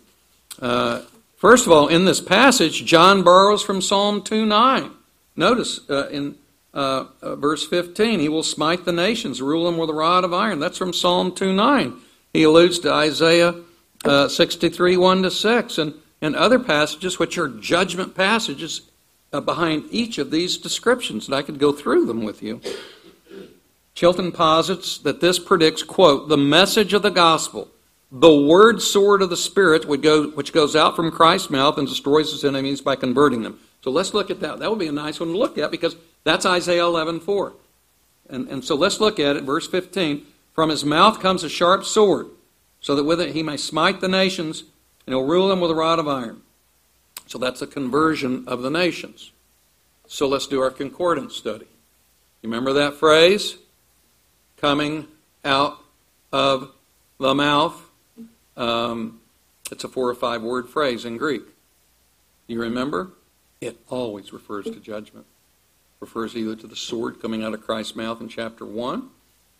Uh, 0.62 1.02
first 1.40 1.66
of 1.66 1.72
all, 1.72 1.88
in 1.88 2.06
this 2.06 2.22
passage, 2.22 2.86
John 2.86 3.24
borrows 3.24 3.64
from 3.64 3.82
Psalm 3.82 4.22
2 4.22 4.46
9. 4.46 4.92
Notice 5.36 5.90
uh, 5.90 6.08
in 6.10 6.36
uh, 6.74 7.06
uh 7.22 7.36
verse 7.36 7.66
15, 7.66 8.20
he 8.20 8.30
will 8.30 8.44
smite 8.44 8.86
the 8.86 8.92
nations, 8.92 9.42
rule 9.42 9.66
them 9.66 9.78
with 9.78 9.90
a 9.90 9.94
rod 9.94 10.24
of 10.24 10.34
iron. 10.34 10.60
That's 10.60 10.78
from 10.78 10.94
Psalm 10.94 11.34
2 11.34 11.52
9. 11.52 11.94
He 12.34 12.44
alludes 12.44 12.78
to 12.80 12.94
Isaiah 12.94 13.56
uh, 14.06 14.28
63 14.28 14.98
1 14.98 15.24
to 15.24 15.32
6 15.32 15.78
and, 15.78 15.94
and 16.22 16.36
other 16.36 16.60
passages 16.60 17.18
which 17.18 17.38
are 17.38 17.48
judgment 17.48 18.16
passages 18.16 18.82
uh, 19.34 19.42
behind 19.42 19.86
each 19.92 20.18
of 20.18 20.32
these 20.32 20.58
descriptions, 20.58 21.26
and 21.26 21.36
I 21.36 21.42
could 21.42 21.60
go 21.60 21.72
through 21.72 22.06
them 22.06 22.24
with 22.24 22.42
you. 22.42 22.62
Chilton 23.94 24.32
posits 24.32 24.98
that 25.00 25.22
this 25.22 25.40
predicts, 25.40 25.84
quote, 25.84 26.30
the 26.30 26.38
message 26.38 26.94
of 26.94 27.02
the 27.02 27.10
gospel, 27.12 27.68
the 28.12 28.34
word 28.34 28.82
sword 28.82 29.22
of 29.22 29.30
the 29.30 29.38
Spirit, 29.38 29.86
would 29.86 30.02
go, 30.02 30.30
which 30.30 30.54
goes 30.54 30.76
out 30.76 30.96
from 30.96 31.12
Christ's 31.12 31.50
mouth 31.50 31.78
and 31.78 31.88
destroys 31.88 32.32
his 32.32 32.44
enemies 32.44 32.82
by 32.82 32.96
converting 32.96 33.44
them. 33.44 33.60
So 33.82 33.92
let's 33.92 34.14
look 34.14 34.30
at 34.30 34.40
that. 34.42 34.60
That 34.60 34.70
would 34.70 34.80
be 34.80 34.88
a 34.88 34.92
nice 34.92 35.20
one 35.20 35.30
to 35.30 35.38
look 35.38 35.58
at 35.58 35.72
because 35.72 35.96
that's 36.24 36.46
Isaiah 36.46 36.86
11 36.86 37.20
4. 37.22 37.54
And, 38.30 38.48
and 38.48 38.64
so 38.64 38.76
let's 38.76 39.00
look 39.00 39.20
at 39.20 39.36
it, 39.36 39.44
verse 39.44 39.68
15. 39.68 40.26
From 40.54 40.70
his 40.70 40.84
mouth 40.84 41.20
comes 41.20 41.44
a 41.44 41.50
sharp 41.50 41.86
sword, 41.86 42.28
so 42.82 42.96
that 42.96 43.04
with 43.04 43.22
it 43.22 43.34
he 43.34 43.44
may 43.44 43.58
smite 43.58 44.02
the 44.02 44.08
nations, 44.08 44.62
and 45.06 45.14
he'll 45.14 45.26
rule 45.26 45.48
them 45.48 45.62
with 45.62 45.72
a 45.72 45.76
rod 45.76 46.00
of 46.00 46.08
iron. 46.08 46.42
So 47.28 47.38
that's 47.38 47.62
a 47.62 47.68
conversion 47.68 48.44
of 48.48 48.62
the 48.62 48.72
nations. 48.72 49.32
So 50.08 50.28
let's 50.28 50.48
do 50.48 50.62
our 50.62 50.72
concordance 50.72 51.36
study. 51.36 51.68
You 52.42 52.50
remember 52.50 52.74
that 52.74 52.96
phrase? 52.96 53.58
Coming 54.58 55.08
out 55.46 55.78
of 56.32 56.72
the 57.20 57.36
mouth. 57.36 57.89
Um, 58.60 59.22
it's 59.72 59.84
a 59.84 59.88
four 59.88 60.10
or 60.10 60.16
five 60.16 60.44
word 60.44 60.70
phrase 60.70 61.06
in 61.06 61.18
Greek. 61.18 61.44
You 62.48 62.62
remember? 62.62 63.12
It 63.62 63.80
always 63.90 64.34
refers 64.34 64.66
to 64.66 64.76
judgment. 64.76 65.26
Refers 66.00 66.36
either 66.36 66.56
to 66.56 66.68
the 66.68 66.76
sword 66.76 67.22
coming 67.22 67.44
out 67.44 67.54
of 67.54 67.66
Christ's 67.66 67.96
mouth 67.96 68.22
in 68.22 68.30
chapter 68.30 68.66
1, 68.66 69.10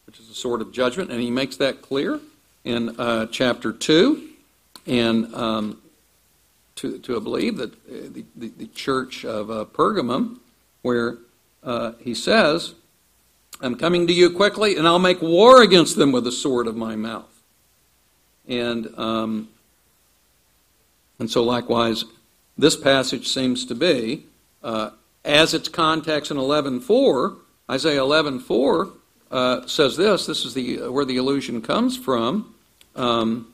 which 0.06 0.20
is 0.20 0.28
the 0.28 0.34
sword 0.34 0.62
of 0.62 0.72
judgment, 0.72 1.12
and 1.12 1.22
he 1.22 1.32
makes 1.32 1.58
that 1.58 1.82
clear 1.82 2.20
in 2.64 3.00
uh, 3.00 3.28
chapter 3.28 3.72
2. 3.72 4.30
And 4.88 5.34
um, 5.36 5.82
to, 6.76 6.98
to 7.00 7.20
believe 7.20 7.58
that 7.58 7.74
uh, 7.74 8.10
the, 8.10 8.26
the, 8.36 8.48
the 8.48 8.68
church 8.68 9.26
of 9.26 9.52
uh, 9.52 9.66
Pergamum, 9.66 10.40
where 10.82 11.18
uh, 11.62 11.92
he 12.00 12.16
says, 12.16 12.74
I'm 13.62 13.76
coming 13.76 14.08
to 14.08 14.14
you 14.14 14.30
quickly, 14.30 14.78
and 14.78 14.88
I'll 14.88 14.98
make 14.98 15.22
war 15.22 15.62
against 15.62 15.98
them 15.98 16.12
with 16.14 16.24
the 16.24 16.32
sword 16.32 16.68
of 16.68 16.78
my 16.78 16.96
mouth. 16.96 17.29
And, 18.50 18.94
um, 18.98 19.50
and 21.20 21.32
so, 21.32 21.44
likewise, 21.44 22.04
this 22.58 22.76
passage 22.76 23.28
seems 23.28 23.66
to 23.66 23.76
be, 23.76 24.26
uh, 24.64 24.90
as 25.24 25.54
its 25.54 25.70
context 25.70 26.32
in 26.32 26.38
11.4, 26.38 27.38
Isaiah 27.70 28.02
11.4 28.02 28.92
uh, 29.32 29.68
says 29.68 29.96
this, 29.96 30.26
this 30.26 30.44
is 30.44 30.54
the, 30.56 30.90
where 30.90 31.06
the 31.06 31.18
allusion 31.18 31.62
comes 31.62 31.96
from. 31.96 32.54
Um, 32.96 33.54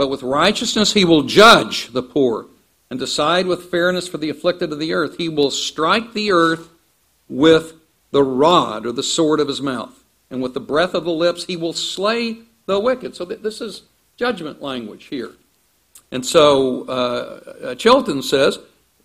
But 0.00 0.08
with 0.08 0.22
righteousness 0.22 0.94
he 0.94 1.04
will 1.04 1.24
judge 1.24 1.88
the 1.88 2.02
poor 2.02 2.46
and 2.88 2.98
decide 2.98 3.46
with 3.46 3.70
fairness 3.70 4.08
for 4.08 4.16
the 4.16 4.30
afflicted 4.30 4.72
of 4.72 4.78
the 4.78 4.94
earth. 4.94 5.18
He 5.18 5.28
will 5.28 5.50
strike 5.50 6.14
the 6.14 6.32
earth 6.32 6.70
with 7.28 7.74
the 8.10 8.22
rod 8.22 8.86
or 8.86 8.92
the 8.92 9.02
sword 9.02 9.40
of 9.40 9.48
his 9.48 9.60
mouth. 9.60 9.99
And 10.30 10.42
with 10.42 10.54
the 10.54 10.60
breath 10.60 10.94
of 10.94 11.04
the 11.04 11.12
lips 11.12 11.44
he 11.44 11.56
will 11.56 11.72
slay 11.72 12.38
the 12.66 12.78
wicked. 12.78 13.16
So 13.16 13.24
this 13.24 13.60
is 13.60 13.82
judgment 14.16 14.62
language 14.62 15.06
here. 15.06 15.32
And 16.12 16.24
so 16.24 16.84
uh, 16.84 17.74
Chilton 17.74 18.22
says 18.22 18.58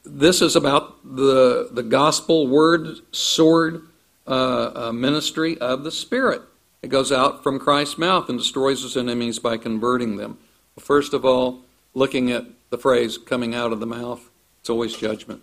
this 0.03 0.41
is 0.41 0.56
about 0.56 0.97
the, 1.03 1.69
the 1.72 1.84
gospel 1.84 2.47
word 2.47 2.99
sword 3.11 3.88
uh, 4.27 4.88
uh, 4.88 4.91
ministry 4.91 5.57
of 5.60 5.84
the 5.84 5.91
Spirit. 5.91 6.41
It 6.81 6.89
goes 6.89 7.11
out 7.11 7.43
from 7.43 7.60
Christ's 7.60 7.97
mouth 7.97 8.30
and 8.30 8.38
destroys 8.38 8.84
his 8.84 8.95
enemies 8.95 9.39
by 9.39 9.57
converting 9.57 10.18
them. 10.18 10.38
First 10.80 11.14
of 11.14 11.26
all, 11.26 11.61
looking 11.93 12.31
at 12.31 12.45
the 12.69 12.77
phrase 12.77 13.18
coming 13.18 13.56
out 13.56 13.72
of 13.72 13.80
the 13.80 13.88
mouth, 13.88 14.30
it's 14.60 14.69
always 14.69 14.95
judgment, 14.95 15.41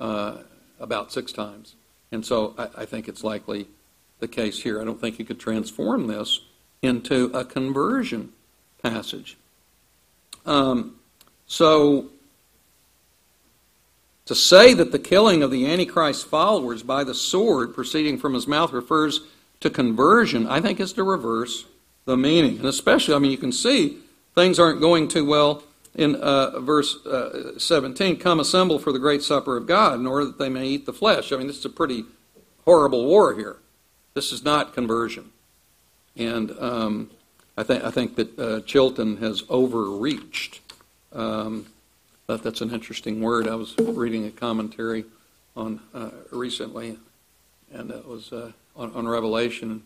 uh, 0.00 0.38
about 0.80 1.12
six 1.12 1.32
times. 1.32 1.74
And 2.12 2.24
so 2.24 2.54
I, 2.58 2.82
I, 2.82 2.84
think 2.84 3.08
it's 3.08 3.24
likely 3.24 3.68
the 4.18 4.28
case 4.28 4.62
here. 4.62 4.80
I 4.80 4.84
don't 4.84 5.00
think 5.00 5.18
you 5.18 5.24
could 5.24 5.40
transform 5.40 6.06
this 6.06 6.40
into 6.82 7.26
a 7.34 7.44
conversion 7.44 8.32
passage. 8.82 9.36
Um, 10.44 10.96
so 11.46 12.06
to 14.26 14.34
say 14.34 14.74
that 14.74 14.92
the 14.92 14.98
killing 14.98 15.42
of 15.42 15.50
the 15.50 15.66
Antichrist 15.66 16.26
followers 16.26 16.82
by 16.82 17.04
the 17.04 17.14
sword 17.14 17.74
proceeding 17.74 18.18
from 18.18 18.34
his 18.34 18.46
mouth 18.46 18.72
refers 18.72 19.20
to 19.60 19.70
conversion, 19.70 20.46
I 20.46 20.60
think 20.60 20.80
is 20.80 20.92
to 20.94 21.04
reverse 21.04 21.64
the 22.04 22.16
meaning. 22.16 22.58
And 22.58 22.66
especially, 22.66 23.14
I 23.14 23.18
mean, 23.18 23.30
you 23.30 23.38
can 23.38 23.52
see 23.52 23.98
things 24.34 24.58
aren't 24.58 24.80
going 24.80 25.08
too 25.08 25.24
well 25.24 25.62
in 25.94 26.14
uh, 26.16 26.60
verse 26.60 27.04
uh, 27.06 27.58
17 27.58 28.18
come 28.18 28.38
assemble 28.38 28.78
for 28.78 28.92
the 28.92 28.98
great 28.98 29.22
supper 29.22 29.56
of 29.56 29.66
God 29.66 29.98
in 29.98 30.06
order 30.06 30.26
that 30.26 30.38
they 30.38 30.50
may 30.50 30.66
eat 30.66 30.86
the 30.86 30.92
flesh. 30.92 31.32
I 31.32 31.36
mean, 31.36 31.46
this 31.46 31.58
is 31.58 31.64
a 31.64 31.70
pretty 31.70 32.04
horrible 32.64 33.06
war 33.06 33.34
here. 33.34 33.56
This 34.16 34.32
is 34.32 34.42
not 34.42 34.72
conversion. 34.72 35.30
And 36.16 36.50
um, 36.58 37.10
I, 37.58 37.62
think, 37.62 37.84
I 37.84 37.90
think 37.90 38.16
that 38.16 38.38
uh, 38.38 38.60
Chilton 38.62 39.18
has 39.18 39.42
overreached. 39.50 40.62
Um, 41.12 41.66
but 42.26 42.42
that's 42.42 42.62
an 42.62 42.72
interesting 42.72 43.20
word. 43.20 43.46
I 43.46 43.56
was 43.56 43.74
reading 43.78 44.24
a 44.24 44.30
commentary 44.30 45.04
on 45.54 45.80
uh, 45.92 46.08
recently, 46.30 46.96
and 47.70 47.90
it 47.90 48.08
was 48.08 48.32
uh, 48.32 48.52
on, 48.74 48.90
on 48.94 49.06
Revelation 49.06 49.82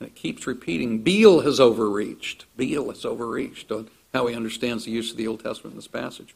and 0.00 0.08
it 0.08 0.16
keeps 0.16 0.48
repeating, 0.48 1.02
Beale 1.02 1.42
has 1.42 1.60
overreached. 1.60 2.46
Beale 2.56 2.88
has 2.88 3.04
overreached 3.04 3.70
on 3.70 3.90
how 4.12 4.26
he 4.26 4.34
understands 4.34 4.86
the 4.86 4.90
use 4.90 5.12
of 5.12 5.16
the 5.16 5.28
Old 5.28 5.44
Testament 5.44 5.74
in 5.74 5.78
this 5.78 5.86
passage. 5.86 6.34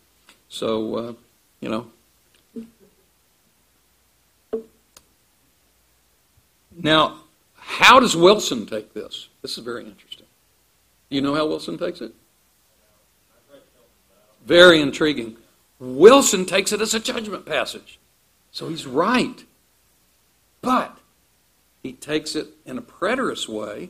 So, 0.48 0.94
uh, 0.94 1.12
you 1.60 1.69
know. 1.69 1.86
Now, 6.81 7.22
how 7.73 7.99
does 7.99 8.15
Wilson 8.15 8.66
take 8.66 8.93
this? 8.93 9.28
This 9.40 9.57
is 9.57 9.65
very 9.65 9.86
interesting. 9.86 10.27
Do 11.09 11.16
you 11.16 11.23
know 11.23 11.35
how 11.35 11.47
Wilson 11.47 11.78
takes 11.78 12.03
it? 12.03 12.12
Very 14.44 14.78
intriguing. 14.82 15.39
Wilson 15.78 16.44
takes 16.44 16.73
it 16.73 16.82
as 16.82 16.93
a 16.93 17.01
judgment 17.01 17.47
passage. 17.47 17.99
So 18.51 18.69
he's 18.69 18.86
right. 18.86 19.43
But 20.61 20.99
he 21.82 21.94
takes 21.94 22.36
it 22.36 22.49
in 22.66 22.77
a 22.77 22.82
preterist 22.82 23.49
way 23.49 23.89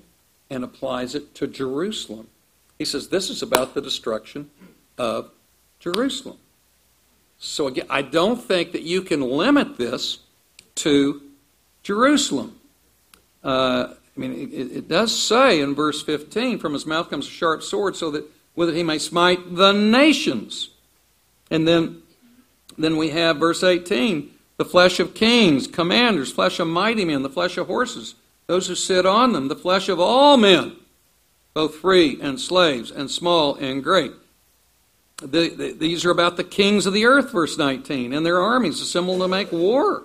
and 0.49 0.63
applies 0.63 1.17
it 1.17 1.35
to 1.35 1.49
Jerusalem. 1.49 2.29
He 2.79 2.85
says 2.85 3.09
this 3.09 3.31
is 3.31 3.43
about 3.43 3.75
the 3.75 3.83
destruction 3.83 4.51
of 4.97 5.31
Jerusalem. 5.81 6.39
So 7.39 7.67
again, 7.67 7.87
I 7.91 8.03
don't 8.03 8.41
think 8.41 8.71
that 8.73 8.83
you 8.83 9.03
can 9.03 9.23
limit 9.23 9.77
this 9.77 10.21
to 10.77 11.21
Jerusalem. 11.83 12.61
Uh, 13.43 13.95
I 14.17 14.21
mean, 14.21 14.33
it, 14.33 14.77
it, 14.77 14.89
does 14.89 15.19
say 15.19 15.61
in 15.61 15.75
verse 15.75 16.03
15, 16.03 16.59
from 16.59 16.75
his 16.75 16.87
mouth 16.87 17.11
comes 17.11 17.27
a 17.27 17.31
sharp 17.31 17.63
sword, 17.63 17.97
so 17.97 18.11
that 18.11 18.25
with 18.55 18.69
it 18.69 18.77
he 18.77 18.83
may 18.83 18.99
smite 18.99 19.57
the 19.57 19.73
nations. 19.73 20.71
And 21.51 21.67
then, 21.67 22.03
then 22.77 22.97
we 22.97 23.11
have 23.11 23.39
verse 23.39 23.63
18, 23.63 24.31
the 24.59 24.65
flesh 24.65 25.01
of 25.01 25.15
kings, 25.15 25.67
commanders, 25.67 26.31
flesh 26.31 26.61
of 26.61 26.69
mighty 26.69 27.05
men, 27.05 27.23
the 27.23 27.31
flesh 27.31 27.57
of 27.57 27.67
horses, 27.67 28.15
those 28.47 28.69
who 28.69 28.75
sit 28.75 29.07
on 29.07 29.33
them, 29.33 29.49
the 29.49 29.57
flesh 29.57 29.89
of 29.89 29.99
all 29.99 30.37
men, 30.37 30.77
both 31.55 31.77
free 31.77 32.21
and 32.21 32.41
slaves, 32.41 32.91
and 32.91 33.11
small 33.11 33.55
and 33.57 33.83
great. 33.83 34.13
The, 35.23 35.49
the, 35.49 35.73
these 35.73 36.05
are 36.05 36.11
about 36.11 36.37
the 36.37 36.45
kings 36.45 36.85
of 36.85 36.93
the 36.93 37.07
earth, 37.07 37.33
verse 37.33 37.57
19, 37.57 38.13
and 38.13 38.27
their 38.27 38.41
armies 38.41 38.81
assembled 38.81 39.21
to 39.21 39.29
make 39.29 39.53
war. 39.53 40.05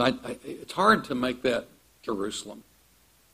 So 0.00 0.06
I, 0.06 0.30
I, 0.30 0.36
it's 0.44 0.72
hard 0.72 1.04
to 1.04 1.14
make 1.14 1.42
that 1.42 1.66
Jerusalem. 2.02 2.64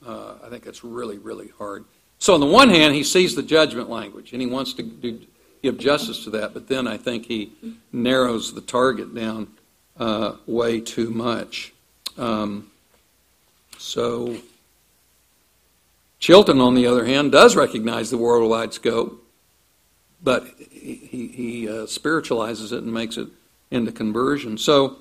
Uh, 0.04 0.34
I 0.44 0.48
think 0.48 0.66
it's 0.66 0.82
really, 0.82 1.16
really 1.16 1.48
hard. 1.58 1.84
So 2.18 2.34
on 2.34 2.40
the 2.40 2.46
one 2.46 2.70
hand, 2.70 2.92
he 2.92 3.04
sees 3.04 3.36
the 3.36 3.42
judgment 3.42 3.88
language, 3.88 4.32
and 4.32 4.40
he 4.40 4.48
wants 4.48 4.72
to 4.74 4.82
do, 4.82 5.20
give 5.62 5.78
justice 5.78 6.24
to 6.24 6.30
that, 6.30 6.54
but 6.54 6.66
then 6.66 6.88
I 6.88 6.96
think 6.96 7.26
he 7.26 7.52
narrows 7.92 8.52
the 8.52 8.60
target 8.60 9.14
down 9.14 9.52
uh, 9.96 10.32
way 10.46 10.80
too 10.80 11.10
much. 11.10 11.72
Um, 12.18 12.68
so 13.78 14.36
Chilton, 16.18 16.60
on 16.60 16.74
the 16.74 16.88
other 16.88 17.04
hand, 17.04 17.30
does 17.30 17.54
recognize 17.54 18.10
the 18.10 18.18
worldwide 18.18 18.74
scope, 18.74 19.24
but 20.20 20.48
he, 20.58 21.28
he 21.28 21.68
uh, 21.68 21.86
spiritualizes 21.86 22.72
it 22.72 22.82
and 22.82 22.92
makes 22.92 23.16
it 23.16 23.28
into 23.70 23.92
conversion. 23.92 24.58
So 24.58 24.96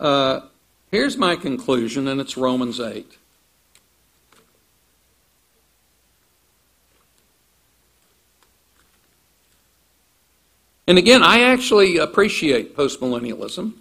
uh, 0.00 0.40
here's 0.94 1.16
my 1.16 1.34
conclusion, 1.34 2.06
and 2.06 2.20
it's 2.20 2.36
Romans 2.36 2.78
8. 2.78 3.18
And 10.86 10.96
again, 10.96 11.24
I 11.24 11.40
actually 11.40 11.96
appreciate 11.96 12.76
postmillennialism 12.76 13.72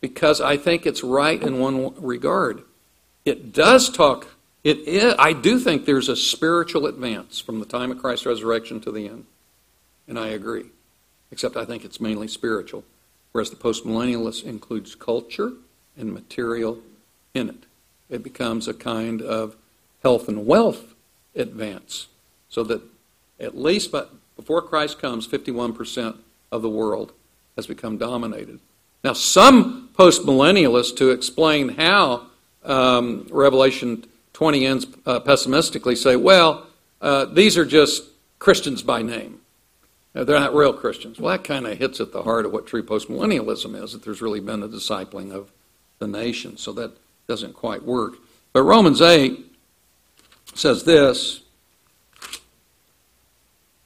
because 0.00 0.40
I 0.40 0.56
think 0.56 0.86
it's 0.86 1.04
right 1.04 1.42
in 1.42 1.58
one 1.58 1.94
regard. 2.02 2.62
It 3.26 3.52
does 3.52 3.90
talk, 3.90 4.28
it 4.64 4.78
is, 4.78 5.14
I 5.18 5.34
do 5.34 5.58
think 5.58 5.84
there's 5.84 6.08
a 6.08 6.16
spiritual 6.16 6.86
advance 6.86 7.40
from 7.40 7.60
the 7.60 7.66
time 7.66 7.90
of 7.90 7.98
Christ's 7.98 8.24
resurrection 8.24 8.80
to 8.80 8.90
the 8.90 9.06
end. 9.06 9.26
And 10.06 10.18
I 10.18 10.28
agree. 10.28 10.64
Except 11.30 11.58
I 11.58 11.66
think 11.66 11.84
it's 11.84 12.00
mainly 12.00 12.26
spiritual. 12.26 12.84
Whereas 13.32 13.50
the 13.50 13.56
postmillennialist 13.56 14.44
includes 14.44 14.94
culture 14.94 15.52
and 15.98 16.12
material 16.12 16.78
in 17.34 17.48
it. 17.48 17.64
It 18.08 18.22
becomes 18.22 18.68
a 18.68 18.74
kind 18.74 19.20
of 19.20 19.56
health 20.02 20.28
and 20.28 20.46
wealth 20.46 20.94
advance. 21.34 22.06
So 22.48 22.64
that 22.64 22.82
at 23.38 23.56
least 23.56 23.92
but 23.92 24.12
before 24.36 24.62
Christ 24.62 24.98
comes, 24.98 25.26
51% 25.26 26.16
of 26.50 26.62
the 26.62 26.68
world 26.68 27.12
has 27.56 27.66
become 27.66 27.98
dominated. 27.98 28.60
Now, 29.04 29.12
some 29.12 29.90
postmillennialists, 29.98 30.96
to 30.96 31.10
explain 31.10 31.70
how 31.70 32.26
um, 32.64 33.26
Revelation 33.30 34.04
20 34.32 34.66
ends 34.66 34.86
uh, 35.06 35.20
pessimistically, 35.20 35.96
say, 35.96 36.16
well, 36.16 36.66
uh, 37.00 37.26
these 37.26 37.56
are 37.56 37.64
just 37.64 38.04
Christians 38.38 38.82
by 38.82 39.02
name. 39.02 39.40
they're 40.14 40.38
not 40.38 40.54
real 40.54 40.72
Christians. 40.72 41.18
Well, 41.18 41.36
that 41.36 41.44
kind 41.44 41.66
of 41.66 41.78
hits 41.78 42.00
at 42.00 42.12
the 42.12 42.22
heart 42.22 42.46
of 42.46 42.52
what 42.52 42.66
true 42.66 42.82
postmillennialism 42.82 43.80
is, 43.82 43.92
that 43.92 44.04
there's 44.04 44.22
really 44.22 44.40
been 44.40 44.62
a 44.62 44.68
discipling 44.68 45.32
of 45.32 45.50
the 45.98 46.06
nation. 46.06 46.56
So 46.56 46.72
that 46.74 46.96
doesn't 47.26 47.54
quite 47.54 47.84
work. 47.84 48.14
But 48.52 48.62
Romans 48.62 49.00
8 49.00 49.44
says 50.54 50.84
this 50.84 51.42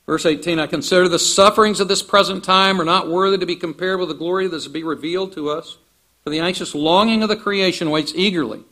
Verse 0.07 0.27
18 0.27 0.59
I 0.59 0.67
consider 0.67 1.09
the 1.09 1.19
sufferings 1.19 1.81
of 1.81 1.89
this 1.89 2.03
present 2.03 2.45
time 2.45 2.81
are 2.81 2.85
not 2.85 3.09
worthy 3.09 3.39
to 3.39 3.47
be 3.47 3.57
compared 3.57 4.01
with 4.01 4.09
the 4.09 4.15
glory 4.15 4.47
that 4.49 4.57
is 4.57 4.65
to 4.65 4.71
be 4.71 4.83
revealed 4.83 5.33
to 5.33 5.49
us. 5.49 5.79
For 6.25 6.31
the 6.31 6.41
anxious 6.41 6.75
longing 6.75 7.23
of 7.23 7.29
the 7.29 7.37
creation 7.37 7.91
waits 7.91 8.13
eagerly 8.15 8.65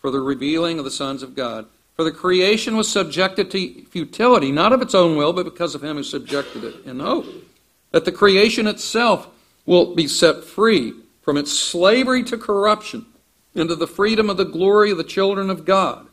for 0.00 0.10
the 0.10 0.20
revealing 0.20 0.78
of 0.78 0.84
the 0.84 0.90
sons 0.90 1.22
of 1.22 1.34
God. 1.34 1.66
For 1.96 2.04
the 2.04 2.12
creation 2.12 2.76
was 2.76 2.90
subjected 2.90 3.50
to 3.50 3.84
futility, 3.84 4.50
not 4.50 4.72
of 4.72 4.82
its 4.82 4.94
own 4.94 5.16
will, 5.16 5.32
but 5.32 5.44
because 5.44 5.74
of 5.74 5.84
him 5.84 5.96
who 5.96 6.02
subjected 6.02 6.64
it 6.64 6.84
in 6.84 7.00
hope. 7.00 7.26
That 7.92 8.04
the 8.04 8.12
creation 8.12 8.66
itself 8.66 9.28
will 9.66 9.94
be 9.94 10.08
set 10.08 10.44
free 10.44 10.92
from 11.22 11.36
its 11.36 11.56
slavery 11.56 12.22
to 12.24 12.36
corruption 12.36 13.06
into 13.54 13.74
the 13.74 13.86
freedom 13.86 14.28
of 14.28 14.36
the 14.36 14.44
glory 14.44 14.90
of 14.90 14.98
the 14.98 15.04
children 15.04 15.50
of 15.50 15.64
God. 15.64 16.06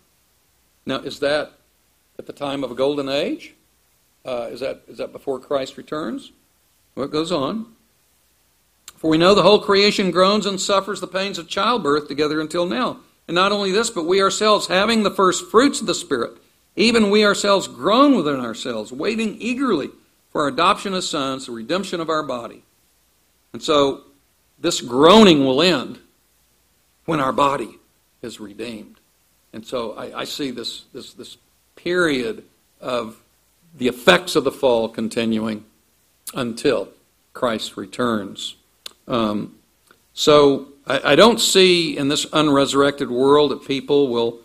Now, 0.86 0.98
is 0.98 1.20
that 1.20 1.54
at 2.18 2.26
the 2.26 2.34
time 2.34 2.64
of 2.64 2.72
a 2.72 2.76
golden 2.76 3.10
age? 3.10 3.56
Uh, 4.26 4.50
is, 4.52 4.60
that, 4.60 4.82
is 4.88 4.98
that 4.98 5.12
before 5.12 5.40
Christ 5.40 5.78
returns? 5.78 6.32
Well, 6.96 7.06
it 7.06 7.12
goes 7.12 7.32
on. 7.32 7.74
For 8.98 9.10
we 9.10 9.18
know 9.18 9.34
the 9.34 9.44
whole 9.44 9.60
creation 9.60 10.12
groans 10.12 10.46
and 10.46 10.60
suffers 10.60 11.00
the 11.00 11.08
pains 11.08 11.38
of 11.38 11.48
childbirth 11.48 12.08
together 12.08 12.42
until 12.42 12.66
now. 12.66 13.00
And 13.28 13.36
not 13.36 13.52
only 13.52 13.72
this, 13.72 13.90
but 13.90 14.06
we 14.06 14.22
ourselves, 14.22 14.68
having 14.68 15.04
the 15.04 15.12
first 15.12 15.50
fruits 15.50 15.80
of 15.80 15.88
the 15.88 15.96
Spirit, 15.96 16.34
even 16.76 17.10
we 17.10 17.24
ourselves 17.24 17.68
groan 17.68 18.16
within 18.16 18.40
ourselves, 18.42 18.92
waiting 18.92 19.38
eagerly 19.40 19.90
for 20.32 20.42
our 20.42 20.48
adoption 20.50 20.94
as 20.94 21.10
sons, 21.10 21.46
the 21.46 21.52
redemption 21.52 22.02
of 22.02 22.10
our 22.10 22.24
body. 22.24 22.64
And 23.54 23.64
so 23.64 24.04
this 24.62 24.82
groaning 24.82 25.46
will 25.46 25.62
end 25.62 26.00
when 27.06 27.20
our 27.20 27.34
body 27.34 27.78
is 28.22 28.40
redeemed. 28.40 29.00
And 29.54 29.66
so 29.66 29.94
I, 29.94 30.22
I 30.22 30.24
see 30.26 30.52
this, 30.52 30.84
this, 30.94 31.14
this 31.14 31.38
period 31.76 32.44
of 32.82 33.22
the 33.78 33.88
effects 33.88 34.36
of 34.36 34.44
the 34.44 34.52
fall 34.52 34.90
continuing 34.90 35.66
until 36.34 36.90
Christ 37.34 37.78
returns. 37.78 38.56
Um, 39.08 39.56
so 40.14 40.68
I, 40.86 41.14
I, 41.14 41.16
don't 41.16 41.40
see 41.40 41.98
in 41.98 42.10
this 42.10 42.26
unresurrected 42.32 43.10
world 43.10 43.52
that 43.52 43.66
people 43.66 44.10
will, 44.10 44.40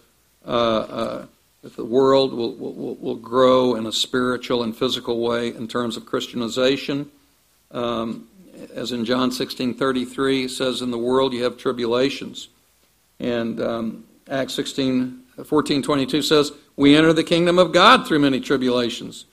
uh, 0.46 0.48
uh, 0.48 1.26
that 1.62 1.76
the 1.76 1.84
world 1.84 2.32
will, 2.32 2.54
will, 2.54 2.94
will, 2.94 3.16
grow 3.16 3.74
in 3.74 3.86
a 3.86 3.92
spiritual 3.92 4.62
and 4.62 4.74
physical 4.74 5.20
way 5.20 5.48
in 5.48 5.68
terms 5.68 5.96
of 5.96 6.06
Christianization. 6.06 7.10
Um, 7.72 8.28
as 8.74 8.92
in 8.92 9.04
John 9.04 9.30
16:33 9.30 10.48
says, 10.48 10.80
"In 10.80 10.90
the 10.90 10.98
world 10.98 11.32
you 11.32 11.44
have 11.44 11.56
tribulations," 11.56 12.48
and 13.18 13.60
um, 13.60 14.04
Acts 14.28 14.54
16 14.54 15.22
14:22 15.38 16.22
says, 16.22 16.52
"We 16.76 16.94
enter 16.94 17.12
the 17.12 17.24
kingdom 17.24 17.58
of 17.58 17.72
God 17.72 18.06
through 18.06 18.20
many 18.20 18.40
tribulations." 18.40 19.24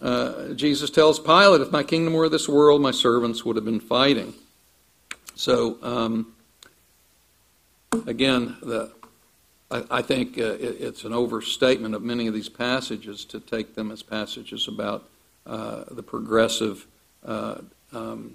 Uh, 0.00 0.54
Jesus 0.54 0.90
tells 0.90 1.18
Pilate, 1.18 1.60
"If 1.60 1.72
my 1.72 1.82
kingdom 1.82 2.14
were 2.14 2.28
this 2.28 2.48
world, 2.48 2.80
my 2.80 2.92
servants 2.92 3.44
would 3.44 3.56
have 3.56 3.64
been 3.64 3.80
fighting." 3.80 4.34
So, 5.34 5.78
um, 5.82 6.34
again, 8.06 8.56
the, 8.62 8.92
I, 9.70 9.84
I, 9.90 10.02
think 10.02 10.38
uh, 10.38 10.54
it, 10.54 10.80
it's 10.80 11.04
an 11.04 11.12
overstatement 11.12 11.94
of 11.94 12.02
many 12.02 12.26
of 12.26 12.34
these 12.34 12.48
passages 12.48 13.24
to 13.26 13.40
take 13.40 13.74
them 13.74 13.90
as 13.90 14.02
passages 14.02 14.66
about 14.66 15.08
uh, 15.46 15.84
the 15.90 16.02
progressive 16.02 16.86
uh, 17.24 17.58
um, 17.92 18.34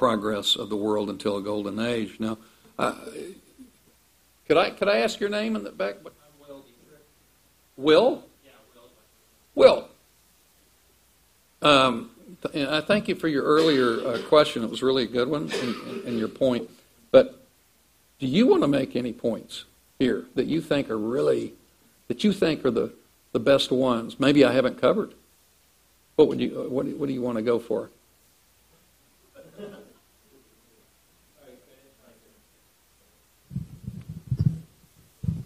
progress 0.00 0.56
of 0.56 0.70
the 0.70 0.76
world 0.76 1.10
until 1.10 1.36
a 1.36 1.42
golden 1.42 1.78
age. 1.78 2.18
Now, 2.18 2.38
uh, 2.78 2.94
could 4.48 4.56
I 4.56 4.70
could 4.70 4.88
I 4.88 5.00
ask 5.00 5.20
your 5.20 5.28
name 5.28 5.56
in 5.56 5.62
the 5.62 5.70
back? 5.70 5.96
I'm 5.96 6.48
Will 6.48 6.64
Will? 7.76 8.24
Yeah, 8.42 8.50
Will. 9.54 9.88
Will. 11.62 11.70
Um, 11.70 12.10
I 12.54 12.80
thank 12.80 13.08
you 13.08 13.14
for 13.14 13.28
your 13.28 13.44
earlier 13.44 14.00
uh, 14.06 14.22
question. 14.26 14.64
It 14.64 14.70
was 14.70 14.82
really 14.82 15.02
a 15.02 15.06
good 15.06 15.28
one 15.28 15.52
and, 15.52 16.04
and 16.06 16.18
your 16.18 16.28
point. 16.28 16.70
But 17.10 17.44
do 18.18 18.26
you 18.26 18.46
want 18.46 18.62
to 18.62 18.68
make 18.68 18.96
any 18.96 19.12
points 19.12 19.66
here 19.98 20.24
that 20.34 20.46
you 20.46 20.62
think 20.62 20.88
are 20.88 20.96
really 20.96 21.52
that 22.08 22.24
you 22.24 22.32
think 22.32 22.64
are 22.64 22.70
the, 22.70 22.90
the 23.32 23.38
best 23.38 23.70
ones? 23.70 24.18
Maybe 24.18 24.46
I 24.46 24.52
haven't 24.54 24.80
covered. 24.80 25.12
What 26.16 26.28
would 26.28 26.40
you 26.40 26.68
what, 26.70 26.86
what 26.86 27.06
do 27.06 27.12
you 27.12 27.20
want 27.20 27.36
to 27.36 27.42
go 27.42 27.58
for? 27.58 27.90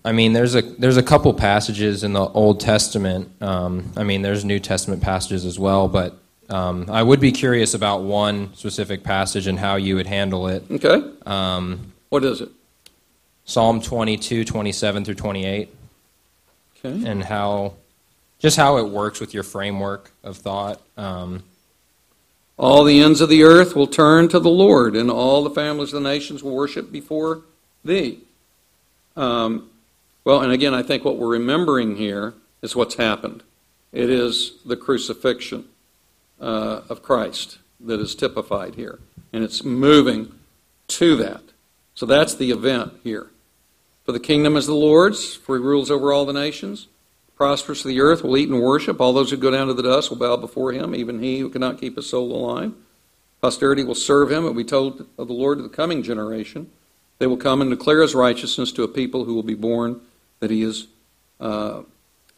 I 0.04 0.12
mean, 0.12 0.34
there's 0.34 0.54
a 0.54 0.62
there's 0.62 0.98
a 0.98 1.02
couple 1.02 1.32
passages 1.32 2.04
in 2.04 2.12
the 2.12 2.26
Old 2.28 2.60
Testament. 2.60 3.30
Um, 3.40 3.90
I 3.96 4.04
mean, 4.04 4.22
there's 4.22 4.44
New 4.44 4.60
Testament 4.60 5.02
passages 5.02 5.46
as 5.46 5.58
well, 5.58 5.88
but 5.88 6.18
um, 6.50 6.90
I 6.90 7.02
would 7.02 7.20
be 7.20 7.32
curious 7.32 7.74
about 7.74 8.02
one 8.02 8.54
specific 8.54 9.02
passage 9.02 9.46
and 9.46 9.58
how 9.58 9.76
you 9.76 9.96
would 9.96 10.06
handle 10.06 10.48
it. 10.48 10.64
Okay. 10.70 11.02
Um, 11.24 11.92
what 12.10 12.24
is 12.24 12.42
it? 12.42 12.50
Psalm 13.46 13.80
22, 13.80 14.44
27 14.44 15.04
through 15.04 15.14
28. 15.14 15.74
Okay. 16.84 17.10
And 17.10 17.24
how, 17.24 17.74
just 18.38 18.56
how 18.56 18.76
it 18.78 18.88
works 18.88 19.20
with 19.20 19.32
your 19.32 19.42
framework 19.42 20.12
of 20.22 20.36
thought. 20.36 20.80
Um, 20.96 21.44
all 22.56 22.84
the 22.84 23.00
ends 23.00 23.20
of 23.20 23.28
the 23.28 23.42
earth 23.42 23.74
will 23.74 23.86
turn 23.86 24.28
to 24.28 24.38
the 24.38 24.50
Lord, 24.50 24.94
and 24.94 25.10
all 25.10 25.42
the 25.42 25.50
families 25.50 25.92
of 25.92 26.02
the 26.02 26.08
nations 26.08 26.42
will 26.42 26.54
worship 26.54 26.92
before 26.92 27.42
thee. 27.84 28.20
Um, 29.16 29.70
well, 30.24 30.40
and 30.40 30.52
again, 30.52 30.74
I 30.74 30.82
think 30.82 31.04
what 31.04 31.18
we're 31.18 31.28
remembering 31.28 31.96
here 31.96 32.34
is 32.62 32.74
what's 32.74 32.94
happened. 32.94 33.42
It 33.92 34.10
is 34.10 34.54
the 34.64 34.76
crucifixion 34.76 35.66
uh, 36.40 36.80
of 36.88 37.02
Christ 37.02 37.58
that 37.80 38.00
is 38.00 38.14
typified 38.14 38.74
here, 38.74 38.98
and 39.32 39.44
it's 39.44 39.62
moving 39.62 40.32
to 40.88 41.16
that. 41.16 41.42
So 41.94 42.06
that's 42.06 42.34
the 42.34 42.50
event 42.50 42.94
here. 43.04 43.28
For 44.04 44.12
the 44.12 44.20
kingdom 44.20 44.56
is 44.56 44.66
the 44.66 44.74
Lord's, 44.74 45.34
for 45.34 45.56
he 45.56 45.62
rules 45.62 45.90
over 45.90 46.12
all 46.12 46.24
the 46.24 46.32
nations. 46.32 46.88
Prosperous 47.36 47.82
the 47.82 48.00
earth 48.00 48.22
will 48.22 48.36
eat 48.36 48.48
and 48.48 48.60
worship. 48.60 49.00
All 49.00 49.12
those 49.12 49.30
who 49.30 49.36
go 49.36 49.50
down 49.50 49.66
to 49.66 49.74
the 49.74 49.82
dust 49.82 50.10
will 50.10 50.18
bow 50.18 50.36
before 50.36 50.72
him, 50.72 50.94
even 50.94 51.22
he 51.22 51.38
who 51.38 51.50
cannot 51.50 51.80
keep 51.80 51.96
his 51.96 52.08
soul 52.08 52.32
alive. 52.32 52.72
Posterity 53.40 53.84
will 53.84 53.94
serve 53.94 54.30
him, 54.30 54.46
and 54.46 54.56
we 54.56 54.64
told 54.64 55.06
of 55.18 55.28
the 55.28 55.34
Lord 55.34 55.58
to 55.58 55.62
the 55.62 55.68
coming 55.68 56.02
generation. 56.02 56.70
They 57.18 57.26
will 57.26 57.36
come 57.36 57.60
and 57.60 57.70
declare 57.70 58.02
his 58.02 58.14
righteousness 58.14 58.72
to 58.72 58.82
a 58.82 58.88
people 58.88 59.24
who 59.24 59.34
will 59.34 59.42
be 59.42 59.54
born 59.54 60.00
that 60.40 60.50
he 60.50 60.62
is 60.62 60.86
uh, 61.40 61.82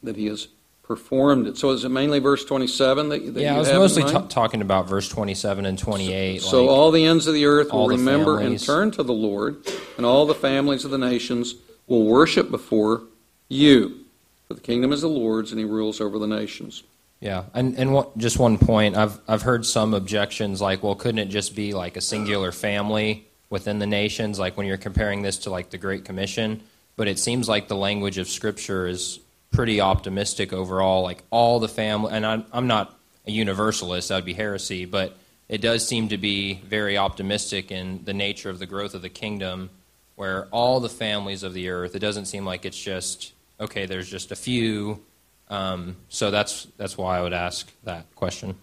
that 0.02 0.16
he 0.16 0.27
has 0.27 0.48
performed 0.82 1.48
it. 1.48 1.56
So 1.59 1.70
is 1.70 1.85
it 1.85 1.89
mainly 1.89 2.20
verse 2.20 2.44
27 2.44 3.09
that, 3.09 3.35
that 3.35 3.40
yeah, 3.40 3.56
I 3.56 3.59
was 3.59 3.73
mostly 3.73 4.05
ta- 4.05 4.20
talking 4.28 4.62
about 4.62 4.89
verse 4.89 5.09
27 5.09 5.66
and 5.66 5.77
28. 5.78 6.43
So 6.43 6.60
like- 6.62 6.70
all 6.70 6.90
the 6.93 7.05
ends 7.05 7.27
of 7.27 7.35
the 7.35 7.47
earth 7.47 7.73
will 7.73 7.89
remember 7.89 8.39
and 8.39 8.59
turn 8.62 8.93
to 8.93 9.02
the 9.02 9.12
Lord, 9.12 9.56
and 9.97 10.06
all 10.06 10.27
the 10.27 10.35
families 10.35 10.85
of 10.85 10.93
the 10.93 10.98
nations 10.98 11.56
will 11.86 12.05
worship 12.05 12.51
before 12.51 13.02
you. 13.48 14.01
For 14.47 14.55
the 14.55 14.60
kingdom 14.60 14.93
is 14.93 15.01
the 15.01 15.09
Lord's, 15.09 15.51
and 15.51 15.59
he 15.59 15.64
rules 15.64 16.01
over 16.01 16.20
the 16.20 16.27
nations. 16.28 16.85
Yeah, 17.18 17.44
and 17.55 17.77
and 17.78 17.93
what, 17.93 18.16
just 18.16 18.39
one 18.39 18.59
point, 18.59 18.94
I've 18.97 19.18
I've 19.27 19.43
heard 19.43 19.66
some 19.66 19.93
objections 19.94 20.60
like, 20.60 20.82
well, 20.85 20.94
couldn't 20.94 21.18
it 21.18 21.31
just 21.31 21.56
be 21.56 21.73
like 21.74 21.97
a 21.97 22.01
singular 22.01 22.52
family 22.52 23.27
within 23.51 23.81
the 23.81 23.86
nations, 23.86 24.39
like 24.39 24.56
when 24.56 24.66
you're 24.68 24.77
comparing 24.77 25.23
this 25.23 25.39
to 25.39 25.51
like 25.51 25.70
the 25.70 25.78
Great 25.78 26.05
Commission? 26.05 26.62
But 26.97 27.09
it 27.09 27.18
seems 27.18 27.48
like 27.48 27.68
the 27.68 27.77
language 27.77 28.18
of 28.18 28.28
Scripture 28.28 28.86
is 28.86 29.20
pretty 29.51 29.81
optimistic 29.81 30.52
overall, 30.52 31.02
like 31.02 31.23
all 31.31 31.60
the 31.60 31.68
family. 31.68 32.12
And 32.12 32.27
I'm 32.27 32.44
I'm 32.52 32.66
not 32.66 32.98
a 33.27 33.31
universalist; 33.31 34.09
that 34.09 34.16
would 34.16 34.24
be 34.24 34.35
heresy, 34.35 34.85
but 34.85 35.16
it 35.48 35.60
does 35.60 35.86
seem 35.86 36.09
to 36.09 36.18
be 36.18 36.55
very 36.64 36.97
optimistic 36.97 37.70
in 37.70 38.05
the 38.05 38.14
nature 38.14 38.51
of 38.51 38.59
the 38.59 38.66
growth 38.66 38.94
of 38.94 39.02
the 39.02 39.09
kingdom, 39.09 39.70
where 40.16 40.47
all 40.51 40.81
the 40.81 40.89
families 40.89 41.43
of 41.43 41.55
the 41.55 41.68
earth. 41.68 41.94
It 41.94 42.01
doesn't 42.01 42.27
seem 42.27 42.44
like 42.44 42.64
it's 42.64 42.81
just 42.81 43.32
okay. 43.60 43.86
There's 43.86 44.10
just 44.10 44.32
a 44.32 44.36
few. 44.36 45.02
Um, 45.48 45.97
so 46.09 46.31
that's 46.31 46.66
that's 46.77 46.98
why 46.98 47.18
I 47.18 47.23
would 47.23 47.32
ask 47.32 47.70
that 47.85 48.06
question. 48.16 48.56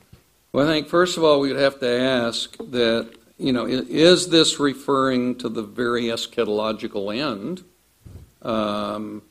Well, 0.51 0.67
I 0.67 0.71
think 0.71 0.87
first 0.87 1.17
of 1.17 1.23
all 1.23 1.39
we 1.39 1.51
would 1.51 1.61
have 1.61 1.79
to 1.79 1.89
ask 1.89 2.57
that 2.57 3.11
you 3.37 3.53
know 3.53 3.65
is 3.65 4.29
this 4.29 4.59
referring 4.59 5.35
to 5.37 5.49
the 5.49 5.63
very 5.63 6.03
eschatological 6.03 7.15
end 7.15 7.63
um, 8.43 9.21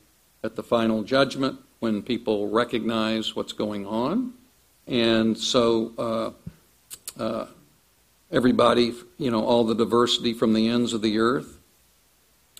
at 0.43 0.55
the 0.55 0.63
final 0.63 1.03
judgment 1.03 1.59
when 1.79 2.01
people 2.01 2.49
recognize 2.49 3.35
what's 3.35 3.53
going 3.53 3.85
on, 3.85 4.33
and 4.87 5.37
so 5.37 5.91
uh, 5.97 7.21
uh, 7.21 7.45
everybody 8.31 8.93
you 9.17 9.31
know 9.31 9.45
all 9.45 9.63
the 9.63 9.75
diversity 9.75 10.33
from 10.33 10.53
the 10.53 10.67
ends 10.67 10.93
of 10.93 11.01
the 11.01 11.19
earth 11.19 11.57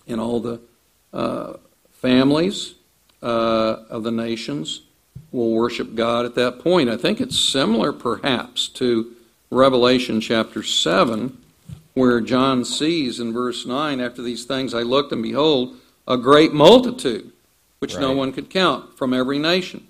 and 0.06 0.20
all 0.20 0.40
the 0.40 0.60
uh, 1.12 1.54
families 1.92 2.74
uh, 3.22 3.76
of 3.88 4.02
the 4.02 4.10
nations 4.10 4.82
will 5.32 5.50
worship 5.50 5.94
God 5.94 6.24
at 6.26 6.34
that 6.36 6.60
point. 6.60 6.88
I 6.88 6.96
think 6.96 7.20
it's 7.20 7.38
similar, 7.38 7.92
perhaps, 7.92 8.68
to 8.68 9.12
Revelation 9.50 10.20
chapter 10.20 10.62
7, 10.62 11.36
where 11.94 12.20
John 12.20 12.64
sees 12.64 13.20
in 13.20 13.32
verse 13.32 13.66
9, 13.66 14.00
after 14.00 14.22
these 14.22 14.44
things 14.44 14.74
I 14.74 14.82
looked, 14.82 15.12
and 15.12 15.22
behold, 15.22 15.76
a 16.06 16.16
great 16.16 16.52
multitude, 16.52 17.32
which 17.78 17.96
no 17.96 18.12
one 18.12 18.32
could 18.32 18.50
count, 18.50 18.96
from 18.96 19.12
every 19.12 19.38
nation, 19.38 19.86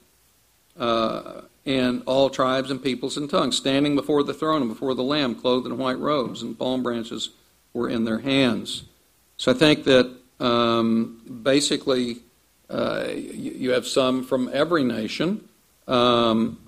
uh, 0.78 1.43
and 1.66 2.03
all 2.07 2.31
tribes 2.31 2.70
and 2.70 2.82
peoples 2.82 3.16
and 3.16 3.31
tongues, 3.31 3.57
standing 3.57 3.95
before 3.95 4.23
the 4.23 4.35
throne 4.35 4.62
and 4.62 4.70
before 4.70 4.95
the 4.95 5.03
Lamb, 5.03 5.35
clothed 5.35 5.66
in 5.66 5.78
white 5.78 5.99
robes, 5.99 6.43
and 6.43 6.59
palm 6.59 6.82
branches 6.82 7.31
were 7.73 7.89
in 7.89 8.05
their 8.05 8.19
hands. 8.19 8.85
So 9.36 9.53
I 9.53 9.55
think 9.55 9.85
that 9.85 10.15
um, 10.41 11.20
basically 11.43 12.19
uh, 12.70 13.07
you, 13.09 13.53
you 13.53 13.70
have 13.70 13.86
some 13.86 14.24
from 14.24 14.51
every 14.53 14.85
nation. 14.85 15.49
Um, 15.86 16.59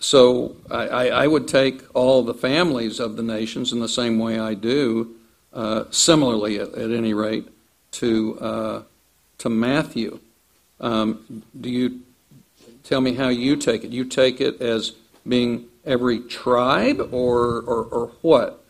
so 0.00 0.56
I, 0.70 0.88
I, 0.88 1.06
I 1.06 1.26
would 1.26 1.48
take 1.48 1.82
all 1.94 2.22
the 2.22 2.34
families 2.34 3.00
of 3.00 3.16
the 3.16 3.22
nations 3.22 3.72
in 3.72 3.80
the 3.80 3.88
same 3.88 4.18
way 4.18 4.38
I 4.38 4.54
do, 4.54 5.14
uh, 5.52 5.84
similarly 5.90 6.58
at, 6.58 6.74
at 6.74 6.90
any 6.90 7.14
rate, 7.14 7.48
to 7.94 8.38
uh, 8.40 8.82
to 9.38 9.48
Matthew. 9.48 10.20
Um, 10.80 11.42
do 11.58 11.70
you 11.70 12.00
tell 12.82 13.00
me 13.00 13.14
how 13.14 13.28
you 13.28 13.56
take 13.56 13.84
it? 13.84 13.90
You 13.90 14.04
take 14.04 14.40
it 14.40 14.60
as 14.60 14.92
being 15.26 15.66
every 15.84 16.20
tribe, 16.20 17.00
or 17.12 17.60
or, 17.60 17.84
or 17.84 18.12
what? 18.22 18.64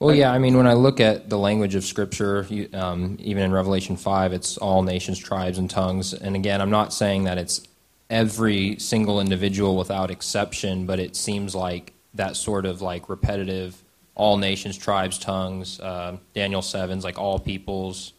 Well, 0.00 0.14
yeah, 0.14 0.32
I 0.32 0.38
mean, 0.38 0.56
when 0.56 0.66
I 0.66 0.72
look 0.72 0.98
at 0.98 1.28
the 1.28 1.36
language 1.36 1.74
of 1.74 1.84
Scripture, 1.84 2.46
you, 2.48 2.70
um, 2.72 3.18
even 3.20 3.42
in 3.42 3.52
Revelation 3.52 3.98
5, 3.98 4.32
it's 4.32 4.56
all 4.56 4.82
nations, 4.82 5.18
tribes, 5.18 5.58
and 5.58 5.68
tongues. 5.68 6.14
And 6.14 6.34
again, 6.34 6.62
I'm 6.62 6.70
not 6.70 6.94
saying 6.94 7.24
that 7.24 7.36
it's 7.36 7.60
every 8.08 8.78
single 8.78 9.20
individual 9.20 9.76
without 9.76 10.10
exception, 10.10 10.86
but 10.86 10.98
it 10.98 11.16
seems 11.16 11.54
like 11.54 11.92
that 12.14 12.36
sort 12.36 12.64
of 12.64 12.80
like 12.80 13.10
repetitive, 13.10 13.82
all 14.14 14.38
nations, 14.38 14.78
tribes, 14.78 15.18
tongues, 15.18 15.78
uh, 15.80 16.16
Daniel 16.34 16.62
7's 16.62 17.04
like 17.04 17.18
all 17.18 17.38
peoples. 17.38 18.14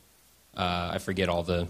Uh, 0.56 0.91
I 0.94 0.98
forget 0.98 1.30
all 1.30 1.44
the, 1.44 1.68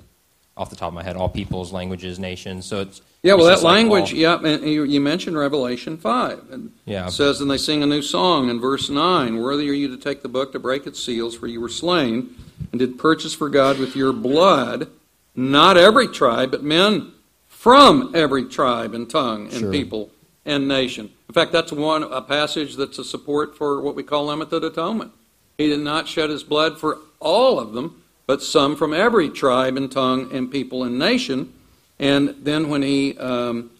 off 0.58 0.70
the 0.70 0.76
top 0.76 0.88
of 0.90 0.94
my 0.94 1.03
head, 1.03 1.16
all 1.16 1.30
peoples, 1.30 1.72
languages, 1.72 2.20
nations. 2.20 2.66
So 2.66 2.82
it's. 2.82 3.02
Yeah, 3.24 3.36
well, 3.36 3.45
that 3.45 3.62
like 3.62 3.74
language, 3.76 4.14
all- 4.14 4.18
yeah, 4.20 4.40
and 4.44 4.64
you, 4.64 4.84
you 4.84 4.99
mentioned 4.99 5.38
Revelation 5.38 5.98
5. 5.98 6.41
And 6.52 6.72
Yeah. 6.86 7.08
It 7.08 7.12
says, 7.12 7.40
And 7.40 7.52
they 7.52 7.58
sing 7.58 7.84
a 7.84 7.86
new 7.86 8.02
song 8.02 8.49
in 8.49 8.60
verse 8.60 8.90
9 8.90 9.38
Worthy 9.40 9.70
are 9.70 9.74
you 9.74 9.88
to 9.90 9.98
take 9.98 10.24
the 10.24 10.28
book 10.28 10.52
to 10.53 10.60
break 10.60 10.88
its 10.88 10.99
seals, 11.03 11.36
for 11.36 11.45
you 11.45 11.62
were 11.62 11.70
slain, 11.70 12.36
and 12.72 12.80
did 12.80 12.98
purchase 12.98 13.34
for 13.36 13.48
God 13.49 13.78
with 13.78 13.95
your 13.95 14.12
blood 14.14 14.88
not 15.36 15.78
every 15.78 16.08
tribe, 16.10 16.52
but 16.52 16.62
men 16.64 17.12
from 17.48 18.12
every 18.14 18.45
tribe 18.45 18.94
and 18.94 19.10
tongue 19.10 19.44
and 19.44 19.53
Sure. 19.60 19.72
people 19.72 20.10
and 20.45 20.68
nation. 20.68 21.10
In 21.30 21.34
fact, 21.34 21.52
that's 21.53 21.72
one 21.72 22.03
a 22.03 22.22
passage 22.22 22.76
that's 22.76 22.98
a 22.99 23.03
support 23.06 23.56
for 23.56 23.82
what 23.82 23.95
we 23.95 24.03
call 24.03 24.26
limited 24.26 24.64
atonement. 24.64 25.12
He 25.58 25.68
did 25.68 25.80
not 25.80 26.08
shed 26.08 26.30
his 26.32 26.44
blood 26.44 26.80
for 26.80 26.98
all 27.20 27.60
of 27.60 27.72
them, 27.74 28.01
but 28.32 28.41
some 28.41 28.78
from 28.78 28.94
every 28.94 29.30
tribe 29.30 29.76
and 29.76 29.91
tongue 29.91 30.32
and 30.32 30.49
people 30.49 30.86
and 30.86 30.98
nation. 30.98 31.52
And 31.99 32.34
then 32.41 32.70
when 32.70 32.82
he 32.82 33.18
um, 33.18 33.72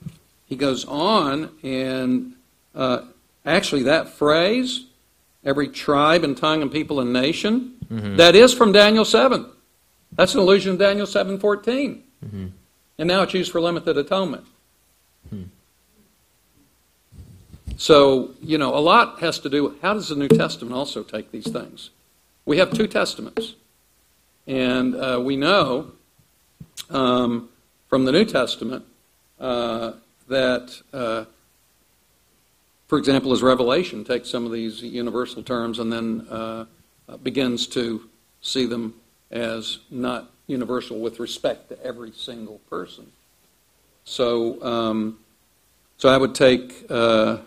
he 0.46 0.58
goes 0.58 0.84
on, 0.84 1.52
and 1.64 2.34
uh, 2.76 3.04
actually 3.46 3.84
that 3.84 4.10
phrase, 4.10 4.88
every 5.46 5.70
tribe 5.70 6.26
and 6.26 6.36
tongue 6.36 6.62
and 6.62 6.70
people 6.70 7.00
and 7.00 7.14
nation, 7.14 7.78
that 8.18 8.36
is 8.36 8.54
from 8.54 8.74
Daniel 8.74 9.06
seven. 9.06 9.46
That's 10.18 10.34
an 10.34 10.42
allusion 10.42 10.78
to 10.78 10.84
Daniel 10.84 11.08
seven 11.08 11.40
fourteen, 11.40 12.04
and 12.98 13.08
now 13.08 13.22
it's 13.22 13.34
used 13.34 13.54
for 13.54 13.62
limited 13.62 13.98
atonement. 13.98 14.44
So 17.78 18.32
you 18.42 18.58
know, 18.58 18.76
a 18.76 18.84
lot 18.84 19.22
has 19.22 19.40
to 19.40 19.50
do. 19.50 19.78
How 19.82 19.94
does 19.94 20.10
the 20.10 20.16
New 20.16 20.28
Testament 20.28 20.76
also 20.76 21.04
take 21.04 21.32
these 21.32 21.50
things? 21.50 21.92
We 22.44 22.58
have 22.58 22.74
two 22.74 22.88
testaments, 22.88 23.56
and 24.48 24.96
uh, 24.96 25.20
we 25.24 25.36
know 25.36 25.92
um, 26.90 27.50
from 27.88 28.06
the 28.06 28.12
New 28.12 28.26
Testament 28.26 28.86
uh, 29.40 29.94
that, 30.28 30.82
uh, 30.94 31.26
for 32.88 32.98
example, 32.98 33.32
as 33.34 33.44
Revelation 33.44 34.04
takes 34.04 34.30
some 34.30 34.46
of 34.46 34.52
these 34.52 34.82
universal 34.82 35.44
terms 35.44 35.80
and 35.80 35.92
then 35.92 36.28
uh, 36.30 36.66
uh, 37.08 37.18
begins 37.18 37.68
to 37.68 38.10
see 38.42 38.66
them 38.66 38.94
as 39.30 39.80
not 39.90 40.32
universal 40.48 41.00
with 41.00 41.20
respect 41.20 41.70
to 41.70 41.84
every 41.84 42.12
single 42.12 42.60
person. 42.70 43.12
So, 44.04 44.62
um, 44.64 45.20
so 45.98 46.10
I 46.10 46.18
would 46.18 46.36
take 46.36 46.86
uh, 46.90 47.38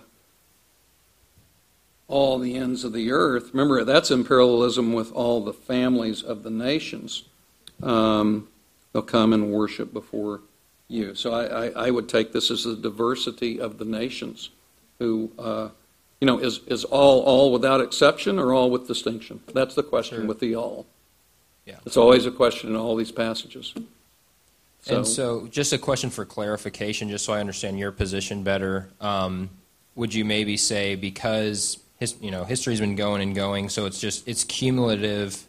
all 2.14 2.38
the 2.38 2.54
ends 2.54 2.84
of 2.84 2.92
the 2.92 3.10
earth. 3.10 3.50
Remember, 3.52 3.82
that's 3.82 4.12
imperialism 4.12 4.92
with 4.92 5.10
all 5.10 5.42
the 5.42 5.52
families 5.52 6.22
of 6.22 6.44
the 6.44 6.50
nations. 6.50 7.24
Um, 7.82 8.46
they'll 8.92 9.02
come 9.02 9.32
and 9.32 9.50
worship 9.50 9.92
before 9.92 10.40
you. 10.86 11.16
So 11.16 11.34
I, 11.34 11.66
I, 11.66 11.86
I 11.86 11.90
would 11.90 12.08
take 12.08 12.32
this 12.32 12.52
as 12.52 12.62
the 12.62 12.76
diversity 12.76 13.60
of 13.60 13.78
the 13.78 13.84
nations, 13.84 14.50
who, 15.00 15.32
uh, 15.40 15.70
you 16.20 16.26
know, 16.26 16.38
is, 16.38 16.60
is 16.68 16.84
all 16.84 17.22
all 17.22 17.52
without 17.52 17.80
exception 17.80 18.38
or 18.38 18.54
all 18.54 18.70
with 18.70 18.86
distinction? 18.86 19.40
That's 19.52 19.74
the 19.74 19.82
question 19.82 20.18
Sure. 20.18 20.26
with 20.26 20.38
the 20.38 20.54
all. 20.54 20.86
Yeah. 21.66 21.78
It's 21.84 21.96
always 21.96 22.26
a 22.26 22.30
question 22.30 22.70
in 22.70 22.76
all 22.76 22.94
these 22.94 23.10
passages. 23.10 23.74
And 24.86 25.04
so, 25.04 25.48
just 25.48 25.72
a 25.72 25.78
question 25.78 26.10
for 26.10 26.24
clarification, 26.24 27.08
just 27.08 27.24
so 27.24 27.32
I 27.32 27.40
understand 27.40 27.78
your 27.78 27.90
position 27.90 28.44
better. 28.44 28.90
Um, 29.00 29.50
would 29.96 30.12
you 30.14 30.24
maybe 30.24 30.56
say 30.56 30.94
because 30.94 31.78
his, 31.98 32.16
you 32.20 32.30
know 32.30 32.44
history's 32.44 32.80
been 32.80 32.96
going 32.96 33.22
and 33.22 33.34
going, 33.34 33.68
so 33.68 33.86
it's 33.86 34.00
just 34.00 34.26
it's 34.28 34.44
cumulative 34.44 35.46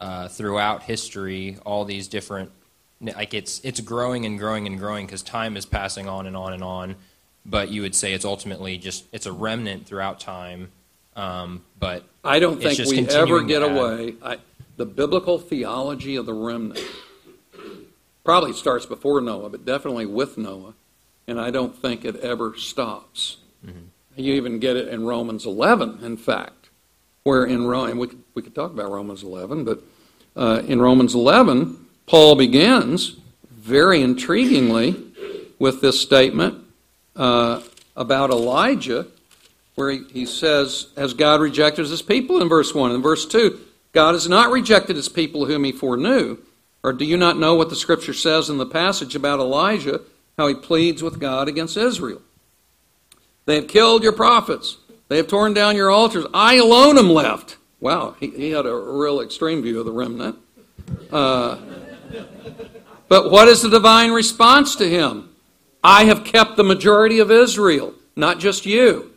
uh, 0.00 0.28
throughout 0.28 0.82
history, 0.82 1.58
all 1.64 1.84
these 1.84 2.08
different 2.08 2.50
like 3.00 3.34
it's 3.34 3.60
it's 3.62 3.80
growing 3.80 4.24
and 4.24 4.38
growing 4.38 4.66
and 4.66 4.78
growing 4.78 5.06
because 5.06 5.22
time 5.22 5.56
is 5.56 5.66
passing 5.66 6.08
on 6.08 6.26
and 6.26 6.36
on 6.36 6.52
and 6.52 6.62
on. 6.62 6.96
But 7.44 7.70
you 7.70 7.82
would 7.82 7.94
say 7.94 8.12
it's 8.12 8.24
ultimately 8.24 8.78
just 8.78 9.04
it's 9.12 9.26
a 9.26 9.32
remnant 9.32 9.86
throughout 9.86 10.18
time. 10.18 10.70
Um, 11.14 11.64
but 11.78 12.04
I 12.24 12.38
don't 12.40 12.60
think 12.60 12.78
we 12.88 13.08
ever 13.08 13.42
get 13.42 13.62
away. 13.62 14.14
I, 14.22 14.38
the 14.76 14.84
biblical 14.84 15.38
theology 15.38 16.16
of 16.16 16.26
the 16.26 16.34
remnant 16.34 16.84
probably 18.24 18.52
starts 18.52 18.84
before 18.84 19.20
Noah, 19.20 19.48
but 19.48 19.64
definitely 19.64 20.04
with 20.04 20.36
Noah, 20.36 20.74
and 21.26 21.40
I 21.40 21.50
don't 21.50 21.74
think 21.74 22.04
it 22.04 22.16
ever 22.16 22.54
stops. 22.56 23.38
You 24.16 24.34
even 24.34 24.58
get 24.58 24.76
it 24.76 24.88
in 24.88 25.04
Romans 25.04 25.44
11, 25.44 26.00
in 26.02 26.16
fact, 26.16 26.70
where 27.24 27.44
in 27.44 27.66
Rome, 27.66 27.98
we 27.98 28.08
could, 28.08 28.22
we 28.34 28.42
could 28.42 28.54
talk 28.54 28.72
about 28.72 28.90
Romans 28.90 29.22
11, 29.22 29.64
but 29.64 29.82
uh, 30.34 30.62
in 30.66 30.80
Romans 30.80 31.14
11, 31.14 31.76
Paul 32.06 32.34
begins 32.34 33.16
very 33.50 34.00
intriguingly 34.00 35.02
with 35.58 35.82
this 35.82 36.00
statement 36.00 36.64
uh, 37.14 37.60
about 37.94 38.30
Elijah, 38.30 39.06
where 39.74 39.90
he, 39.90 40.04
he 40.10 40.26
says, 40.26 40.86
Has 40.96 41.12
God 41.12 41.42
rejected 41.42 41.86
his 41.86 42.00
people 42.00 42.40
in 42.40 42.48
verse 42.48 42.74
1? 42.74 42.92
In 42.92 43.02
verse 43.02 43.26
2, 43.26 43.60
God 43.92 44.12
has 44.12 44.28
not 44.28 44.50
rejected 44.50 44.96
his 44.96 45.10
people 45.10 45.44
whom 45.44 45.64
he 45.64 45.72
foreknew. 45.72 46.38
Or 46.82 46.92
do 46.92 47.04
you 47.04 47.16
not 47.16 47.38
know 47.38 47.54
what 47.54 47.68
the 47.68 47.76
scripture 47.76 48.14
says 48.14 48.48
in 48.48 48.58
the 48.58 48.66
passage 48.66 49.14
about 49.14 49.40
Elijah, 49.40 50.00
how 50.38 50.46
he 50.46 50.54
pleads 50.54 51.02
with 51.02 51.18
God 51.18 51.48
against 51.48 51.76
Israel? 51.76 52.22
They 53.46 53.56
have 53.56 53.68
killed 53.68 54.02
your 54.02 54.12
prophets. 54.12 54.76
They 55.08 55.16
have 55.16 55.28
torn 55.28 55.54
down 55.54 55.76
your 55.76 55.90
altars. 55.90 56.26
I 56.34 56.56
alone 56.56 56.98
am 56.98 57.10
left. 57.10 57.56
Wow, 57.80 58.16
he, 58.18 58.30
he 58.30 58.50
had 58.50 58.66
a 58.66 58.74
real 58.74 59.20
extreme 59.20 59.62
view 59.62 59.80
of 59.80 59.86
the 59.86 59.92
remnant. 59.92 60.36
Uh, 61.10 61.58
but 63.08 63.30
what 63.30 63.48
is 63.48 63.62
the 63.62 63.70
divine 63.70 64.10
response 64.10 64.74
to 64.76 64.88
him? 64.88 65.30
I 65.82 66.04
have 66.04 66.24
kept 66.24 66.56
the 66.56 66.64
majority 66.64 67.20
of 67.20 67.30
Israel, 67.30 67.94
not 68.16 68.40
just 68.40 68.66
you. 68.66 69.12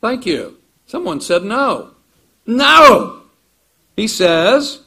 Thank 0.00 0.26
you. 0.26 0.58
Someone 0.86 1.20
said 1.20 1.42
no. 1.44 1.90
No! 2.46 3.22
He 3.96 4.06
says, 4.06 4.82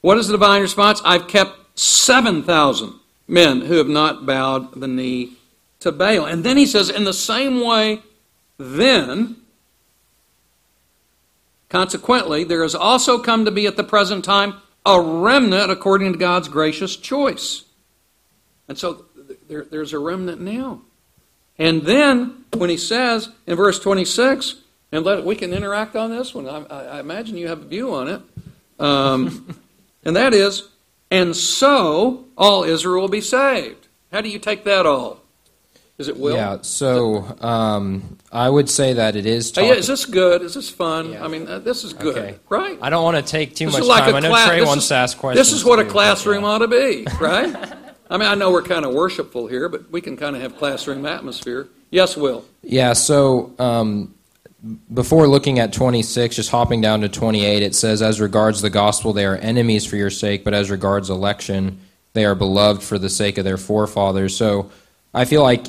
what 0.00 0.18
is 0.18 0.26
the 0.26 0.34
divine 0.34 0.62
response? 0.62 1.00
I've 1.04 1.28
kept 1.28 1.78
7,000 1.78 2.94
men 3.28 3.62
who 3.62 3.74
have 3.74 3.88
not 3.88 4.24
bowed 4.24 4.80
the 4.80 4.88
knee 4.88 5.34
to 5.86 5.92
Baal. 5.92 6.26
And 6.26 6.44
then 6.44 6.56
he 6.56 6.66
says, 6.66 6.90
in 6.90 7.04
the 7.04 7.12
same 7.12 7.60
way, 7.60 8.02
then, 8.58 9.36
consequently, 11.68 12.44
there 12.44 12.62
has 12.62 12.74
also 12.74 13.18
come 13.18 13.44
to 13.44 13.50
be 13.50 13.66
at 13.66 13.76
the 13.76 13.84
present 13.84 14.24
time 14.24 14.54
a 14.84 15.00
remnant 15.00 15.70
according 15.70 16.12
to 16.12 16.18
God's 16.18 16.48
gracious 16.48 16.96
choice. 16.96 17.64
And 18.68 18.78
so 18.78 19.06
there, 19.48 19.64
there's 19.64 19.92
a 19.92 19.98
remnant 19.98 20.40
now. 20.40 20.82
And 21.58 21.82
then, 21.82 22.44
when 22.54 22.70
he 22.70 22.76
says 22.76 23.30
in 23.46 23.56
verse 23.56 23.78
26, 23.78 24.56
and 24.92 25.04
let, 25.04 25.24
we 25.24 25.34
can 25.34 25.52
interact 25.52 25.96
on 25.96 26.10
this 26.10 26.34
one, 26.34 26.48
I, 26.48 26.96
I 26.96 27.00
imagine 27.00 27.36
you 27.36 27.48
have 27.48 27.62
a 27.62 27.66
view 27.66 27.94
on 27.94 28.08
it, 28.08 28.22
um, 28.78 29.56
and 30.04 30.16
that 30.16 30.34
is, 30.34 30.68
and 31.10 31.34
so 31.34 32.26
all 32.36 32.64
Israel 32.64 33.02
will 33.02 33.08
be 33.08 33.20
saved. 33.20 33.88
How 34.12 34.20
do 34.20 34.28
you 34.28 34.38
take 34.38 34.64
that 34.64 34.86
all? 34.86 35.22
Is 35.98 36.08
it 36.08 36.16
will? 36.18 36.34
Yeah, 36.36 36.58
so 36.60 37.24
um, 37.40 38.18
I 38.30 38.50
would 38.50 38.68
say 38.68 38.92
that 38.94 39.16
it 39.16 39.24
is. 39.24 39.48
Hey, 39.54 39.62
Talking, 39.62 39.78
is 39.78 39.86
this 39.86 40.04
good? 40.04 40.42
Is 40.42 40.52
this 40.52 40.68
fun? 40.68 41.12
Yeah. 41.12 41.24
I 41.24 41.28
mean, 41.28 41.48
uh, 41.48 41.58
this 41.58 41.84
is 41.84 41.94
good, 41.94 42.18
Okay. 42.18 42.38
right? 42.50 42.78
I 42.82 42.90
don't 42.90 43.02
want 43.02 43.16
to 43.16 43.22
take 43.22 43.54
too 43.54 43.66
This 43.66 43.78
much 43.78 43.84
like 43.84 44.04
time. 44.04 44.16
I 44.16 44.20
know 44.20 44.28
cla- 44.28 44.44
Trey 44.46 44.60
this 44.60 44.66
wants 44.66 44.84
is- 44.84 44.88
to 44.90 44.94
ask 44.96 45.16
questions. 45.16 45.46
This 45.48 45.56
is 45.56 45.64
what 45.64 45.78
a 45.78 45.84
classroom 45.86 46.42
yeah. 46.42 46.48
ought 46.48 46.58
to 46.58 46.68
be, 46.68 47.06
right? 47.20 47.54
I 48.10 48.18
mean, 48.18 48.28
I 48.28 48.34
know 48.34 48.50
we're 48.50 48.62
kind 48.62 48.84
of 48.84 48.92
worshipful 48.92 49.46
here, 49.46 49.70
but 49.70 49.90
we 49.90 50.02
can 50.02 50.18
kind 50.18 50.36
of 50.36 50.42
have 50.42 50.58
classroom 50.58 51.06
atmosphere. 51.06 51.68
Yes, 51.90 52.14
Will. 52.14 52.44
Yeah, 52.62 52.92
so 52.92 53.54
um, 53.58 54.14
before 54.92 55.26
looking 55.28 55.58
at 55.60 55.72
26, 55.72 56.36
just 56.36 56.50
hopping 56.50 56.82
down 56.82 57.00
to 57.00 57.08
28, 57.08 57.62
it 57.62 57.74
says, 57.74 58.02
As 58.02 58.20
regards 58.20 58.60
the 58.60 58.70
gospel, 58.70 59.14
they 59.14 59.24
are 59.24 59.36
enemies 59.36 59.86
for 59.86 59.96
your 59.96 60.10
sake, 60.10 60.44
but 60.44 60.52
as 60.52 60.70
regards 60.70 61.08
election, 61.08 61.80
they 62.12 62.26
are 62.26 62.34
beloved 62.34 62.82
for 62.82 62.98
the 62.98 63.08
sake 63.08 63.38
of 63.38 63.44
their 63.44 63.56
forefathers. 63.56 64.36
So 64.36 64.70
I 65.14 65.24
feel 65.24 65.42
like 65.42 65.66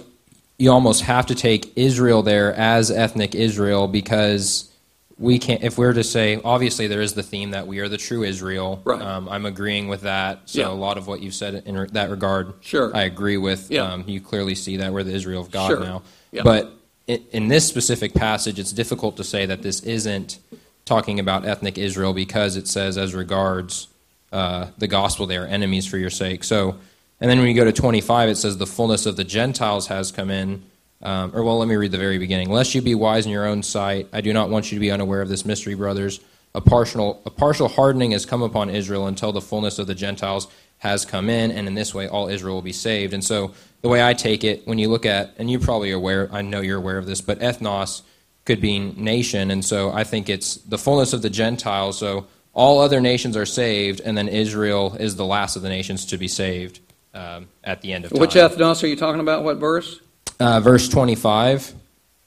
you 0.58 0.72
almost 0.72 1.04
have 1.04 1.26
to 1.28 1.36
take 1.36 1.72
Israel 1.76 2.24
there 2.24 2.54
as 2.56 2.90
ethnic 2.90 3.36
Israel 3.36 3.88
because 3.88 4.72
we 5.20 5.40
can't, 5.40 5.64
if 5.64 5.78
we're 5.78 5.94
to 5.94 6.04
say, 6.04 6.40
obviously 6.44 6.88
there 6.88 7.02
is 7.02 7.14
the 7.14 7.24
theme 7.24 7.52
that 7.52 7.66
we 7.68 7.80
are 7.80 7.90
the 7.90 7.98
true 7.98 8.24
Israel. 8.24 8.82
Right. 8.84 9.02
Um, 9.02 9.28
I'm 9.30 9.46
agreeing 9.46 9.88
with 9.88 10.02
that. 10.02 10.42
So 10.46 10.60
Yeah. 10.62 10.68
a 10.70 10.74
lot 10.78 10.98
of 10.98 11.08
what 11.08 11.22
you've 11.22 11.34
said 11.36 11.64
in 11.66 11.78
re- 11.78 11.88
that 11.94 12.10
regard, 12.10 12.54
Sure. 12.62 12.96
I 12.96 13.04
agree 13.04 13.38
with. 13.38 13.70
Yeah. 13.72 13.92
Um, 13.92 14.04
you 14.08 14.20
clearly 14.22 14.56
see 14.56 14.78
that 14.78 14.94
we're 14.94 15.04
the 15.04 15.14
Israel 15.14 15.42
of 15.42 15.52
God 15.52 15.70
Sure. 15.70 15.80
now. 15.80 16.02
Yeah. 16.32 16.44
But 16.44 16.72
in, 17.08 17.24
in 17.32 17.48
this 17.48 17.68
specific 17.68 18.14
passage, 18.14 18.60
it's 18.60 18.72
difficult 18.72 19.18
to 19.18 19.24
say 19.24 19.46
that 19.46 19.62
this 19.64 19.80
isn't 19.82 20.40
talking 20.86 21.20
about 21.20 21.46
ethnic 21.46 21.78
Israel 21.78 22.14
because 22.14 22.56
it 22.56 22.68
says, 22.68 22.98
as 22.98 23.14
regards 23.16 23.88
uh, 24.32 24.68
the 24.78 24.88
gospel, 24.88 25.26
they 25.26 25.38
are 25.38 25.46
enemies 25.46 25.86
for 25.86 25.98
your 25.98 26.10
sake. 26.10 26.44
So, 26.44 26.76
and 27.20 27.30
then 27.30 27.40
when 27.40 27.48
you 27.48 27.56
go 27.56 27.66
to 27.66 27.74
25, 27.74 28.30
it 28.30 28.36
says, 28.36 28.58
the 28.58 28.68
fullness 28.68 29.06
of 29.06 29.16
the 29.16 29.24
Gentiles 29.24 29.88
has 29.88 30.12
come 30.12 30.30
in. 30.30 30.64
Um, 31.02 31.32
or, 31.36 31.44
well, 31.44 31.58
let 31.58 31.68
me 31.68 31.76
read 31.76 31.92
the 31.92 31.98
very 31.98 32.18
beginning. 32.18 32.50
Lest 32.50 32.76
you 32.76 32.82
be 32.82 32.96
wise 32.96 33.26
in 33.26 33.32
your 33.32 33.46
own 33.46 33.64
sight, 33.64 34.08
I 34.14 34.22
do 34.22 34.34
not 34.34 34.50
want 34.50 34.72
you 34.72 34.78
to 34.78 34.80
be 34.80 34.92
unaware 34.92 35.22
of 35.22 35.30
this 35.30 35.46
mystery, 35.46 35.76
brothers. 35.76 36.20
A 36.56 36.62
partial, 36.62 37.22
a 37.26 37.30
partial 37.30 37.68
hardening 37.68 38.12
has 38.12 38.26
come 38.26 38.42
upon 38.42 38.70
Israel 38.70 39.08
until 39.08 39.32
the 39.32 39.42
fullness 39.42 39.80
of 39.80 39.88
the 39.88 39.96
Gentiles 39.96 40.48
has 40.80 41.06
come 41.06 41.30
in, 41.30 41.52
and 41.52 41.68
in 41.68 41.74
this 41.74 41.94
way 41.94 42.08
all 42.08 42.30
Israel 42.30 42.56
will 42.56 42.62
be 42.62 42.72
saved. 42.72 43.14
And 43.14 43.24
so, 43.24 43.54
the 43.82 43.90
way 43.90 44.04
I 44.04 44.14
take 44.14 44.44
it, 44.44 44.68
when 44.68 44.80
you 44.80 44.90
look 44.90 45.06
at, 45.06 45.34
and 45.38 45.50
you 45.52 45.60
probably 45.60 45.92
are 45.92 45.98
aware, 45.98 46.30
I 46.32 46.42
know 46.42 46.62
you're 46.62 46.78
aware 46.78 46.98
of 46.98 47.06
this, 47.06 47.22
but 47.22 47.40
ethnos 47.40 48.02
could 48.46 48.62
mean 48.62 48.96
nation, 48.98 49.52
and 49.52 49.64
so 49.64 49.92
I 49.92 50.04
think 50.04 50.30
it's 50.30 50.56
the 50.56 50.78
fullness 50.78 51.14
of 51.14 51.22
the 51.22 51.30
Gentiles. 51.30 51.98
So 51.98 52.28
all 52.54 52.80
other 52.80 53.02
nations 53.02 53.38
are 53.38 53.46
saved, 53.46 54.02
and 54.02 54.18
then 54.18 54.28
Israel 54.28 54.96
is 55.00 55.16
the 55.16 55.26
last 55.26 55.56
of 55.56 55.62
the 55.62 55.70
nations 55.70 56.06
to 56.08 56.18
be 56.18 56.28
saved 56.28 56.80
um, 57.14 57.48
at 57.64 57.82
the 57.82 57.94
end 57.94 58.06
of 58.06 58.12
time. 58.12 58.20
Which 58.20 58.36
ethnos 58.36 58.84
are 58.84 58.88
you 58.88 58.96
talking 58.96 59.22
about? 59.22 59.44
What 59.44 59.58
verse? 59.58 60.00
Uh, 60.40 60.60
verse 60.60 60.88
25, 60.90 61.74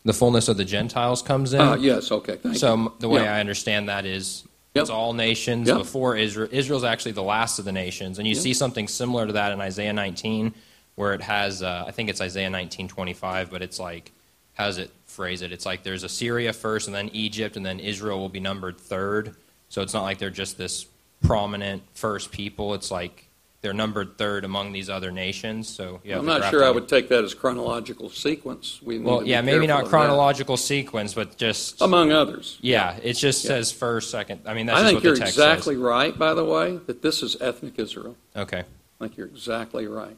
the 0.05 0.12
fullness 0.12 0.48
of 0.48 0.57
the 0.57 0.65
Gentiles 0.65 1.23
comes 1.23 1.52
in. 1.52 1.61
Ah, 1.61 1.74
yes, 1.74 2.11
okay. 2.11 2.36
Thank 2.36 2.57
so 2.57 2.74
you. 2.74 2.93
the 2.98 3.09
way 3.09 3.23
Yeah. 3.23 3.36
I 3.36 3.40
understand 3.40 3.89
that 3.89 4.05
is 4.05 4.44
Yep. 4.74 4.82
it's 4.82 4.90
all 4.90 5.12
nations 5.12 5.69
Yep. 5.69 5.78
before 5.78 6.16
Israel. 6.16 6.48
Israel's 6.52 6.85
actually 6.85 7.12
the 7.12 7.23
last 7.23 7.59
of 7.59 7.65
the 7.65 7.73
nations, 7.73 8.19
and 8.19 8.27
you 8.28 8.35
see 8.35 8.55
something 8.55 8.86
similar 8.89 9.27
to 9.27 9.32
that 9.35 9.52
in 9.52 9.61
Isaiah 9.61 9.93
19, 9.93 10.55
where 10.94 11.12
it 11.15 11.23
has 11.23 11.62
uh, 11.62 11.85
I 11.86 11.90
think 11.90 12.09
it's 12.09 12.20
Isaiah 12.20 12.51
19:25, 12.51 13.51
but 13.51 13.62
it's 13.62 13.78
like 13.81 14.12
how 14.55 14.66
does 14.66 14.78
it 14.78 14.90
phrase 15.07 15.43
it? 15.43 15.52
It's 15.52 15.65
like 15.66 15.82
there's 15.82 16.02
Assyria 16.05 16.52
first, 16.52 16.86
and 16.86 16.94
then 16.94 17.09
Egypt, 17.12 17.57
and 17.57 17.65
then 17.65 17.81
Israel 17.81 18.19
will 18.19 18.28
be 18.28 18.40
numbered 18.40 18.78
third. 18.78 19.35
So 19.69 19.82
it's 19.82 19.94
not 19.94 20.02
like 20.02 20.19
they're 20.19 20.31
just 20.31 20.59
this 20.59 20.86
prominent 21.23 21.82
first 21.94 22.31
people. 22.32 22.74
It's 22.74 22.90
like 22.90 23.27
they're 23.62 23.74
numbered 23.74 24.16
third 24.16 24.45
among 24.45 24.73
these 24.73 24.89
other 24.89 25.11
nations. 25.11 25.69
So 25.69 26.01
yeah, 26.03 26.19
I'm 26.19 26.24
not 26.27 26.51
sure 26.51 26.65
I 26.65 26.70
would 26.70 26.89
take 26.89 27.09
that 27.11 27.24
as 27.24 27.35
chronological 27.35 28.09
sequence. 28.09 28.81
We 28.82 28.99
need 28.99 29.05
Well, 29.07 29.23
yeah, 29.27 29.43
maybe 29.43 29.66
not 29.66 29.81
of 29.81 29.85
that. 29.87 29.91
chronological 29.91 30.57
sequence, 30.57 31.12
but 31.15 31.37
just 31.37 31.81
Among 31.82 32.11
others. 32.11 32.59
yeah, 32.62 32.99
it 33.03 33.15
just 33.15 33.43
says 33.43 33.70
first, 33.70 34.11
second. 34.11 34.41
I 34.47 34.55
mean, 34.55 34.66
that's 34.66 34.78
I 34.78 34.82
just 34.82 34.89
think 34.93 34.97
what 34.97 35.05
you're 35.05 35.15
the 35.15 35.20
text 35.20 35.35
exactly 35.35 35.77
right, 35.77 36.19
by 36.19 36.32
the 36.35 36.45
way, 36.45 36.78
that 36.87 37.03
this 37.03 37.23
is 37.23 37.37
ethnic 37.41 37.78
Israel. 37.78 38.16
Okay, 38.35 38.61
I 38.61 38.65
think 39.05 39.16
you're 39.19 39.27
exactly 39.27 39.87
right. 39.87 40.16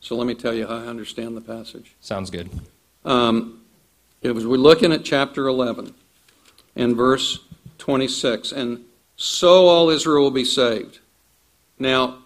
So 0.00 0.16
let 0.16 0.26
me 0.26 0.34
tell 0.34 0.52
you 0.52 0.66
how 0.66 0.78
I 0.78 0.86
understand 0.86 1.36
the 1.36 1.40
passage. 1.40 1.94
sounds 2.00 2.30
good. 2.30 2.50
Um, 3.04 3.62
it 4.22 4.32
was 4.32 4.44
we're 4.46 4.56
looking 4.56 4.92
at 4.92 5.04
chapter 5.04 5.46
11 5.46 5.94
and 6.74 6.96
verse 6.96 7.38
26, 7.78 8.50
and 8.50 8.84
so 9.16 9.66
all 9.68 9.88
Israel 9.90 10.22
will 10.24 10.30
be 10.32 10.44
saved. 10.44 10.98
Now, 11.78 12.18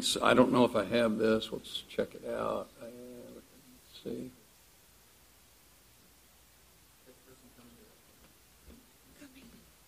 see, 0.00 0.20
I 0.20 0.34
don't 0.34 0.52
know 0.52 0.64
if 0.64 0.76
I 0.76 0.84
have 0.84 1.18
this. 1.18 1.48
Let's 1.50 1.82
check 1.88 2.14
it 2.14 2.28
out. 2.30 2.68
Let's 2.80 4.04
see. 4.04 4.30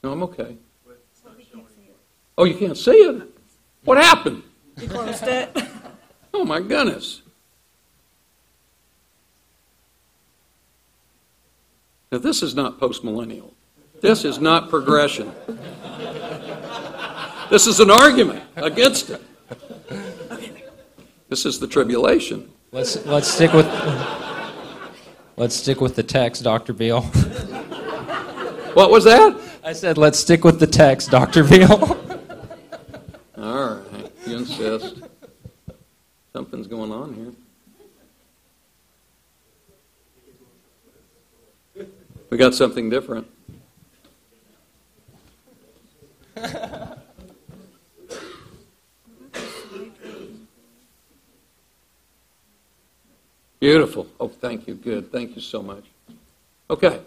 No, 0.02 0.12
I'm 0.12 0.22
okay. 0.22 0.56
Oh, 2.38 2.44
you 2.44 2.54
can't 2.54 2.76
see 2.76 2.92
it? 2.92 3.22
What 3.84 3.98
happened? 3.98 4.42
You 4.80 4.88
closed 4.88 5.24
it. 5.24 5.56
Oh 6.32 6.44
my 6.44 6.60
goodness. 6.60 7.22
Now, 12.10 12.18
this 12.18 12.40
is 12.42 12.54
not 12.54 12.78
postmillennial. 12.78 13.50
This 14.00 14.24
is 14.24 14.38
not 14.38 14.70
progression. 14.70 15.32
This 17.50 17.66
is 17.66 17.80
an 17.80 17.90
argument 17.90 18.44
against 18.56 19.10
it. 19.10 19.20
This 21.30 21.46
is 21.46 21.60
the 21.60 21.68
tribulation. 21.68 22.50
Let's 22.72 23.06
let's 23.06 23.28
stick 23.28 23.52
with 23.52 23.66
let's 25.36 25.54
stick 25.54 25.80
with 25.80 25.94
the 25.94 26.02
text, 26.02 26.42
Doctor 26.42 26.72
Beale. 26.72 27.02
What 28.74 28.90
was 28.90 29.04
that? 29.04 29.40
I 29.62 29.72
said 29.72 29.96
let's 29.96 30.18
stick 30.18 30.42
with 30.42 30.58
the 30.58 30.66
text, 30.66 31.12
Doctor 31.12 31.44
Beale. 31.44 31.96
All 33.38 33.74
right, 33.76 34.12
you 34.26 34.38
insist. 34.38 35.02
Something's 36.32 36.66
going 36.66 36.90
on 36.90 37.14
here. 41.76 41.86
We 42.28 42.38
got 42.38 42.54
something 42.54 42.90
different. 42.90 43.28
Beautiful. 53.60 54.06
Oh, 54.18 54.28
thank 54.28 54.66
you. 54.66 54.74
Good. 54.74 55.12
Thank 55.12 55.36
you 55.36 55.42
so 55.42 55.62
much. 55.62 55.84
Okay. 56.70 57.00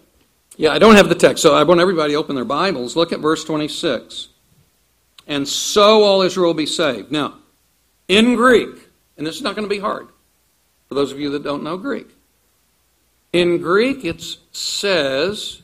Yeah, 0.56 0.72
I 0.72 0.80
don't 0.80 0.96
have 0.96 1.10
the 1.10 1.16
text, 1.16 1.42
so 1.42 1.56
I 1.56 1.64
want 1.64 1.82
everybody 1.82 2.14
to 2.14 2.18
open 2.20 2.36
their 2.36 2.46
Bibles. 2.46 2.96
Look 2.96 3.12
at 3.12 3.20
verse 3.20 3.44
26. 3.44 4.30
and 5.28 5.48
so 5.48 6.04
all 6.04 6.22
Israel 6.22 6.48
will 6.48 6.54
be 6.54 6.66
saved. 6.66 7.12
Now, 7.12 7.36
in 8.08 8.36
Greek, 8.36 8.70
and 9.18 9.26
this 9.26 9.36
is 9.36 9.42
not 9.42 9.56
going 9.56 9.68
to 9.68 9.74
be 9.74 9.80
hard 9.80 10.08
for 10.88 10.96
those 10.96 11.12
of 11.12 11.20
you 11.20 11.32
that 11.32 11.44
don't 11.44 11.64
know 11.64 11.78
Greek. 11.78 12.10
In 13.32 13.58
Greek, 13.60 14.06
it 14.06 14.24
says 14.52 15.62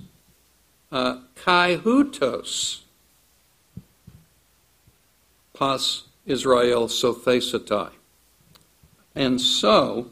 uh, 0.92 1.20
kaihutos 1.36 2.82
pas 5.54 6.04
Israel 6.26 6.88
sothesatai. 6.88 7.92
And 9.14 9.42
so 9.42 10.08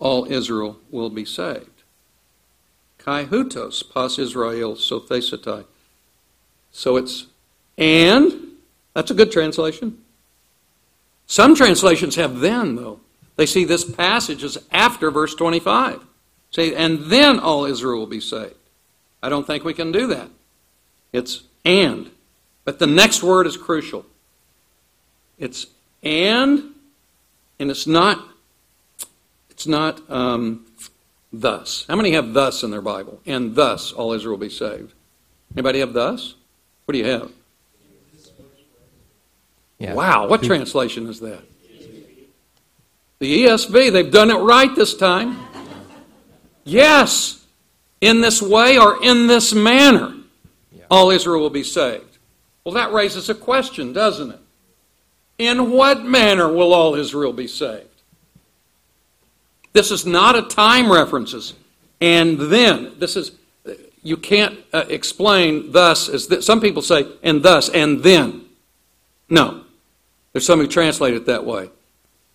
all 0.00 0.24
Israel 0.24 0.80
will 0.90 1.10
be 1.10 1.24
saved. 1.24 1.70
Kaihutos 2.98 3.88
pas 3.88 4.18
Israel 4.18 4.74
sothesatai. 4.74 5.64
So 6.72 6.96
it's 6.96 7.26
and. 7.78 8.48
That's 8.94 9.10
a 9.10 9.14
good 9.14 9.30
translation. 9.30 9.98
Some 11.26 11.54
translations 11.54 12.16
have 12.16 12.40
then, 12.40 12.74
though. 12.74 13.00
They 13.36 13.46
see 13.46 13.64
this 13.64 13.84
passage 13.84 14.42
as 14.42 14.58
after 14.72 15.10
verse 15.10 15.34
25. 15.34 16.04
Say, 16.50 16.74
and 16.74 17.04
then 17.04 17.38
all 17.38 17.64
Israel 17.64 18.00
will 18.00 18.06
be 18.06 18.20
saved. 18.20 18.56
I 19.22 19.28
don't 19.28 19.46
think 19.46 19.64
we 19.64 19.74
can 19.74 19.92
do 19.92 20.08
that. 20.08 20.28
It's 21.12 21.44
and. 21.64 22.10
But 22.64 22.78
the 22.80 22.86
next 22.86 23.22
word 23.22 23.46
is 23.46 23.56
crucial. 23.56 24.04
It's 25.38 25.66
and, 26.02 26.74
and 27.58 27.70
it's 27.70 27.86
not. 27.86 28.26
It's 29.60 29.66
not 29.66 30.00
um, 30.10 30.64
thus. 31.30 31.84
How 31.86 31.94
many 31.94 32.12
have 32.12 32.32
thus 32.32 32.62
in 32.62 32.70
their 32.70 32.80
Bible? 32.80 33.20
And 33.26 33.54
thus 33.54 33.92
all 33.92 34.14
Israel 34.14 34.38
will 34.38 34.46
be 34.46 34.48
saved. 34.48 34.94
Anybody 35.54 35.80
have 35.80 35.92
thus? 35.92 36.34
What 36.86 36.92
do 36.92 36.98
you 36.98 37.04
have? 37.04 37.30
Yeah. 39.78 39.92
Wow, 39.92 40.28
what 40.28 40.42
translation 40.42 41.06
is 41.08 41.20
that? 41.20 41.42
The 43.18 43.44
ESV, 43.44 43.92
they've 43.92 44.10
done 44.10 44.30
it 44.30 44.38
right 44.38 44.74
this 44.74 44.96
time. 44.96 45.38
Yes, 46.64 47.44
in 48.00 48.22
this 48.22 48.40
way 48.40 48.78
or 48.78 49.04
in 49.04 49.26
this 49.26 49.52
manner, 49.52 50.14
all 50.90 51.10
Israel 51.10 51.42
will 51.42 51.50
be 51.50 51.64
saved. 51.64 52.16
Well, 52.64 52.72
that 52.76 52.94
raises 52.94 53.28
a 53.28 53.34
question, 53.34 53.92
doesn't 53.92 54.30
it? 54.30 54.40
In 55.36 55.70
what 55.70 56.02
manner 56.02 56.50
will 56.50 56.72
all 56.72 56.94
Israel 56.94 57.34
be 57.34 57.46
saved? 57.46 57.89
This 59.72 59.90
is 59.90 60.04
not 60.04 60.36
a 60.36 60.42
time 60.42 60.90
references. 60.90 61.54
And 62.00 62.38
then, 62.38 62.92
this 62.98 63.16
is, 63.16 63.32
you 64.02 64.16
can't 64.16 64.58
uh, 64.72 64.84
explain 64.88 65.72
thus 65.72 66.08
as 66.08 66.26
th- 66.26 66.42
some 66.42 66.60
people 66.60 66.82
say, 66.82 67.06
and 67.22 67.42
thus, 67.42 67.68
and 67.68 68.02
then. 68.02 68.46
No. 69.28 69.64
There's 70.32 70.46
some 70.46 70.60
who 70.60 70.66
translate 70.66 71.14
it 71.14 71.26
that 71.26 71.44
way. 71.44 71.70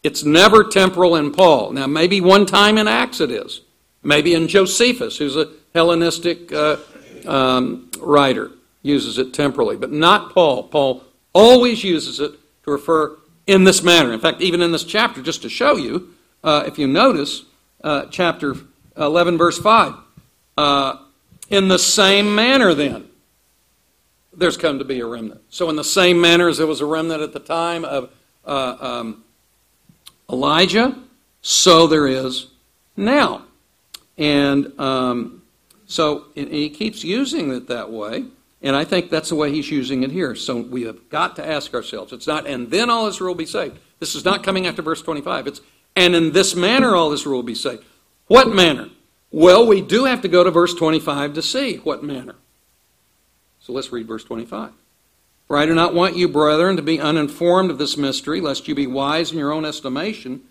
It's 0.04 0.24
never 0.24 0.64
temporal 0.64 1.16
in 1.16 1.32
Paul. 1.32 1.72
Now, 1.72 1.88
maybe 1.88 2.22
one 2.22 2.46
time 2.46 2.78
in 2.78 2.88
Acts 2.88 3.22
it 3.22 3.32
is. 3.32 3.62
Maybe 4.04 4.34
in 4.34 4.48
Josephus, 4.48 5.18
who's 5.18 5.36
a 5.36 5.50
Hellenistic 5.74 6.54
uh, 6.54 6.78
um, 7.26 7.90
writer, 8.00 8.52
uses 8.84 9.18
it 9.18 9.34
temporally, 9.34 9.76
but 9.76 9.92
not 9.92 10.32
Paul. 10.34 10.64
Paul 10.64 11.04
always 11.34 11.84
uses 11.84 12.20
it 12.20 12.32
to 12.64 12.72
refer 12.72 13.18
in 13.48 13.64
this 13.64 13.82
manner. 13.82 14.14
In 14.14 14.20
fact, 14.20 14.42
even 14.42 14.62
in 14.62 14.72
this 14.72 14.84
chapter, 14.84 15.24
just 15.24 15.42
to 15.42 15.50
show 15.50 15.76
you, 15.76 16.14
uh, 16.46 16.64
if 16.66 16.78
you 16.80 16.88
notice, 16.88 17.44
uh, 17.84 18.06
chapter 18.10 18.56
11, 18.96 19.38
verse 19.38 19.60
5, 19.60 19.96
uh, 20.58 20.98
in 21.50 21.68
the 21.68 21.80
same 21.80 22.34
manner 22.34 22.74
then, 22.74 23.10
there's 24.32 24.56
come 24.56 24.80
to 24.80 24.86
be 24.86 25.00
a 25.00 25.06
remnant. 25.06 25.42
So, 25.50 25.70
in 25.70 25.76
the 25.76 25.84
same 25.84 26.22
manner 26.22 26.48
as 26.48 26.58
there 26.58 26.68
was 26.68 26.82
a 26.82 26.86
remnant 26.86 27.22
at 27.22 27.34
the 27.34 27.40
time 27.40 27.84
of 27.84 28.12
uh, 28.46 28.78
um, 28.80 29.24
Elijah, 30.30 30.98
so 31.42 31.88
there 31.88 32.08
is 32.08 32.48
now. 32.96 33.44
And 34.18 34.80
um, 34.80 35.42
so 35.86 36.26
and 36.36 36.48
he 36.50 36.70
keeps 36.70 37.04
using 37.04 37.54
it 37.54 37.68
that 37.68 37.92
way. 37.92 38.26
And 38.62 38.76
I 38.76 38.84
think 38.84 39.10
that's 39.10 39.30
the 39.30 39.36
way 39.36 39.52
he's 39.52 39.70
using 39.70 40.04
it 40.04 40.12
here. 40.12 40.34
So 40.36 40.58
we 40.58 40.84
have 40.84 41.10
got 41.10 41.36
to 41.36 41.48
ask 41.48 41.74
ourselves. 41.74 42.14
It's 42.14 42.26
not, 42.26 42.48
and 42.48 42.72
then 42.72 42.90
all 42.90 43.08
Israel 43.08 43.32
will 43.32 43.36
be 43.36 43.46
saved. 43.46 43.78
This 44.00 44.16
is 44.16 44.26
not 44.26 44.44
coming 44.44 44.66
after 44.66 44.82
verse 44.82 45.02
25. 45.02 45.48
It's, 45.48 45.62
and 45.96 46.16
in 46.16 46.32
this 46.32 46.56
manner 46.56 46.96
all 46.96 47.12
Israel 47.12 47.38
will 47.38 47.44
be 47.44 47.56
saved. 47.56 47.84
What 48.28 48.50
manner? 48.50 48.90
Well, 49.32 49.68
we 49.68 49.82
do 49.82 50.06
have 50.06 50.22
to 50.22 50.28
go 50.28 50.44
to 50.44 50.52
verse 50.52 50.74
25 50.74 51.34
to 51.34 51.42
see 51.42 51.78
what 51.78 52.04
manner. 52.04 52.36
So 53.60 53.74
let's 53.74 53.92
read 53.92 54.08
verse 54.08 54.24
25. 54.24 54.72
For 55.48 55.58
I 55.58 55.66
do 55.66 55.76
not 55.76 55.94
want 55.94 56.16
you, 56.16 56.28
brethren, 56.28 56.76
to 56.76 56.82
be 56.82 57.00
uninformed 57.00 57.70
of 57.70 57.78
this 57.78 57.98
mystery, 57.98 58.42
lest 58.42 58.68
you 58.68 58.76
be 58.76 58.88
wise 58.88 59.32
in 59.32 59.38
your 59.38 59.52
own 59.52 59.66
estimation, 59.66 60.42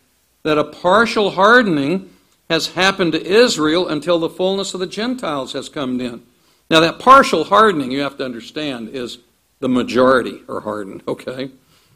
that 0.43 0.59
a 0.59 0.65
partial 0.65 1.33
hardening 1.33 2.11
has 2.49 2.69
happened 2.69 3.13
to 3.13 3.25
Israel 3.25 3.89
until 3.89 4.19
the 4.19 4.29
fullness 4.29 4.75
of 4.75 4.81
the 4.81 4.87
Gentiles 4.87 5.53
has 5.55 5.69
come 5.69 6.01
in. 6.01 6.23
Now, 6.71 6.81
that 6.81 6.99
partial 6.99 7.45
hardening, 7.45 7.91
you 7.91 8.01
have 8.03 8.17
to 8.19 8.25
understand, 8.25 8.91
is 8.91 9.19
the 9.61 9.69
majority 9.69 10.43
are 10.49 10.61
hardened, 10.61 11.03
okay? 11.09 11.51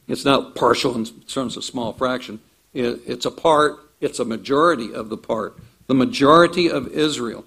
It's 0.07 0.25
not 0.25 0.55
partial 0.55 0.95
in 0.95 1.05
terms 1.05 1.57
of 1.57 1.65
small 1.65 1.93
fraction. 1.93 2.41
It's 2.79 3.27
a 3.27 3.31
part, 3.31 3.79
it's 4.01 4.19
a 4.19 4.25
majority 4.25 4.95
of 4.95 5.09
the 5.09 5.17
part, 5.17 5.57
the 5.87 5.95
majority 5.95 6.71
of 6.71 6.89
Israel. 6.89 7.45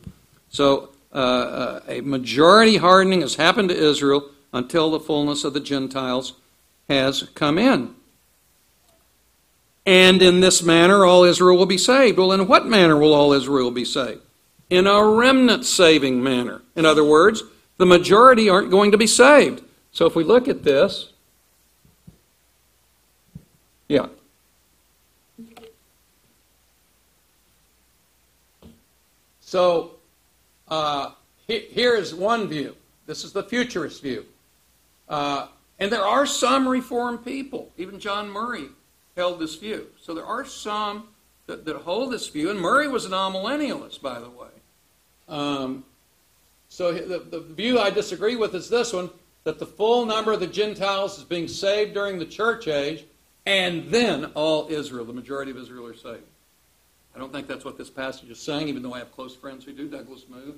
So, 0.49 0.89
uh, 1.13 1.17
uh, 1.17 1.79
a 1.87 2.01
majority 2.01 2.77
hardening 2.77 3.21
has 3.21 3.35
happened 3.35 3.69
to 3.69 3.75
Israel 3.75 4.29
until 4.53 4.91
the 4.91 4.99
fullness 4.99 5.43
of 5.43 5.53
the 5.53 5.59
Gentiles 5.59 6.33
has 6.89 7.23
come 7.35 7.57
in. 7.57 7.95
And 9.85 10.21
in 10.21 10.41
this 10.41 10.61
manner 10.61 11.05
all 11.05 11.23
Israel 11.23 11.57
will 11.57 11.65
be 11.65 11.77
saved. 11.77 12.17
Well, 12.17 12.31
in 12.31 12.47
what 12.47 12.65
manner 12.65 12.97
will 12.97 13.13
all 13.13 13.33
Israel 13.33 13.71
be 13.71 13.85
saved? 13.85 14.21
In 14.69 14.87
a 14.87 15.03
remnant 15.03 15.65
saving 15.65 16.21
manner. 16.23 16.61
In 16.75 16.85
other 16.85 17.03
words, 17.03 17.43
the 17.77 17.85
majority 17.85 18.49
aren't 18.49 18.69
going 18.69 18.91
to 18.91 18.97
be 18.97 19.07
saved. 19.07 19.63
So 19.91 20.05
if 20.05 20.15
we 20.15 20.23
look 20.23 20.47
at 20.47 20.63
this, 20.63 21.11
yeah. 23.87 24.07
So 29.52 29.95
uh, 30.69 31.11
here 31.45 31.94
is 31.94 32.15
one 32.15 32.48
view. 32.48 32.73
This 33.06 33.26
is 33.26 33.34
the 33.34 33.44
futurist 33.44 34.02
view. 34.02 34.26
Uh, 35.10 35.48
and 35.78 35.91
there 35.91 36.06
are 36.06 36.26
some 36.26 36.65
Reformed 36.65 37.26
people. 37.26 37.69
Even 37.78 37.99
John 37.99 38.30
Murray 38.30 38.69
held 39.18 39.40
this 39.40 39.56
view. 39.56 39.88
So 39.99 40.14
there 40.14 40.26
are 40.26 40.45
some 40.45 41.10
that, 41.48 41.65
that 41.65 41.76
hold 41.76 42.14
this 42.14 42.30
view. 42.30 42.49
And 42.49 42.61
Murray 42.61 42.88
was 42.88 43.03
an 43.03 43.11
amillennialist, 43.11 44.02
by 44.02 44.19
the 44.19 44.30
way. 44.30 44.48
Um, 45.28 45.84
so 46.69 46.94
the, 46.94 47.19
the 47.19 47.41
view 47.41 47.78
I 47.78 47.90
disagree 47.90 48.38
with 48.38 48.56
is 48.56 48.69
this 48.69 48.94
one 48.94 49.10
that 49.44 49.60
the 49.60 49.65
full 49.65 50.06
number 50.06 50.32
of 50.32 50.40
the 50.40 50.48
Gentiles 50.48 51.18
is 51.18 51.26
being 51.26 51.49
saved 51.49 51.94
during 51.94 52.19
the 52.19 52.26
church 52.26 52.69
age, 52.69 53.03
and 53.45 53.90
then 53.90 54.32
all 54.34 54.69
Israel, 54.69 55.03
the 55.03 55.11
majority 55.11 55.52
of 55.52 55.57
Israel, 55.57 55.88
are 55.88 55.94
saved. 55.94 56.23
I 57.15 57.19
don't 57.19 57.31
think 57.31 57.47
that's 57.47 57.65
what 57.65 57.77
this 57.77 57.89
passage 57.89 58.29
is 58.29 58.39
saying, 58.39 58.67
even 58.67 58.81
though 58.81 58.93
I 58.93 58.99
have 58.99 59.11
close 59.11 59.35
friends 59.35 59.65
who 59.65 59.73
do. 59.73 59.88
Douglas 59.88 60.25
Moo 60.29 60.53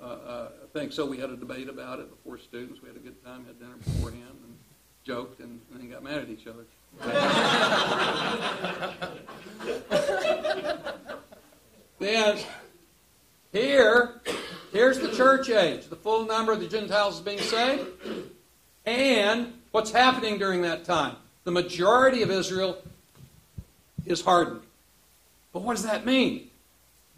uh, 0.00 0.04
uh, 0.04 0.48
think 0.72 0.92
so. 0.92 1.04
We 1.04 1.18
had 1.18 1.30
a 1.30 1.36
debate 1.36 1.68
about 1.68 2.00
it 2.00 2.10
before 2.10 2.38
students. 2.38 2.80
We 2.80 2.88
had 2.88 2.96
a 2.96 3.00
good 3.00 3.22
time, 3.24 3.44
had 3.46 3.58
dinner 3.58 3.76
beforehand, 3.76 4.38
and 4.44 4.56
joked, 5.04 5.40
and, 5.40 5.60
and 5.72 5.80
then 5.80 5.90
got 5.90 6.02
mad 6.02 6.18
at 6.18 6.28
each 6.28 6.46
other. 6.46 6.64
then 11.98 12.38
here, 13.52 14.20
here's 14.72 14.98
the 14.98 15.14
church 15.14 15.50
age. 15.50 15.88
The 15.88 15.96
full 15.96 16.26
number 16.26 16.52
of 16.52 16.60
the 16.60 16.68
Gentiles 16.68 17.16
is 17.16 17.20
being 17.20 17.40
saved. 17.40 17.86
And 18.86 19.52
what's 19.72 19.90
happening 19.90 20.38
during 20.38 20.62
that 20.62 20.84
time? 20.84 21.16
The 21.44 21.50
majority 21.50 22.22
of 22.22 22.30
Israel 22.30 22.78
is 24.06 24.22
hardened. 24.22 24.62
But 25.52 25.62
what 25.62 25.76
does 25.76 25.84
that 25.84 26.06
mean? 26.06 26.50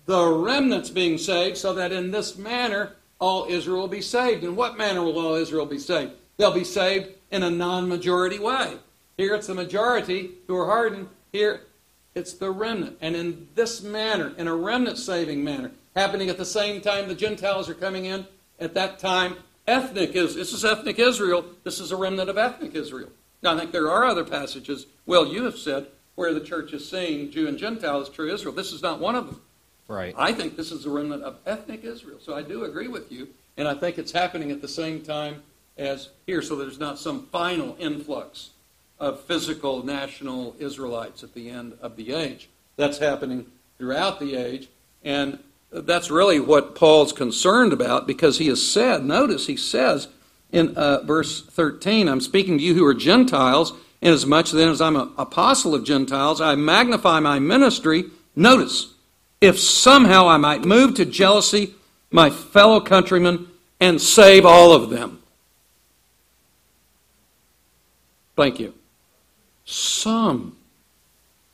The 0.07 0.27
remnant's 0.27 0.91
being 0.91 1.19
saved 1.19 1.57
so 1.57 1.75
that 1.75 1.93
in 1.93 2.11
this 2.11 2.37
manner 2.37 2.93
all 3.19 3.47
Israel 3.49 3.81
will 3.81 3.89
be 3.89 4.01
saved. 4.01 4.45
In 4.45 4.57
what 4.57 4.79
manner 4.79 5.03
will 5.03 5.19
all 5.19 5.35
Israel 5.35 5.67
be 5.67 5.79
saved? 5.79 6.13
They'll 6.37 6.53
be 6.53 6.65
saved 6.65 7.11
in 7.31 7.43
a 7.43 7.51
non 7.51 7.89
majority 7.89 8.39
way. 8.39 8.79
Here 9.17 9.35
it's 9.35 9.47
the 9.47 9.55
majority 9.55 10.31
who 10.47 10.57
are 10.57 10.67
hardened. 10.67 11.09
Here 11.33 11.63
it's 12.15 12.33
the 12.33 12.51
remnant. 12.51 12.97
And 13.01 13.15
in 13.15 13.49
this 13.55 13.83
manner, 13.83 14.33
in 14.37 14.49
a 14.49 14.55
remnant 14.55 14.99
saving 14.99 15.45
manner, 15.45 15.73
happening 15.95 16.31
at 16.31 16.39
the 16.39 16.45
same 16.45 16.81
time 16.81 17.09
the 17.09 17.15
Gentiles 17.15 17.69
are 17.69 17.75
coming 17.75 18.07
in, 18.07 18.27
at 18.59 18.75
that 18.75 18.99
time, 18.99 19.37
ethnic 19.67 20.15
is 20.15 20.35
this 20.35 20.53
is 20.53 20.65
ethnic 20.65 20.99
Israel. 20.99 21.45
This 21.65 21.81
is 21.81 21.93
a 21.93 21.97
remnant 21.97 22.31
of 22.31 22.39
ethnic 22.39 22.75
Israel. 22.75 23.11
Now 23.43 23.55
I 23.55 23.59
think 23.59 23.73
there 23.73 23.91
are 23.91 24.05
other 24.05 24.25
passages, 24.25 24.87
well, 25.07 25.27
you 25.27 25.45
have 25.45 25.57
said, 25.57 25.87
where 26.21 26.35
the 26.35 26.41
church 26.41 26.75
is 26.75 26.87
saying 26.87 27.31
Jew 27.31 27.49
and 27.49 27.57
Gentile 27.57 28.03
is 28.03 28.11
true 28.11 28.31
Israel. 28.31 28.55
This 28.55 28.73
is 28.73 28.83
not 28.83 29.01
one 29.01 29.15
of 29.15 29.25
them. 29.25 29.41
Right. 29.89 30.15
I 30.19 30.35
think 30.35 30.55
this 30.55 30.71
is 30.71 30.85
a 30.85 30.91
remnant 30.91 31.23
of 31.23 31.39
ethnic 31.47 31.83
Israel. 31.83 32.19
So 32.21 32.35
I 32.35 32.43
do 32.43 32.65
agree 32.65 32.89
with 32.89 33.11
you, 33.11 33.29
and 33.57 33.67
I 33.67 33.73
think 33.73 33.97
it's 33.97 34.13
happening 34.13 34.51
at 34.51 34.61
the 34.61 34.69
same 34.69 35.01
time 35.01 35.43
as 35.79 36.11
here, 36.27 36.43
so 36.43 36.57
there's 36.57 36.79
not 36.79 36.99
some 36.99 37.27
final 37.29 37.75
influx 37.79 38.51
of 38.99 39.21
physical 39.23 39.83
national 39.83 40.55
Israelites 40.59 41.25
at 41.25 41.33
the 41.33 41.49
end 41.49 41.73
of 41.81 41.97
the 41.97 42.13
age. 42.13 42.51
That's 42.77 42.99
happening 42.99 43.47
throughout 43.79 44.21
the 44.21 44.37
age, 44.37 44.69
and 45.03 45.39
that's 45.73 46.11
really 46.11 46.39
what 46.39 46.75
Paul's 46.75 47.15
concerned 47.15 47.73
about 47.73 48.07
because 48.07 48.37
he 48.37 48.49
has 48.49 48.71
said, 48.71 49.07
notice 49.07 49.47
he 49.47 49.57
says 49.57 50.09
in 50.53 50.77
uh, 50.77 51.01
verse 51.03 51.41
13, 51.47 52.11
I'm 52.11 52.21
speaking 52.21 52.59
to 52.59 52.63
you 52.63 52.75
who 52.75 52.85
are 52.85 52.93
Gentiles, 52.93 53.73
inasmuch 54.01 54.51
then 54.51 54.69
as 54.69 54.81
I'm 54.81 54.97
an 54.97 55.11
apostle 55.19 55.75
of 55.75 55.85
Gentiles, 55.85 56.41
I 56.41 56.55
magnify 56.55 57.21
my 57.21 57.39
ministry. 57.39 58.05
Notice, 58.35 58.95
if 59.41 59.59
somehow 59.59 60.29
I 60.29 60.37
might 60.37 60.65
move 60.65 60.95
to 60.95 61.05
jealousy 61.05 61.75
my 62.11 62.31
fellow 62.31 62.81
countrymen 62.81 63.49
and 63.79 64.01
save 64.01 64.45
all 64.45 64.73
of 64.73 64.91
them. 64.91 65.23
Thank 68.37 68.59
you. 68.59 68.75
Some. 69.65 70.57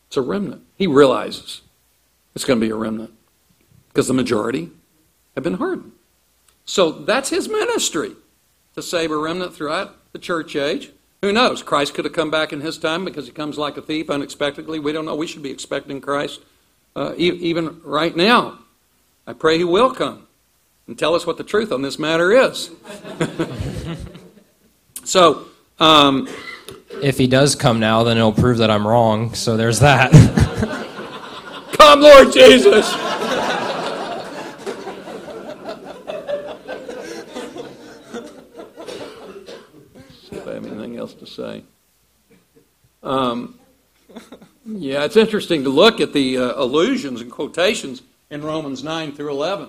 It's 0.08 0.16
a 0.16 0.22
remnant. 0.22 0.62
He 0.76 0.86
realizes 0.86 1.62
it's 2.34 2.44
going 2.44 2.60
to 2.60 2.66
be 2.66 2.70
a 2.70 2.76
remnant 2.76 3.12
because 3.88 4.08
the 4.08 4.14
majority 4.14 4.70
have 5.34 5.44
been 5.44 5.54
hardened. 5.54 5.92
So 6.64 6.90
that's 6.90 7.30
his 7.30 7.48
ministry 7.48 8.12
to 8.74 8.82
save 8.82 9.10
a 9.10 9.16
remnant 9.16 9.54
throughout 9.54 9.96
the 10.12 10.18
church 10.18 10.54
age. 10.56 10.90
Who 11.26 11.32
knows? 11.32 11.60
Christ 11.60 11.94
could 11.94 12.04
have 12.04 12.14
come 12.14 12.30
back 12.30 12.52
in 12.52 12.60
his 12.60 12.78
time 12.78 13.04
because 13.04 13.26
he 13.26 13.32
comes 13.32 13.58
like 13.58 13.76
a 13.76 13.82
thief 13.82 14.10
unexpectedly. 14.10 14.78
We 14.78 14.92
don't 14.92 15.04
know. 15.04 15.16
We 15.16 15.26
should 15.26 15.42
be 15.42 15.50
expecting 15.50 16.00
Christ 16.00 16.40
uh, 16.94 17.14
e- 17.16 17.32
even 17.32 17.80
right 17.82 18.14
now. 18.14 18.60
I 19.26 19.32
pray 19.32 19.58
he 19.58 19.64
will 19.64 19.92
come 19.92 20.28
and 20.86 20.96
tell 20.96 21.16
us 21.16 21.26
what 21.26 21.36
the 21.36 21.42
truth 21.42 21.72
on 21.72 21.82
this 21.82 21.98
matter 21.98 22.30
is. 22.30 22.70
so, 25.04 25.46
um, 25.80 26.28
If 27.02 27.18
he 27.18 27.26
does 27.26 27.56
come 27.56 27.80
now, 27.80 28.04
then 28.04 28.18
it'll 28.18 28.30
prove 28.32 28.58
that 28.58 28.70
I'm 28.70 28.86
wrong. 28.86 29.34
So 29.34 29.56
there's 29.56 29.80
that. 29.80 30.12
come, 31.72 32.02
Lord 32.02 32.32
Jesus. 32.32 32.86
See 40.28 40.36
if 40.36 40.46
I 40.46 40.54
have 40.54 40.66
anything 40.66 40.94
else 41.06 41.14
to 41.14 41.26
say. 41.26 41.62
Um, 43.04 43.60
yeah, 44.66 45.04
it's 45.04 45.16
interesting 45.16 45.62
to 45.62 45.70
look 45.70 46.00
at 46.00 46.12
the 46.12 46.36
uh, 46.36 46.52
allusions 46.56 47.20
and 47.20 47.30
quotations 47.30 48.02
in 48.28 48.42
Romans 48.42 48.82
9 48.82 49.12
through 49.12 49.30
11. 49.30 49.68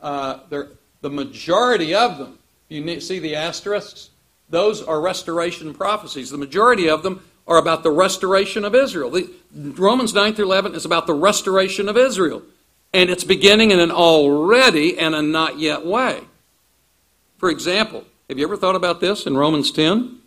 Uh, 0.00 0.38
the 0.48 1.10
majority 1.10 1.94
of 1.94 2.16
them, 2.16 2.38
you 2.70 3.00
see 3.00 3.18
the 3.18 3.36
asterisks? 3.36 4.08
Those 4.48 4.82
are 4.82 5.02
restoration 5.02 5.74
prophecies. 5.74 6.30
The 6.30 6.38
majority 6.38 6.88
of 6.88 7.02
them 7.02 7.22
are 7.46 7.58
about 7.58 7.82
the 7.82 7.90
restoration 7.90 8.64
of 8.64 8.74
Israel. 8.74 9.10
The, 9.10 9.30
Romans 9.54 10.14
9 10.14 10.34
through 10.34 10.46
11 10.46 10.74
is 10.74 10.86
about 10.86 11.06
the 11.06 11.12
restoration 11.12 11.90
of 11.90 11.98
Israel. 11.98 12.42
And 12.94 13.10
it's 13.10 13.24
beginning 13.24 13.70
in 13.70 13.80
an 13.80 13.90
already 13.90 14.98
and 14.98 15.14
a 15.14 15.20
not 15.20 15.58
yet 15.58 15.84
way. 15.84 16.22
For 17.36 17.50
example, 17.50 18.04
have 18.30 18.38
you 18.38 18.46
ever 18.46 18.56
thought 18.56 18.76
about 18.76 19.00
this 19.00 19.26
in 19.26 19.36
Romans 19.36 19.70
10? 19.70 20.20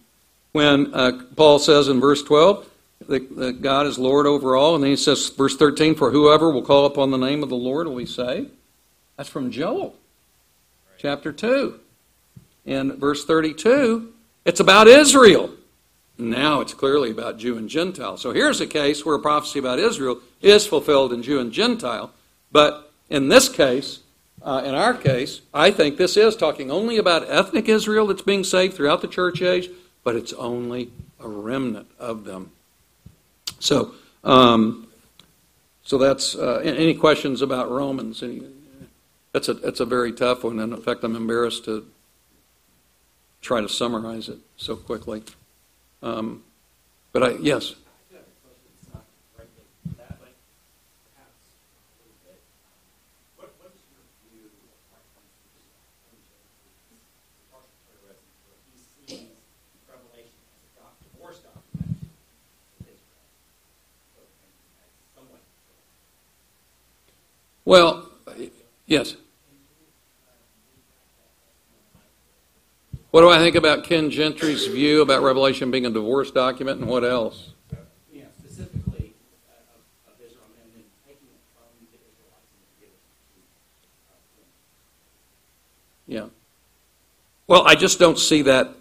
When 0.58 0.92
uh, 0.92 1.22
Paul 1.36 1.60
says 1.60 1.88
in 1.88 2.00
verse 2.00 2.24
12 2.24 2.68
that, 3.10 3.36
that 3.36 3.62
God 3.62 3.86
is 3.86 4.00
Lord 4.00 4.26
over 4.26 4.56
all, 4.56 4.74
and 4.74 4.84
then 4.84 4.90
he 4.90 4.98
says, 4.98 5.30
verse 5.30 5.56
13, 5.56 5.94
for 5.94 6.10
whoever 6.10 6.50
will 6.50 6.64
call 6.64 6.88
upon 6.88 7.12
the 7.12 7.18
name 7.18 7.44
of 7.44 7.50
the 7.50 7.56
Lord 7.56 7.86
will 7.86 7.98
be 7.98 8.08
saved. 8.08 8.50
That's 9.18 9.30
from 9.30 9.52
Joel, 9.52 9.94
chapter 10.98 11.32
2. 11.32 11.80
In 12.66 12.98
verse 12.98 13.24
32, 13.24 14.12
it's 14.46 14.60
about 14.60 14.88
Israel. 14.88 15.52
Now 16.18 16.62
it's 16.62 16.74
clearly 16.74 17.12
about 17.12 17.38
Jew 17.38 17.60
and 17.60 17.70
Gentile. 17.70 18.18
So 18.18 18.32
here's 18.32 18.60
a 18.60 18.66
case 18.66 19.06
where 19.06 19.18
a 19.18 19.20
prophecy 19.20 19.60
about 19.60 19.78
Israel 19.78 20.22
is 20.42 20.66
fulfilled 20.66 21.14
in 21.14 21.22
Jew 21.22 21.40
and 21.40 21.52
Gentile. 21.52 22.12
But 22.52 22.92
in 23.12 23.28
this 23.28 23.48
case, 23.48 24.00
uh, 24.42 24.64
in 24.66 24.74
our 24.74 24.96
case, 24.96 25.42
I 25.54 25.70
think 25.70 25.98
this 25.98 26.18
is 26.18 26.36
talking 26.36 26.72
only 26.72 26.98
about 26.98 27.30
ethnic 27.30 27.70
Israel 27.70 28.08
that's 28.08 28.24
being 28.24 28.44
saved 28.44 28.74
throughout 28.74 29.02
the 29.02 29.08
church 29.08 29.44
age, 29.44 29.70
but 30.08 30.16
it's 30.16 30.32
only 30.32 30.90
a 31.20 31.28
remnant 31.28 31.86
of 32.00 32.24
them. 32.24 32.50
So, 33.60 33.94
um, 34.24 34.88
so 35.84 35.98
that's 35.98 36.34
uh, 36.34 36.62
any 36.64 36.94
questions 36.94 37.42
about 37.42 37.70
Romans? 37.70 38.24
Any, 38.24 38.42
that's 39.34 39.50
a 39.50 39.56
that's 39.56 39.82
a 39.82 39.86
very 39.86 40.14
tough 40.14 40.46
one, 40.46 40.62
and 40.62 40.72
in 40.72 40.82
fact, 40.82 41.04
I'm 41.04 41.18
embarrassed 41.18 41.66
to 41.66 41.86
try 43.42 43.60
to 43.60 43.68
summarize 43.68 44.30
it 44.30 44.38
so 44.56 44.78
quickly. 44.78 45.24
Um, 46.02 46.42
but 47.12 47.24
I 47.24 47.32
yes. 47.42 47.76
Well, 67.68 68.10
yes. 68.85 69.18
What 73.11 73.19
do 73.19 73.30
I 73.30 73.39
think 73.39 73.57
about 73.57 73.84
Ken 73.84 74.10
Gentry's 74.10 74.68
view 74.68 75.02
about 75.02 75.22
Revelation 75.22 75.69
being 75.69 75.85
a 75.85 75.89
divorce 75.89 76.31
document 76.31 76.80
and 76.80 76.89
what 76.89 77.03
else? 77.03 77.49
Yeah, 78.10 78.23
specifically 78.39 79.15
of 80.07 80.14
Israel 80.26 80.45
and 80.64 80.76
then 80.76 80.84
taking 81.06 81.27
it 81.27 81.41
from 81.57 81.68
the 81.81 81.98
Israelites 81.98 82.56
and 82.57 82.69
giving 82.80 82.95
it 83.35 83.52
to 86.07 86.14
Yeah. 86.14 86.27
Well, 87.48 87.68
I 87.68 87.76
just 87.76 87.99
don't 87.99 88.18
see 88.18 88.44
that, 88.44 88.76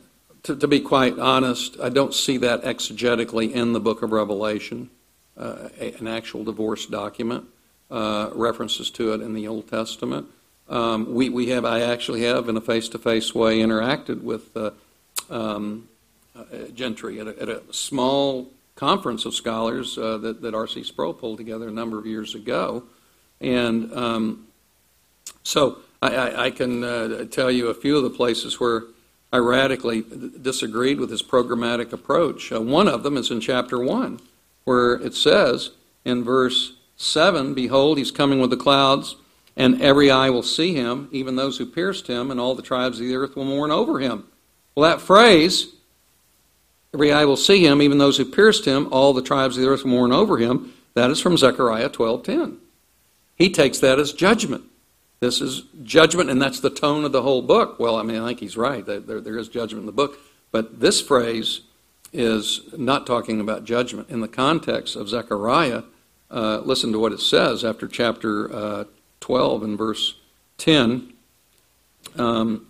to, 0.44 0.54
to, 0.54 0.68
be 0.68 0.78
quite 0.78 1.18
honest, 1.18 1.76
I 1.80 1.88
don't 1.88 2.14
see 2.14 2.36
that 2.36 2.62
exegetically 2.62 3.50
in 3.50 3.72
the 3.72 3.80
book 3.80 4.02
of 4.02 4.12
Revelation, 4.12 4.90
uh, 5.36 5.70
a, 5.80 5.94
an 5.94 6.06
actual 6.06 6.44
divorce 6.44 6.86
document 6.86 7.48
uh, 7.90 8.30
references 8.34 8.90
to 8.90 9.12
it 9.12 9.20
in 9.20 9.34
the 9.34 9.46
Old 9.48 9.68
Testament. 9.68 10.26
Um, 10.68 11.14
we, 11.14 11.28
we 11.28 11.50
have, 11.50 11.64
I 11.64 11.80
actually 11.80 12.22
have, 12.22 12.48
in 12.48 12.56
a 12.56 12.60
face 12.60 12.88
to 12.90 12.98
face 12.98 13.34
way, 13.34 13.58
interacted 13.58 14.22
with 14.22 14.56
uh, 14.56 14.70
um, 15.30 15.88
uh, 16.36 16.42
Gentry 16.74 17.20
at 17.20 17.28
a, 17.28 17.42
at 17.42 17.48
a, 17.48 17.62
small 17.72 18.50
conference 18.74 19.24
of 19.24 19.34
scholars 19.34 19.96
uh, 19.96 20.18
that, 20.18 20.42
that 20.42 20.54
R.C. 20.54 20.82
Sproul 20.84 21.14
pulled 21.14 21.38
together 21.38 21.68
a 21.68 21.72
number 21.72 21.98
of 21.98 22.06
years 22.06 22.34
ago. 22.34 22.82
And 23.40 23.92
um, 23.94 24.48
so 25.44 25.78
I, 26.02 26.16
I, 26.16 26.44
I 26.46 26.50
can 26.50 27.28
tell 27.30 27.50
you 27.50 27.68
a 27.68 27.74
few 27.74 27.96
of 27.96 28.02
the 28.02 28.10
places 28.10 28.58
where 28.58 28.82
I 29.32 29.38
radically 29.38 30.02
disagreed 30.40 31.00
with 31.00 31.10
his 31.10 31.22
programmatic 31.22 31.92
approach. 31.92 32.52
Uh, 32.52 32.60
one 32.60 32.88
of 32.88 33.02
them 33.02 33.16
is 33.16 33.30
in 33.30 33.40
chapter 33.40 33.78
1, 33.78 34.20
where 34.64 34.94
it 34.94 35.14
says 35.14 35.72
in 36.04 36.22
verse 36.22 36.72
7 36.96 37.54
Behold, 37.54 37.98
he's 37.98 38.10
coming 38.10 38.40
with 38.40 38.50
the 38.50 38.56
clouds, 38.56 39.16
and 39.56 39.80
every 39.80 40.10
eye 40.10 40.30
will 40.30 40.42
see 40.42 40.74
him, 40.74 41.08
even 41.12 41.36
those 41.36 41.58
who 41.58 41.66
pierced 41.66 42.06
him, 42.06 42.30
and 42.30 42.40
all 42.40 42.54
the 42.54 42.62
tribes 42.62 42.98
of 42.98 43.06
the 43.06 43.14
earth 43.14 43.36
will 43.36 43.44
mourn 43.44 43.70
over 43.70 44.00
him. 44.00 44.24
Well, 44.74 44.88
that 44.88 45.00
phrase, 45.00 45.68
every 46.92 47.12
eye 47.12 47.24
will 47.24 47.36
see 47.36 47.64
him, 47.64 47.80
even 47.80 47.98
those 47.98 48.16
who 48.16 48.24
pierced 48.24 48.64
him, 48.64 48.88
all 48.90 49.12
the 49.12 49.22
tribes 49.22 49.56
of 49.56 49.62
the 49.62 49.68
earth 49.68 49.84
will 49.84 49.92
mourn 49.92 50.12
over 50.12 50.38
him, 50.38 50.72
that 50.94 51.10
is 51.10 51.20
from 51.20 51.36
Zechariah 51.36 51.90
12:10. 51.90 52.56
He 53.36 53.50
takes 53.50 53.78
that 53.80 53.98
as 53.98 54.12
judgment. 54.12 54.64
This 55.20 55.40
is 55.40 55.64
judgment, 55.82 56.30
and 56.30 56.40
that's 56.40 56.60
the 56.60 56.70
tone 56.70 57.04
of 57.04 57.12
the 57.12 57.22
whole 57.22 57.42
book. 57.42 57.78
Well, 57.78 57.96
I 57.96 58.02
mean, 58.02 58.20
I 58.20 58.28
think 58.28 58.40
he's 58.40 58.56
right. 58.56 58.84
There, 58.84 59.20
there 59.20 59.38
is 59.38 59.48
judgment 59.48 59.82
in 59.82 59.86
the 59.86 59.92
book. 59.92 60.18
But 60.52 60.80
this 60.80 61.00
phrase 61.00 61.60
is 62.12 62.62
not 62.76 63.06
talking 63.06 63.40
about 63.40 63.64
judgment. 63.64 64.08
In 64.08 64.20
the 64.20 64.28
context 64.28 64.96
of 64.96 65.08
Zechariah, 65.08 65.82
uh, 66.30 66.60
listen 66.60 66.92
to 66.92 66.98
what 66.98 67.12
it 67.12 67.20
says 67.20 67.64
after 67.64 67.86
chapter 67.86 68.52
uh, 68.54 68.84
12 69.20 69.62
and 69.62 69.78
verse 69.78 70.18
10. 70.58 71.12
Um, 72.16 72.66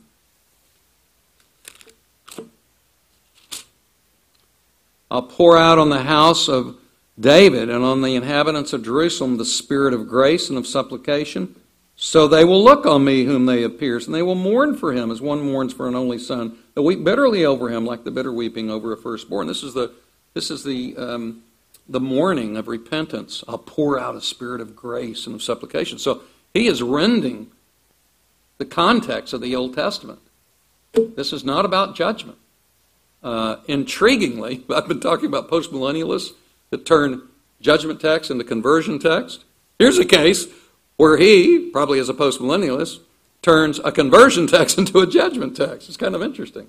I'll 5.10 5.22
pour 5.22 5.56
out 5.56 5.78
on 5.78 5.88
the 5.88 6.02
house 6.02 6.48
of 6.48 6.76
David 7.18 7.70
and 7.70 7.84
on 7.84 8.02
the 8.02 8.14
inhabitants 8.14 8.72
of 8.72 8.84
Jerusalem 8.84 9.38
the 9.38 9.44
spirit 9.44 9.94
of 9.94 10.08
grace 10.08 10.48
and 10.48 10.58
of 10.58 10.66
supplication. 10.66 11.54
So 11.98 12.28
they 12.28 12.44
will 12.44 12.62
look 12.62 12.84
on 12.84 13.04
me 13.04 13.24
whom 13.24 13.46
they 13.46 13.62
have 13.62 13.78
pierced, 13.78 14.06
and 14.06 14.14
they 14.14 14.22
will 14.22 14.34
mourn 14.34 14.76
for 14.76 14.92
him 14.92 15.10
as 15.10 15.22
one 15.22 15.40
mourns 15.40 15.72
for 15.72 15.88
an 15.88 15.94
only 15.94 16.18
son. 16.18 16.58
They'll 16.74 16.84
weep 16.84 17.02
bitterly 17.02 17.46
over 17.46 17.70
him 17.70 17.86
like 17.86 18.04
the 18.04 18.10
bitter 18.10 18.32
weeping 18.32 18.70
over 18.70 18.92
a 18.92 18.98
firstborn. 18.98 19.46
This 19.46 19.62
is 19.62 19.72
the, 19.72 19.92
this 20.34 20.50
is 20.50 20.62
the 20.62 20.94
um, 20.98 21.42
the 21.88 22.00
mourning 22.00 22.56
of 22.56 22.68
repentance. 22.68 23.44
I'll 23.46 23.58
pour 23.58 23.98
out 23.98 24.16
a 24.16 24.20
spirit 24.20 24.60
of 24.60 24.74
grace 24.74 25.26
and 25.26 25.34
of 25.34 25.42
supplication. 25.42 25.98
So 25.98 26.22
he 26.52 26.66
is 26.66 26.82
rending 26.82 27.48
the 28.58 28.64
context 28.64 29.32
of 29.32 29.40
the 29.40 29.54
Old 29.54 29.74
Testament. 29.74 30.20
This 30.92 31.32
is 31.32 31.44
not 31.44 31.64
about 31.64 31.94
judgment. 31.94 32.38
Uh, 33.22 33.56
intriguingly, 33.68 34.62
I've 34.74 34.88
been 34.88 35.00
talking 35.00 35.26
about 35.26 35.50
postmillennialists 35.50 36.32
that 36.70 36.86
turn 36.86 37.22
judgment 37.60 38.00
text 38.00 38.30
into 38.30 38.44
conversion 38.44 38.98
text. 38.98 39.44
Here's 39.78 39.98
a 39.98 40.04
case 40.04 40.46
where 40.96 41.16
he, 41.16 41.70
probably 41.70 41.98
as 41.98 42.08
a 42.08 42.14
postmillennialist, 42.14 43.00
turns 43.42 43.78
a 43.80 43.92
conversion 43.92 44.46
text 44.48 44.78
into 44.78 45.00
a 45.00 45.06
judgment 45.06 45.56
text. 45.56 45.88
It's 45.88 45.96
kind 45.96 46.14
of 46.14 46.22
interesting. 46.22 46.68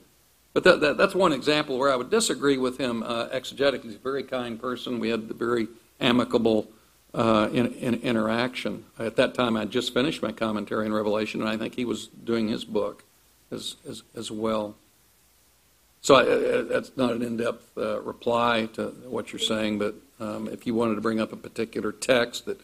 But 0.57 0.63
that, 0.63 0.81
that, 0.81 0.97
that's 0.97 1.13
one 1.13 1.33
example 1.33 1.77
where 1.77 1.93
I 1.93 1.95
would 1.95 2.09
disagree 2.09 2.57
with 2.57 2.79
him 2.79 3.03
uh, 3.03 3.27
exegetically. 3.27 3.83
He's 3.83 3.93
a 3.93 3.99
very 3.99 4.23
kind 4.23 4.59
person. 4.59 4.97
We 4.97 5.09
had 5.09 5.27
a 5.29 5.33
very 5.35 5.67
amicable 5.99 6.67
uh, 7.13 7.47
in, 7.53 7.73
in 7.73 7.93
interaction. 8.01 8.85
At 8.97 9.17
that 9.17 9.35
time, 9.35 9.55
I 9.55 9.59
had 9.59 9.69
just 9.69 9.93
finished 9.93 10.23
my 10.23 10.31
commentary 10.31 10.87
on 10.87 10.93
Revelation, 10.93 11.41
and 11.41 11.47
I 11.47 11.57
think 11.57 11.75
he 11.75 11.85
was 11.85 12.07
doing 12.07 12.47
his 12.47 12.65
book 12.65 13.03
as, 13.51 13.75
as, 13.87 14.01
as 14.15 14.31
well. 14.31 14.75
So 16.01 16.15
I, 16.15 16.21
uh, 16.23 16.61
that's 16.63 16.97
not 16.97 17.11
an 17.11 17.21
in-depth 17.21 17.77
uh, 17.77 18.01
reply 18.01 18.67
to 18.73 18.87
what 19.07 19.31
you're 19.31 19.39
saying, 19.39 19.77
but 19.77 19.93
um, 20.19 20.47
if 20.47 20.65
you 20.65 20.73
wanted 20.73 20.95
to 20.95 21.01
bring 21.01 21.19
up 21.19 21.31
a 21.31 21.37
particular 21.37 21.91
text 21.91 22.47
that 22.47 22.59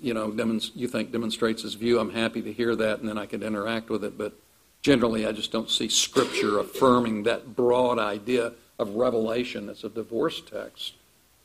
you 0.00 0.14
know 0.14 0.30
demonst- 0.30 0.72
you 0.74 0.88
think 0.88 1.12
demonstrates 1.12 1.60
his 1.60 1.74
view, 1.74 1.98
I'm 1.98 2.14
happy 2.14 2.40
to 2.40 2.50
hear 2.50 2.74
that, 2.76 3.00
and 3.00 3.06
then 3.06 3.18
I 3.18 3.26
could 3.26 3.42
interact 3.42 3.90
with 3.90 4.04
it. 4.04 4.16
But 4.16 4.32
generally, 4.82 5.26
I 5.26 5.32
just 5.32 5.52
don't 5.52 5.70
see 5.70 5.88
Scripture 5.88 6.58
affirming 6.58 7.24
that 7.24 7.56
broad 7.56 7.98
idea 7.98 8.52
of 8.78 8.94
revelation 8.94 9.68
as 9.68 9.84
a 9.84 9.88
divorce 9.88 10.40
text. 10.40 10.94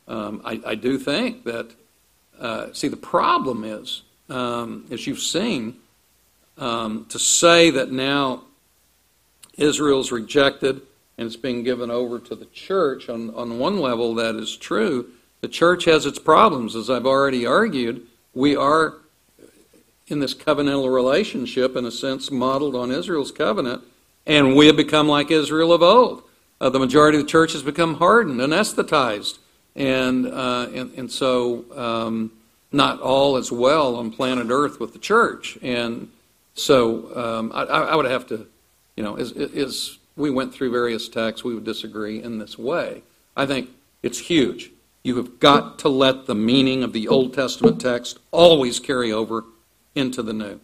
Um, 0.07 0.41
I, 0.43 0.61
I, 0.65 0.75
do 0.75 0.97
think 0.97 1.45
that. 1.45 1.71
Uh, 2.39 2.73
see, 2.73 2.87
the 2.87 2.97
problem 2.97 3.63
is, 3.63 4.01
um, 4.29 4.85
as 4.91 5.05
you've 5.05 5.19
seen, 5.19 5.75
um, 6.57 7.05
to 7.09 7.19
say 7.19 7.69
that 7.69 7.91
now 7.91 8.43
Israel's 9.57 10.11
rejected 10.11 10.81
and 11.17 11.27
it's 11.27 11.35
being 11.35 11.63
given 11.63 11.91
over 11.91 12.19
to 12.19 12.35
the 12.35 12.45
church. 12.47 13.09
On, 13.09 13.33
on 13.35 13.59
one 13.59 13.79
level, 13.79 14.15
that 14.15 14.35
is 14.35 14.57
true. 14.57 15.09
The 15.41 15.47
church 15.47 15.85
has 15.85 16.05
its 16.05 16.19
problems, 16.19 16.75
as 16.75 16.89
I've 16.89 17.05
already 17.05 17.45
argued. 17.45 18.07
We 18.33 18.55
are 18.55 18.95
in 20.11 20.19
this 20.19 20.33
covenantal 20.33 20.93
relationship, 20.93 21.75
in 21.75 21.85
a 21.85 21.91
sense, 21.91 22.29
modeled 22.29 22.75
on 22.75 22.91
Israel's 22.91 23.31
covenant, 23.31 23.83
and 24.25 24.55
we 24.55 24.67
have 24.67 24.75
become 24.75 25.07
like 25.07 25.31
Israel 25.31 25.73
of 25.73 25.81
old. 25.81 26.23
Uh, 26.59 26.69
the 26.69 26.79
majority 26.79 27.17
of 27.17 27.23
the 27.23 27.29
church 27.29 27.53
has 27.53 27.63
become 27.63 27.95
hardened, 27.95 28.39
anesthetized, 28.39 29.39
and, 29.75 30.27
uh, 30.27 30.67
and, 30.73 30.93
and, 30.93 31.11
so 31.11 31.65
um, 31.75 32.31
not 32.71 32.99
all 32.99 33.37
is 33.37 33.51
well 33.51 33.95
on 33.95 34.11
planet 34.11 34.47
Earth 34.49 34.79
with 34.79 34.93
the 34.93 34.99
church. 34.99 35.57
And 35.61 36.11
so 36.53 37.15
um, 37.15 37.51
I, 37.55 37.63
I, 37.63 37.95
would 37.95 38.05
have 38.05 38.27
to, 38.27 38.45
you 38.95 39.03
know, 39.03 39.15
is, 39.15 39.31
is 39.31 39.97
we 40.15 40.29
went 40.29 40.53
through 40.53 40.71
various 40.71 41.07
texts, 41.07 41.43
we 41.43 41.55
would 41.55 41.63
disagree 41.63 42.21
in 42.21 42.37
this 42.37 42.57
way. 42.59 43.01
I 43.35 43.45
think 43.45 43.69
it's 44.03 44.19
huge. 44.19 44.71
You 45.03 45.15
have 45.17 45.39
got 45.39 45.79
to 45.79 45.89
let 45.89 46.27
the 46.27 46.35
meaning 46.35 46.83
of 46.83 46.93
the 46.93 47.07
Old 47.07 47.33
Testament 47.33 47.81
text 47.81 48.19
always 48.31 48.79
carry 48.79 49.11
over 49.11 49.45
into 49.95 50.21
the 50.21 50.33
New. 50.33 50.59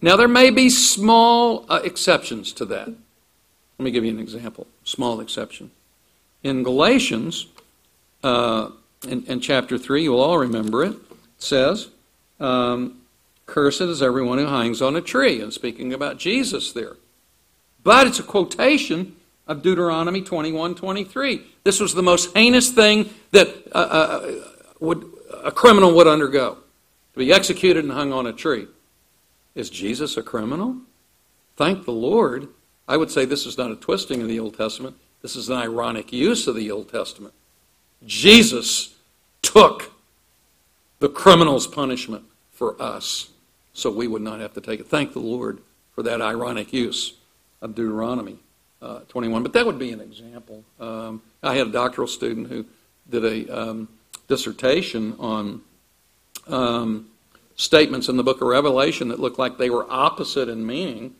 Now, 0.00 0.16
there 0.16 0.28
may 0.28 0.50
be 0.50 0.70
small 0.70 1.66
uh, 1.68 1.80
exceptions 1.82 2.52
to 2.54 2.64
that. 2.66 2.88
Let 2.88 3.84
me 3.84 3.90
give 3.90 4.04
you 4.04 4.10
an 4.10 4.20
example, 4.20 4.66
small 4.84 5.20
exception. 5.20 5.70
In 6.42 6.62
Galatians, 6.62 7.46
uh, 8.22 8.70
in, 9.06 9.24
in, 9.26 9.40
chapter 9.40 9.76
3, 9.76 10.04
you 10.04 10.12
will 10.12 10.20
all 10.20 10.38
remember 10.38 10.84
it, 10.84 10.92
it 10.92 10.98
says, 11.38 11.88
um, 12.38 13.00
Cursed 13.46 13.80
is 13.82 14.02
everyone 14.02 14.38
who 14.38 14.46
hangs 14.46 14.82
on 14.82 14.94
a 14.94 15.00
tree. 15.00 15.40
And 15.40 15.52
speaking 15.52 15.92
about 15.92 16.18
Jesus 16.18 16.72
there. 16.72 16.96
But 17.82 18.06
it's 18.06 18.18
a 18.18 18.24
quotation 18.24 19.16
of 19.46 19.62
Deuteronomy 19.62 20.20
21 20.20 20.74
23. 20.74 21.42
This 21.64 21.80
was 21.80 21.94
the 21.94 22.02
most 22.02 22.36
heinous 22.36 22.70
thing 22.70 23.08
that 23.30 23.48
uh, 23.72 23.78
uh, 23.78 24.32
would, 24.80 25.04
a 25.42 25.50
criminal 25.50 25.94
would 25.94 26.06
undergo 26.06 26.58
to 27.18 27.24
be 27.24 27.32
executed 27.32 27.84
and 27.84 27.92
hung 27.92 28.12
on 28.12 28.26
a 28.26 28.32
tree. 28.32 28.68
Is 29.56 29.70
Jesus 29.70 30.16
a 30.16 30.22
criminal? 30.22 30.76
Thank 31.56 31.84
the 31.84 31.92
Lord. 31.92 32.48
I 32.86 32.96
would 32.96 33.10
say 33.10 33.24
this 33.24 33.44
is 33.44 33.58
not 33.58 33.72
a 33.72 33.76
twisting 33.76 34.22
of 34.22 34.28
the 34.28 34.38
Old 34.38 34.56
Testament, 34.56 34.96
this 35.20 35.34
is 35.34 35.48
an 35.48 35.56
ironic 35.56 36.12
use 36.12 36.46
of 36.46 36.54
the 36.54 36.70
Old 36.70 36.90
Testament. 36.90 37.34
Jesus 38.06 38.94
took 39.42 39.92
the 41.00 41.08
criminal's 41.08 41.66
punishment 41.66 42.24
for 42.52 42.80
us 42.80 43.30
so 43.72 43.90
we 43.90 44.06
would 44.06 44.22
not 44.22 44.38
have 44.38 44.54
to 44.54 44.60
take 44.60 44.78
it. 44.78 44.86
Thank 44.86 45.12
the 45.12 45.18
Lord 45.18 45.58
for 45.94 46.04
that 46.04 46.20
ironic 46.20 46.72
use 46.72 47.14
of 47.60 47.74
Deuteronomy 47.74 48.38
uh, 48.80 49.00
21. 49.08 49.42
But 49.42 49.52
that 49.54 49.66
would 49.66 49.78
be 49.78 49.90
an 49.90 50.00
example. 50.00 50.62
Um, 50.78 51.22
I 51.42 51.56
had 51.56 51.66
a 51.66 51.72
doctoral 51.72 52.06
student 52.06 52.46
who 52.46 52.64
did 53.10 53.24
a 53.24 53.60
um, 53.60 53.88
dissertation 54.28 55.16
on 55.18 55.62
um, 56.48 57.08
statements 57.56 58.08
in 58.08 58.16
the 58.16 58.22
book 58.22 58.40
of 58.40 58.48
Revelation 58.48 59.08
that 59.08 59.20
looked 59.20 59.38
like 59.38 59.58
they 59.58 59.70
were 59.70 59.86
opposite 59.90 60.48
in 60.48 60.66
meaning 60.66 61.14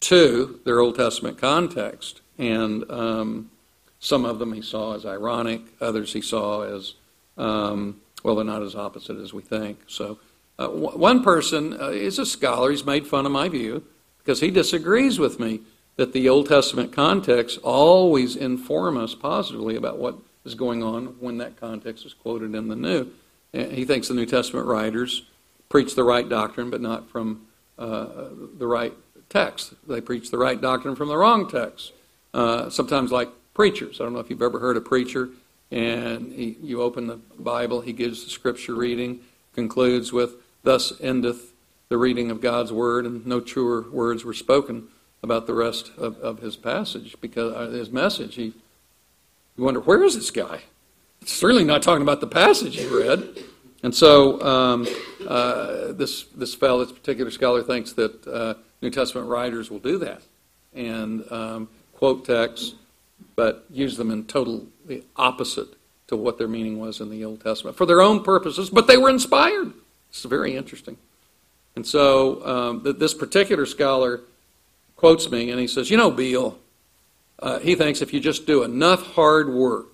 to 0.00 0.60
their 0.64 0.80
Old 0.80 0.96
Testament 0.96 1.38
context. 1.38 2.20
And 2.38 2.90
um, 2.90 3.50
some 3.98 4.24
of 4.24 4.38
them 4.38 4.52
he 4.52 4.62
saw 4.62 4.94
as 4.94 5.04
ironic, 5.04 5.60
others 5.80 6.12
he 6.12 6.22
saw 6.22 6.62
as, 6.62 6.94
um, 7.36 8.00
well, 8.22 8.36
they're 8.36 8.44
not 8.44 8.62
as 8.62 8.74
opposite 8.74 9.18
as 9.18 9.32
we 9.32 9.42
think. 9.42 9.78
So, 9.86 10.18
uh, 10.58 10.66
w- 10.66 10.98
one 10.98 11.22
person 11.22 11.80
uh, 11.80 11.88
is 11.88 12.18
a 12.18 12.26
scholar, 12.26 12.70
he's 12.70 12.84
made 12.84 13.06
fun 13.06 13.26
of 13.26 13.32
my 13.32 13.48
view 13.48 13.84
because 14.18 14.40
he 14.40 14.50
disagrees 14.50 15.18
with 15.18 15.40
me 15.40 15.60
that 15.96 16.12
the 16.12 16.28
Old 16.28 16.48
Testament 16.48 16.92
context 16.92 17.58
always 17.62 18.36
inform 18.36 18.96
us 18.96 19.14
positively 19.14 19.76
about 19.76 19.98
what 19.98 20.16
is 20.44 20.54
going 20.54 20.82
on 20.82 21.06
when 21.20 21.38
that 21.38 21.60
context 21.60 22.06
is 22.06 22.14
quoted 22.14 22.54
in 22.54 22.68
the 22.68 22.76
New. 22.76 23.10
He 23.52 23.84
thinks 23.84 24.08
the 24.08 24.14
New 24.14 24.26
Testament 24.26 24.66
writers 24.66 25.22
preach 25.68 25.94
the 25.94 26.04
right 26.04 26.28
doctrine, 26.28 26.70
but 26.70 26.80
not 26.80 27.08
from 27.08 27.46
uh, 27.78 28.28
the 28.58 28.66
right 28.66 28.92
text. 29.28 29.74
They 29.88 30.00
preach 30.00 30.30
the 30.30 30.38
right 30.38 30.60
doctrine 30.60 30.96
from 30.96 31.08
the 31.08 31.16
wrong 31.16 31.48
text. 31.48 31.92
Uh, 32.32 32.70
sometimes, 32.70 33.10
like 33.10 33.28
preachers. 33.54 34.00
I 34.00 34.04
don't 34.04 34.12
know 34.12 34.20
if 34.20 34.30
you've 34.30 34.42
ever 34.42 34.58
heard 34.58 34.76
a 34.76 34.80
preacher, 34.80 35.30
and 35.70 36.32
he, 36.32 36.56
you 36.62 36.82
open 36.82 37.06
the 37.06 37.20
Bible, 37.38 37.80
he 37.80 37.92
gives 37.92 38.24
the 38.24 38.30
scripture 38.30 38.74
reading, 38.74 39.20
concludes 39.54 40.12
with, 40.12 40.34
Thus 40.62 40.92
endeth 41.00 41.52
the 41.88 41.98
reading 41.98 42.30
of 42.30 42.40
God's 42.40 42.72
word, 42.72 43.06
and 43.06 43.26
no 43.26 43.40
truer 43.40 43.88
words 43.90 44.24
were 44.24 44.34
spoken 44.34 44.88
about 45.22 45.46
the 45.46 45.54
rest 45.54 45.90
of, 45.98 46.18
of 46.18 46.40
his 46.40 46.56
passage 46.56 47.16
because 47.20 47.52
uh, 47.54 47.70
his 47.70 47.90
message. 47.90 48.36
He, 48.36 48.54
you 49.56 49.64
wonder 49.64 49.80
where 49.80 50.02
is 50.04 50.14
this 50.14 50.30
guy? 50.30 50.62
Certainly 51.24 51.64
not 51.64 51.82
talking 51.82 52.02
about 52.02 52.20
the 52.20 52.26
passage 52.26 52.76
he 52.76 52.86
read. 52.86 53.44
And 53.82 53.94
so 53.94 54.40
um, 54.42 54.86
uh, 55.26 55.92
this 55.92 56.24
this 56.34 56.54
fellow, 56.54 56.84
this 56.84 56.92
particular 56.92 57.30
scholar, 57.30 57.62
thinks 57.62 57.92
that 57.94 58.26
uh, 58.26 58.54
New 58.82 58.90
Testament 58.90 59.28
writers 59.28 59.70
will 59.70 59.78
do 59.78 59.98
that 59.98 60.22
and 60.74 61.30
um, 61.32 61.68
quote 61.94 62.24
texts, 62.24 62.74
but 63.36 63.64
use 63.70 63.96
them 63.96 64.10
in 64.10 64.24
totally 64.24 64.66
opposite 65.16 65.68
to 66.08 66.16
what 66.16 66.38
their 66.38 66.48
meaning 66.48 66.78
was 66.78 67.00
in 67.00 67.10
the 67.10 67.24
Old 67.24 67.42
Testament 67.42 67.76
for 67.76 67.86
their 67.86 68.00
own 68.00 68.22
purposes, 68.22 68.68
but 68.70 68.86
they 68.86 68.96
were 68.96 69.10
inspired. 69.10 69.72
It's 70.10 70.24
very 70.24 70.56
interesting. 70.56 70.96
And 71.76 71.86
so 71.86 72.44
um, 72.44 72.96
this 72.98 73.14
particular 73.14 73.64
scholar 73.64 74.20
quotes 74.96 75.30
me 75.30 75.50
and 75.50 75.60
he 75.60 75.68
says, 75.68 75.88
You 75.88 75.96
know, 75.96 76.10
Beale, 76.10 76.58
uh, 77.38 77.60
he 77.60 77.74
thinks 77.74 78.02
if 78.02 78.12
you 78.12 78.20
just 78.20 78.46
do 78.46 78.64
enough 78.64 79.06
hard 79.14 79.48
work 79.48 79.89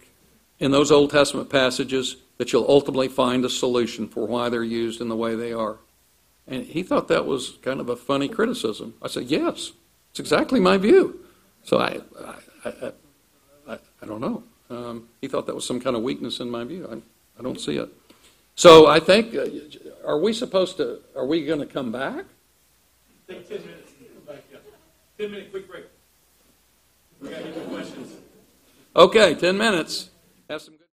in 0.59 0.71
those 0.71 0.91
Old 0.91 1.11
Testament 1.11 1.51
passages, 1.51 2.17
that 2.39 2.53
you'll 2.53 2.69
ultimately 2.69 3.09
find 3.09 3.45
a 3.45 3.51
solution 3.51 4.09
for 4.09 4.27
why 4.27 4.49
they're 4.49 4.65
used 4.65 5.01
in 5.01 5.09
the 5.09 5.17
way 5.17 5.35
they 5.35 5.53
are. 5.53 5.79
And 6.47 6.65
he 6.65 6.83
thought 6.83 7.09
that 7.09 7.27
was 7.27 7.59
kind 7.63 7.81
of 7.81 7.89
a 7.89 7.97
funny 7.97 8.29
criticism. 8.29 8.95
I 9.03 9.09
said, 9.09 9.25
Yes, 9.25 9.73
it's 10.11 10.21
exactly 10.21 10.61
my 10.61 10.77
view. 10.77 11.21
So 11.65 11.79
I, 11.79 12.01
I, 12.65 12.69
I, 12.69 12.93
I, 13.69 13.79
I 14.03 14.07
don't 14.07 14.21
know. 14.21 14.45
Um, 14.71 15.09
he 15.21 15.29
thought 15.29 15.47
that 15.47 15.55
was 15.55 15.67
some 15.67 15.81
kind 15.81 15.97
of 15.97 16.03
weakness 16.03 16.41
in 16.41 16.51
my 16.51 16.65
view. 16.65 16.89
I, 16.91 16.97
I 17.39 17.43
don't 17.43 17.61
see 17.61 17.77
it. 17.77 17.89
So 18.55 18.87
I 18.87 19.01
think, 19.01 19.35
uh, 19.35 19.47
are 20.07 20.19
we 20.19 20.33
supposed 20.33 20.77
to, 20.79 21.01
are 21.15 21.27
we 21.27 21.45
going 21.45 21.61
to 21.61 21.67
come 21.67 21.93
back? 21.93 22.25
Take 23.29 23.49
10 23.49 23.61
minutes 23.61 23.93
come 23.99 24.35
back 24.35 24.45
up. 24.55 24.63
10 25.19 25.31
minute 25.31 25.51
quick 25.51 25.69
break. 25.69 25.85
We 27.21 27.29
got 27.29 27.41
any 27.41 27.67
questions. 27.67 28.15
Okay, 28.95 29.35
10 29.35 29.59
minutes. 29.59 30.11
Have 30.49 30.63
some 30.63 30.77